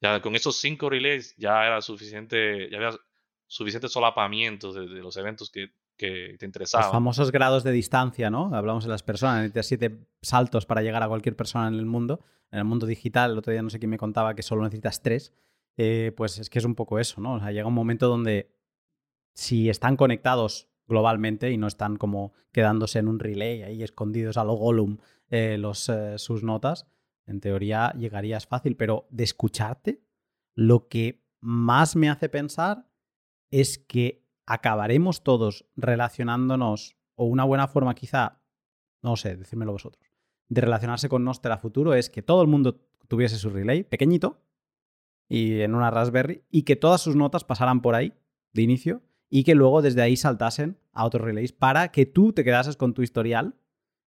Ya 0.00 0.20
con 0.20 0.34
esos 0.34 0.58
cinco 0.58 0.90
relays 0.90 1.34
ya 1.36 1.66
era 1.66 1.80
suficiente, 1.80 2.68
ya 2.70 2.76
había 2.78 2.98
suficiente 3.46 3.88
solapamiento 3.88 4.72
de 4.72 4.86
los 5.00 5.16
eventos 5.16 5.50
que 5.50 5.70
que 5.96 6.36
te 6.38 6.46
interesaba. 6.46 6.84
Los 6.84 6.92
famosos 6.92 7.32
grados 7.32 7.64
de 7.64 7.72
distancia, 7.72 8.30
¿no? 8.30 8.54
Hablamos 8.54 8.84
de 8.84 8.90
las 8.90 9.02
personas, 9.02 9.36
necesitas 9.36 9.66
siete 9.66 10.06
saltos 10.22 10.66
para 10.66 10.82
llegar 10.82 11.02
a 11.02 11.08
cualquier 11.08 11.36
persona 11.36 11.68
en 11.68 11.74
el 11.74 11.86
mundo. 11.86 12.20
En 12.50 12.58
el 12.58 12.64
mundo 12.64 12.86
digital, 12.86 13.32
el 13.32 13.38
otro 13.38 13.52
día 13.52 13.62
no 13.62 13.70
sé 13.70 13.78
quién 13.78 13.90
me 13.90 13.98
contaba 13.98 14.34
que 14.34 14.42
solo 14.42 14.62
necesitas 14.62 15.02
tres. 15.02 15.32
Eh, 15.76 16.12
pues 16.16 16.38
es 16.38 16.50
que 16.50 16.58
es 16.58 16.64
un 16.64 16.74
poco 16.74 16.98
eso, 16.98 17.20
¿no? 17.20 17.34
O 17.34 17.40
sea, 17.40 17.50
llega 17.50 17.66
un 17.66 17.74
momento 17.74 18.08
donde 18.08 18.54
si 19.34 19.68
están 19.68 19.96
conectados 19.96 20.68
globalmente 20.86 21.50
y 21.50 21.56
no 21.56 21.66
están 21.66 21.96
como 21.96 22.32
quedándose 22.52 22.98
en 22.98 23.08
un 23.08 23.18
relay 23.18 23.62
ahí 23.62 23.82
escondidos 23.82 24.36
a 24.36 24.44
lo 24.44 24.54
Gollum 24.54 24.98
eh, 25.30 25.56
los, 25.58 25.88
eh, 25.88 26.18
sus 26.18 26.42
notas, 26.42 26.86
en 27.26 27.40
teoría 27.40 27.92
llegarías 27.98 28.46
fácil, 28.46 28.76
pero 28.76 29.06
de 29.10 29.24
escucharte, 29.24 30.04
lo 30.54 30.88
que 30.88 31.24
más 31.40 31.96
me 31.96 32.10
hace 32.10 32.28
pensar 32.28 32.86
es 33.50 33.78
que 33.78 34.24
acabaremos 34.46 35.24
todos 35.24 35.66
relacionándonos, 35.74 36.96
o 37.16 37.24
una 37.24 37.44
buena 37.44 37.66
forma 37.66 37.94
quizá, 37.94 38.42
no 39.02 39.16
sé, 39.16 39.36
decírmelo 39.36 39.72
vosotros, 39.72 40.04
de 40.48 40.60
relacionarse 40.60 41.08
con 41.08 41.24
Noster 41.24 41.52
a 41.52 41.58
futuro 41.58 41.94
es 41.94 42.10
que 42.10 42.22
todo 42.22 42.42
el 42.42 42.48
mundo 42.48 42.80
tuviese 43.08 43.36
su 43.36 43.50
relay 43.50 43.82
pequeñito 43.82 44.42
y 45.28 45.60
en 45.60 45.74
una 45.74 45.90
Raspberry 45.90 46.42
y 46.50 46.62
que 46.62 46.76
todas 46.76 47.00
sus 47.00 47.16
notas 47.16 47.44
pasaran 47.44 47.80
por 47.82 47.94
ahí 47.94 48.12
de 48.52 48.62
inicio 48.62 49.02
y 49.30 49.44
que 49.44 49.54
luego 49.54 49.82
desde 49.82 50.02
ahí 50.02 50.16
saltasen 50.16 50.78
a 50.92 51.04
otros 51.04 51.22
relays 51.24 51.52
para 51.52 51.88
que 51.88 52.06
tú 52.06 52.32
te 52.32 52.44
quedases 52.44 52.76
con 52.76 52.94
tu 52.94 53.02
historial 53.02 53.56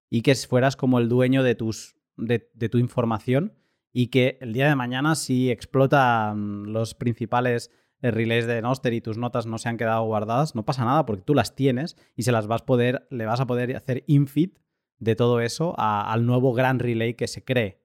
y 0.09 0.21
que 0.21 0.35
fueras 0.35 0.75
como 0.75 0.99
el 0.99 1.09
dueño 1.09 1.43
de, 1.43 1.55
tus, 1.55 1.97
de, 2.15 2.39
tu 2.39 2.77
información 2.77 3.53
y 3.91 4.07
que 4.07 4.37
el 4.41 4.53
día 4.53 4.69
de 4.69 4.75
mañana 4.75 5.15
si 5.15 5.51
explotan 5.51 6.71
los 6.71 6.93
principales 6.93 7.71
relays 8.01 8.45
de 8.45 8.61
Noster 8.61 8.93
y 8.93 9.01
tus 9.01 9.17
notas 9.17 9.47
no 9.47 9.57
se 9.57 9.69
han 9.69 9.77
quedado 9.77 10.05
guardadas, 10.05 10.55
no 10.55 10.65
pasa 10.65 10.85
nada 10.85 11.05
porque 11.05 11.23
tú 11.23 11.33
las 11.33 11.55
tienes 11.55 11.97
y 12.15 12.23
se 12.23 12.31
las 12.31 12.47
vas 12.47 12.61
a 12.61 12.65
poder, 12.65 13.07
le 13.09 13.25
vas 13.25 13.39
a 13.39 13.47
poder 13.47 13.75
hacer 13.75 14.03
infit 14.07 14.59
de 14.99 15.15
todo 15.15 15.41
eso 15.41 15.75
al 15.77 16.25
nuevo 16.25 16.53
gran 16.53 16.79
relay 16.79 17.15
que 17.15 17.27
se 17.27 17.43
cree. 17.43 17.83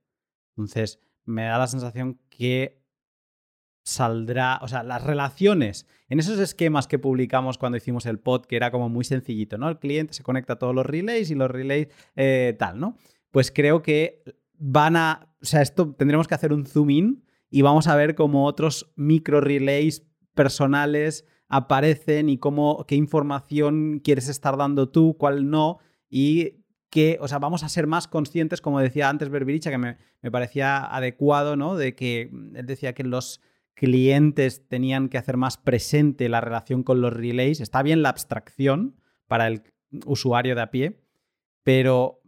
Entonces, 0.51 1.01
me 1.25 1.45
da 1.45 1.59
la 1.59 1.67
sensación 1.67 2.21
que 2.29 2.82
saldrá, 3.83 4.59
o 4.63 4.69
sea, 4.69 4.83
las 4.83 5.03
relaciones 5.03 5.87
en 6.09 6.21
esos 6.21 6.39
esquemas 6.39 6.87
que 6.87 6.99
publicamos 6.99 7.59
cuando 7.59 7.79
hicimos 7.79 8.07
el 8.07 8.19
pod, 8.19 8.45
que 8.45 8.57
era 8.57 8.71
como 8.71 8.89
muy 8.89 9.05
sencillito, 9.05 9.59
¿no? 9.59 9.69
El 9.69 9.79
cliente 9.79 10.15
se 10.15 10.23
conecta 10.23 10.55
a 10.55 10.59
todos 10.59 10.75
los 10.75 10.87
relays 10.87 11.31
y 11.31 11.35
los 11.35 11.51
relays 11.51 11.89
eh, 12.17 12.55
tal, 12.59 12.79
¿no? 12.79 12.97
Pues 13.31 13.51
creo 13.51 13.83
que 13.83 14.23
van 14.59 14.97
a, 14.97 15.35
o 15.41 15.45
sea, 15.45 15.63
esto 15.63 15.95
tendremos 15.95 16.29
que 16.29 16.35
hacer 16.35 16.53
un 16.53 16.67
zoom 16.67 16.91
in 16.91 17.25
y 17.51 17.63
vamos 17.63 17.87
a 17.89 17.97
ver 17.97 18.15
cómo 18.15 18.47
otros 18.47 18.93
micro 18.95 19.41
relays 19.41 20.07
personales 20.35 21.27
aparecen 21.49 22.29
y 22.29 22.39
cómo, 22.39 22.85
qué 22.87 22.95
información 22.95 24.01
quieres 24.03 24.29
estar 24.29 24.57
dando 24.57 24.89
tú, 24.89 25.17
cuál 25.19 25.51
no, 25.51 25.79
y 26.09 26.63
que, 26.89 27.19
o 27.21 27.29
sea, 27.29 27.39
vamos 27.39 27.63
a 27.63 27.69
ser 27.69 27.87
más 27.87 28.07
conscientes, 28.07 28.61
como 28.61 28.81
decía 28.81 29.09
antes 29.09 29.31
Berbericha, 29.31 29.71
que 29.71 29.79
me, 29.79 29.97
parecía 30.31 30.85
adecuado, 30.85 31.57
¿no? 31.57 31.77
De 31.77 31.95
que 31.95 32.31
él 32.55 32.67
decía 32.67 32.93
que 32.93 33.03
los 33.03 33.41
clientes 33.75 34.69
tenían 34.69 35.09
que 35.09 35.19
hacer 35.19 35.37
más 35.37 35.57
presente 35.57 36.29
la 36.29 36.41
relación 36.41 36.83
con 36.83 37.01
los 37.01 37.13
relays. 37.13 37.61
Está 37.61 37.83
bien 37.83 38.03
la 38.03 38.11
abstracción 38.11 38.97
para 39.27 39.47
el 39.47 39.63
usuario 40.07 40.55
de 40.55 40.63
a 40.63 40.71
pie, 40.71 41.03
pero 41.63 42.23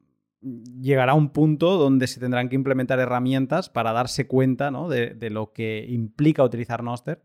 llegará 0.81 1.15
un 1.15 1.31
punto 1.31 1.79
donde 1.79 2.07
se 2.07 2.21
tendrán 2.21 2.49
que 2.49 2.57
implementar 2.57 2.99
herramientas 2.99 3.71
para 3.71 3.93
darse 3.93 4.27
cuenta 4.27 4.71
de, 4.89 5.31
lo 5.31 5.53
que 5.53 5.87
implica 5.89 6.45
utilizar 6.45 6.83
Noster, 6.83 7.25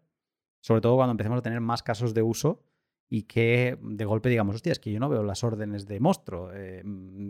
sobre 0.61 0.81
todo 0.81 0.95
cuando 0.95 1.11
empecemos 1.11 1.39
a 1.39 1.41
tener 1.41 1.59
más 1.59 1.83
casos 1.83 2.13
de 2.13 2.21
uso 2.21 2.63
y 3.09 3.23
que 3.23 3.77
de 3.81 4.05
golpe 4.05 4.29
digamos, 4.29 4.55
hostia, 4.55 4.71
es 4.71 4.79
que 4.79 4.91
yo 4.91 4.99
no 4.99 5.09
veo 5.09 5.23
las 5.23 5.43
órdenes 5.43 5.87
de 5.87 5.99
monstruo, 5.99 6.51
eh, 6.53 6.83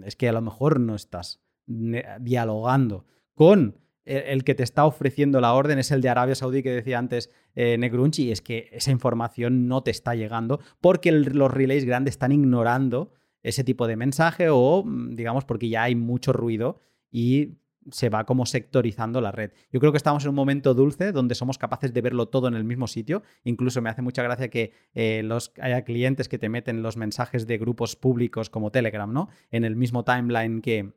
es 0.03 0.15
que 0.15 0.29
a 0.29 0.33
lo 0.33 0.41
mejor 0.41 0.79
no 0.79 0.95
estás 0.95 1.41
dialogando 1.65 3.05
con 3.33 3.79
el, 4.05 4.43
que 4.43 4.55
te 4.55 4.63
está 4.63 4.85
ofreciendo 4.85 5.39
la 5.41 5.53
orden, 5.53 5.79
es 5.79 5.91
el 5.91 6.01
de 6.01 6.09
Arabia 6.09 6.35
Saudí 6.35 6.63
que 6.63 6.71
decía 6.71 6.97
antes 6.97 7.29
eh, 7.55 7.77
Negrunchi, 7.77 8.25
y 8.25 8.31
es 8.31 8.41
que 8.41 8.69
esa 8.71 8.91
información 8.91 9.67
no 9.67 9.83
te 9.83 9.91
está 9.91 10.15
llegando 10.15 10.59
porque 10.81 11.11
los 11.11 11.51
relays 11.51 11.85
grandes 11.85 12.13
están 12.13 12.31
ignorando 12.31 13.11
ese 13.43 13.63
tipo 13.63 13.87
de 13.87 13.95
mensaje 13.95 14.49
o, 14.49 14.83
mm, 14.83 15.15
digamos, 15.15 15.45
porque 15.45 15.69
ya 15.69 15.83
hay 15.83 15.95
mucho 15.95 16.33
ruido 16.33 16.79
y 17.11 17.59
se 17.91 18.09
va 18.09 18.25
como 18.25 18.45
sectorizando 18.45 19.21
la 19.21 19.31
red. 19.31 19.51
Yo 19.71 19.79
creo 19.79 19.91
que 19.91 19.97
estamos 19.97 20.23
en 20.23 20.29
un 20.29 20.35
momento 20.35 20.73
dulce 20.73 21.11
donde 21.11 21.35
somos 21.35 21.57
capaces 21.57 21.93
de 21.93 22.01
verlo 22.01 22.27
todo 22.27 22.47
en 22.47 22.53
el 22.53 22.63
mismo 22.63 22.87
sitio. 22.87 23.23
Incluso 23.43 23.81
me 23.81 23.89
hace 23.89 24.01
mucha 24.01 24.21
gracia 24.21 24.49
que 24.49 24.73
eh, 24.93 25.27
haya 25.61 25.83
clientes 25.83 26.29
que 26.29 26.37
te 26.37 26.49
meten 26.49 26.83
los 26.83 26.97
mensajes 26.97 27.47
de 27.47 27.57
grupos 27.57 27.95
públicos 27.95 28.49
como 28.49 28.71
Telegram, 28.71 29.11
¿no? 29.11 29.29
En 29.49 29.63
el 29.63 29.75
mismo 29.75 30.03
timeline 30.03 30.61
que, 30.61 30.93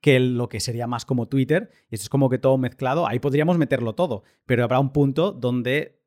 que 0.00 0.20
lo 0.20 0.48
que 0.48 0.60
sería 0.60 0.86
más 0.86 1.04
como 1.04 1.28
Twitter. 1.28 1.70
Y 1.90 1.94
eso 1.96 2.02
es 2.02 2.08
como 2.08 2.28
que 2.28 2.38
todo 2.38 2.58
mezclado. 2.58 3.06
Ahí 3.06 3.18
podríamos 3.18 3.58
meterlo 3.58 3.94
todo, 3.94 4.24
pero 4.46 4.64
habrá 4.64 4.80
un 4.80 4.92
punto 4.92 5.32
donde 5.32 6.00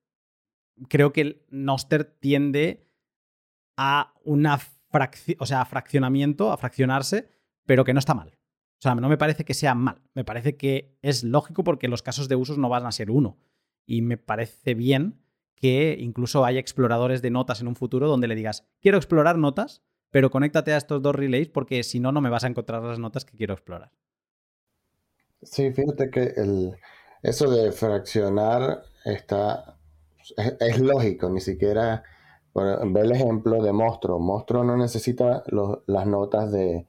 creo 0.89 1.14
que 1.14 1.22
el 1.22 1.45
Noster 1.49 2.03
tiende 2.03 2.88
a 3.77 4.14
una 4.23 4.60
o 5.39 5.45
sea, 5.45 5.61
a 5.61 5.65
fraccionamiento, 5.65 6.51
a 6.51 6.57
fraccionarse, 6.57 7.30
pero 7.65 7.84
que 7.84 7.93
no 7.93 7.99
está 7.99 8.14
mal. 8.14 8.38
sea, 8.80 8.95
no 8.95 9.10
me 9.10 9.18
parece 9.18 9.43
que 9.43 9.53
sea 9.53 9.73
mal, 9.76 10.01
me 10.14 10.23
parece 10.23 10.55
que 10.55 10.97
es 11.01 11.23
lógico 11.23 11.64
porque 11.64 11.88
los 11.88 12.03
casos 12.03 12.30
de 12.30 12.35
usos 12.35 12.57
no 12.57 12.69
van 12.69 12.85
a 12.85 12.91
ser 12.91 13.10
uno. 13.10 13.39
Y 13.85 14.01
me 14.01 14.18
parece 14.18 14.76
bien 14.76 15.19
que 15.55 15.95
incluso 15.99 16.45
haya 16.45 16.60
exploradores 16.60 17.22
de 17.22 17.31
notas 17.31 17.61
en 17.61 17.68
un 17.68 17.76
futuro 17.76 18.07
donde 18.07 18.27
le 18.27 18.35
digas, 18.35 18.68
quiero 18.81 18.97
explorar 18.97 19.38
notas, 19.38 19.81
pero 20.14 20.30
conéctate 20.30 20.72
a 20.73 20.77
estos 20.77 21.02
dos 21.02 21.15
relays 21.15 21.49
porque 21.49 21.81
si 21.81 21.99
no, 21.99 22.11
no 22.11 22.22
me 22.22 22.30
vas 22.30 22.44
a 22.44 22.48
encontrar 22.48 22.84
las 22.84 22.99
notas 22.99 23.26
que 23.26 23.35
quiero 23.35 23.56
explorar. 23.56 23.91
Sí, 25.41 25.73
fíjate 25.73 26.11
que 26.11 26.22
el, 26.38 26.76
eso 27.23 27.49
de 27.49 27.72
fraccionar 27.72 28.84
está, 29.06 29.76
es, 30.60 30.80
lógico, 30.80 31.31
ni 31.31 31.41
siquiera 31.41 32.03
ve 32.53 33.02
el 33.02 33.11
ejemplo 33.11 33.64
de 33.64 33.73
monstruo. 33.73 34.19
Monstruo 34.19 34.64
no 34.64 34.77
necesita 34.77 35.44
las 35.88 36.06
notas 36.06 36.52
de, 36.52 36.85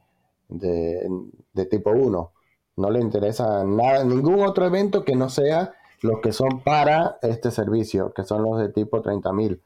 de, 0.50 1.66
tipo 1.70 1.92
1. 1.92 2.32
No 2.76 2.90
le 2.90 3.00
interesa 3.00 3.64
nada, 3.64 4.04
ningún 4.04 4.40
otro 4.42 4.66
evento 4.66 5.02
que 5.02 5.16
no 5.16 5.30
sea 5.30 5.72
los 6.02 6.20
que 6.20 6.32
son 6.32 6.60
para 6.62 7.16
este 7.22 7.50
servicio, 7.50 8.12
que 8.12 8.24
son 8.24 8.42
los 8.42 8.60
de 8.60 8.68
tipo 8.68 9.02
30.000. 9.02 9.62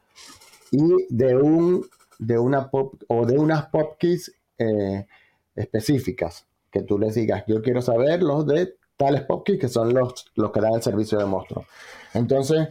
Y 0.71 1.13
de 1.13 1.35
un 1.35 1.83
de 2.19 2.37
una 2.37 2.69
pop 2.69 3.01
o 3.07 3.25
de 3.25 3.39
unas 3.39 3.67
pop 3.67 3.97
keys 3.97 4.35
eh, 4.57 5.07
específicas 5.55 6.45
que 6.69 6.83
tú 6.83 6.99
les 6.99 7.15
digas, 7.15 7.43
yo 7.47 7.61
quiero 7.63 7.81
saber 7.81 8.21
los 8.21 8.45
de 8.45 8.75
tales 8.97 9.23
pop 9.23 9.43
keys 9.45 9.59
que 9.59 9.69
son 9.69 9.93
los, 9.93 10.25
los 10.35 10.51
que 10.51 10.61
dan 10.61 10.73
el 10.73 10.83
servicio 10.83 11.17
de 11.17 11.25
monstruo. 11.25 11.65
Entonces, 12.13 12.67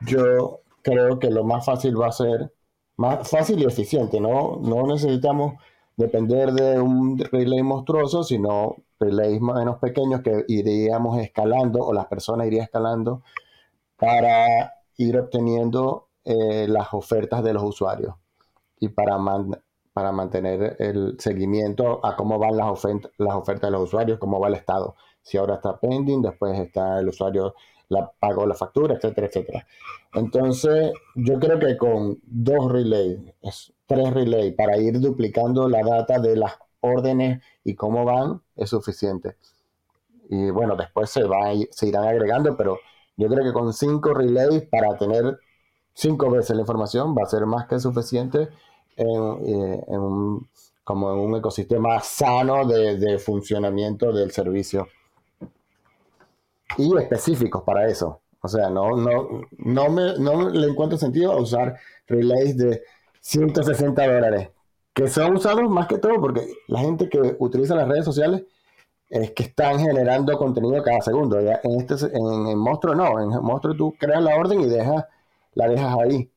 yo 0.00 0.60
creo 0.82 1.18
que 1.18 1.30
lo 1.30 1.44
más 1.44 1.66
fácil 1.66 2.00
va 2.00 2.08
a 2.08 2.12
ser 2.12 2.52
más 2.96 3.28
fácil 3.28 3.60
y 3.60 3.64
eficiente, 3.64 4.20
¿no? 4.20 4.60
No 4.62 4.86
necesitamos 4.86 5.54
depender 5.96 6.52
de 6.52 6.80
un 6.80 7.18
relay 7.18 7.62
monstruoso, 7.62 8.22
sino 8.22 8.76
relays 9.00 9.40
menos 9.40 9.78
pequeños 9.78 10.22
que 10.22 10.44
iríamos 10.48 11.18
escalando 11.18 11.80
o 11.80 11.92
las 11.92 12.06
personas 12.06 12.46
irían 12.46 12.64
escalando 12.64 13.22
para 13.96 14.74
ir 14.96 15.18
obteniendo 15.18 16.08
eh, 16.24 16.66
las 16.68 16.94
ofertas 16.94 17.42
de 17.42 17.52
los 17.52 17.64
usuarios 17.64 18.14
y 18.84 18.88
para, 18.88 19.18
para 19.92 20.12
mantener 20.12 20.76
el 20.78 21.16
seguimiento 21.18 22.04
a 22.04 22.16
cómo 22.16 22.38
van 22.38 22.56
las, 22.56 22.68
ofertas, 22.68 23.10
las 23.18 23.34
ofertas 23.34 23.68
de 23.68 23.72
los 23.72 23.84
usuarios, 23.84 24.18
cómo 24.18 24.38
va 24.38 24.48
el 24.48 24.54
estado. 24.54 24.94
Si 25.22 25.38
ahora 25.38 25.54
está 25.54 25.78
pending, 25.78 26.20
después 26.20 26.58
está 26.58 27.00
el 27.00 27.08
usuario 27.08 27.54
la, 27.88 28.10
pagó 28.18 28.46
la 28.46 28.54
factura, 28.54 28.94
etcétera, 28.94 29.26
etcétera. 29.26 29.66
Entonces, 30.12 30.92
yo 31.14 31.38
creo 31.38 31.58
que 31.58 31.76
con 31.78 32.18
dos 32.24 32.70
relays, 32.70 33.18
tres 33.86 34.12
relays, 34.12 34.54
para 34.54 34.76
ir 34.76 35.00
duplicando 35.00 35.68
la 35.68 35.82
data 35.82 36.18
de 36.18 36.36
las 36.36 36.54
órdenes 36.80 37.42
y 37.64 37.74
cómo 37.74 38.04
van, 38.04 38.42
es 38.56 38.70
suficiente. 38.70 39.36
Y 40.28 40.50
bueno, 40.50 40.76
después 40.76 41.10
se, 41.10 41.24
va, 41.24 41.52
se 41.70 41.88
irán 41.88 42.04
agregando, 42.04 42.56
pero 42.56 42.78
yo 43.16 43.28
creo 43.28 43.44
que 43.44 43.52
con 43.52 43.72
cinco 43.72 44.12
relays 44.12 44.62
para 44.64 44.96
tener 44.98 45.38
cinco 45.94 46.30
veces 46.30 46.56
la 46.56 46.62
información 46.62 47.14
va 47.16 47.22
a 47.22 47.26
ser 47.26 47.46
más 47.46 47.66
que 47.66 47.78
suficiente 47.78 48.48
en, 48.96 49.08
eh, 49.08 49.84
un, 49.88 50.48
como 50.82 51.12
en 51.12 51.18
un 51.18 51.36
ecosistema 51.36 52.00
sano 52.00 52.66
de, 52.66 53.18
funcionamiento 53.18 54.12
del 54.12 54.30
servicio. 54.30 54.88
Y 56.76 56.96
específicos 56.98 57.62
para 57.62 57.86
eso. 57.86 58.20
O 58.40 58.48
sea, 58.48 58.68
no, 58.68 58.96
no, 58.96 59.42
no, 59.58 59.88
me, 59.88 60.18
no 60.18 60.50
le 60.50 60.68
encuentro 60.68 60.98
sentido 60.98 61.32
a 61.32 61.40
usar 61.40 61.76
relays 62.06 62.56
de 62.58 62.82
160 63.20 64.06
dólares, 64.06 64.50
que 64.92 65.08
son 65.08 65.36
usados 65.36 65.68
más 65.70 65.86
que 65.86 65.98
todo 65.98 66.20
porque 66.20 66.46
la 66.68 66.80
gente 66.80 67.08
que 67.08 67.36
utiliza 67.38 67.74
las 67.74 67.88
redes 67.88 68.04
sociales 68.04 68.44
es 69.08 69.30
que 69.30 69.44
están 69.44 69.78
generando 69.78 70.36
contenido 70.36 70.82
cada 70.82 71.00
segundo. 71.00 71.40
Ya 71.40 71.60
en, 71.62 71.80
este, 71.80 72.06
en, 72.06 72.48
en 72.48 72.58
Monstruo 72.58 72.94
no, 72.94 73.20
en 73.20 73.28
Monstruo 73.42 73.74
tú 73.74 73.94
creas 73.98 74.22
la 74.22 74.36
orden 74.36 74.60
y 74.60 74.66
dejas, 74.66 75.06
la 75.54 75.68
dejas 75.68 75.96
ahí. 75.98 76.30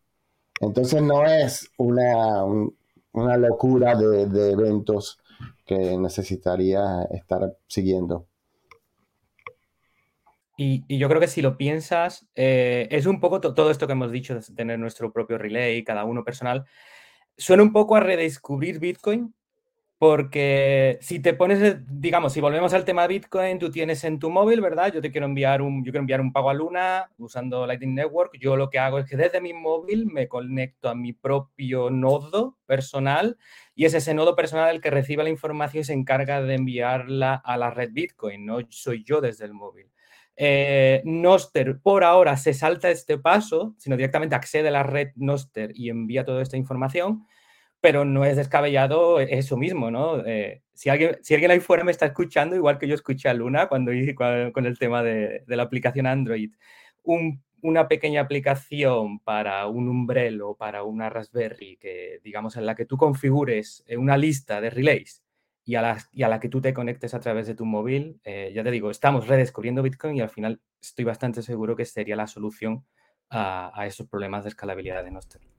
Entonces 0.59 1.01
no 1.01 1.25
es 1.25 1.71
una, 1.77 2.43
una 3.11 3.37
locura 3.37 3.95
de, 3.95 4.51
eventos 4.51 5.19
que 5.65 5.97
necesitaría 5.97 7.03
estar 7.11 7.57
siguiendo. 7.67 8.27
Y, 10.59 10.83
yo 10.97 11.07
creo 11.07 11.21
que 11.21 11.27
si 11.27 11.41
lo 11.41 11.57
piensas, 11.57 12.27
eh, 12.33 12.87
es 12.89 13.05
un 13.05 13.19
poco 13.19 13.39
todo 13.41 13.69
esto 13.69 13.85
que 13.85 13.93
hemos 13.93 14.11
dicho 14.11 14.33
de 14.33 14.41
tener 14.55 14.79
nuestro 14.79 15.11
propio 15.13 15.37
relay, 15.37 15.83
cada 15.83 16.03
uno 16.03 16.23
personal, 16.23 16.65
suena 17.37 17.61
un 17.61 17.71
poco 17.71 17.95
a 17.95 17.99
redescubrir 17.99 18.79
Bitcoin, 18.79 19.35
porque 19.99 20.99
si 21.01 21.19
te 21.19 21.33
pones, 21.33 21.77
digamos, 21.87 22.31
si 22.31 22.39
volvemos 22.39 22.71
al 22.73 22.85
tema 22.85 23.07
Bitcoin, 23.07 23.57
tú 23.57 23.71
tienes 23.71 24.03
en 24.03 24.19
tu 24.19 24.29
móvil, 24.29 24.61
¿verdad? 24.61 24.93
Yo 24.93 25.01
te 25.01 25.11
quiero 25.11 25.25
enviar 25.25 25.63
un, 25.63 25.83
yo 25.83 25.91
quiero 25.91 26.01
enviar 26.01 26.21
un 26.21 26.31
pago 26.31 26.51
a 26.51 26.53
Luna 26.53 27.09
usando 27.17 27.65
Lightning 27.65 27.95
Network. 27.95 28.37
Yo 28.39 28.55
lo 28.55 28.69
que 28.69 28.77
hago 28.77 28.99
es 28.99 29.09
que 29.09 29.17
desde 29.17 29.41
mi 29.41 29.53
móvil 29.53 30.05
me 30.05 30.27
conecto 30.27 30.89
a 30.89 30.95
mi 30.95 31.13
propio 31.13 31.89
nodo 31.89 32.57
personal 32.67 33.37
y 33.73 33.85
es 33.85 33.95
ese 33.95 34.13
nodo 34.13 34.35
personal 34.35 34.75
el 34.75 34.81
que 34.81 34.91
recibe 34.91 35.23
la 35.23 35.31
información 35.31 35.81
y 35.81 35.85
se 35.85 35.93
encarga 35.93 36.43
de 36.43 36.53
enviarla 36.53 37.33
a 37.33 37.57
la 37.57 37.71
red 37.71 37.89
Bitcoin, 37.91 38.45
no 38.45 38.59
soy 38.69 39.03
yo 39.03 39.19
desde 39.19 39.45
el 39.45 39.53
móvil. 39.53 39.91
Eh, 40.35 41.01
Noster 41.05 41.79
por 41.81 42.03
ahora 42.03 42.37
se 42.37 42.53
salta 42.53 42.91
este 42.91 43.17
paso, 43.17 43.73
sino 43.79 43.97
directamente 43.97 44.35
accede 44.35 44.67
a 44.67 44.71
la 44.71 44.83
red 44.83 45.09
Noster 45.15 45.71
y 45.73 45.89
envía 45.89 46.23
toda 46.23 46.43
esta 46.43 46.57
información 46.57 47.25
pero 47.81 48.05
no 48.05 48.25
es 48.25 48.35
descabellado 48.37 49.19
eso 49.19 49.57
mismo, 49.57 49.91
¿no? 49.91 50.25
Eh, 50.25 50.63
si, 50.73 50.89
alguien, 50.89 51.17
si 51.21 51.33
alguien 51.33 51.51
ahí 51.51 51.59
fuera 51.59 51.83
me 51.83 51.91
está 51.91 52.07
escuchando, 52.07 52.55
igual 52.55 52.79
que 52.79 52.87
yo 52.87 52.95
escuché 52.95 53.29
a 53.29 53.33
Luna 53.33 53.67
cuando 53.67 53.93
hice 53.93 54.15
con 54.15 54.65
el 54.65 54.79
tema 54.79 55.03
de, 55.03 55.43
la 55.47 55.63
aplicación 55.63 56.07
Android, 56.07 56.51
una 57.61 57.87
pequeña 57.87 58.21
aplicación 58.21 59.19
para 59.19 59.67
un 59.67 59.89
Umbrello, 59.89 60.55
para 60.55 60.83
una 60.83 61.09
Raspberry, 61.09 61.77
que 61.77 62.19
digamos 62.23 62.55
en 62.57 62.65
la 62.65 62.75
que 62.75 62.85
tú 62.85 62.97
configures 62.97 63.83
eh, 63.87 63.97
una 63.97 64.17
lista 64.17 64.61
de 64.61 64.69
relays 64.69 65.23
y 65.65 65.75
a 65.75 65.81
la, 66.13 66.39
que 66.39 66.49
tú 66.49 66.61
te 66.61 66.73
conectes 66.73 67.13
a 67.13 67.19
través 67.19 67.47
de 67.47 67.55
tu 67.55 67.65
móvil, 67.65 68.19
eh, 68.23 68.51
ya 68.55 68.63
te 68.63 68.71
digo, 68.71 68.89
estamos 68.89 69.27
redescubriendo 69.27 69.83
Bitcoin 69.83 70.15
y 70.15 70.21
al 70.21 70.29
final 70.29 70.61
estoy 70.81 71.05
bastante 71.05 71.41
seguro 71.41 71.75
que 71.75 71.85
sería 71.85 72.15
la 72.15 72.27
solución 72.27 72.85
a, 73.29 73.71
a 73.79 73.85
esos 73.85 74.07
problemas 74.07 74.43
de 74.45 74.49
escalabilidad 74.49 75.03
de 75.03 75.11
Nostr. 75.11 75.56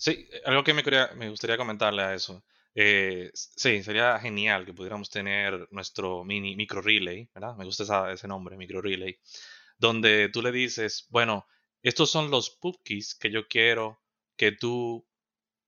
Sí, 0.00 0.26
algo 0.46 0.64
que 0.64 0.72
me, 0.72 0.82
me 1.16 1.28
gustaría 1.28 1.58
comentarle 1.58 2.02
a 2.02 2.14
eso. 2.14 2.42
Eh, 2.74 3.30
sí, 3.34 3.82
sería 3.82 4.18
genial 4.18 4.64
que 4.64 4.72
pudiéramos 4.72 5.10
tener 5.10 5.68
nuestro 5.72 6.24
mini 6.24 6.56
micro 6.56 6.80
relay, 6.80 7.28
¿verdad? 7.34 7.54
Me 7.56 7.66
gusta 7.66 8.10
ese 8.10 8.26
nombre, 8.26 8.56
micro 8.56 8.80
relay, 8.80 9.18
donde 9.78 10.30
tú 10.30 10.40
le 10.40 10.52
dices, 10.52 11.06
bueno, 11.10 11.46
estos 11.82 12.10
son 12.10 12.30
los 12.30 12.48
cookies 12.60 13.14
que 13.14 13.30
yo 13.30 13.46
quiero 13.46 14.00
que 14.36 14.52
tú 14.52 15.06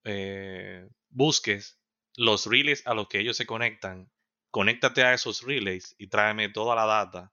eh, 0.05 0.89
busques, 1.11 1.79
los 2.17 2.47
relays 2.47 2.87
a 2.87 2.95
los 2.95 3.09
que 3.09 3.21
ellos 3.21 3.37
se 3.37 3.47
conectan, 3.47 4.11
conéctate 4.51 5.03
a 5.05 5.15
esos 5.15 5.43
relays 5.43 5.95
y 5.99 6.09
tráeme 6.09 6.49
toda 6.49 6.75
la 6.75 6.87
data 6.87 7.33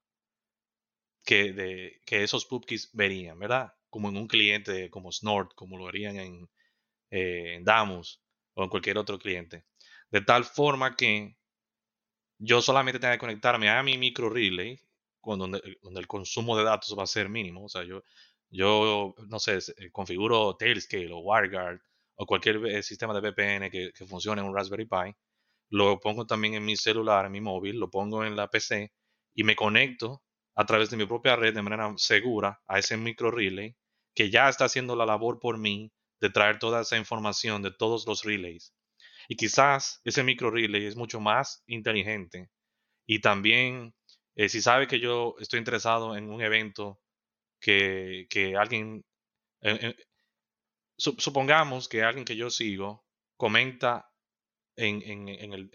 que, 1.24 2.02
esos 2.10 2.46
cookies 2.46 2.90
verían, 2.94 3.40
¿verdad? 3.40 3.74
Como 3.90 4.10
en 4.10 4.18
un 4.18 4.28
cliente 4.28 4.90
como 4.90 5.12
Snort, 5.14 5.54
como 5.56 5.78
lo 5.78 5.88
harían 5.88 6.18
en, 6.18 6.50
eh, 7.12 7.56
en 7.56 7.64
Damus 7.64 8.22
o 8.54 8.64
en 8.64 8.70
cualquier 8.70 8.98
otro 8.98 9.20
cliente. 9.20 9.66
De 10.12 10.22
tal 10.22 10.46
forma 10.46 10.96
que 10.96 11.38
yo 12.40 12.62
solamente 12.62 13.00
tenga 13.00 13.14
que 13.14 13.20
conectarme 13.20 13.70
a 13.70 13.84
mi 13.84 13.98
micro 13.98 14.30
relay, 14.30 14.80
donde, 15.24 15.62
donde 15.82 16.00
el 16.00 16.08
consumo 16.08 16.58
de 16.58 16.64
datos 16.64 16.98
va 16.98 17.04
a 17.04 17.08
ser 17.08 17.30
mínimo. 17.30 17.66
O 17.66 17.70
sea, 17.70 17.84
yo, 17.84 18.04
yo 18.50 19.16
no 19.28 19.40
sé, 19.40 19.58
eh, 19.58 19.92
configuro 19.92 20.56
Tailscale 20.56 21.12
o 21.12 21.20
WireGuard 21.20 21.80
o 22.16 22.26
cualquier 22.26 22.66
eh, 22.66 22.84
sistema 22.84 23.14
de 23.14 23.22
VPN 23.22 23.70
que, 23.70 23.92
que, 23.94 24.06
funcione 24.06 24.42
en 24.42 24.48
un 24.48 24.56
Raspberry 24.56 24.86
Pi. 24.86 25.16
Lo 25.70 26.00
pongo 26.00 26.26
también 26.26 26.56
en 26.56 26.66
mi 26.66 26.76
celular, 26.76 27.26
en 27.26 27.32
mi 27.32 27.42
móvil, 27.42 27.80
lo 27.80 27.90
pongo 27.90 28.26
en 28.26 28.36
la 28.36 28.50
PC 28.50 28.92
y 29.36 29.44
me 29.44 29.56
conecto 29.56 30.24
a 30.56 30.66
través 30.66 30.90
de 30.90 30.98
mi 30.98 31.06
propia 31.06 31.36
red 31.36 31.54
de 31.54 31.62
manera 31.62 31.94
segura 31.98 32.62
a 32.68 32.80
ese 32.80 32.98
micro 32.98 33.32
relay 33.32 33.76
que 34.16 34.30
ya 34.30 34.50
está 34.50 34.66
haciendo 34.66 34.96
la 34.96 35.06
labor 35.06 35.40
por 35.40 35.58
mí 35.58 35.94
de 36.22 36.30
traer 36.30 36.60
toda 36.60 36.82
esa 36.82 36.98
información 36.98 37.62
de 37.62 37.72
todos 37.72 38.06
los 38.08 38.24
relays. 38.24 38.74
Y 39.28 39.36
quizás 39.36 40.02
ese 40.04 40.24
micro 40.24 40.52
relay 40.52 40.86
es 40.86 40.96
mucho 40.96 41.20
más 41.20 41.64
inteligente. 41.68 42.50
Y 43.06 43.22
también, 43.22 43.94
eh, 44.36 44.50
si 44.50 44.62
sabe 44.62 44.88
que 44.88 45.00
yo 45.00 45.36
estoy 45.40 45.60
interesado 45.60 46.16
en 46.18 46.30
un 46.30 46.42
evento 46.42 47.00
que, 47.60 48.28
alguien, 48.58 49.06
eh, 49.62 49.80
eh, 49.82 49.96
supongamos 50.98 51.88
que 51.90 52.04
alguien 52.04 52.26
que 52.26 52.36
yo 52.36 52.50
sigo 52.50 53.06
comenta 53.38 54.10
en, 54.76 55.02
el, 55.04 55.70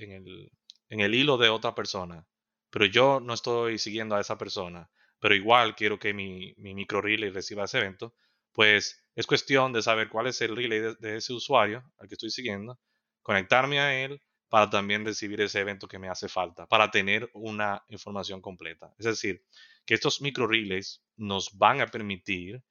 en 0.89 1.01
el 1.01 1.15
hilo 1.15 1.37
de 1.37 1.49
otra 1.49 1.75
persona, 1.75 2.27
pero 2.71 2.87
yo 2.87 3.21
no 3.21 3.35
estoy 3.35 3.79
siguiendo 3.79 4.16
a 4.16 4.21
esa 4.21 4.39
persona, 4.39 4.91
pero 5.21 5.35
igual 5.35 5.75
quiero 5.75 5.99
que 5.99 6.12
mi, 6.12 6.55
mi 6.57 6.75
micro 6.75 7.01
relay 7.01 7.31
reciba 7.31 7.65
ese 7.65 7.79
evento, 7.79 8.15
pues 8.55 9.05
es 9.15 9.27
cuestión 9.27 9.73
de 9.73 9.83
saber 9.83 10.09
cuál 10.09 10.29
es 10.29 10.41
el 10.41 10.57
relay 10.57 10.81
de, 10.99 11.17
ese 11.17 11.33
usuario 11.35 11.85
al 11.99 12.09
que 12.09 12.15
estoy 12.15 12.31
siguiendo, 12.31 12.79
conectarme 13.23 13.81
a 13.81 14.03
él 14.03 14.23
para 14.49 14.71
también 14.71 15.05
recibir 15.05 15.41
ese 15.41 15.61
evento 15.61 15.89
que 15.89 15.99
me 15.99 16.09
hace 16.09 16.29
falta, 16.29 16.67
para 16.67 16.91
tener 16.91 17.29
una 17.35 17.83
información 17.89 18.41
completa. 18.41 18.95
Es 18.99 19.07
decir, 19.07 19.45
que 19.85 19.95
estos 19.95 20.23
micro 20.23 20.47
relays 20.47 21.03
nos 21.17 21.57
van 21.59 21.81
a 21.81 21.89
permitir 21.89 22.63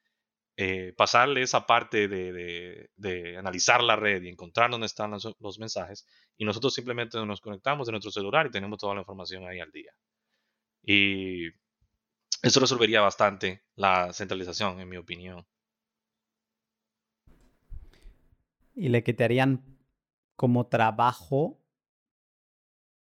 eh, 0.55 0.93
pasarle 0.95 1.41
esa 1.41 1.65
parte 1.65 2.07
de, 2.07 3.35
analizar 3.37 3.83
la 3.83 3.95
red 3.95 4.23
y 4.23 4.29
encontrar 4.29 4.71
dónde 4.71 4.85
están 4.85 5.11
los, 5.11 5.59
mensajes 5.59 6.07
y 6.37 6.45
nosotros 6.45 6.73
simplemente 6.73 7.17
nos 7.25 7.41
conectamos 7.41 7.87
de 7.87 7.91
nuestro 7.91 8.11
celular 8.11 8.47
y 8.47 8.51
tenemos 8.51 8.79
toda 8.79 8.93
la 8.93 9.01
información 9.01 9.45
ahí 9.47 9.59
al 9.59 9.71
día. 9.71 9.91
Y 10.83 11.47
eso 12.41 12.59
resolvería 12.59 13.01
bastante 13.01 13.63
la 13.75 14.13
centralización, 14.13 14.79
en 14.79 14.89
mi 14.89 14.97
opinión. 14.97 15.45
Y 18.75 18.89
le 18.89 19.03
quitarían 19.03 19.63
como 20.35 20.67
trabajo, 20.67 21.59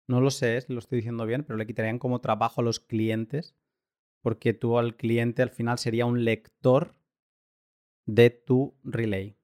no 0.08 0.22
lo 0.22 0.30
sé 0.30 0.64
lo 0.68 0.80
estoy 0.80 0.98
diciendo 0.98 1.26
bien, 1.26 1.44
pero 1.44 1.58
le 1.58 1.66
quitarían 1.66 2.00
como 2.00 2.22
trabajo 2.22 2.62
a 2.62 2.64
los 2.64 2.80
clientes, 2.80 3.56
porque 4.22 4.54
tú 4.54 4.78
al 4.78 4.96
cliente 4.96 5.42
al 5.42 5.50
final 5.50 5.80
sería 5.80 6.06
un 6.06 6.24
lector 6.24 6.96
de 8.06 8.30
tu 8.30 8.76
relay. 8.84 9.38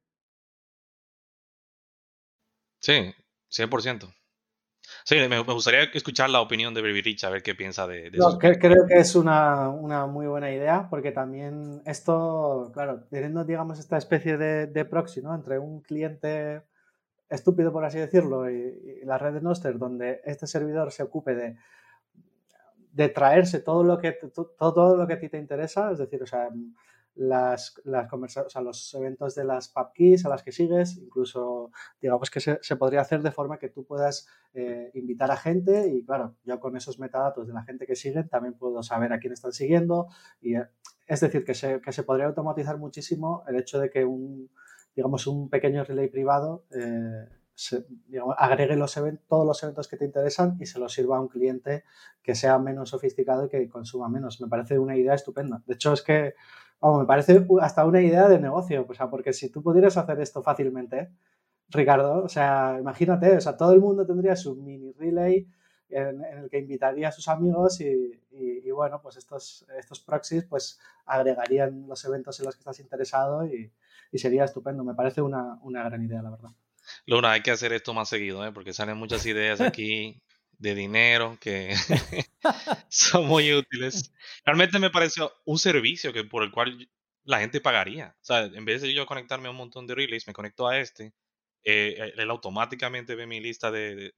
Sí, 2.80 3.14
100%. 3.48 4.14
Sí, 5.04 5.16
me, 5.28 5.40
gustaría 5.40 5.84
escuchar 5.94 6.30
la 6.30 6.42
opinión 6.42 6.74
de 6.74 6.82
Baby 6.82 7.02
Rich, 7.02 7.24
a 7.24 7.30
ver 7.30 7.42
qué 7.42 7.56
piensa 7.56 7.88
de, 7.88 8.08
eso. 8.08 8.38
creo 8.38 8.86
que 8.88 8.98
es 8.98 9.16
una, 9.16 9.70
muy 10.08 10.28
buena 10.28 10.52
idea, 10.52 10.88
porque 10.90 11.12
también 11.12 11.82
esto, 11.86 12.72
claro, 12.74 13.04
teniendo, 13.10 13.44
digamos, 13.44 13.80
esta 13.80 13.98
especie 13.98 14.38
de, 14.38 14.86
proxy, 14.86 15.22
¿no? 15.22 15.34
Entre 15.34 15.60
un 15.60 15.82
cliente 15.82 16.62
estúpido, 17.30 17.72
por 17.72 17.86
así 17.86 17.98
decirlo, 17.98 18.50
y, 18.50 19.02
la 19.04 19.18
red 19.18 19.34
de 19.34 19.42
Noster, 19.42 19.78
donde 19.78 20.22
este 20.26 20.48
servidor 20.48 20.92
se 20.92 21.04
ocupe 21.04 21.34
de, 21.34 21.56
de 22.92 23.10
traerse 23.10 23.60
todo 23.60 23.84
lo 23.84 23.98
que 23.98 24.12
todo, 24.12 24.54
todo 24.58 24.98
lo 24.98 25.08
que 25.08 25.14
a 25.14 25.20
ti 25.20 25.30
te 25.30 25.38
interesa, 25.38 25.92
es 25.92 25.98
decir, 25.98 26.22
o 26.22 26.28
sea, 26.28 26.50
las, 27.16 27.76
las 27.84 28.12
o 28.12 28.50
sea, 28.50 28.62
los 28.62 28.94
eventos 28.94 29.36
de 29.36 29.44
las 29.44 29.68
PubKeys 29.68 30.26
a 30.26 30.30
las 30.30 30.44
que 30.44 30.52
sigues, 30.52 30.98
incluso 30.98 31.72
digamos 32.02 32.30
que 32.30 32.40
se, 32.40 32.60
se 32.62 32.76
podría 32.76 33.02
hacer 33.02 33.22
de 33.22 33.32
forma 33.32 33.60
que 33.60 33.70
tú 33.70 33.86
puedas 33.86 34.28
eh, 34.54 34.92
invitar 34.94 35.30
a 35.32 35.38
gente 35.38 35.90
y 35.90 36.06
claro, 36.06 36.36
yo 36.44 36.60
con 36.60 36.78
esos 36.78 37.00
metadatos 37.00 37.48
de 37.48 37.54
la 37.54 37.64
gente 37.64 37.86
que 37.86 37.96
siguen 37.96 38.30
también 38.30 38.54
puedo 38.54 38.82
saber 38.84 39.14
a 39.14 39.20
quién 39.20 39.34
están 39.34 39.52
siguiendo 39.52 40.08
y 40.40 40.56
eh, 40.56 40.68
es 41.08 41.20
decir, 41.20 41.44
que 41.44 41.54
se, 41.54 41.82
que 41.82 41.92
se 41.92 42.04
podría 42.04 42.28
automatizar 42.28 42.78
muchísimo 42.78 43.44
el 43.48 43.58
hecho 43.58 43.80
de 43.80 43.90
que 43.90 44.06
un, 44.06 44.50
digamos, 44.96 45.28
un 45.28 45.50
pequeño 45.50 45.84
relay 45.84 46.08
privado 46.08 46.66
eh, 46.72 47.28
agregue 48.38 48.76
los 48.76 49.00
todos 49.28 49.46
los 49.46 49.62
eventos 49.64 49.88
que 49.88 49.98
te 49.98 50.06
interesan 50.06 50.58
y 50.60 50.66
se 50.66 50.80
los 50.80 50.94
sirva 50.94 51.18
a 51.18 51.22
un 51.22 51.28
cliente 51.28 51.84
que 52.24 52.34
sea 52.36 52.58
menos 52.58 52.90
sofisticado 52.90 53.46
y 53.46 53.50
que 53.50 53.70
consuma 53.70 54.10
menos. 54.10 54.42
Me 54.42 54.48
parece 54.48 54.80
una 54.80 54.96
idea 54.96 55.14
estupenda. 55.14 55.62
De 55.66 55.76
hecho, 55.76 55.94
es 55.94 56.02
que 56.02 56.34
Vamos, 56.82 57.02
me 57.02 57.06
parece 57.06 57.46
hasta 57.62 57.86
una 57.86 58.02
idea 58.02 58.28
de 58.28 58.40
negocio, 58.40 58.86
o 58.90 58.94
sea, 58.94 59.08
porque 59.08 59.34
si 59.34 59.50
tú 59.50 59.62
pudieras 59.62 59.98
hacer 59.98 60.20
esto 60.20 60.42
fácilmente, 60.42 61.12
Ricardo, 61.70 62.24
o 62.24 62.30
sea, 62.30 62.78
imagínate, 62.80 63.38
o 63.38 63.42
sea, 63.42 63.56
todo 63.56 63.74
el 63.74 63.80
mundo 63.80 64.06
tendría 64.06 64.36
su 64.36 64.56
mini 64.56 64.92
relay 64.94 65.48
en, 65.90 66.24
el 66.24 66.50
que 66.50 66.58
invitaría 66.58 67.10
a 67.10 67.12
sus 67.12 67.28
amigos 67.28 67.80
y, 67.82 68.72
bueno, 68.72 69.00
pues 69.02 69.18
estos, 69.18 69.66
estos 69.78 70.00
proxies 70.00 70.46
pues 70.46 70.80
agregarían 71.06 71.88
los 71.88 72.04
eventos 72.06 72.40
en 72.40 72.46
los 72.48 72.56
que 72.56 72.62
estás 72.62 72.80
interesado 72.80 73.46
y, 73.46 73.72
sería 74.14 74.44
estupendo. 74.44 74.84
Me 74.84 74.96
parece 74.96 75.22
una, 75.22 75.60
una, 75.62 75.84
gran 75.84 76.04
idea, 76.04 76.22
la 76.22 76.32
verdad. 76.32 76.50
Luna, 77.06 77.34
hay 77.34 77.42
que 77.42 77.52
hacer 77.52 77.74
esto 77.74 77.94
más 77.94 78.10
seguido, 78.10 78.46
¿eh? 78.46 78.52
porque 78.52 78.74
salen 78.74 78.98
muchas 78.98 79.26
ideas 79.26 79.62
aquí 79.62 80.22
de 80.62 80.76
dinero 80.76 81.38
que 81.42 81.74
son 82.90 83.28
muy 83.28 83.52
útiles. 83.54 84.14
Realmente 84.46 84.80
me 84.80 84.92
pareció 84.92 85.34
un 85.46 85.58
servicio 85.58 86.14
que 86.14 86.24
por 86.24 86.44
el 86.44 86.52
cual 86.52 86.90
la 87.24 87.40
gente 87.40 87.62
pagaría. 87.62 88.16
O 88.22 88.24
sea, 88.24 88.44
en 88.44 88.66
vez 88.66 88.82
de 88.82 88.94
yo 88.94 89.06
conectarme 89.06 89.48
a 89.48 89.52
un 89.52 89.58
montón 89.58 89.88
de 89.88 89.96
relays, 89.96 90.28
me 90.28 90.34
conecto 90.34 90.68
a 90.68 90.80
este. 90.80 91.14
Eh, 91.64 92.14
él 92.16 92.30
automáticamente 92.30 93.16
ve 93.16 93.28
mi 93.28 93.40
lista 93.40 93.70
de, 93.72 94.14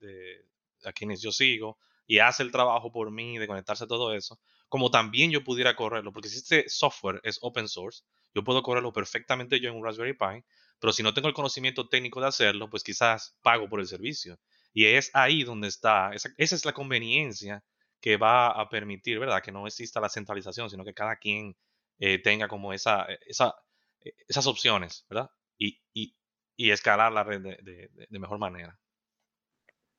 a 0.85 0.93
quienes 0.93 1.21
yo 1.21 1.31
sigo 1.31 1.77
y 2.05 2.19
hace 2.19 2.43
el 2.43 2.51
trabajo 2.51 2.91
por 2.91 3.11
mí 3.11 3.37
de 3.37 3.47
conectarse 3.47 3.85
a 3.85 3.87
todo 3.87 4.13
eso. 4.13 4.39
Como 4.67 4.91
también 4.91 5.31
yo 5.31 5.43
pudiera 5.43 5.75
correrlo, 5.75 6.11
porque 6.11 6.29
si 6.29 6.37
este 6.37 6.67
software 6.67 7.21
es 7.23 7.39
open 7.41 7.67
source, 7.67 8.03
yo 8.33 8.43
puedo 8.43 8.63
correrlo 8.63 8.91
perfectamente 8.91 9.59
yo 9.59 9.69
en 9.69 9.75
un 9.75 9.83
Raspberry 9.85 10.13
Pi, 10.13 10.43
pero 10.79 10.91
si 10.91 11.03
no 11.03 11.13
tengo 11.13 11.27
el 11.27 11.33
conocimiento 11.33 11.87
técnico 11.87 12.19
de 12.19 12.27
hacerlo, 12.27 12.69
pues 12.69 12.83
quizás 12.83 13.37
pago 13.41 13.69
por 13.69 13.79
el 13.79 13.87
servicio. 13.87 14.39
Y 14.73 14.85
es 14.85 15.11
ahí 15.13 15.43
donde 15.43 15.67
está, 15.67 16.11
esa, 16.13 16.29
es 16.37 16.65
la 16.65 16.73
conveniencia 16.73 17.63
que 18.01 18.17
va 18.17 18.49
a 18.49 18.67
permitir, 18.69 19.19
¿verdad? 19.19 19.41
Que 19.41 19.51
no 19.51 19.67
exista 19.67 20.01
la 20.01 20.09
centralización, 20.09 20.69
sino 20.69 20.83
que 20.83 20.93
cada 20.93 21.15
quien 21.17 21.55
eh, 21.99 22.19
tenga 22.19 22.47
como 22.47 22.73
esa, 22.73 23.05
eh, 23.05 23.19
esa, 23.27 23.53
eh, 24.01 24.13
esas 24.27 24.47
opciones, 24.47 25.05
¿verdad? 25.09 25.29
Y, 25.57 25.79
y, 25.93 26.15
y, 26.57 26.71
escalar 26.71 27.11
la 27.13 27.23
red 27.23 27.41
de, 27.41 27.89
de, 28.09 28.19
mejor 28.19 28.39
manera. 28.39 28.79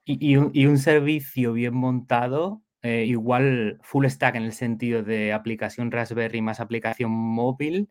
Y, 0.05 0.37
un, 0.37 0.51
y, 0.53 0.67
un, 0.67 0.77
servicio 0.77 1.55
bien 1.55 1.75
montado, 1.75 2.63
igual 2.83 3.79
full 3.83 4.05
stack 4.07 4.35
en 4.35 4.43
el 4.43 4.53
sentido 4.53 5.03
de 5.03 5.33
aplicación 5.33 5.91
Raspberry 5.91 6.43
más 6.43 6.61
aplicación 6.61 7.11
móvil, 7.11 7.89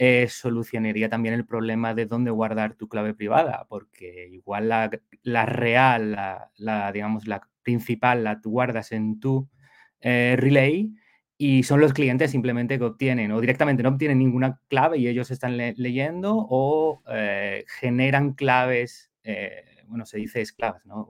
eh, 0.00 0.28
solucionaría 0.28 1.08
también 1.08 1.34
el 1.34 1.44
problema 1.44 1.92
de 1.92 2.06
dónde 2.06 2.30
guardar 2.30 2.74
tu 2.74 2.88
clave 2.88 3.14
privada, 3.14 3.66
porque 3.68 4.28
igual 4.30 4.68
la, 4.68 5.46
real, 5.46 6.12
la, 6.56 6.92
digamos, 6.92 7.26
la 7.26 7.48
principal, 7.64 8.22
la 8.22 8.40
guardas 8.44 8.92
en 8.92 9.18
tu 9.18 9.48
eh, 10.00 10.36
relay 10.38 10.94
y 11.36 11.64
son 11.64 11.80
los 11.80 11.92
clientes 11.92 12.30
simplemente 12.30 12.78
que 12.78 12.84
obtienen 12.84 13.32
o 13.32 13.40
directamente 13.40 13.82
no 13.82 13.88
obtienen 13.88 14.18
ninguna 14.18 14.60
clave 14.68 14.98
y 14.98 15.08
ellos 15.08 15.32
están 15.32 15.56
leyendo 15.56 16.46
o 16.48 17.02
eh, 17.10 17.64
generan 17.80 18.34
claves, 18.34 19.10
bueno, 19.88 20.06
se 20.06 20.18
dice 20.18 20.40
esclavas, 20.40 20.86
¿no? 20.86 21.00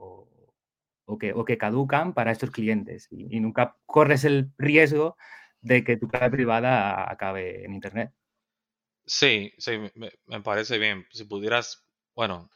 O, 1.05 1.17
que, 1.19 1.33
o 1.33 1.45
que 1.45 1.57
caducan 1.57 2.13
para 2.13 2.31
estos 2.31 2.51
clientes 2.51 3.07
y, 3.11 3.35
y 3.35 3.39
nunca 3.39 3.77
corres 3.85 4.25
el 4.25 4.51
riesgo 4.57 5.15
de 5.61 5.83
que 5.83 5.97
tu 5.97 6.07
clave 6.07 6.31
privada 6.31 7.11
acabe 7.11 7.65
en 7.65 7.73
Internet. 7.73 8.11
Sí, 9.09 9.51
sí, 9.57 9.71
me, 9.95 10.41
parece 10.41 10.77
bien. 10.77 11.05
Si 11.11 11.25
pudieras, 11.25 11.83
bueno, 12.15 12.49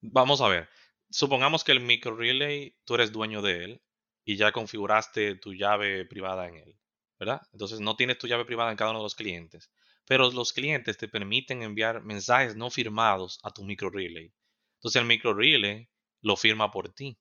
vamos 0.00 0.40
a 0.40 0.48
ver. 0.48 0.68
Supongamos 1.10 1.64
que 1.64 1.72
el 1.72 1.80
micro 1.80 2.16
relay, 2.16 2.76
tú 2.84 2.94
eres 2.94 3.12
dueño 3.12 3.40
de 3.42 3.64
él 3.64 3.82
y 4.24 4.36
ya 4.36 4.52
configuraste 4.52 5.36
tu 5.36 5.54
llave 5.54 6.04
privada 6.04 6.48
en 6.48 6.56
él, 6.56 6.76
¿verdad? 7.18 7.40
Entonces 7.52 7.80
no 7.80 7.96
tienes 7.96 8.18
tu 8.18 8.26
llave 8.26 8.44
privada 8.44 8.70
en 8.70 8.76
cada 8.76 8.90
uno 8.90 9.00
de 9.00 9.04
los 9.04 9.14
clientes, 9.14 9.70
pero 10.06 10.30
los 10.30 10.52
clientes 10.52 10.98
te 10.98 11.08
permiten 11.08 11.62
enviar 11.62 12.02
mensajes 12.02 12.56
no 12.56 12.68
firmados 12.70 13.38
a 13.42 13.50
tu 13.52 13.64
micro 13.64 13.90
relay. 13.90 14.32
Entonces 14.78 15.00
el 15.00 15.06
micro 15.08 15.34
relay 15.34 15.88
lo 16.22 16.36
firma 16.36 16.70
por 16.70 16.90
ti. 16.92 17.16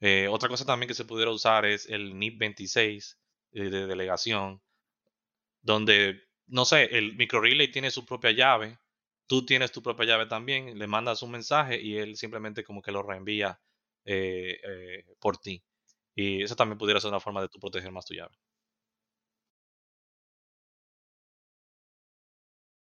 Eh, 0.00 0.28
otra 0.28 0.48
cosa 0.48 0.64
también 0.66 0.88
que 0.88 0.94
se 0.94 1.04
pudiera 1.04 1.30
usar 1.30 1.64
es 1.66 1.86
el 1.88 2.18
NIP 2.18 2.38
26 2.38 3.18
eh, 3.52 3.70
de 3.70 3.86
delegación, 3.86 4.62
donde 5.62 6.23
no 6.46 6.64
sé, 6.64 6.84
el 6.96 7.16
micro 7.16 7.40
relay 7.40 7.70
tiene 7.70 7.90
su 7.90 8.04
propia 8.04 8.32
llave, 8.32 8.78
tú 9.26 9.44
tienes 9.46 9.72
tu 9.72 9.82
propia 9.82 10.06
llave 10.06 10.26
también, 10.26 10.78
le 10.78 10.86
mandas 10.86 11.22
un 11.22 11.30
mensaje 11.30 11.80
y 11.80 11.96
él 11.96 12.16
simplemente 12.16 12.64
como 12.64 12.82
que 12.82 12.92
lo 12.92 13.02
reenvía 13.02 13.60
eh, 14.04 14.58
eh, 14.62 15.04
por 15.20 15.38
ti. 15.38 15.62
Y 16.14 16.42
eso 16.42 16.56
también 16.56 16.78
pudiera 16.78 17.00
ser 17.00 17.10
una 17.10 17.20
forma 17.20 17.40
de 17.40 17.48
tú 17.48 17.58
proteger 17.58 17.90
más 17.90 18.06
tu 18.06 18.14
llave. 18.14 18.34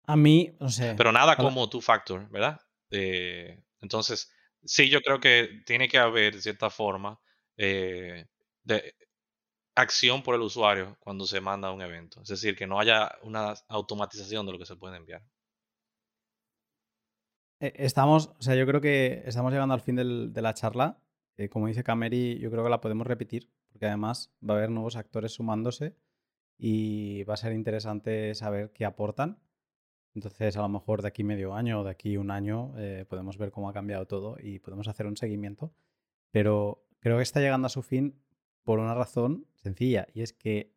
A 0.06 0.16
mí, 0.16 0.52
no 0.60 0.70
sé. 0.70 0.94
Pero 0.98 1.12
nada 1.12 1.38
como 1.38 1.70
two 1.70 1.82
factor, 1.82 2.30
¿verdad? 2.30 2.60
Eh, 2.92 3.64
entonces, 3.82 4.32
sí, 4.64 4.90
yo 4.90 5.02
creo 5.02 5.20
que 5.20 5.62
tiene 5.66 5.88
que 5.88 5.98
haber, 5.98 6.36
de 6.36 6.42
cierta 6.42 6.70
forma, 6.70 7.20
de, 7.56 8.28
acción 9.76 10.24
por 10.24 10.36
el 10.36 10.42
usuario 10.42 10.98
cuando 11.00 11.26
se 11.26 11.42
manda 11.42 11.72
un 11.72 11.82
evento. 11.82 12.22
Es 12.22 12.30
decir, 12.30 12.56
que 12.56 12.68
no 12.68 12.80
haya 12.80 13.12
una 13.24 13.54
automatización 13.68 14.46
de 14.46 14.52
lo 14.52 14.60
que 14.60 14.66
se 14.66 14.76
puede 14.76 14.98
enviar. 14.98 15.24
Eh, 17.60 17.74
estamos, 17.78 18.28
o 18.38 18.42
sea, 18.42 18.56
yo 18.56 18.66
creo 18.66 18.82
que 18.82 19.24
estamos 19.26 19.52
llegando 19.52 19.74
al 19.74 19.82
fin 19.82 19.96
de 19.96 20.42
la 20.42 20.54
charla. 20.54 21.00
Eh, 21.38 21.50
como 21.50 21.68
dice 21.68 21.84
Cameri, 21.84 22.38
yo 22.40 22.52
creo 22.52 22.64
que 22.64 22.70
la 22.70 22.82
podemos 22.82 23.08
repetir, 23.08 23.52
porque 23.72 23.88
además 23.88 24.32
va 24.48 24.54
a 24.54 24.58
haber 24.58 24.70
nuevos 24.70 24.96
actores 24.96 25.34
sumándose 25.34 25.96
y 26.58 27.24
va 27.24 27.34
a 27.34 27.38
ser 27.38 27.54
interesante 27.54 28.36
saber 28.36 28.72
qué 28.74 28.86
aportan. 28.86 29.40
Entonces, 30.14 30.56
a 30.58 30.62
lo 30.62 30.70
mejor 30.70 31.02
de 31.02 31.08
aquí 31.08 31.24
medio 31.24 31.56
año 31.56 31.82
o 31.82 31.84
de 31.84 31.90
aquí 31.90 32.18
un 32.18 32.30
año 32.30 32.74
eh, 32.78 33.06
podemos 33.10 33.38
ver 33.38 33.52
cómo 33.52 33.70
ha 33.70 33.74
cambiado 33.74 34.06
todo 34.06 34.38
y 34.40 34.60
podemos 34.60 34.88
hacer 34.88 35.08
un 35.08 35.18
seguimiento. 35.18 35.74
Pero 36.32 36.86
creo 37.00 37.18
que 37.18 37.24
está 37.24 37.40
llegando 37.40 37.66
a 37.66 37.70
su 37.70 37.82
fin 37.82 38.22
por 38.64 38.80
una 38.80 38.94
razón 38.94 39.48
sencilla, 39.64 40.08
y 40.14 40.22
es 40.22 40.34
que 40.34 40.72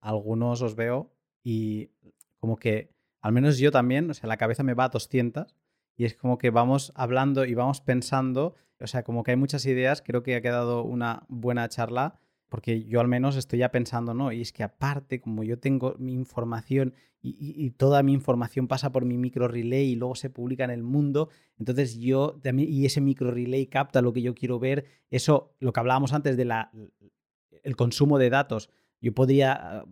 algunos 0.00 0.62
os 0.62 0.76
veo 0.76 1.12
y 1.42 1.90
como 2.38 2.56
que, 2.56 2.94
al 3.20 3.32
menos 3.32 3.58
yo 3.58 3.72
también, 3.72 4.10
o 4.10 4.14
sea, 4.14 4.28
la 4.28 4.36
cabeza 4.36 4.62
me 4.62 4.74
va 4.74 4.84
a 4.84 4.88
200 4.90 5.56
y 5.96 6.04
es 6.04 6.14
como 6.14 6.38
que 6.38 6.50
vamos 6.50 6.92
hablando 6.94 7.44
y 7.44 7.54
vamos 7.54 7.80
pensando 7.80 8.54
o 8.80 8.86
sea, 8.86 9.02
como 9.02 9.22
que 9.22 9.32
hay 9.32 9.36
muchas 9.36 9.66
ideas, 9.66 10.02
creo 10.02 10.22
que 10.22 10.36
ha 10.36 10.40
quedado 10.40 10.84
una 10.84 11.24
buena 11.28 11.68
charla 11.68 12.20
porque 12.48 12.84
yo 12.84 13.00
al 13.00 13.08
menos 13.08 13.36
estoy 13.36 13.58
ya 13.58 13.70
pensando, 13.70 14.14
¿no? 14.14 14.32
Y 14.32 14.40
es 14.40 14.52
que 14.52 14.62
aparte, 14.62 15.20
como 15.20 15.44
yo 15.44 15.58
tengo 15.58 15.96
mi 15.98 16.14
información 16.14 16.94
y, 17.20 17.70
toda 17.72 18.02
mi 18.02 18.12
información 18.14 18.68
pasa 18.68 18.90
por 18.90 19.04
mi 19.04 19.18
micro 19.18 19.48
relay 19.48 19.90
y 19.90 19.96
luego 19.96 20.14
se 20.14 20.30
publica 20.30 20.64
en 20.64 20.70
el 20.70 20.82
mundo, 20.82 21.28
entonces 21.58 21.98
yo 21.98 22.38
también, 22.42 22.72
y 22.72 22.86
ese 22.86 23.00
micro 23.00 23.32
relay 23.32 23.66
capta 23.66 24.00
lo 24.00 24.12
que 24.12 24.22
yo 24.22 24.34
quiero 24.34 24.58
ver, 24.58 24.86
eso, 25.10 25.54
lo 25.58 25.72
que 25.72 25.80
hablábamos 25.80 26.14
antes 26.14 26.36
de 26.38 26.44
la, 26.46 26.70
el 27.64 27.76
consumo 27.76 28.18
de 28.18 28.30
datos, 28.30 28.70
yo 29.00 29.14
podría 29.14 29.84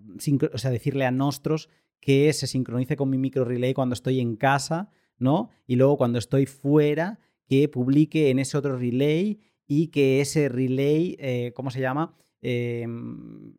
o 0.53 0.59
sea, 0.59 0.71
decirle 0.71 1.05
a 1.05 1.11
Nostros 1.11 1.69
que 2.01 2.33
se 2.33 2.47
sincronice 2.47 2.97
con 2.97 3.11
mi 3.11 3.19
micro 3.19 3.45
relay 3.45 3.75
cuando 3.75 3.95
estoy 3.95 4.21
en 4.21 4.37
casa, 4.37 4.91
¿no? 5.19 5.51
Y 5.67 5.77
luego 5.77 5.97
cuando 5.97 6.19
estoy 6.19 6.47
fuera, 6.47 7.19
que 7.49 7.69
publique 7.69 8.31
en 8.31 8.39
ese 8.39 8.59
otro 8.59 8.77
relay 8.77 9.41
y 9.67 9.89
que 9.89 10.21
ese 10.21 10.49
relay, 10.49 11.17
eh, 11.19 11.53
¿cómo 11.55 11.71
se 11.71 11.81
llama? 11.81 12.15
Em, 12.41 13.55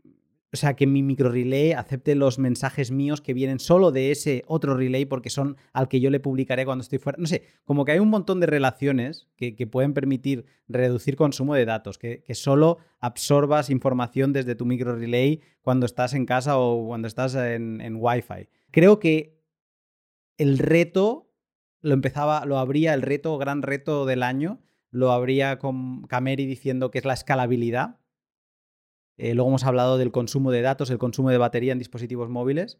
o 0.53 0.55
sea, 0.55 0.75
que 0.75 0.87
mi 0.87 1.03
micro 1.03 1.29
relay 1.29 1.73
acepte 1.73 2.15
los 2.15 2.39
mensajes 2.39 2.89
míos 2.89 3.19
que 3.19 3.33
vienen 3.33 3.59
solo 3.59 3.91
de 3.91 4.11
ese 4.11 4.43
otro 4.47 4.77
relay 4.77 5.05
porque 5.05 5.29
son 5.29 5.57
al 5.73 5.89
que 5.89 5.99
yo 5.99 6.09
le 6.09 6.21
publicaré 6.21 6.63
cuando 6.63 6.83
estoy 6.83 6.99
fuera. 6.99 7.17
No 7.19 7.27
sé, 7.27 7.43
como 7.65 7.83
que 7.83 7.91
hay 7.91 7.99
un 7.99 8.09
montón 8.09 8.39
de 8.39 8.47
relaciones 8.47 9.27
que, 9.35 9.67
pueden 9.67 9.93
permitir 9.93 10.45
reducir 10.69 11.17
consumo 11.17 11.53
de 11.53 11.65
datos, 11.65 11.97
que, 11.97 12.23
solo 12.33 12.77
absorbas 12.99 13.69
información 13.69 14.31
desde 14.31 14.55
tu 14.55 14.65
micro 14.65 14.95
relay 14.95 15.41
cuando 15.61 15.85
estás 15.85 16.13
en 16.13 16.25
casa 16.25 16.57
o 16.57 16.87
cuando 16.87 17.09
estás 17.09 17.35
en, 17.35 17.81
en 17.81 17.97
Wi-Fi. 17.97 18.47
Creo 18.71 18.99
que 18.99 19.41
el 20.37 20.59
reto 20.59 21.29
lo 21.81 21.93
empezaba, 21.93 22.45
lo 22.45 22.57
habría, 22.57 22.93
el 22.93 23.01
reto, 23.01 23.37
gran 23.37 23.63
reto 23.63 24.05
del 24.05 24.23
año, 24.23 24.61
lo 24.91 25.11
habría 25.11 25.59
con 25.59 26.03
Cameri 26.03 26.45
diciendo 26.45 26.89
que 26.89 26.99
es 26.99 27.05
la 27.05 27.13
escalabilidad 27.13 27.99
eh, 29.17 29.33
luego 29.33 29.49
hemos 29.49 29.63
hablado 29.63 29.97
del 29.97 30.11
consumo 30.11 30.51
de 30.51 30.61
datos, 30.61 30.89
el 30.89 30.99
consumo 30.99 31.29
de 31.29 31.37
batería 31.37 31.71
en 31.71 31.79
dispositivos 31.79 32.29
móviles. 32.29 32.79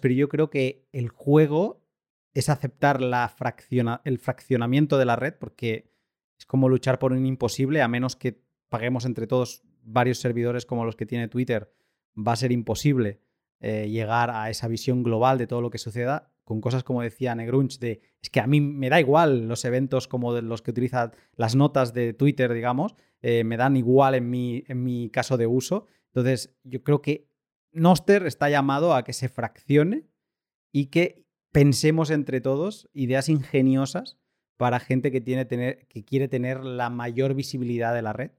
Pero 0.00 0.14
yo 0.14 0.28
creo 0.28 0.50
que 0.50 0.88
el 0.92 1.08
juego 1.10 1.86
es 2.34 2.48
aceptar 2.48 3.00
el 3.00 4.18
fraccionamiento 4.18 4.98
de 4.98 5.04
la 5.04 5.16
red, 5.16 5.34
porque 5.38 5.92
es 6.38 6.44
como 6.44 6.68
luchar 6.68 6.98
por 6.98 7.12
un 7.12 7.24
imposible, 7.24 7.82
a 7.82 7.88
menos 7.88 8.16
que 8.16 8.42
paguemos 8.68 9.04
entre 9.04 9.26
todos 9.26 9.62
varios 9.82 10.18
servidores 10.18 10.66
como 10.66 10.84
los 10.84 10.96
que 10.96 11.06
tiene 11.06 11.28
Twitter, 11.28 11.72
va 12.16 12.32
a 12.32 12.36
ser 12.36 12.50
imposible 12.50 13.20
eh, 13.60 13.88
llegar 13.88 14.30
a 14.30 14.50
esa 14.50 14.68
visión 14.68 15.02
global 15.02 15.38
de 15.38 15.46
todo 15.46 15.60
lo 15.60 15.70
que 15.70 15.78
suceda, 15.78 16.32
con 16.46 16.60
cosas 16.60 16.84
como 16.84 17.02
decía 17.02 17.34
Negrunch, 17.34 17.80
de 17.80 18.00
es 18.22 18.30
que 18.30 18.38
a 18.38 18.46
mí 18.46 18.60
me 18.60 18.88
da 18.88 19.00
igual 19.00 19.48
los 19.48 19.64
eventos 19.64 20.06
como 20.06 20.32
de 20.32 20.42
los 20.42 20.62
que 20.62 20.70
utilizan 20.70 21.10
las 21.34 21.56
notas 21.56 21.92
de 21.92 22.12
Twitter, 22.12 22.52
digamos, 22.54 22.94
eh, 23.20 23.42
me 23.42 23.56
dan 23.56 23.76
igual 23.76 24.14
en 24.14 24.30
mi, 24.30 24.62
en 24.68 24.84
mi 24.84 25.10
caso 25.10 25.36
de 25.36 25.48
uso. 25.48 25.86
Entonces, 26.14 26.56
yo 26.62 26.84
creo 26.84 27.02
que 27.02 27.28
Noster 27.72 28.26
está 28.26 28.48
llamado 28.48 28.94
a 28.94 29.02
que 29.02 29.12
se 29.12 29.28
fraccione 29.28 30.06
y 30.72 30.86
que 30.86 31.26
pensemos 31.50 32.10
entre 32.10 32.40
todos 32.40 32.88
ideas 32.92 33.28
ingeniosas 33.28 34.16
para 34.56 34.78
gente 34.78 35.10
que, 35.10 35.20
tiene 35.20 35.46
tener, 35.46 35.88
que 35.88 36.04
quiere 36.04 36.28
tener 36.28 36.62
la 36.62 36.90
mayor 36.90 37.34
visibilidad 37.34 37.92
de 37.92 38.02
la 38.02 38.12
red. 38.12 38.30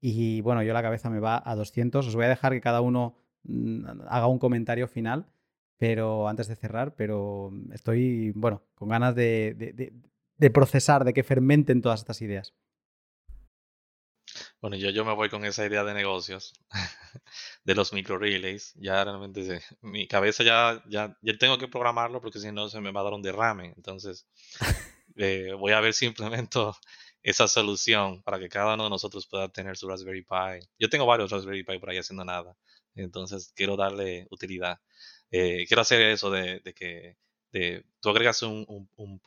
Y 0.00 0.40
bueno, 0.40 0.62
yo 0.62 0.72
la 0.72 0.80
cabeza 0.80 1.10
me 1.10 1.20
va 1.20 1.42
a 1.44 1.54
200. 1.54 2.06
Os 2.06 2.16
voy 2.16 2.24
a 2.24 2.30
dejar 2.30 2.52
que 2.52 2.62
cada 2.62 2.80
uno 2.80 3.14
mm, 3.42 3.84
haga 4.08 4.26
un 4.26 4.38
comentario 4.38 4.88
final, 4.88 5.26
pero 5.80 6.28
antes 6.28 6.46
de 6.46 6.56
cerrar, 6.56 6.94
pero 6.94 7.50
estoy, 7.72 8.32
bueno, 8.36 8.62
con 8.74 8.90
ganas 8.90 9.14
de, 9.14 9.54
de 10.36 10.50
procesar, 10.50 11.04
de 11.04 11.14
que 11.14 11.24
fermenten 11.24 11.80
todas 11.80 12.00
estas 12.00 12.20
ideas. 12.20 12.54
Bueno, 14.60 14.76
yo, 14.76 14.90
yo 14.90 15.06
me 15.06 15.14
voy 15.14 15.30
con 15.30 15.44
esa 15.46 15.64
idea 15.64 15.84
de 15.84 15.94
negocios, 15.94 16.52
de 17.64 17.74
los 17.74 17.94
micro 17.94 18.18
relays. 18.18 18.74
Ya 18.74 19.02
realmente 19.04 19.62
mi 19.80 20.06
cabeza 20.06 20.44
ya, 20.44 20.82
ya, 20.86 21.16
ya 21.22 21.38
tengo 21.38 21.56
que 21.56 21.68
programarlo 21.68 22.20
porque 22.20 22.38
si 22.38 22.52
no 22.52 22.68
se 22.68 22.80
me 22.80 22.92
va 22.92 23.00
a 23.00 23.04
dar 23.04 23.14
un 23.14 23.22
derrame. 23.22 23.72
Entonces, 23.76 24.26
eh, 25.16 25.54
voy 25.58 25.72
a 25.72 25.80
ver 25.80 25.94
si 25.94 26.06
implemento 26.06 26.76
esa 27.22 27.48
solución 27.48 28.22
para 28.22 28.38
que 28.38 28.48
cada 28.50 28.74
uno 28.74 28.84
de 28.84 28.90
nosotros 28.90 29.26
pueda 29.26 29.48
tener 29.48 29.78
su 29.78 29.88
Raspberry 29.88 30.22
Pi. 30.24 30.68
Yo 30.78 30.90
tengo 30.90 31.06
varios 31.06 31.30
Raspberry 31.30 31.64
Pi 31.64 31.78
por 31.78 31.90
ahí 31.90 31.98
haciendo 31.98 32.24
nada. 32.24 32.54
Entonces, 32.94 33.52
quiero 33.56 33.76
darle 33.76 34.26
utilidad. 34.30 34.78
Eh, 35.30 35.64
quiero 35.66 35.82
hacer 35.82 36.00
eso 36.02 36.30
de, 36.30 36.60
de 36.60 36.74
que 36.74 37.16
tú 38.00 38.10
agregas 38.10 38.42
un, 38.42 38.64
un, 38.96 39.20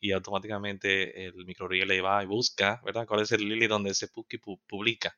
y 0.00 0.12
automáticamente 0.12 1.26
el 1.26 1.44
micro 1.46 1.68
relay 1.68 2.00
va 2.00 2.22
y 2.22 2.26
busca, 2.26 2.80
¿verdad? 2.84 3.06
¿Cuál 3.06 3.22
es 3.22 3.32
el 3.32 3.48
relay 3.48 3.68
donde 3.68 3.90
ese 3.90 4.08
pubkey 4.08 4.38
publica? 4.66 5.16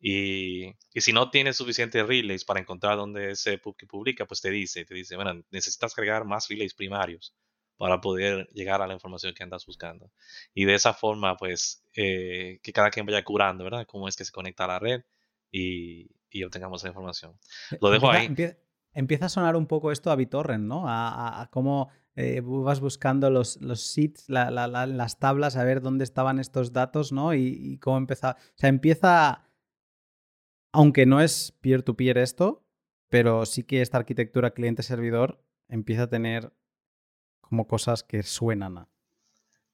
Y, 0.00 0.66
y, 0.92 1.00
si 1.00 1.12
no 1.12 1.30
tienes 1.30 1.56
suficientes 1.56 2.04
relays 2.06 2.44
para 2.44 2.60
encontrar 2.60 2.96
donde 2.96 3.32
ese 3.32 3.58
pubkey 3.58 3.86
publica, 3.86 4.26
pues 4.26 4.40
te 4.40 4.50
dice, 4.50 4.84
te 4.84 4.94
dice, 4.94 5.14
bueno, 5.14 5.44
necesitas 5.50 5.96
agregar 5.96 6.24
más 6.24 6.48
relays 6.48 6.74
primarios 6.74 7.34
para 7.76 8.00
poder 8.00 8.48
llegar 8.52 8.82
a 8.82 8.86
la 8.86 8.94
información 8.94 9.32
que 9.34 9.44
andas 9.44 9.64
buscando. 9.64 10.10
Y 10.54 10.64
de 10.64 10.74
esa 10.74 10.92
forma, 10.92 11.36
pues, 11.36 11.84
eh, 11.94 12.58
que 12.62 12.72
cada 12.72 12.90
quien 12.90 13.06
vaya 13.06 13.22
curando, 13.22 13.64
¿verdad? 13.64 13.86
Cómo 13.86 14.08
es 14.08 14.16
que 14.16 14.24
se 14.24 14.32
conecta 14.32 14.64
a 14.64 14.68
la 14.68 14.78
red 14.80 15.02
y, 15.52 16.10
y 16.30 16.42
obtengamos 16.42 16.82
la 16.82 16.88
información. 16.88 17.38
Eh, 17.70 17.78
Lo 17.80 17.90
dejo 17.90 18.10
ahí 18.10 18.26
empieza 18.26 18.56
a 18.94 19.28
sonar 19.28 19.56
un 19.56 19.66
poco 19.66 19.92
esto 19.92 20.10
a 20.10 20.16
BitTorrent, 20.16 20.64
¿no? 20.64 20.84
A, 20.86 21.48
cómo 21.50 21.90
eh, 22.14 22.40
vas 22.44 22.80
buscando 22.80 23.30
los, 23.30 23.60
los 23.60 23.80
seeds, 23.80 24.28
las 24.28 25.18
tablas, 25.18 25.56
a 25.56 25.64
ver 25.64 25.80
dónde 25.80 26.04
estaban 26.04 26.38
estos 26.38 26.72
datos, 26.72 27.12
¿no? 27.12 27.34
Y, 27.34 27.78
cómo 27.78 27.96
empezaba. 27.96 28.36
O 28.38 28.58
sea, 28.58 28.68
empieza. 28.68 29.48
Aunque 30.74 31.04
no 31.04 31.20
es 31.20 31.52
peer-to-peer 31.60 32.16
esto, 32.16 32.64
pero 33.10 33.44
sí 33.44 33.62
que 33.62 33.82
esta 33.82 33.98
arquitectura 33.98 34.52
cliente-servidor 34.52 35.44
empieza 35.68 36.04
a 36.04 36.08
tener 36.08 36.52
como 37.40 37.66
cosas 37.66 38.02
que 38.02 38.22
suenan 38.22 38.78
a. 38.78 38.88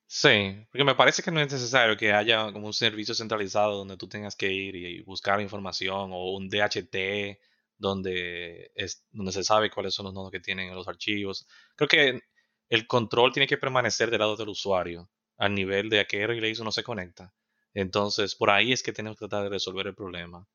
Sí, 0.06 0.66
porque 0.70 0.84
me 0.84 0.94
parece 0.94 1.22
que 1.22 1.30
no 1.30 1.40
es 1.40 1.52
necesario 1.52 1.96
que 1.96 2.12
haya 2.12 2.50
como 2.52 2.66
un 2.66 2.72
servicio 2.72 3.14
centralizado 3.14 3.76
donde 3.76 3.98
tú 3.98 4.08
tengas 4.08 4.34
que 4.34 4.50
ir 4.50 4.74
y 4.74 5.02
buscar 5.02 5.40
información 5.40 6.10
o 6.12 6.32
un 6.32 6.48
DHT 6.48 7.38
donde, 7.78 8.72
es, 8.74 9.06
donde 9.10 9.32
se 9.32 9.44
sabe 9.44 9.70
cuáles 9.70 9.94
son 9.94 10.06
los 10.06 10.14
nodos 10.14 10.30
que 10.30 10.40
tienen 10.40 10.74
los 10.74 10.88
archivos. 10.88 11.46
Creo 11.76 11.88
que 11.88 12.20
el 12.68 12.86
control 12.86 13.32
tiene 13.32 13.46
que 13.46 13.56
permanecer 13.56 14.10
del 14.10 14.20
lado 14.20 14.36
del 14.36 14.48
usuario, 14.48 15.10
al 15.38 15.54
nivel 15.54 15.88
de 15.88 16.00
a 16.00 16.06
qué 16.06 16.26
relays 16.26 16.60
uno 16.60 16.72
se 16.72 16.82
conecta. 16.82 17.32
Entonces, 17.74 18.34
por 18.34 18.50
ahí 18.50 18.72
es 18.72 18.82
que 18.82 18.92
tenemos 18.92 19.16
que 19.16 19.28
tratar 19.28 19.44
de 19.44 19.50
resolver 19.50 19.86
el 19.86 19.94
problema, 19.94 20.46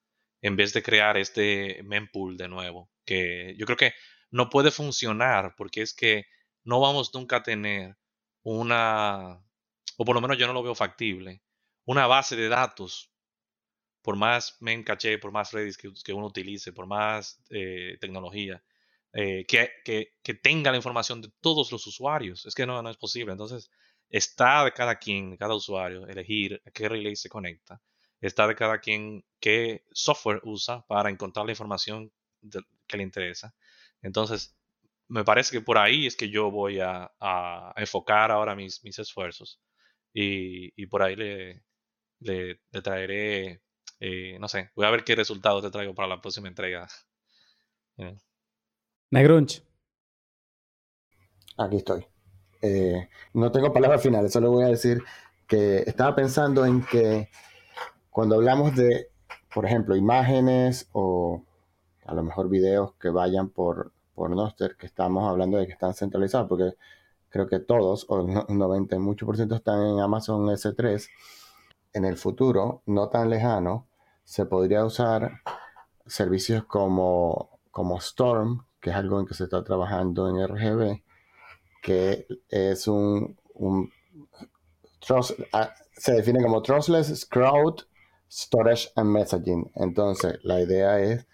en 0.42 0.56
vez 0.56 0.74
de 0.74 0.84
crear 0.84 1.18
este 1.18 1.82
mempool 1.84 2.38
de 2.38 2.50
nuevo, 2.50 2.92
que 3.06 3.56
yo 3.58 3.66
creo 3.66 3.78
que 3.78 3.94
no 4.30 4.50
puede 4.50 4.72
funcionar 4.72 5.56
porque 5.56 5.82
es 5.82 5.94
que 5.94 6.26
no 6.64 6.82
vamos 6.82 7.14
nunca 7.14 7.38
a 7.38 7.44
tener 7.44 7.98
una, 8.44 9.40
o 9.98 10.06
por 10.06 10.16
lo 10.16 10.22
menos 10.22 10.38
yo 10.38 10.48
no 10.48 10.54
lo 10.54 10.64
veo 10.64 10.76
factible, 10.76 11.42
una 11.86 12.08
base 12.08 12.36
de 12.36 12.50
datos 12.50 13.13
por 14.04 14.18
más 14.18 14.58
main 14.60 14.84
caché, 14.84 15.18
por 15.18 15.32
más 15.32 15.52
Redis 15.54 15.78
que, 15.78 16.14
uno 16.14 16.28
utilice, 16.28 16.74
por 16.74 16.86
más 16.88 17.42
eh, 17.50 17.98
tecnología, 18.02 18.62
eh, 19.14 19.46
que, 19.48 19.72
que, 20.24 20.34
tenga 20.36 20.72
la 20.72 20.78
información 20.78 21.22
de 21.22 21.32
todos 21.42 21.72
los 21.72 21.88
usuarios. 21.88 22.46
Es 22.46 22.54
que 22.54 22.66
no, 22.66 22.82
no 22.84 22.90
es 22.90 22.98
posible. 22.98 23.32
Entonces, 23.32 23.72
está 24.10 24.66
de 24.66 24.74
cada 24.74 24.98
quien, 24.98 25.32
de 25.32 25.38
cada 25.38 25.56
usuario, 25.56 26.06
elegir 26.08 26.62
a 26.66 26.72
qué 26.72 26.90
relay 26.90 27.16
se 27.16 27.30
conecta. 27.30 27.82
Está 28.22 28.48
de 28.48 28.56
cada 28.56 28.80
quien 28.80 29.26
qué 29.40 29.86
software 29.94 30.42
usa 30.44 30.86
para 30.88 31.10
encontrar 31.10 31.46
la 31.46 31.54
información 31.54 32.12
que 32.88 32.98
le 32.98 33.04
interesa. 33.04 33.56
Entonces, 34.02 34.56
me 35.08 35.24
parece 35.24 35.52
que 35.54 35.62
por 35.62 35.78
ahí 35.78 36.08
es 36.08 36.16
que 36.18 36.30
yo 36.30 36.52
voy 36.52 36.80
a, 36.82 37.12
a 37.20 37.74
enfocar 37.78 38.32
ahora 38.32 38.56
mis, 38.56 38.84
mis 38.84 39.00
esfuerzos. 39.00 39.62
Y, 40.14 40.74
y 40.82 40.88
por 40.88 41.04
ahí 41.04 41.16
le, 41.16 41.64
le 42.20 42.82
traeré 42.84 43.63
eh, 44.06 44.38
no 44.38 44.50
sé, 44.50 44.70
voy 44.76 44.86
a 44.86 44.90
ver 44.90 45.06
qué 45.06 45.16
resultados 45.16 45.64
te 45.64 45.72
traigo 45.72 45.96
para 45.96 46.10
la 46.10 46.20
próxima 46.20 46.50
entrega. 46.50 46.90
Negrunch. 49.12 49.64
Aquí 51.58 51.78
estoy. 51.78 52.06
Eh, 52.62 53.08
no 53.34 53.50
tengo 53.54 53.72
palabras 53.72 54.04
finales, 54.04 54.34
solo 54.34 54.52
voy 54.52 54.66
a 54.66 54.68
decir 54.68 55.02
que 55.48 55.84
estaba 55.88 56.16
pensando 56.16 56.66
en 56.66 56.84
que 56.84 57.30
cuando 58.10 58.36
hablamos 58.36 58.76
de, 58.76 59.08
por 59.54 59.66
ejemplo, 59.66 59.96
imágenes 59.96 60.90
o 60.92 61.46
a 62.06 62.14
lo 62.14 62.24
mejor 62.24 62.50
videos 62.50 62.96
que 62.96 63.08
vayan 63.08 63.52
por, 63.52 63.94
por 64.14 64.32
Noster, 64.32 64.76
que 64.76 64.86
estamos 64.86 65.30
hablando 65.30 65.58
de 65.58 65.66
que 65.66 65.72
están 65.72 65.94
centralizados, 65.94 66.50
porque 66.50 66.76
creo 67.30 67.48
que 67.48 67.60
todos, 67.60 68.06
o 68.10 68.22
un 68.22 68.58
90 68.58 69.00
mucho 69.00 69.26
por 69.26 69.38
ciento 69.38 69.56
están 69.56 69.82
en 69.82 70.02
Amazon 70.02 70.46
S3, 70.48 71.08
en 71.94 72.04
el 72.04 72.18
futuro, 72.18 72.82
no 72.86 73.08
tan 73.08 73.30
lejano, 73.30 73.88
se 74.24 74.46
podría 74.46 74.86
usar 74.86 75.42
servicios 76.06 76.66
como, 76.66 77.60
como 77.72 77.98
Storm, 77.98 78.66
que 78.80 78.90
es 78.90 78.96
algo 78.96 79.20
en 79.20 79.26
que 79.26 79.34
se 79.34 79.46
está 79.46 79.64
trabajando 79.64 80.30
en 80.30 80.48
RGB, 80.48 81.02
que 81.82 82.28
es 82.50 82.88
un, 82.88 83.38
un 83.54 83.92
se 85.98 86.14
define 86.14 86.42
como 86.42 86.62
Trustless 86.62 87.26
Crowd 87.26 87.82
Storage 88.30 88.90
and 88.96 89.10
Messaging. 89.10 89.72
Entonces, 89.76 90.40
la 90.44 90.62
idea 90.62 91.00
es, 91.00 91.28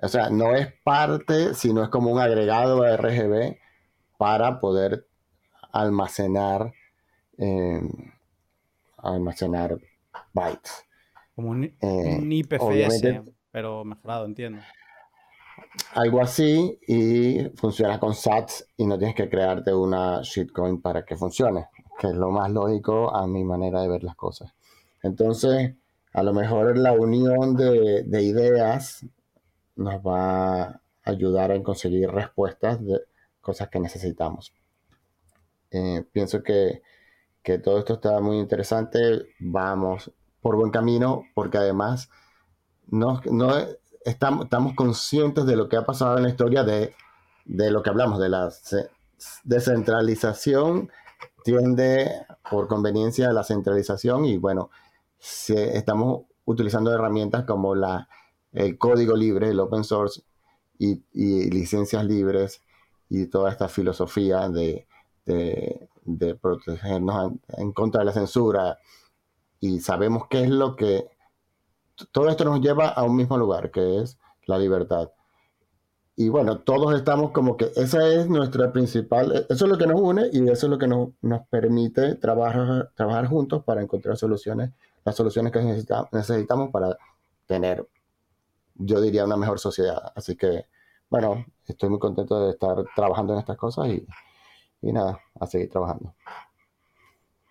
o 0.00 0.08
sea, 0.08 0.30
no 0.30 0.54
es 0.54 0.72
parte, 0.84 1.54
sino 1.54 1.82
es 1.82 1.88
como 1.88 2.12
un 2.12 2.20
agregado 2.20 2.82
de 2.82 2.96
RGB 2.96 3.58
para 4.18 4.60
poder 4.60 5.08
almacenar, 5.72 6.72
eh, 7.38 7.80
almacenar 8.98 9.78
bytes. 10.32 10.87
Como 11.38 11.50
un, 11.50 11.62
Eh, 11.62 12.18
un 12.20 12.32
IPFS, 12.32 13.22
pero 13.52 13.84
mejorado, 13.84 14.24
entiendo. 14.26 14.58
Algo 15.94 16.20
así 16.20 16.80
y 16.88 17.48
funciona 17.54 18.00
con 18.00 18.12
SATs 18.12 18.66
y 18.76 18.84
no 18.84 18.98
tienes 18.98 19.14
que 19.14 19.28
crearte 19.28 19.72
una 19.72 20.20
shitcoin 20.20 20.82
para 20.82 21.04
que 21.04 21.14
funcione, 21.14 21.68
que 21.96 22.08
es 22.08 22.14
lo 22.14 22.32
más 22.32 22.50
lógico 22.50 23.14
a 23.14 23.28
mi 23.28 23.44
manera 23.44 23.80
de 23.82 23.88
ver 23.88 24.02
las 24.02 24.16
cosas. 24.16 24.52
Entonces, 25.04 25.76
a 26.12 26.24
lo 26.24 26.34
mejor 26.34 26.76
la 26.76 26.90
unión 26.90 27.54
de, 27.54 28.02
de 28.02 28.22
ideas 28.24 29.06
nos 29.76 29.94
va 30.04 30.62
a 30.62 30.80
ayudar 31.04 31.52
a 31.52 31.62
conseguir 31.62 32.10
respuestas 32.10 32.84
de 32.84 32.98
cosas 33.40 33.68
que 33.68 33.78
necesitamos. 33.78 34.52
Eh, 35.70 36.04
pienso 36.10 36.42
que, 36.42 36.82
que 37.44 37.60
todo 37.60 37.78
esto 37.78 37.94
está 37.94 38.20
muy 38.20 38.38
interesante. 38.38 39.28
Vamos 39.38 40.12
por 40.48 40.56
buen 40.56 40.70
camino 40.70 41.24
porque 41.34 41.58
además 41.58 42.08
no, 42.86 43.20
no 43.30 43.52
estamos, 44.02 44.44
estamos 44.44 44.72
conscientes 44.74 45.44
de 45.44 45.56
lo 45.56 45.68
que 45.68 45.76
ha 45.76 45.84
pasado 45.84 46.16
en 46.16 46.22
la 46.22 46.30
historia 46.30 46.64
de, 46.64 46.94
de 47.44 47.70
lo 47.70 47.82
que 47.82 47.90
hablamos, 47.90 48.18
de 48.18 48.30
la 48.30 48.50
ce- 48.50 48.88
descentralización 49.44 50.90
tiende 51.44 52.10
por 52.50 52.66
conveniencia 52.66 53.28
a 53.28 53.34
la 53.34 53.44
centralización 53.44 54.24
y 54.24 54.38
bueno, 54.38 54.70
se- 55.18 55.76
estamos 55.76 56.22
utilizando 56.46 56.94
herramientas 56.94 57.44
como 57.44 57.74
la, 57.74 58.08
el 58.54 58.78
código 58.78 59.14
libre, 59.14 59.50
el 59.50 59.60
open 59.60 59.84
source 59.84 60.22
y, 60.78 61.02
y 61.12 61.50
licencias 61.50 62.06
libres 62.06 62.62
y 63.10 63.26
toda 63.26 63.50
esta 63.50 63.68
filosofía 63.68 64.48
de, 64.48 64.86
de- 65.26 65.88
protegernos 66.40 67.32
en 67.58 67.72
contra 67.72 67.98
de 67.98 68.06
la 68.06 68.12
censura 68.12 68.78
y 69.60 69.80
sabemos 69.80 70.24
qué 70.28 70.42
es 70.44 70.50
lo 70.50 70.76
que 70.76 71.08
todo 72.12 72.28
esto 72.28 72.44
nos 72.44 72.60
lleva 72.60 72.88
a 72.88 73.02
un 73.02 73.16
mismo 73.16 73.36
lugar, 73.36 73.70
que 73.70 74.00
es 74.00 74.18
la 74.46 74.58
libertad. 74.58 75.10
Y 76.16 76.28
bueno, 76.30 76.58
todos 76.60 76.94
estamos 76.96 77.30
como 77.30 77.56
que 77.56 77.70
esa 77.76 78.08
es 78.08 78.28
nuestra 78.28 78.72
principal, 78.72 79.46
eso 79.48 79.64
es 79.64 79.70
lo 79.70 79.78
que 79.78 79.86
nos 79.86 80.00
une 80.00 80.28
y 80.32 80.42
eso 80.48 80.66
es 80.66 80.70
lo 80.70 80.78
que 80.78 80.88
nos, 80.88 81.10
nos 81.22 81.46
permite 81.48 82.16
trabajar, 82.16 82.90
trabajar 82.96 83.26
juntos 83.28 83.62
para 83.64 83.82
encontrar 83.82 84.16
soluciones, 84.16 84.70
las 85.04 85.14
soluciones 85.14 85.52
que 85.52 85.60
necesita- 85.60 86.08
necesitamos 86.10 86.70
para 86.70 86.96
tener, 87.46 87.88
yo 88.74 89.00
diría, 89.00 89.24
una 89.24 89.36
mejor 89.36 89.60
sociedad. 89.60 90.12
Así 90.16 90.36
que, 90.36 90.66
bueno, 91.08 91.44
estoy 91.66 91.88
muy 91.88 92.00
contento 92.00 92.44
de 92.44 92.50
estar 92.50 92.84
trabajando 92.96 93.34
en 93.34 93.38
estas 93.40 93.56
cosas 93.56 93.86
y, 93.88 94.04
y 94.82 94.92
nada, 94.92 95.20
a 95.38 95.46
seguir 95.46 95.70
trabajando. 95.70 96.14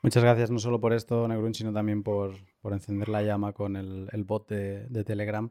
Muchas 0.04 0.24
gracias 0.24 0.52
no 0.52 0.60
solo 0.60 0.80
por 0.80 0.94
esto, 0.94 1.28
Negrun, 1.28 1.54
sino 1.54 1.74
también 1.74 2.04
por, 2.04 2.36
por 2.62 2.74
encender 2.74 3.10
la 3.10 3.24
llama 3.24 3.54
con 3.54 3.76
el, 3.76 4.08
el 4.12 4.24
bot 4.24 4.48
de, 4.50 4.88
de 4.88 5.04
Telegram, 5.04 5.50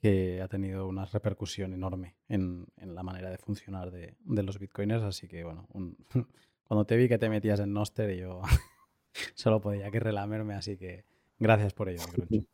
que 0.00 0.40
ha 0.42 0.48
tenido 0.48 0.86
una 0.86 1.06
repercusión 1.06 1.72
enorme 1.72 2.14
en, 2.28 2.66
en 2.76 2.94
la 2.94 3.02
manera 3.02 3.30
de 3.30 3.38
funcionar 3.38 3.90
de, 3.90 4.14
de 4.20 4.42
los 4.42 4.58
bitcoiners. 4.58 5.02
Así 5.02 5.26
que, 5.28 5.44
bueno, 5.44 5.66
un- 5.72 5.96
cuando 6.68 6.84
te 6.84 6.96
vi 6.96 7.08
que 7.08 7.18
te 7.18 7.28
metías 7.30 7.58
en 7.60 7.72
Noster, 7.72 8.14
yo 8.16 8.42
solo 9.34 9.60
podía 9.60 9.90
que 9.90 9.98
relamerme, 10.00 10.54
así 10.54 10.76
que 10.76 11.04
gracias 11.38 11.72
por 11.72 11.88
ello, 11.88 12.02
Negrun. 12.06 12.46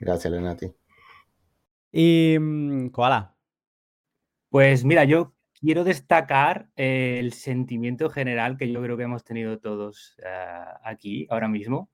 Gracias, 0.00 0.32
Lenati. 0.32 0.72
Y, 1.92 2.36
mm, 2.40 2.88
Koala, 2.88 3.36
Pues 4.48 4.84
mira, 4.84 5.04
yo 5.04 5.32
quiero 5.62 5.84
destacar 5.84 6.68
eh, 6.76 7.18
el 7.20 7.32
sentimiento 7.34 8.10
general 8.10 8.58
que 8.58 8.70
yo 8.72 8.82
creo 8.82 8.98
que 8.98 9.04
hemos 9.04 9.24
tenido 9.24 9.58
todos 9.60 10.16
ah, 10.26 10.80
aquí 10.84 11.26
ahora 11.30 11.48
mismo, 11.48 11.90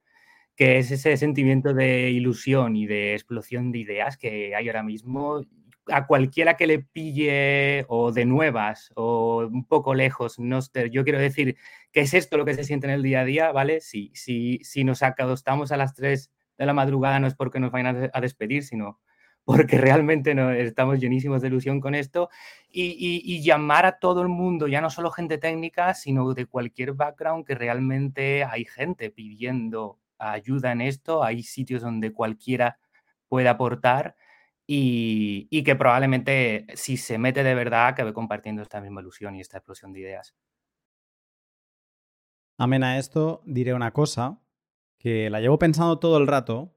que 0.56 0.78
es 0.78 0.90
ese 0.90 1.16
sentimiento 1.16 1.74
de 1.74 2.10
ilusión 2.10 2.76
y 2.76 2.86
de 2.86 3.14
explosión 3.14 3.72
de 3.72 3.78
ideas 3.80 4.16
que 4.18 4.54
hay 4.56 4.68
ahora 4.68 4.82
mismo. 4.82 5.42
A 5.90 6.06
cualquiera 6.06 6.54
que 6.56 6.66
le 6.66 6.80
pille 6.80 7.86
o 7.88 8.12
de 8.12 8.26
nuevas 8.26 8.90
o 8.94 9.46
un 9.50 9.64
poco 9.66 9.94
lejos, 9.94 10.38
no 10.38 10.60
yo 10.92 11.04
quiero 11.04 11.18
decir 11.18 11.56
que 11.92 12.00
es 12.00 12.12
esto 12.14 12.36
lo 12.36 12.44
que 12.44 12.54
se 12.54 12.64
siente 12.64 12.86
en 12.88 12.92
el 12.92 13.02
día 13.02 13.20
a 13.22 13.24
día, 13.24 13.52
¿vale? 13.52 13.80
Si, 13.80 14.10
si, 14.14 14.58
si 14.64 14.84
nos 14.84 15.02
acostamos 15.02 15.72
a 15.72 15.78
las 15.78 15.94
3 15.94 16.30
de 16.58 16.66
la 16.66 16.74
madrugada 16.74 17.20
no 17.20 17.26
es 17.26 17.34
porque 17.34 17.58
nos 17.60 17.70
vayan 17.72 17.96
a- 18.04 18.10
a 18.12 18.20
despedir, 18.20 18.64
sino 18.64 19.00
porque 19.48 19.78
realmente 19.78 20.36
estamos 20.62 21.00
llenísimos 21.00 21.40
de 21.40 21.48
ilusión 21.48 21.80
con 21.80 21.94
esto 21.94 22.28
y 22.70 23.42
llamar 23.42 23.86
a 23.86 23.98
todo 23.98 24.20
el 24.20 24.28
mundo, 24.28 24.68
ya 24.68 24.82
no 24.82 24.90
solo 24.90 25.10
gente 25.10 25.38
técnica, 25.38 25.94
sino 25.94 26.34
de 26.34 26.44
cualquier 26.44 26.92
background, 26.92 27.46
que 27.46 27.54
realmente 27.54 28.44
hay 28.44 28.66
gente 28.66 29.10
pidiendo 29.10 29.98
ayuda 30.18 30.72
en 30.72 30.82
esto, 30.82 31.24
hay 31.24 31.42
sitios 31.42 31.80
donde 31.80 32.12
cualquiera 32.12 32.78
puede 33.26 33.48
aportar 33.48 34.16
y, 34.66 35.48
y 35.50 35.62
que 35.62 35.76
probablemente 35.76 36.66
si 36.74 36.98
se 36.98 37.16
mete 37.16 37.42
de 37.42 37.54
verdad 37.54 37.86
acabe 37.86 38.12
compartiendo 38.12 38.60
esta 38.60 38.82
misma 38.82 39.00
ilusión 39.00 39.34
y 39.34 39.40
esta 39.40 39.56
explosión 39.56 39.94
de 39.94 40.00
ideas. 40.00 40.34
amén 42.58 42.84
a 42.84 42.98
esto, 42.98 43.40
diré 43.46 43.72
una 43.72 43.92
cosa 43.92 44.42
que 44.98 45.30
la 45.30 45.40
llevo 45.40 45.58
pensando 45.58 45.98
todo 45.98 46.18
el 46.18 46.26
rato, 46.26 46.74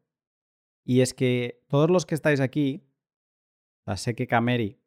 y 0.83 1.01
es 1.01 1.13
que 1.13 1.63
todos 1.67 1.89
los 1.89 2.05
que 2.05 2.15
estáis 2.15 2.39
aquí, 2.39 2.83
sé 3.95 4.15
que 4.15 4.27
Cameri 4.27 4.79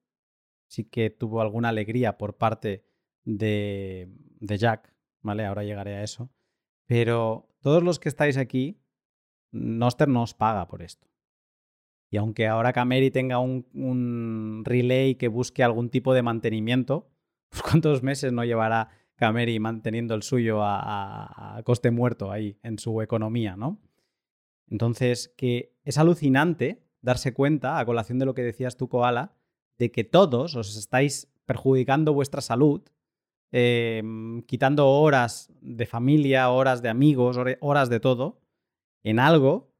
sí 0.67 0.85
que 0.85 1.11
tuvo 1.11 1.41
alguna 1.41 1.69
alegría 1.69 2.19
por 2.19 2.37
parte 2.37 2.85
de, 3.25 4.09
de 4.41 4.59
Jack, 4.59 4.93
¿vale? 5.23 5.45
Ahora 5.45 5.63
llegaré 5.63 5.95
a 5.95 6.03
eso. 6.03 6.31
Pero 6.87 7.49
todos 7.61 7.83
los 7.83 7.99
que 7.99 8.09
estáis 8.09 8.37
aquí, 8.37 8.81
Noster 9.53 10.09
no 10.09 10.23
os 10.23 10.35
paga 10.35 10.67
por 10.67 10.83
esto. 10.83 11.09
Y 12.11 12.17
aunque 12.17 12.47
ahora 12.47 12.73
Cameri 12.73 13.11
tenga 13.11 13.39
un, 13.39 14.63
relay 14.65 15.15
que 15.17 15.29
busque 15.29 15.63
algún 15.63 15.91
tipo 15.91 16.15
de 16.15 16.23
mantenimiento, 16.23 17.09
pues 17.49 17.63
¿cuántos 17.63 18.03
meses 18.03 18.33
no 18.33 18.45
llevará 18.45 18.89
Cameri 19.17 19.59
manteniendo 19.61 20.15
el 20.15 20.23
suyo 20.23 20.59
a 20.63 21.61
coste 21.65 21.91
muerto 21.91 22.33
ahí 22.33 22.59
en 22.63 22.79
su 22.79 23.01
economía, 23.01 23.57
¿no? 23.57 23.81
Entonces, 24.69 25.33
que 25.37 25.75
es 25.85 25.99
alucinante 25.99 26.83
darse 27.01 27.35
cuenta, 27.35 27.79
a 27.79 27.85
colación 27.85 28.19
de 28.19 28.27
lo 28.27 28.35
que 28.35 28.43
decías 28.43 28.77
tú, 28.77 28.89
Koala, 28.89 29.35
de 29.79 29.91
que 29.93 30.05
todos 30.05 30.57
os 30.57 30.77
estáis 30.77 31.31
perjudicando 31.45 32.15
vuestra 32.15 32.41
salud, 32.41 32.83
eh, 33.53 34.03
quitando 34.47 34.89
horas 34.89 35.53
de 35.61 35.87
familia, 35.87 36.49
horas 36.51 36.83
de 36.83 36.89
amigos, 36.89 37.39
horas 37.61 37.89
de 37.89 38.01
todo, 38.01 38.41
en 39.03 39.19
algo 39.19 39.73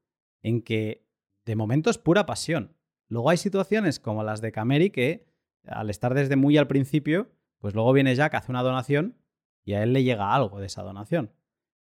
en 0.43 0.61
que 0.61 1.05
de 1.45 1.55
momento 1.55 1.89
es 1.89 1.97
pura 1.97 2.25
pasión. 2.25 2.75
Luego 3.09 3.29
hay 3.29 3.37
situaciones 3.37 3.99
como 3.99 4.23
las 4.23 4.41
de 4.41 4.51
Cameri 4.51 4.91
que, 4.91 5.25
al 5.65 5.89
estar 5.89 6.13
desde 6.13 6.35
muy 6.35 6.57
al 6.57 6.67
principio, 6.67 7.31
pues 7.59 7.73
luego 7.73 7.91
viene 7.93 8.15
Jack, 8.15 8.35
hace 8.35 8.51
una 8.51 8.63
donación 8.63 9.17
y 9.63 9.73
a 9.73 9.83
él 9.83 9.93
le 9.93 10.03
llega 10.03 10.33
algo 10.33 10.59
de 10.59 10.67
esa 10.67 10.83
donación. 10.83 11.31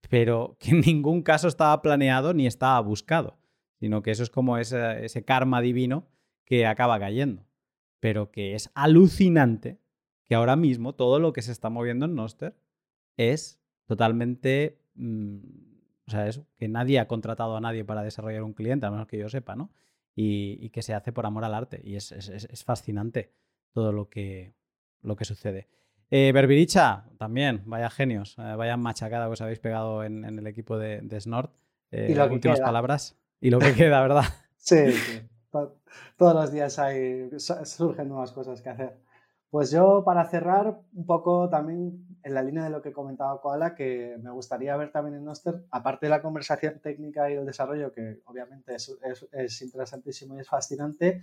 Pero 0.10 0.58
que 0.60 0.72
en 0.72 0.82
ningún 0.82 1.22
caso 1.24 1.48
estaba 1.48 1.82
planeado 1.82 2.34
ni 2.34 2.48
estaba 2.48 2.80
buscado, 2.82 3.38
sino 3.80 4.02
que 4.02 4.12
eso 4.12 4.24
es 4.24 4.30
como 4.30 4.58
ese, 4.58 5.06
ese 5.06 5.24
karma 5.24 5.62
divino 5.62 6.08
que 6.46 6.66
acaba 6.66 7.00
cayendo. 7.00 7.46
Pero 8.00 8.32
que 8.32 8.56
es 8.56 8.70
alucinante 8.74 9.80
que 10.26 10.36
ahora 10.36 10.56
mismo 10.56 10.94
todo 10.96 11.20
lo 11.20 11.34
que 11.34 11.42
se 11.42 11.52
está 11.52 11.70
moviendo 11.70 12.06
en 12.06 12.16
Noster 12.16 12.56
es 13.18 13.60
totalmente. 13.86 14.80
mm, 14.96 15.38
o 16.08 16.12
sea, 16.12 16.28
eso, 16.28 16.46
que 16.58 16.68
nadie 16.68 17.00
ha 17.00 17.08
contratado 17.08 17.56
a 17.56 17.62
nadie 17.62 17.86
para 17.86 18.04
desarrollar 18.04 18.44
un 18.44 18.54
cliente, 18.54 18.86
a 18.86 18.92
menos 18.92 19.08
que 19.08 19.18
yo 19.18 19.30
sepa, 19.30 19.56
¿no? 19.56 19.72
Y, 20.14 20.70
que 20.72 20.82
se 20.82 20.94
hace 20.94 21.14
por 21.14 21.26
amor 21.26 21.46
al 21.46 21.54
arte. 21.54 21.80
Y 21.86 21.96
es- 21.96 22.12
es- 22.12 22.28
es 22.30 22.64
fascinante 22.66 23.32
todo 23.72 23.94
lo 23.94 24.10
que, 24.10 24.54
lo 25.02 25.16
que 25.16 25.24
sucede. 25.26 25.70
Eh, 26.14 26.32
Berbiricha, 26.34 27.06
también, 27.18 27.62
vaya 27.66 27.90
genios, 27.90 28.36
eh, 28.38 28.56
vaya 28.56 28.76
machacada 28.76 29.28
que 29.28 29.32
os 29.32 29.42
habéis 29.42 29.60
pegado 29.60 30.04
en, 30.04 30.26
en 30.26 30.38
el 30.40 30.46
equipo 30.48 30.78
de, 30.78 31.00
de 31.02 31.22
Snort. 31.22 31.54
Eh, 31.92 32.08
Y 32.10 32.16
lo 32.16 32.28
que 32.28 32.34
últimas 32.36 32.58
queda. 32.60 32.66
palabras. 32.68 33.18
Y 33.40 33.50
lo 33.50 33.60
que 33.60 33.74
queda, 33.74 34.02
¿verdad? 34.02 34.24
Sí, 34.58 34.92
sí. 34.92 35.22
To- 35.52 35.78
Todos 36.18 36.36
los 36.36 36.52
días 36.52 36.78
hay, 36.80 37.30
su- 37.40 37.66
surgen 37.66 38.10
nuevas 38.10 38.32
cosas 38.34 38.62
que 38.62 38.70
hacer. 38.70 38.98
Pues 39.50 39.72
yo, 39.72 40.04
para 40.06 40.26
cerrar, 40.30 40.82
un 40.94 41.06
poco 41.06 41.50
también 41.50 42.06
en 42.24 42.34
la 42.34 42.42
línea 42.44 42.64
de 42.66 42.70
lo 42.70 42.82
que 42.82 42.92
comentaba 42.94 43.40
Koala, 43.42 43.74
que 43.76 44.18
me 44.22 44.32
gustaría 44.32 44.76
ver 44.78 44.92
también 44.92 45.16
en 45.18 45.26
Noster, 45.26 45.66
aparte 45.72 46.06
de 46.06 46.10
la 46.10 46.22
conversación 46.22 46.80
técnica 46.82 47.30
y 47.30 47.34
el 47.36 47.46
desarrollo, 47.46 47.92
que 47.92 48.22
obviamente 48.26 48.76
es, 48.76 48.94
es- 49.04 49.28
es 49.32 49.62
interesantísimo 49.62 50.36
y 50.38 50.42
es 50.42 50.48
fascinante, 50.48 51.22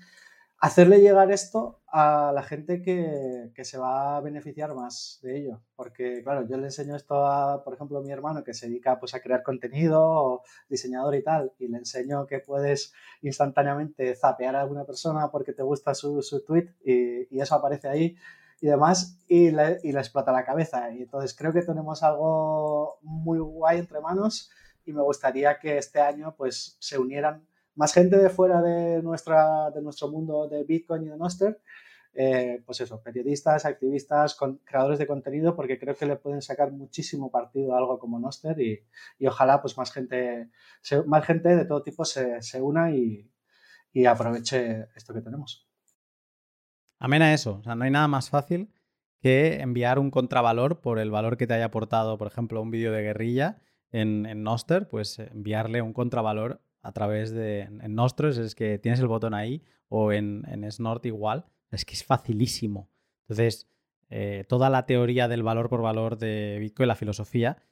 hacerle 0.61 1.01
llegar 1.01 1.31
esto 1.31 1.81
a 1.87 2.33
la 2.35 2.43
gente 2.43 2.83
que, 2.83 3.51
se 3.65 3.79
va 3.79 4.17
a 4.17 4.21
beneficiar 4.21 4.75
más 4.75 5.21
de 5.23 5.39
ello. 5.39 5.61
Porque, 5.77 6.23
claro, 6.23 6.47
yo 6.47 6.57
le 6.57 6.65
enseño 6.65 6.97
esto 6.97 7.27
a, 7.27 7.63
por 7.65 7.75
ejemplo, 7.75 7.99
a 7.99 8.03
mi 8.03 8.11
hermano 8.11 8.45
que 8.45 8.55
se 8.55 8.69
dedica 8.69 8.99
pues, 8.99 9.15
a 9.15 9.21
crear 9.21 9.43
contenido, 9.43 10.43
diseñador 10.69 11.15
y 11.15 11.23
tal, 11.23 11.53
y 11.59 11.69
le 11.69 11.79
enseño 11.79 12.27
que 12.27 12.41
puedes 12.41 12.93
instantáneamente 13.23 14.15
zapear 14.15 14.57
a 14.57 14.63
alguna 14.63 14.85
persona 14.85 15.31
porque 15.31 15.53
te 15.53 15.63
gusta 15.63 15.95
su, 15.95 16.23
su 16.23 16.45
tweet 16.45 16.75
y, 16.85 17.35
y, 17.37 17.41
eso 17.41 17.55
aparece 17.55 17.89
ahí 17.89 18.17
y 18.61 18.67
demás, 18.67 19.19
y 19.29 19.51
le, 19.53 19.79
y 19.85 19.93
le 19.93 20.01
explota 20.01 20.33
la 20.33 20.45
cabeza. 20.45 20.91
Y 20.91 21.03
entonces 21.03 21.35
creo 21.37 21.53
que 21.53 21.63
tenemos 21.63 22.03
algo 22.03 22.99
muy 23.03 23.39
guay 23.39 23.79
entre 23.79 24.01
manos 24.01 24.51
y 24.85 24.93
me 24.93 25.03
gustaría 25.03 25.59
que 25.59 25.79
este 25.79 26.01
año 26.01 26.35
pues 26.37 26.77
se 26.81 26.99
unieran 26.99 27.47
más 27.79 27.93
gente 27.95 28.19
de 28.19 28.29
fuera 28.29 28.61
de, 28.61 29.01
nuestra, 29.03 29.71
de 29.71 29.81
nuestro 29.81 30.09
mundo 30.09 30.49
de 30.49 30.65
Bitcoin 30.65 31.05
y 31.05 31.09
de 31.11 31.17
Noster, 31.17 31.63
eh, 32.13 32.61
pues 32.67 32.81
eso, 32.81 33.01
periodistas, 33.01 33.65
activistas, 33.65 34.37
creadores 34.65 34.99
de 34.99 35.07
contenido, 35.07 35.55
porque 35.55 35.79
creo 35.79 35.95
que 35.95 36.05
le 36.05 36.17
pueden 36.17 36.43
sacar 36.43 36.73
muchísimo 36.73 37.31
partido 37.31 37.75
a 37.75 37.79
algo 37.79 38.01
como 38.01 38.19
Noster 38.19 38.61
y, 38.61 38.85
ojalá 39.25 39.63
pues 39.63 39.79
más 39.79 39.93
gente, 39.93 40.51
más 41.07 41.25
gente 41.25 41.55
de 41.55 41.65
todo 41.67 41.85
tipo 41.85 42.05
se, 42.05 42.41
una 42.61 42.91
y, 42.91 43.31
aproveche 44.09 44.89
esto 44.97 45.15
que 45.15 45.21
tenemos. 45.21 45.69
Amén 46.99 47.23
a 47.23 47.33
eso, 47.33 47.59
o 47.61 47.63
sea, 47.63 47.77
no 47.77 47.85
hay 47.85 47.93
nada 47.93 48.09
más 48.09 48.29
fácil 48.29 48.73
que 49.21 49.61
enviar 49.61 50.01
un 50.01 50.11
contravalor 50.11 50.81
por 50.81 50.99
el 50.99 51.13
valor 51.13 51.37
que 51.37 51.47
te 51.47 51.55
haya 51.55 51.67
aportado, 51.67 52.19
por 52.19 52.27
ejemplo, 52.27 52.61
un 52.61 52.73
vídeo 52.73 52.91
de 52.91 53.03
guerrilla 53.03 53.63
en, 53.93 54.27
en 54.27 54.43
Noster, 54.43 54.89
pues 54.89 55.21
enviarle 55.21 55.81
un 55.81 55.93
contravalor 55.93 56.61
a 56.83 56.93
través 56.93 57.31
de 57.31 57.63
en 57.63 57.95
Nostros, 57.95 58.39
es 58.39 58.55
que 58.55 58.79
tienes 58.79 59.01
el 59.01 59.09
botón 59.09 59.35
ahí, 59.35 59.63
o 59.89 60.13
en, 60.13 60.45
en 60.49 60.71
Snort 60.71 61.05
igual, 61.07 61.47
es 61.71 61.85
que 61.85 61.95
es 61.95 62.05
facilísimo. 62.05 62.91
Entonces, 63.23 63.69
eh, 64.11 64.45
toda 64.49 64.71
la 64.71 64.87
teoría 64.87 65.29
del 65.29 65.43
valor 65.43 65.69
por 65.69 65.83
valor 65.83 66.17
de 66.19 66.59
Bitcoin, 66.61 66.89
la 66.89 66.95
filosofía, 66.95 67.63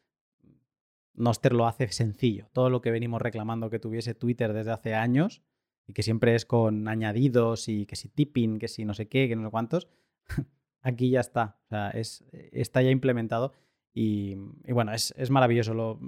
Noster 1.14 1.54
lo 1.54 1.66
hace 1.66 1.88
sencillo. 1.88 2.48
Todo 2.52 2.68
lo 2.68 2.82
que 2.82 2.90
venimos 2.90 3.22
reclamando 3.22 3.70
que 3.70 3.78
tuviese 3.78 4.14
Twitter 4.14 4.52
desde 4.52 4.72
hace 4.72 4.94
años 4.94 5.42
y 5.86 5.94
que 5.94 6.02
siempre 6.02 6.34
es 6.34 6.44
con 6.44 6.88
añadidos 6.88 7.68
y 7.68 7.86
que 7.86 7.96
si 7.96 8.08
tipping, 8.08 8.58
que 8.58 8.68
si 8.68 8.84
no 8.84 8.92
sé 8.92 9.08
qué, 9.08 9.28
que 9.28 9.36
no 9.36 9.44
sé 9.44 9.50
cuántos, 9.50 9.88
aquí 10.82 11.10
ya 11.10 11.20
está. 11.20 11.58
O 11.64 11.68
sea, 11.68 11.90
es, 11.90 12.24
está 12.32 12.82
ya 12.82 12.90
implementado 12.90 13.52
y, 13.94 14.36
y 14.64 14.72
bueno, 14.72 14.92
es, 14.92 15.14
es 15.16 15.30
maravilloso. 15.30 15.72
Lo, 15.72 15.98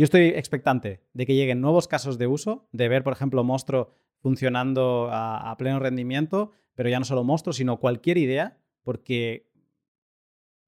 yo 0.00 0.04
estoy 0.04 0.28
expectante 0.28 1.02
de 1.12 1.26
que 1.26 1.34
lleguen 1.34 1.60
nuevos 1.60 1.86
casos 1.86 2.16
de 2.16 2.26
uso, 2.26 2.66
de 2.72 2.88
ver, 2.88 3.04
por 3.04 3.12
ejemplo, 3.12 3.44
Monstro 3.44 3.90
funcionando 4.20 5.10
a, 5.12 5.54
pleno 5.58 5.78
rendimiento, 5.78 6.52
pero 6.74 6.88
ya 6.88 6.98
no 6.98 7.04
solo 7.04 7.22
Monstro, 7.22 7.52
sino 7.52 7.80
cualquier 7.80 8.16
idea, 8.16 8.56
porque 8.82 9.52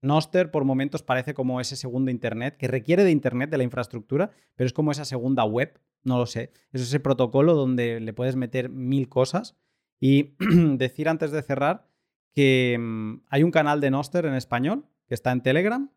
Noster 0.03 0.51
por 0.51 0.67
momentos 0.67 1.03
parece 1.03 1.33
como 1.33 1.63
ese 1.63 1.77
segundo 1.77 2.11
Internet, 2.11 2.59
que 2.59 2.69
requiere 2.69 3.05
de 3.05 3.11
Internet, 3.11 3.49
de 3.49 3.57
la 3.57 3.65
infraestructura, 3.65 4.33
pero 4.55 4.67
es 4.67 4.75
como 4.75 4.91
esa 4.91 5.07
segunda 5.07 5.45
web, 5.45 5.81
no 6.05 6.19
lo 6.19 6.27
sé. 6.27 6.53
Es 6.71 6.83
ese 6.83 7.01
protocolo 7.01 7.55
donde 7.55 8.01
le 8.01 8.13
puedes 8.13 8.37
meter 8.37 8.69
mil 8.69 9.09
cosas. 9.09 9.57
Y 9.99 10.35
decir 10.77 11.09
antes 11.09 11.31
de 11.31 11.41
cerrar 11.41 11.89
que 12.35 12.77
mm, 12.79 13.23
hay 13.31 13.45
un 13.45 13.51
canal 13.51 13.81
de 13.81 13.93
Noster 13.93 14.27
en 14.27 14.35
español 14.35 14.85
que 15.07 15.15
está 15.15 15.33
en 15.33 15.43
Telegram, 15.43 15.91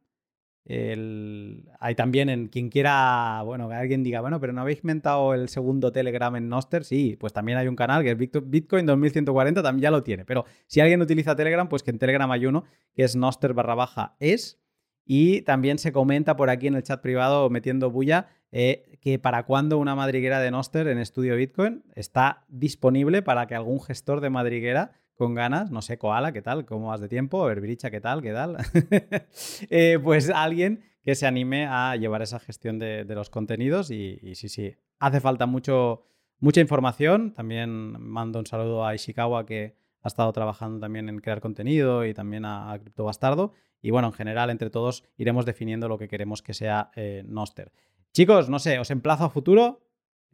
hay 0.68 1.96
también 1.96 2.30
en 2.30 2.48
quien 2.48 2.70
quiera, 2.70 3.44
bueno, 3.44 3.70
que 3.70 3.76
alguien 3.76 4.04
diga, 4.04 4.22
bueno, 4.22 4.40
pero 4.40 4.52
no 4.52 4.62
habéis 4.62 4.80
inventado 4.80 5.36
el 5.36 5.48
segundo 5.48 5.92
Telegram 5.92 6.36
en 6.36 6.50
Noster, 6.50 6.84
sí, 6.84 7.18
pues 7.20 7.34
también 7.34 7.60
hay 7.60 7.68
un 7.68 7.76
canal 7.76 8.04
que 8.04 8.12
es 8.12 8.18
Bitcoin 8.18 8.86
2140, 8.88 9.62
también 9.62 9.84
ya 9.84 9.92
lo 9.92 10.02
tiene. 10.02 10.26
Pero 10.26 10.46
si 10.66 10.82
alguien 10.82 11.02
utiliza 11.02 11.36
Telegram, 11.36 11.70
pues 11.70 11.84
que 11.84 11.92
en 11.92 12.00
Telegram 12.00 12.32
hay 12.32 12.48
uno 12.48 12.64
que 12.96 13.04
es 13.04 13.16
Noster 13.16 13.54
barra 13.54 13.76
baja 13.76 14.16
es. 14.20 14.60
Y 15.08 15.44
también 15.44 15.78
se 15.78 15.92
comenta 15.92 16.36
por 16.36 16.50
aquí 16.50 16.66
en 16.66 16.74
el 16.74 16.82
chat 16.82 17.00
privado 17.00 17.48
metiendo 17.52 17.92
bulla 17.92 18.28
eh, 18.52 18.98
que 19.02 19.20
para 19.20 19.44
cuando 19.44 19.78
una 19.78 19.94
madriguera 19.94 20.40
de 20.40 20.50
Noster 20.50 20.88
en 20.88 20.98
Estudio 20.98 21.36
Bitcoin 21.36 21.84
está 21.94 22.44
disponible 22.48 23.22
para 23.22 23.46
que 23.46 23.54
algún 23.54 23.80
gestor 23.80 24.20
de 24.20 24.32
madriguera 24.32 24.94
con 25.16 25.34
ganas, 25.34 25.72
no 25.72 25.82
sé, 25.82 25.98
Koala, 25.98 26.32
¿qué 26.34 26.42
tal? 26.42 26.66
¿Cómo 26.66 26.88
vas 26.88 27.00
de 27.00 27.08
tiempo? 27.08 27.50
Herbiricha, 27.50 27.90
¿qué 27.90 28.02
tal? 28.02 28.22
¿Qué 28.22 28.34
tal? 28.34 28.58
Eh, 29.70 30.00
pues 30.04 30.30
alguien 30.30 30.84
que 31.04 31.16
se 31.16 31.28
anime 31.28 31.68
a 31.68 31.96
llevar 31.96 32.22
esa 32.22 32.40
gestión 32.40 32.80
de, 32.80 33.06
los 33.06 33.30
contenidos 33.30 33.92
y, 33.92 34.20
sí, 34.36 34.50
sí, 34.50 34.76
hace 35.00 35.22
falta 35.22 35.46
mucho, 35.46 36.04
mucha 36.40 36.62
información. 36.62 37.34
También 37.34 37.96
mando 38.00 38.40
un 38.40 38.46
saludo 38.46 38.86
a 38.86 38.96
Ishikawa 38.96 39.46
que 39.46 39.76
ha 40.02 40.08
estado 40.08 40.32
trabajando 40.34 40.80
también 40.80 41.08
en 41.10 41.20
crear 41.20 41.42
contenido 41.42 42.06
y 42.06 42.14
también 42.14 42.44
a, 42.46 42.78
Crypto 42.82 43.04
Bastardo. 43.04 43.54
Y 43.82 43.92
bueno, 43.92 44.08
en 44.08 44.14
general, 44.14 44.50
entre 44.50 44.70
todos 44.70 45.04
iremos 45.16 45.46
definiendo 45.46 45.88
lo 45.88 45.98
que 45.98 46.08
queremos 46.08 46.42
que 46.42 46.54
sea 46.54 46.90
eh, 46.96 47.24
Noster. 47.28 47.72
Chicos, 48.12 48.50
no 48.50 48.60
sé, 48.60 48.80
os 48.80 48.90
emplazo 48.90 49.26
a 49.26 49.30
futuro 49.30 49.85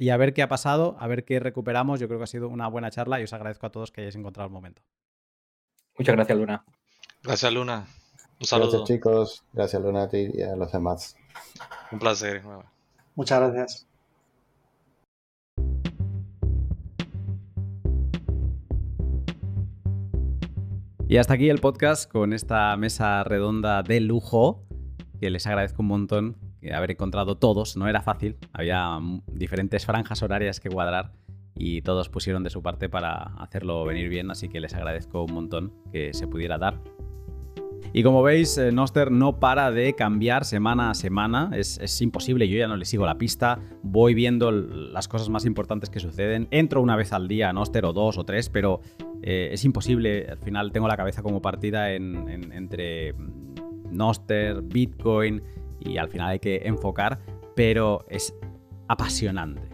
y 0.02 0.10
a 0.10 0.18
ver 0.18 0.34
qué 0.34 0.42
ha 0.42 0.50
pasado, 0.50 0.98
a 1.00 1.06
ver 1.06 1.26
qué 1.26 1.40
recuperamos. 1.40 2.00
Yo 2.00 2.08
creo 2.08 2.18
que 2.20 2.24
ha 2.24 2.28
sido 2.28 2.50
una 2.50 2.68
buena 2.68 2.90
charla 2.90 3.20
y 3.22 3.24
os 3.24 3.34
agradezco 3.34 3.68
a 3.68 3.70
todos 3.70 3.92
que 3.92 4.02
hayáis 4.02 4.16
encontrado 4.16 4.48
el 4.48 4.52
momento. 4.52 4.82
Muchas 5.96 6.16
gracias, 6.16 6.40
Luna. 6.40 6.66
Gracias, 7.22 7.54
Luna. 7.54 7.86
Un 8.40 8.48
saludo. 8.48 8.72
Gracias, 8.72 8.88
chicos. 8.88 9.44
Gracias, 9.54 9.80
Luna, 9.80 10.02
a 10.02 10.10
ti 10.10 10.32
y 10.34 10.42
a 10.42 10.56
los 10.56 10.72
demás. 10.72 11.16
Un 11.92 12.00
placer. 12.00 12.42
Muchas 13.14 13.40
gracias. 13.42 13.88
Y 21.08 21.18
hasta 21.18 21.36
aquí 21.36 21.48
el 21.48 21.60
podcast 21.60 22.12
con 22.12 22.34
esta 22.34 22.76
mesa 22.76 23.24
redonda 23.24 23.84
de 23.84 24.00
lujo, 24.00 24.64
que 25.20 25.30
les 25.30 25.46
agradezco 25.46 25.84
un 25.84 25.90
montón 25.90 26.51
haber 26.74 26.92
encontrado 26.92 27.36
todos, 27.36 27.78
no 27.78 27.88
era 27.88 28.02
fácil, 28.02 28.38
había 28.54 29.00
diferentes 29.28 29.86
franjas 29.86 30.22
horarias 30.22 30.60
que 30.60 30.70
cuadrar 30.70 31.12
y 31.56 31.82
todos 31.82 32.10
pusieron 32.10 32.44
de 32.44 32.50
su 32.50 32.62
parte 32.62 32.90
para 32.90 33.24
hacerlo 33.40 33.86
venir 33.86 34.10
bien, 34.10 34.32
así 34.32 34.50
que 34.50 34.60
les 34.60 34.74
agradezco 34.74 35.24
un 35.24 35.34
montón 35.34 35.74
que 35.92 36.14
se 36.14 36.28
pudiera 36.28 36.58
dar. 36.58 36.80
Y 37.94 38.04
como 38.04 38.24
veis, 38.24 38.58
eh, 38.58 38.72
Noster 38.72 39.12
no 39.12 39.40
para 39.40 39.70
de 39.72 39.94
cambiar 39.94 40.46
semana 40.46 40.92
a 40.92 40.94
semana, 40.94 41.52
es, 41.54 42.02
imposible, 42.02 42.48
yo 42.48 42.58
ya 42.58 42.68
no 42.68 42.78
le 42.78 42.86
sigo 42.86 43.06
la 43.06 43.18
pista, 43.18 43.60
voy 43.84 44.14
viendo 44.14 44.50
las 44.52 45.08
cosas 45.10 45.28
más 45.30 45.46
importantes 45.46 45.90
que 45.90 46.00
suceden, 46.00 46.48
entro 46.52 46.82
una 46.82 46.96
vez 46.96 47.12
al 47.12 47.28
día 47.28 47.50
a 47.50 47.54
Noster 47.54 47.84
o 47.86 47.92
dos 47.92 48.18
o 48.18 48.24
tres, 48.24 48.50
pero 48.50 48.80
eh, 49.22 49.50
es 49.52 49.66
imposible, 49.66 50.28
al 50.30 50.38
final 50.38 50.72
tengo 50.72 50.88
la 50.88 50.96
cabeza 50.96 51.22
como 51.22 51.42
partida 51.42 51.92
entre 51.92 53.14
Noster, 53.92 54.62
Bitcoin, 54.62 55.44
y 55.84 55.98
al 55.98 56.10
final 56.10 56.30
hay 56.30 56.40
que 56.40 56.62
enfocar, 56.66 57.20
pero 57.56 58.06
es 58.10 58.34
apasionante. 58.88 59.70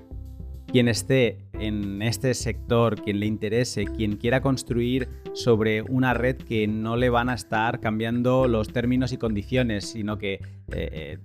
Quien 0.68 0.90
esté 0.90 1.40
en 1.54 2.02
este 2.02 2.34
sector, 2.34 3.02
quien 3.02 3.20
le 3.20 3.26
interese, 3.26 3.86
quien 3.86 4.18
quiera 4.18 4.42
construir 4.42 5.08
sobre 5.34 5.82
una 5.82 6.14
red 6.14 6.36
que 6.36 6.68
no 6.68 6.98
le 6.98 7.10
van 7.10 7.30
a 7.30 7.36
estar 7.36 7.80
cambiando 7.80 8.48
los 8.48 8.74
términos 8.74 9.14
y 9.14 9.18
condiciones, 9.18 9.90
sino 9.92 10.18
que 10.18 10.34
eh, 10.34 10.40
eh, 10.72 11.18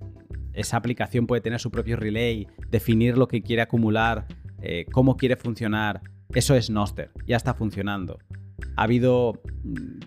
esa 0.53 0.77
aplicación 0.77 1.27
puede 1.27 1.41
tener 1.41 1.59
su 1.59 1.71
propio 1.71 1.97
relay, 1.97 2.47
definir 2.69 3.17
lo 3.17 3.27
que 3.27 3.41
quiere 3.41 3.61
acumular, 3.61 4.27
eh, 4.61 4.85
cómo 4.91 5.17
quiere 5.17 5.35
funcionar, 5.35 6.01
eso 6.33 6.55
es 6.55 6.69
Noster, 6.69 7.11
ya 7.27 7.35
está 7.35 7.53
funcionando. 7.53 8.19
Ha 8.77 8.83
habido 8.83 9.41
mm, 9.63 9.99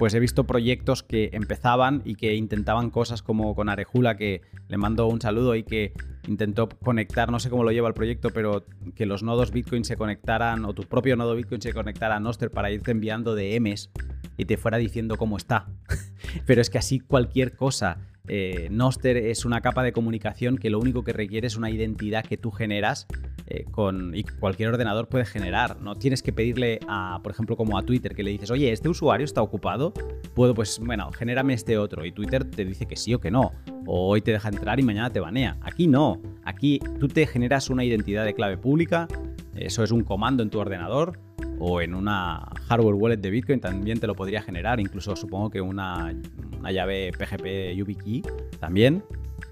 pues 0.00 0.14
he 0.14 0.18
visto 0.18 0.44
proyectos 0.44 1.02
que 1.02 1.28
empezaban 1.34 2.00
y 2.06 2.14
que 2.14 2.34
intentaban 2.34 2.88
cosas 2.88 3.20
como 3.20 3.54
con 3.54 3.68
Arejula, 3.68 4.16
que 4.16 4.40
le 4.66 4.78
mando 4.78 5.06
un 5.06 5.20
saludo 5.20 5.56
y 5.56 5.62
que 5.62 5.92
intentó 6.26 6.70
conectar, 6.70 7.30
no 7.30 7.38
sé 7.38 7.50
cómo 7.50 7.64
lo 7.64 7.70
lleva 7.70 7.88
el 7.88 7.92
proyecto, 7.92 8.30
pero 8.30 8.64
que 8.94 9.04
los 9.04 9.22
nodos 9.22 9.50
Bitcoin 9.50 9.84
se 9.84 9.98
conectaran 9.98 10.64
o 10.64 10.72
tu 10.72 10.84
propio 10.84 11.16
nodo 11.16 11.36
Bitcoin 11.36 11.60
se 11.60 11.74
conectara 11.74 12.16
a 12.16 12.20
Noster 12.20 12.50
para 12.50 12.70
irte 12.70 12.92
enviando 12.92 13.34
DMs 13.34 13.90
y 14.38 14.46
te 14.46 14.56
fuera 14.56 14.78
diciendo 14.78 15.18
cómo 15.18 15.36
está. 15.36 15.68
pero 16.46 16.62
es 16.62 16.70
que 16.70 16.78
así 16.78 17.00
cualquier 17.00 17.54
cosa. 17.54 17.98
Eh, 18.32 18.68
Noster 18.70 19.16
es 19.16 19.44
una 19.44 19.60
capa 19.60 19.82
de 19.82 19.92
comunicación 19.92 20.56
que 20.56 20.70
lo 20.70 20.78
único 20.78 21.02
que 21.02 21.12
requiere 21.12 21.48
es 21.48 21.56
una 21.56 21.68
identidad 21.68 22.24
que 22.24 22.36
tú 22.36 22.52
generas 22.52 23.08
eh, 23.48 23.64
con, 23.72 24.14
y 24.14 24.22
cualquier 24.22 24.68
ordenador 24.68 25.08
puede 25.08 25.24
generar. 25.24 25.80
No 25.80 25.96
tienes 25.96 26.22
que 26.22 26.32
pedirle 26.32 26.78
a, 26.86 27.18
por 27.24 27.32
ejemplo, 27.32 27.56
como 27.56 27.76
a 27.76 27.82
Twitter, 27.82 28.14
que 28.14 28.22
le 28.22 28.30
dices, 28.30 28.52
oye, 28.52 28.70
este 28.70 28.88
usuario 28.88 29.24
está 29.24 29.42
ocupado, 29.42 29.92
puedo, 30.36 30.54
pues, 30.54 30.78
bueno, 30.78 31.10
genérame 31.10 31.54
este 31.54 31.76
otro. 31.76 32.06
Y 32.06 32.12
Twitter 32.12 32.44
te 32.44 32.64
dice 32.64 32.86
que 32.86 32.94
sí 32.94 33.12
o 33.14 33.18
que 33.18 33.32
no. 33.32 33.50
O 33.84 34.10
hoy 34.10 34.20
te 34.20 34.30
deja 34.30 34.48
entrar 34.48 34.78
y 34.78 34.84
mañana 34.84 35.10
te 35.10 35.18
banea. 35.18 35.58
Aquí 35.62 35.88
no. 35.88 36.22
Aquí 36.44 36.78
tú 37.00 37.08
te 37.08 37.26
generas 37.26 37.68
una 37.68 37.82
identidad 37.82 38.24
de 38.24 38.34
clave 38.34 38.56
pública. 38.56 39.08
Eso 39.56 39.82
es 39.82 39.90
un 39.90 40.04
comando 40.04 40.44
en 40.44 40.50
tu 40.50 40.60
ordenador 40.60 41.18
o 41.60 41.80
en 41.80 41.94
una 41.94 42.48
hardware 42.66 42.94
wallet 42.94 43.18
de 43.18 43.30
Bitcoin 43.30 43.60
también 43.60 44.00
te 44.00 44.06
lo 44.06 44.14
podría 44.14 44.42
generar. 44.42 44.80
Incluso 44.80 45.14
supongo 45.14 45.50
que 45.50 45.60
una, 45.60 46.12
una 46.58 46.72
llave 46.72 47.12
PGP 47.12 47.76
YubiKey 47.76 48.22
también. 48.58 49.04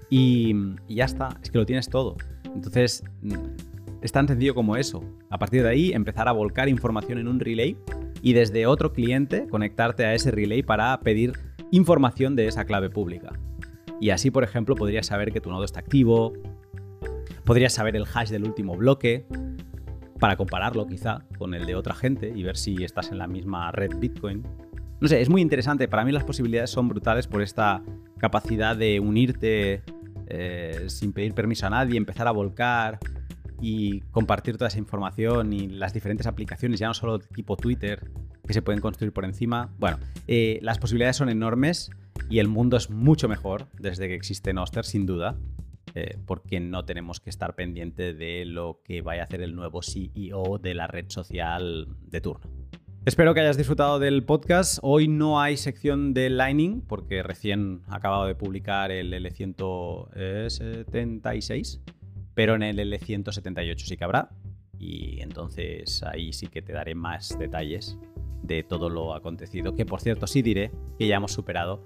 Y, 0.09 0.53
y 0.87 0.95
ya 0.95 1.05
está. 1.05 1.37
Es 1.41 1.51
que 1.51 1.59
lo 1.59 1.65
tienes 1.65 1.87
todo. 1.87 2.17
Entonces 2.53 3.03
es 4.01 4.11
tan 4.11 4.27
sencillo 4.27 4.55
como 4.55 4.75
eso. 4.75 5.03
A 5.29 5.37
partir 5.37 5.63
de 5.63 5.69
ahí, 5.69 5.91
empezar 5.93 6.27
a 6.27 6.31
volcar 6.31 6.67
información 6.67 7.19
en 7.19 7.27
un 7.27 7.39
relay 7.39 7.77
y 8.21 8.33
desde 8.33 8.65
otro 8.65 8.91
cliente 8.91 9.47
conectarte 9.47 10.05
a 10.05 10.13
ese 10.13 10.31
relay 10.31 10.63
para 10.63 10.99
pedir 11.01 11.33
información 11.71 12.35
de 12.35 12.47
esa 12.47 12.65
clave 12.65 12.89
pública. 12.89 13.31
Y 14.01 14.11
así, 14.11 14.31
por 14.31 14.43
ejemplo, 14.43 14.75
podrías 14.75 15.07
saber 15.07 15.31
que 15.31 15.41
tu 15.41 15.49
nodo 15.49 15.65
está 15.65 15.81
activo, 15.81 16.33
podrías 17.43 17.73
saber 17.73 17.95
el 17.95 18.05
hash 18.11 18.29
del 18.29 18.45
último 18.45 18.75
bloque, 18.75 19.25
para 20.19 20.35
compararlo 20.35 20.85
quizá 20.85 21.25
con 21.37 21.53
el 21.53 21.65
de 21.65 21.75
otra 21.75 21.95
gente 21.95 22.31
y 22.33 22.43
ver 22.43 22.57
si 22.57 22.83
estás 22.83 23.11
en 23.11 23.17
la 23.17 23.27
misma 23.27 23.71
red 23.71 23.91
Bitcoin. 23.97 24.43
No 24.99 25.07
sé, 25.07 25.21
es 25.21 25.29
muy 25.29 25.41
interesante. 25.41 25.87
Para 25.87 26.03
mí 26.03 26.11
las 26.11 26.25
posibilidades 26.25 26.69
son 26.69 26.89
brutales 26.89 27.27
por 27.27 27.41
esta 27.41 27.81
capacidad 28.17 28.75
de 28.75 28.99
unirte 28.99 29.81
eh, 30.27 30.85
sin 30.87 31.13
pedir 31.13 31.33
permiso 31.33 31.67
a 31.67 31.69
nadie, 31.69 31.97
empezar 31.97 32.27
a 32.27 32.31
volcar 32.31 32.99
y 33.61 34.01
compartir 34.11 34.57
toda 34.57 34.67
esa 34.67 34.77
información 34.77 35.53
y 35.53 35.67
las 35.67 35.93
diferentes 35.93 36.27
aplicaciones, 36.27 36.79
ya 36.79 36.87
no 36.87 36.93
solo 36.93 37.19
tipo 37.19 37.57
Twitter, 37.57 38.11
que 38.45 38.53
se 38.53 38.61
pueden 38.61 38.81
construir 38.81 39.13
por 39.13 39.25
encima. 39.25 39.69
Bueno, 39.79 39.97
eh, 40.27 40.59
las 40.61 40.79
posibilidades 40.79 41.15
son 41.15 41.29
enormes 41.29 41.91
y 42.29 42.39
el 42.39 42.47
mundo 42.47 42.77
es 42.77 42.89
mucho 42.89 43.27
mejor 43.27 43.67
desde 43.79 44.07
que 44.07 44.15
existe 44.15 44.53
Noster, 44.53 44.85
sin 44.85 45.05
duda. 45.05 45.35
Eh, 45.95 46.17
porque 46.25 46.59
no 46.59 46.83
tenemos 46.85 47.19
que 47.19 47.29
estar 47.29 47.53
pendiente 47.55 48.13
de 48.13 48.45
lo 48.45 48.81
que 48.83 49.01
vaya 49.01 49.21
a 49.21 49.25
hacer 49.25 49.41
el 49.41 49.55
nuevo 49.55 49.81
CEO 49.81 50.59
de 50.59 50.75
la 50.75 50.87
red 50.87 51.05
social 51.09 51.87
de 52.01 52.21
turno. 52.21 52.47
Espero 53.05 53.33
que 53.33 53.39
hayas 53.39 53.57
disfrutado 53.57 53.97
del 53.97 54.23
podcast. 54.23 54.77
Hoy 54.81 55.07
no 55.07 55.41
hay 55.41 55.55
sección 55.57 56.13
de 56.13 56.29
Lightning 56.29 56.81
porque 56.81 57.23
recién 57.23 57.81
acabado 57.87 58.25
de 58.25 58.35
publicar 58.35 58.91
el 58.91 59.13
L176, 59.13 61.79
pero 62.35 62.53
en 62.55 62.63
el 62.63 62.77
L178 62.77 63.79
sí 63.79 63.95
que 63.97 64.03
habrá. 64.03 64.29
Y 64.77 65.21
entonces 65.21 66.03
ahí 66.03 66.33
sí 66.33 66.47
que 66.47 66.61
te 66.61 66.73
daré 66.73 66.93
más 66.93 67.39
detalles 67.39 67.97
de 68.43 68.63
todo 68.63 68.89
lo 68.89 69.15
acontecido. 69.15 69.75
Que 69.75 69.85
por 69.85 70.01
cierto, 70.01 70.27
sí 70.27 70.41
diré 70.41 70.71
que 70.97 71.07
ya 71.07 71.15
hemos 71.15 71.31
superado 71.31 71.85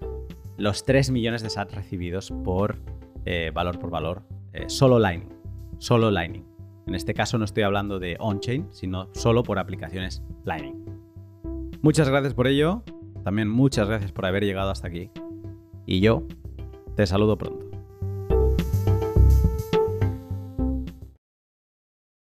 los 0.58 0.84
3 0.84 1.12
millones 1.12 1.44
de 1.44 1.50
SAT 1.50 1.74
recibidos 1.74 2.32
por 2.44 2.80
eh, 3.26 3.52
valor 3.54 3.80
por 3.80 3.90
valor, 3.90 4.24
eh, 4.54 4.66
solo 4.68 5.00
Lightning. 5.00 5.34
Solo 5.78 6.12
Lightning. 6.12 6.46
En 6.88 6.96
este 6.96 7.14
caso 7.14 7.38
no 7.38 7.46
estoy 7.46 7.64
hablando 7.64 8.00
de 8.00 8.18
on-chain, 8.20 8.68
sino 8.72 9.10
solo 9.14 9.44
por 9.44 9.60
aplicaciones 9.60 10.22
Lightning. 10.46 10.84
Muchas 11.82 12.10
gracias 12.10 12.34
por 12.34 12.48
ello. 12.48 12.84
También 13.24 13.50
muchas 13.50 13.88
gracias 13.88 14.12
por 14.12 14.26
haber 14.26 14.44
llegado 14.44 14.70
hasta 14.70 14.88
aquí. 14.88 15.10
Y 15.86 16.02
yo 16.02 16.24
te 16.96 17.06
saludo 17.06 17.38
pronto. 17.38 17.73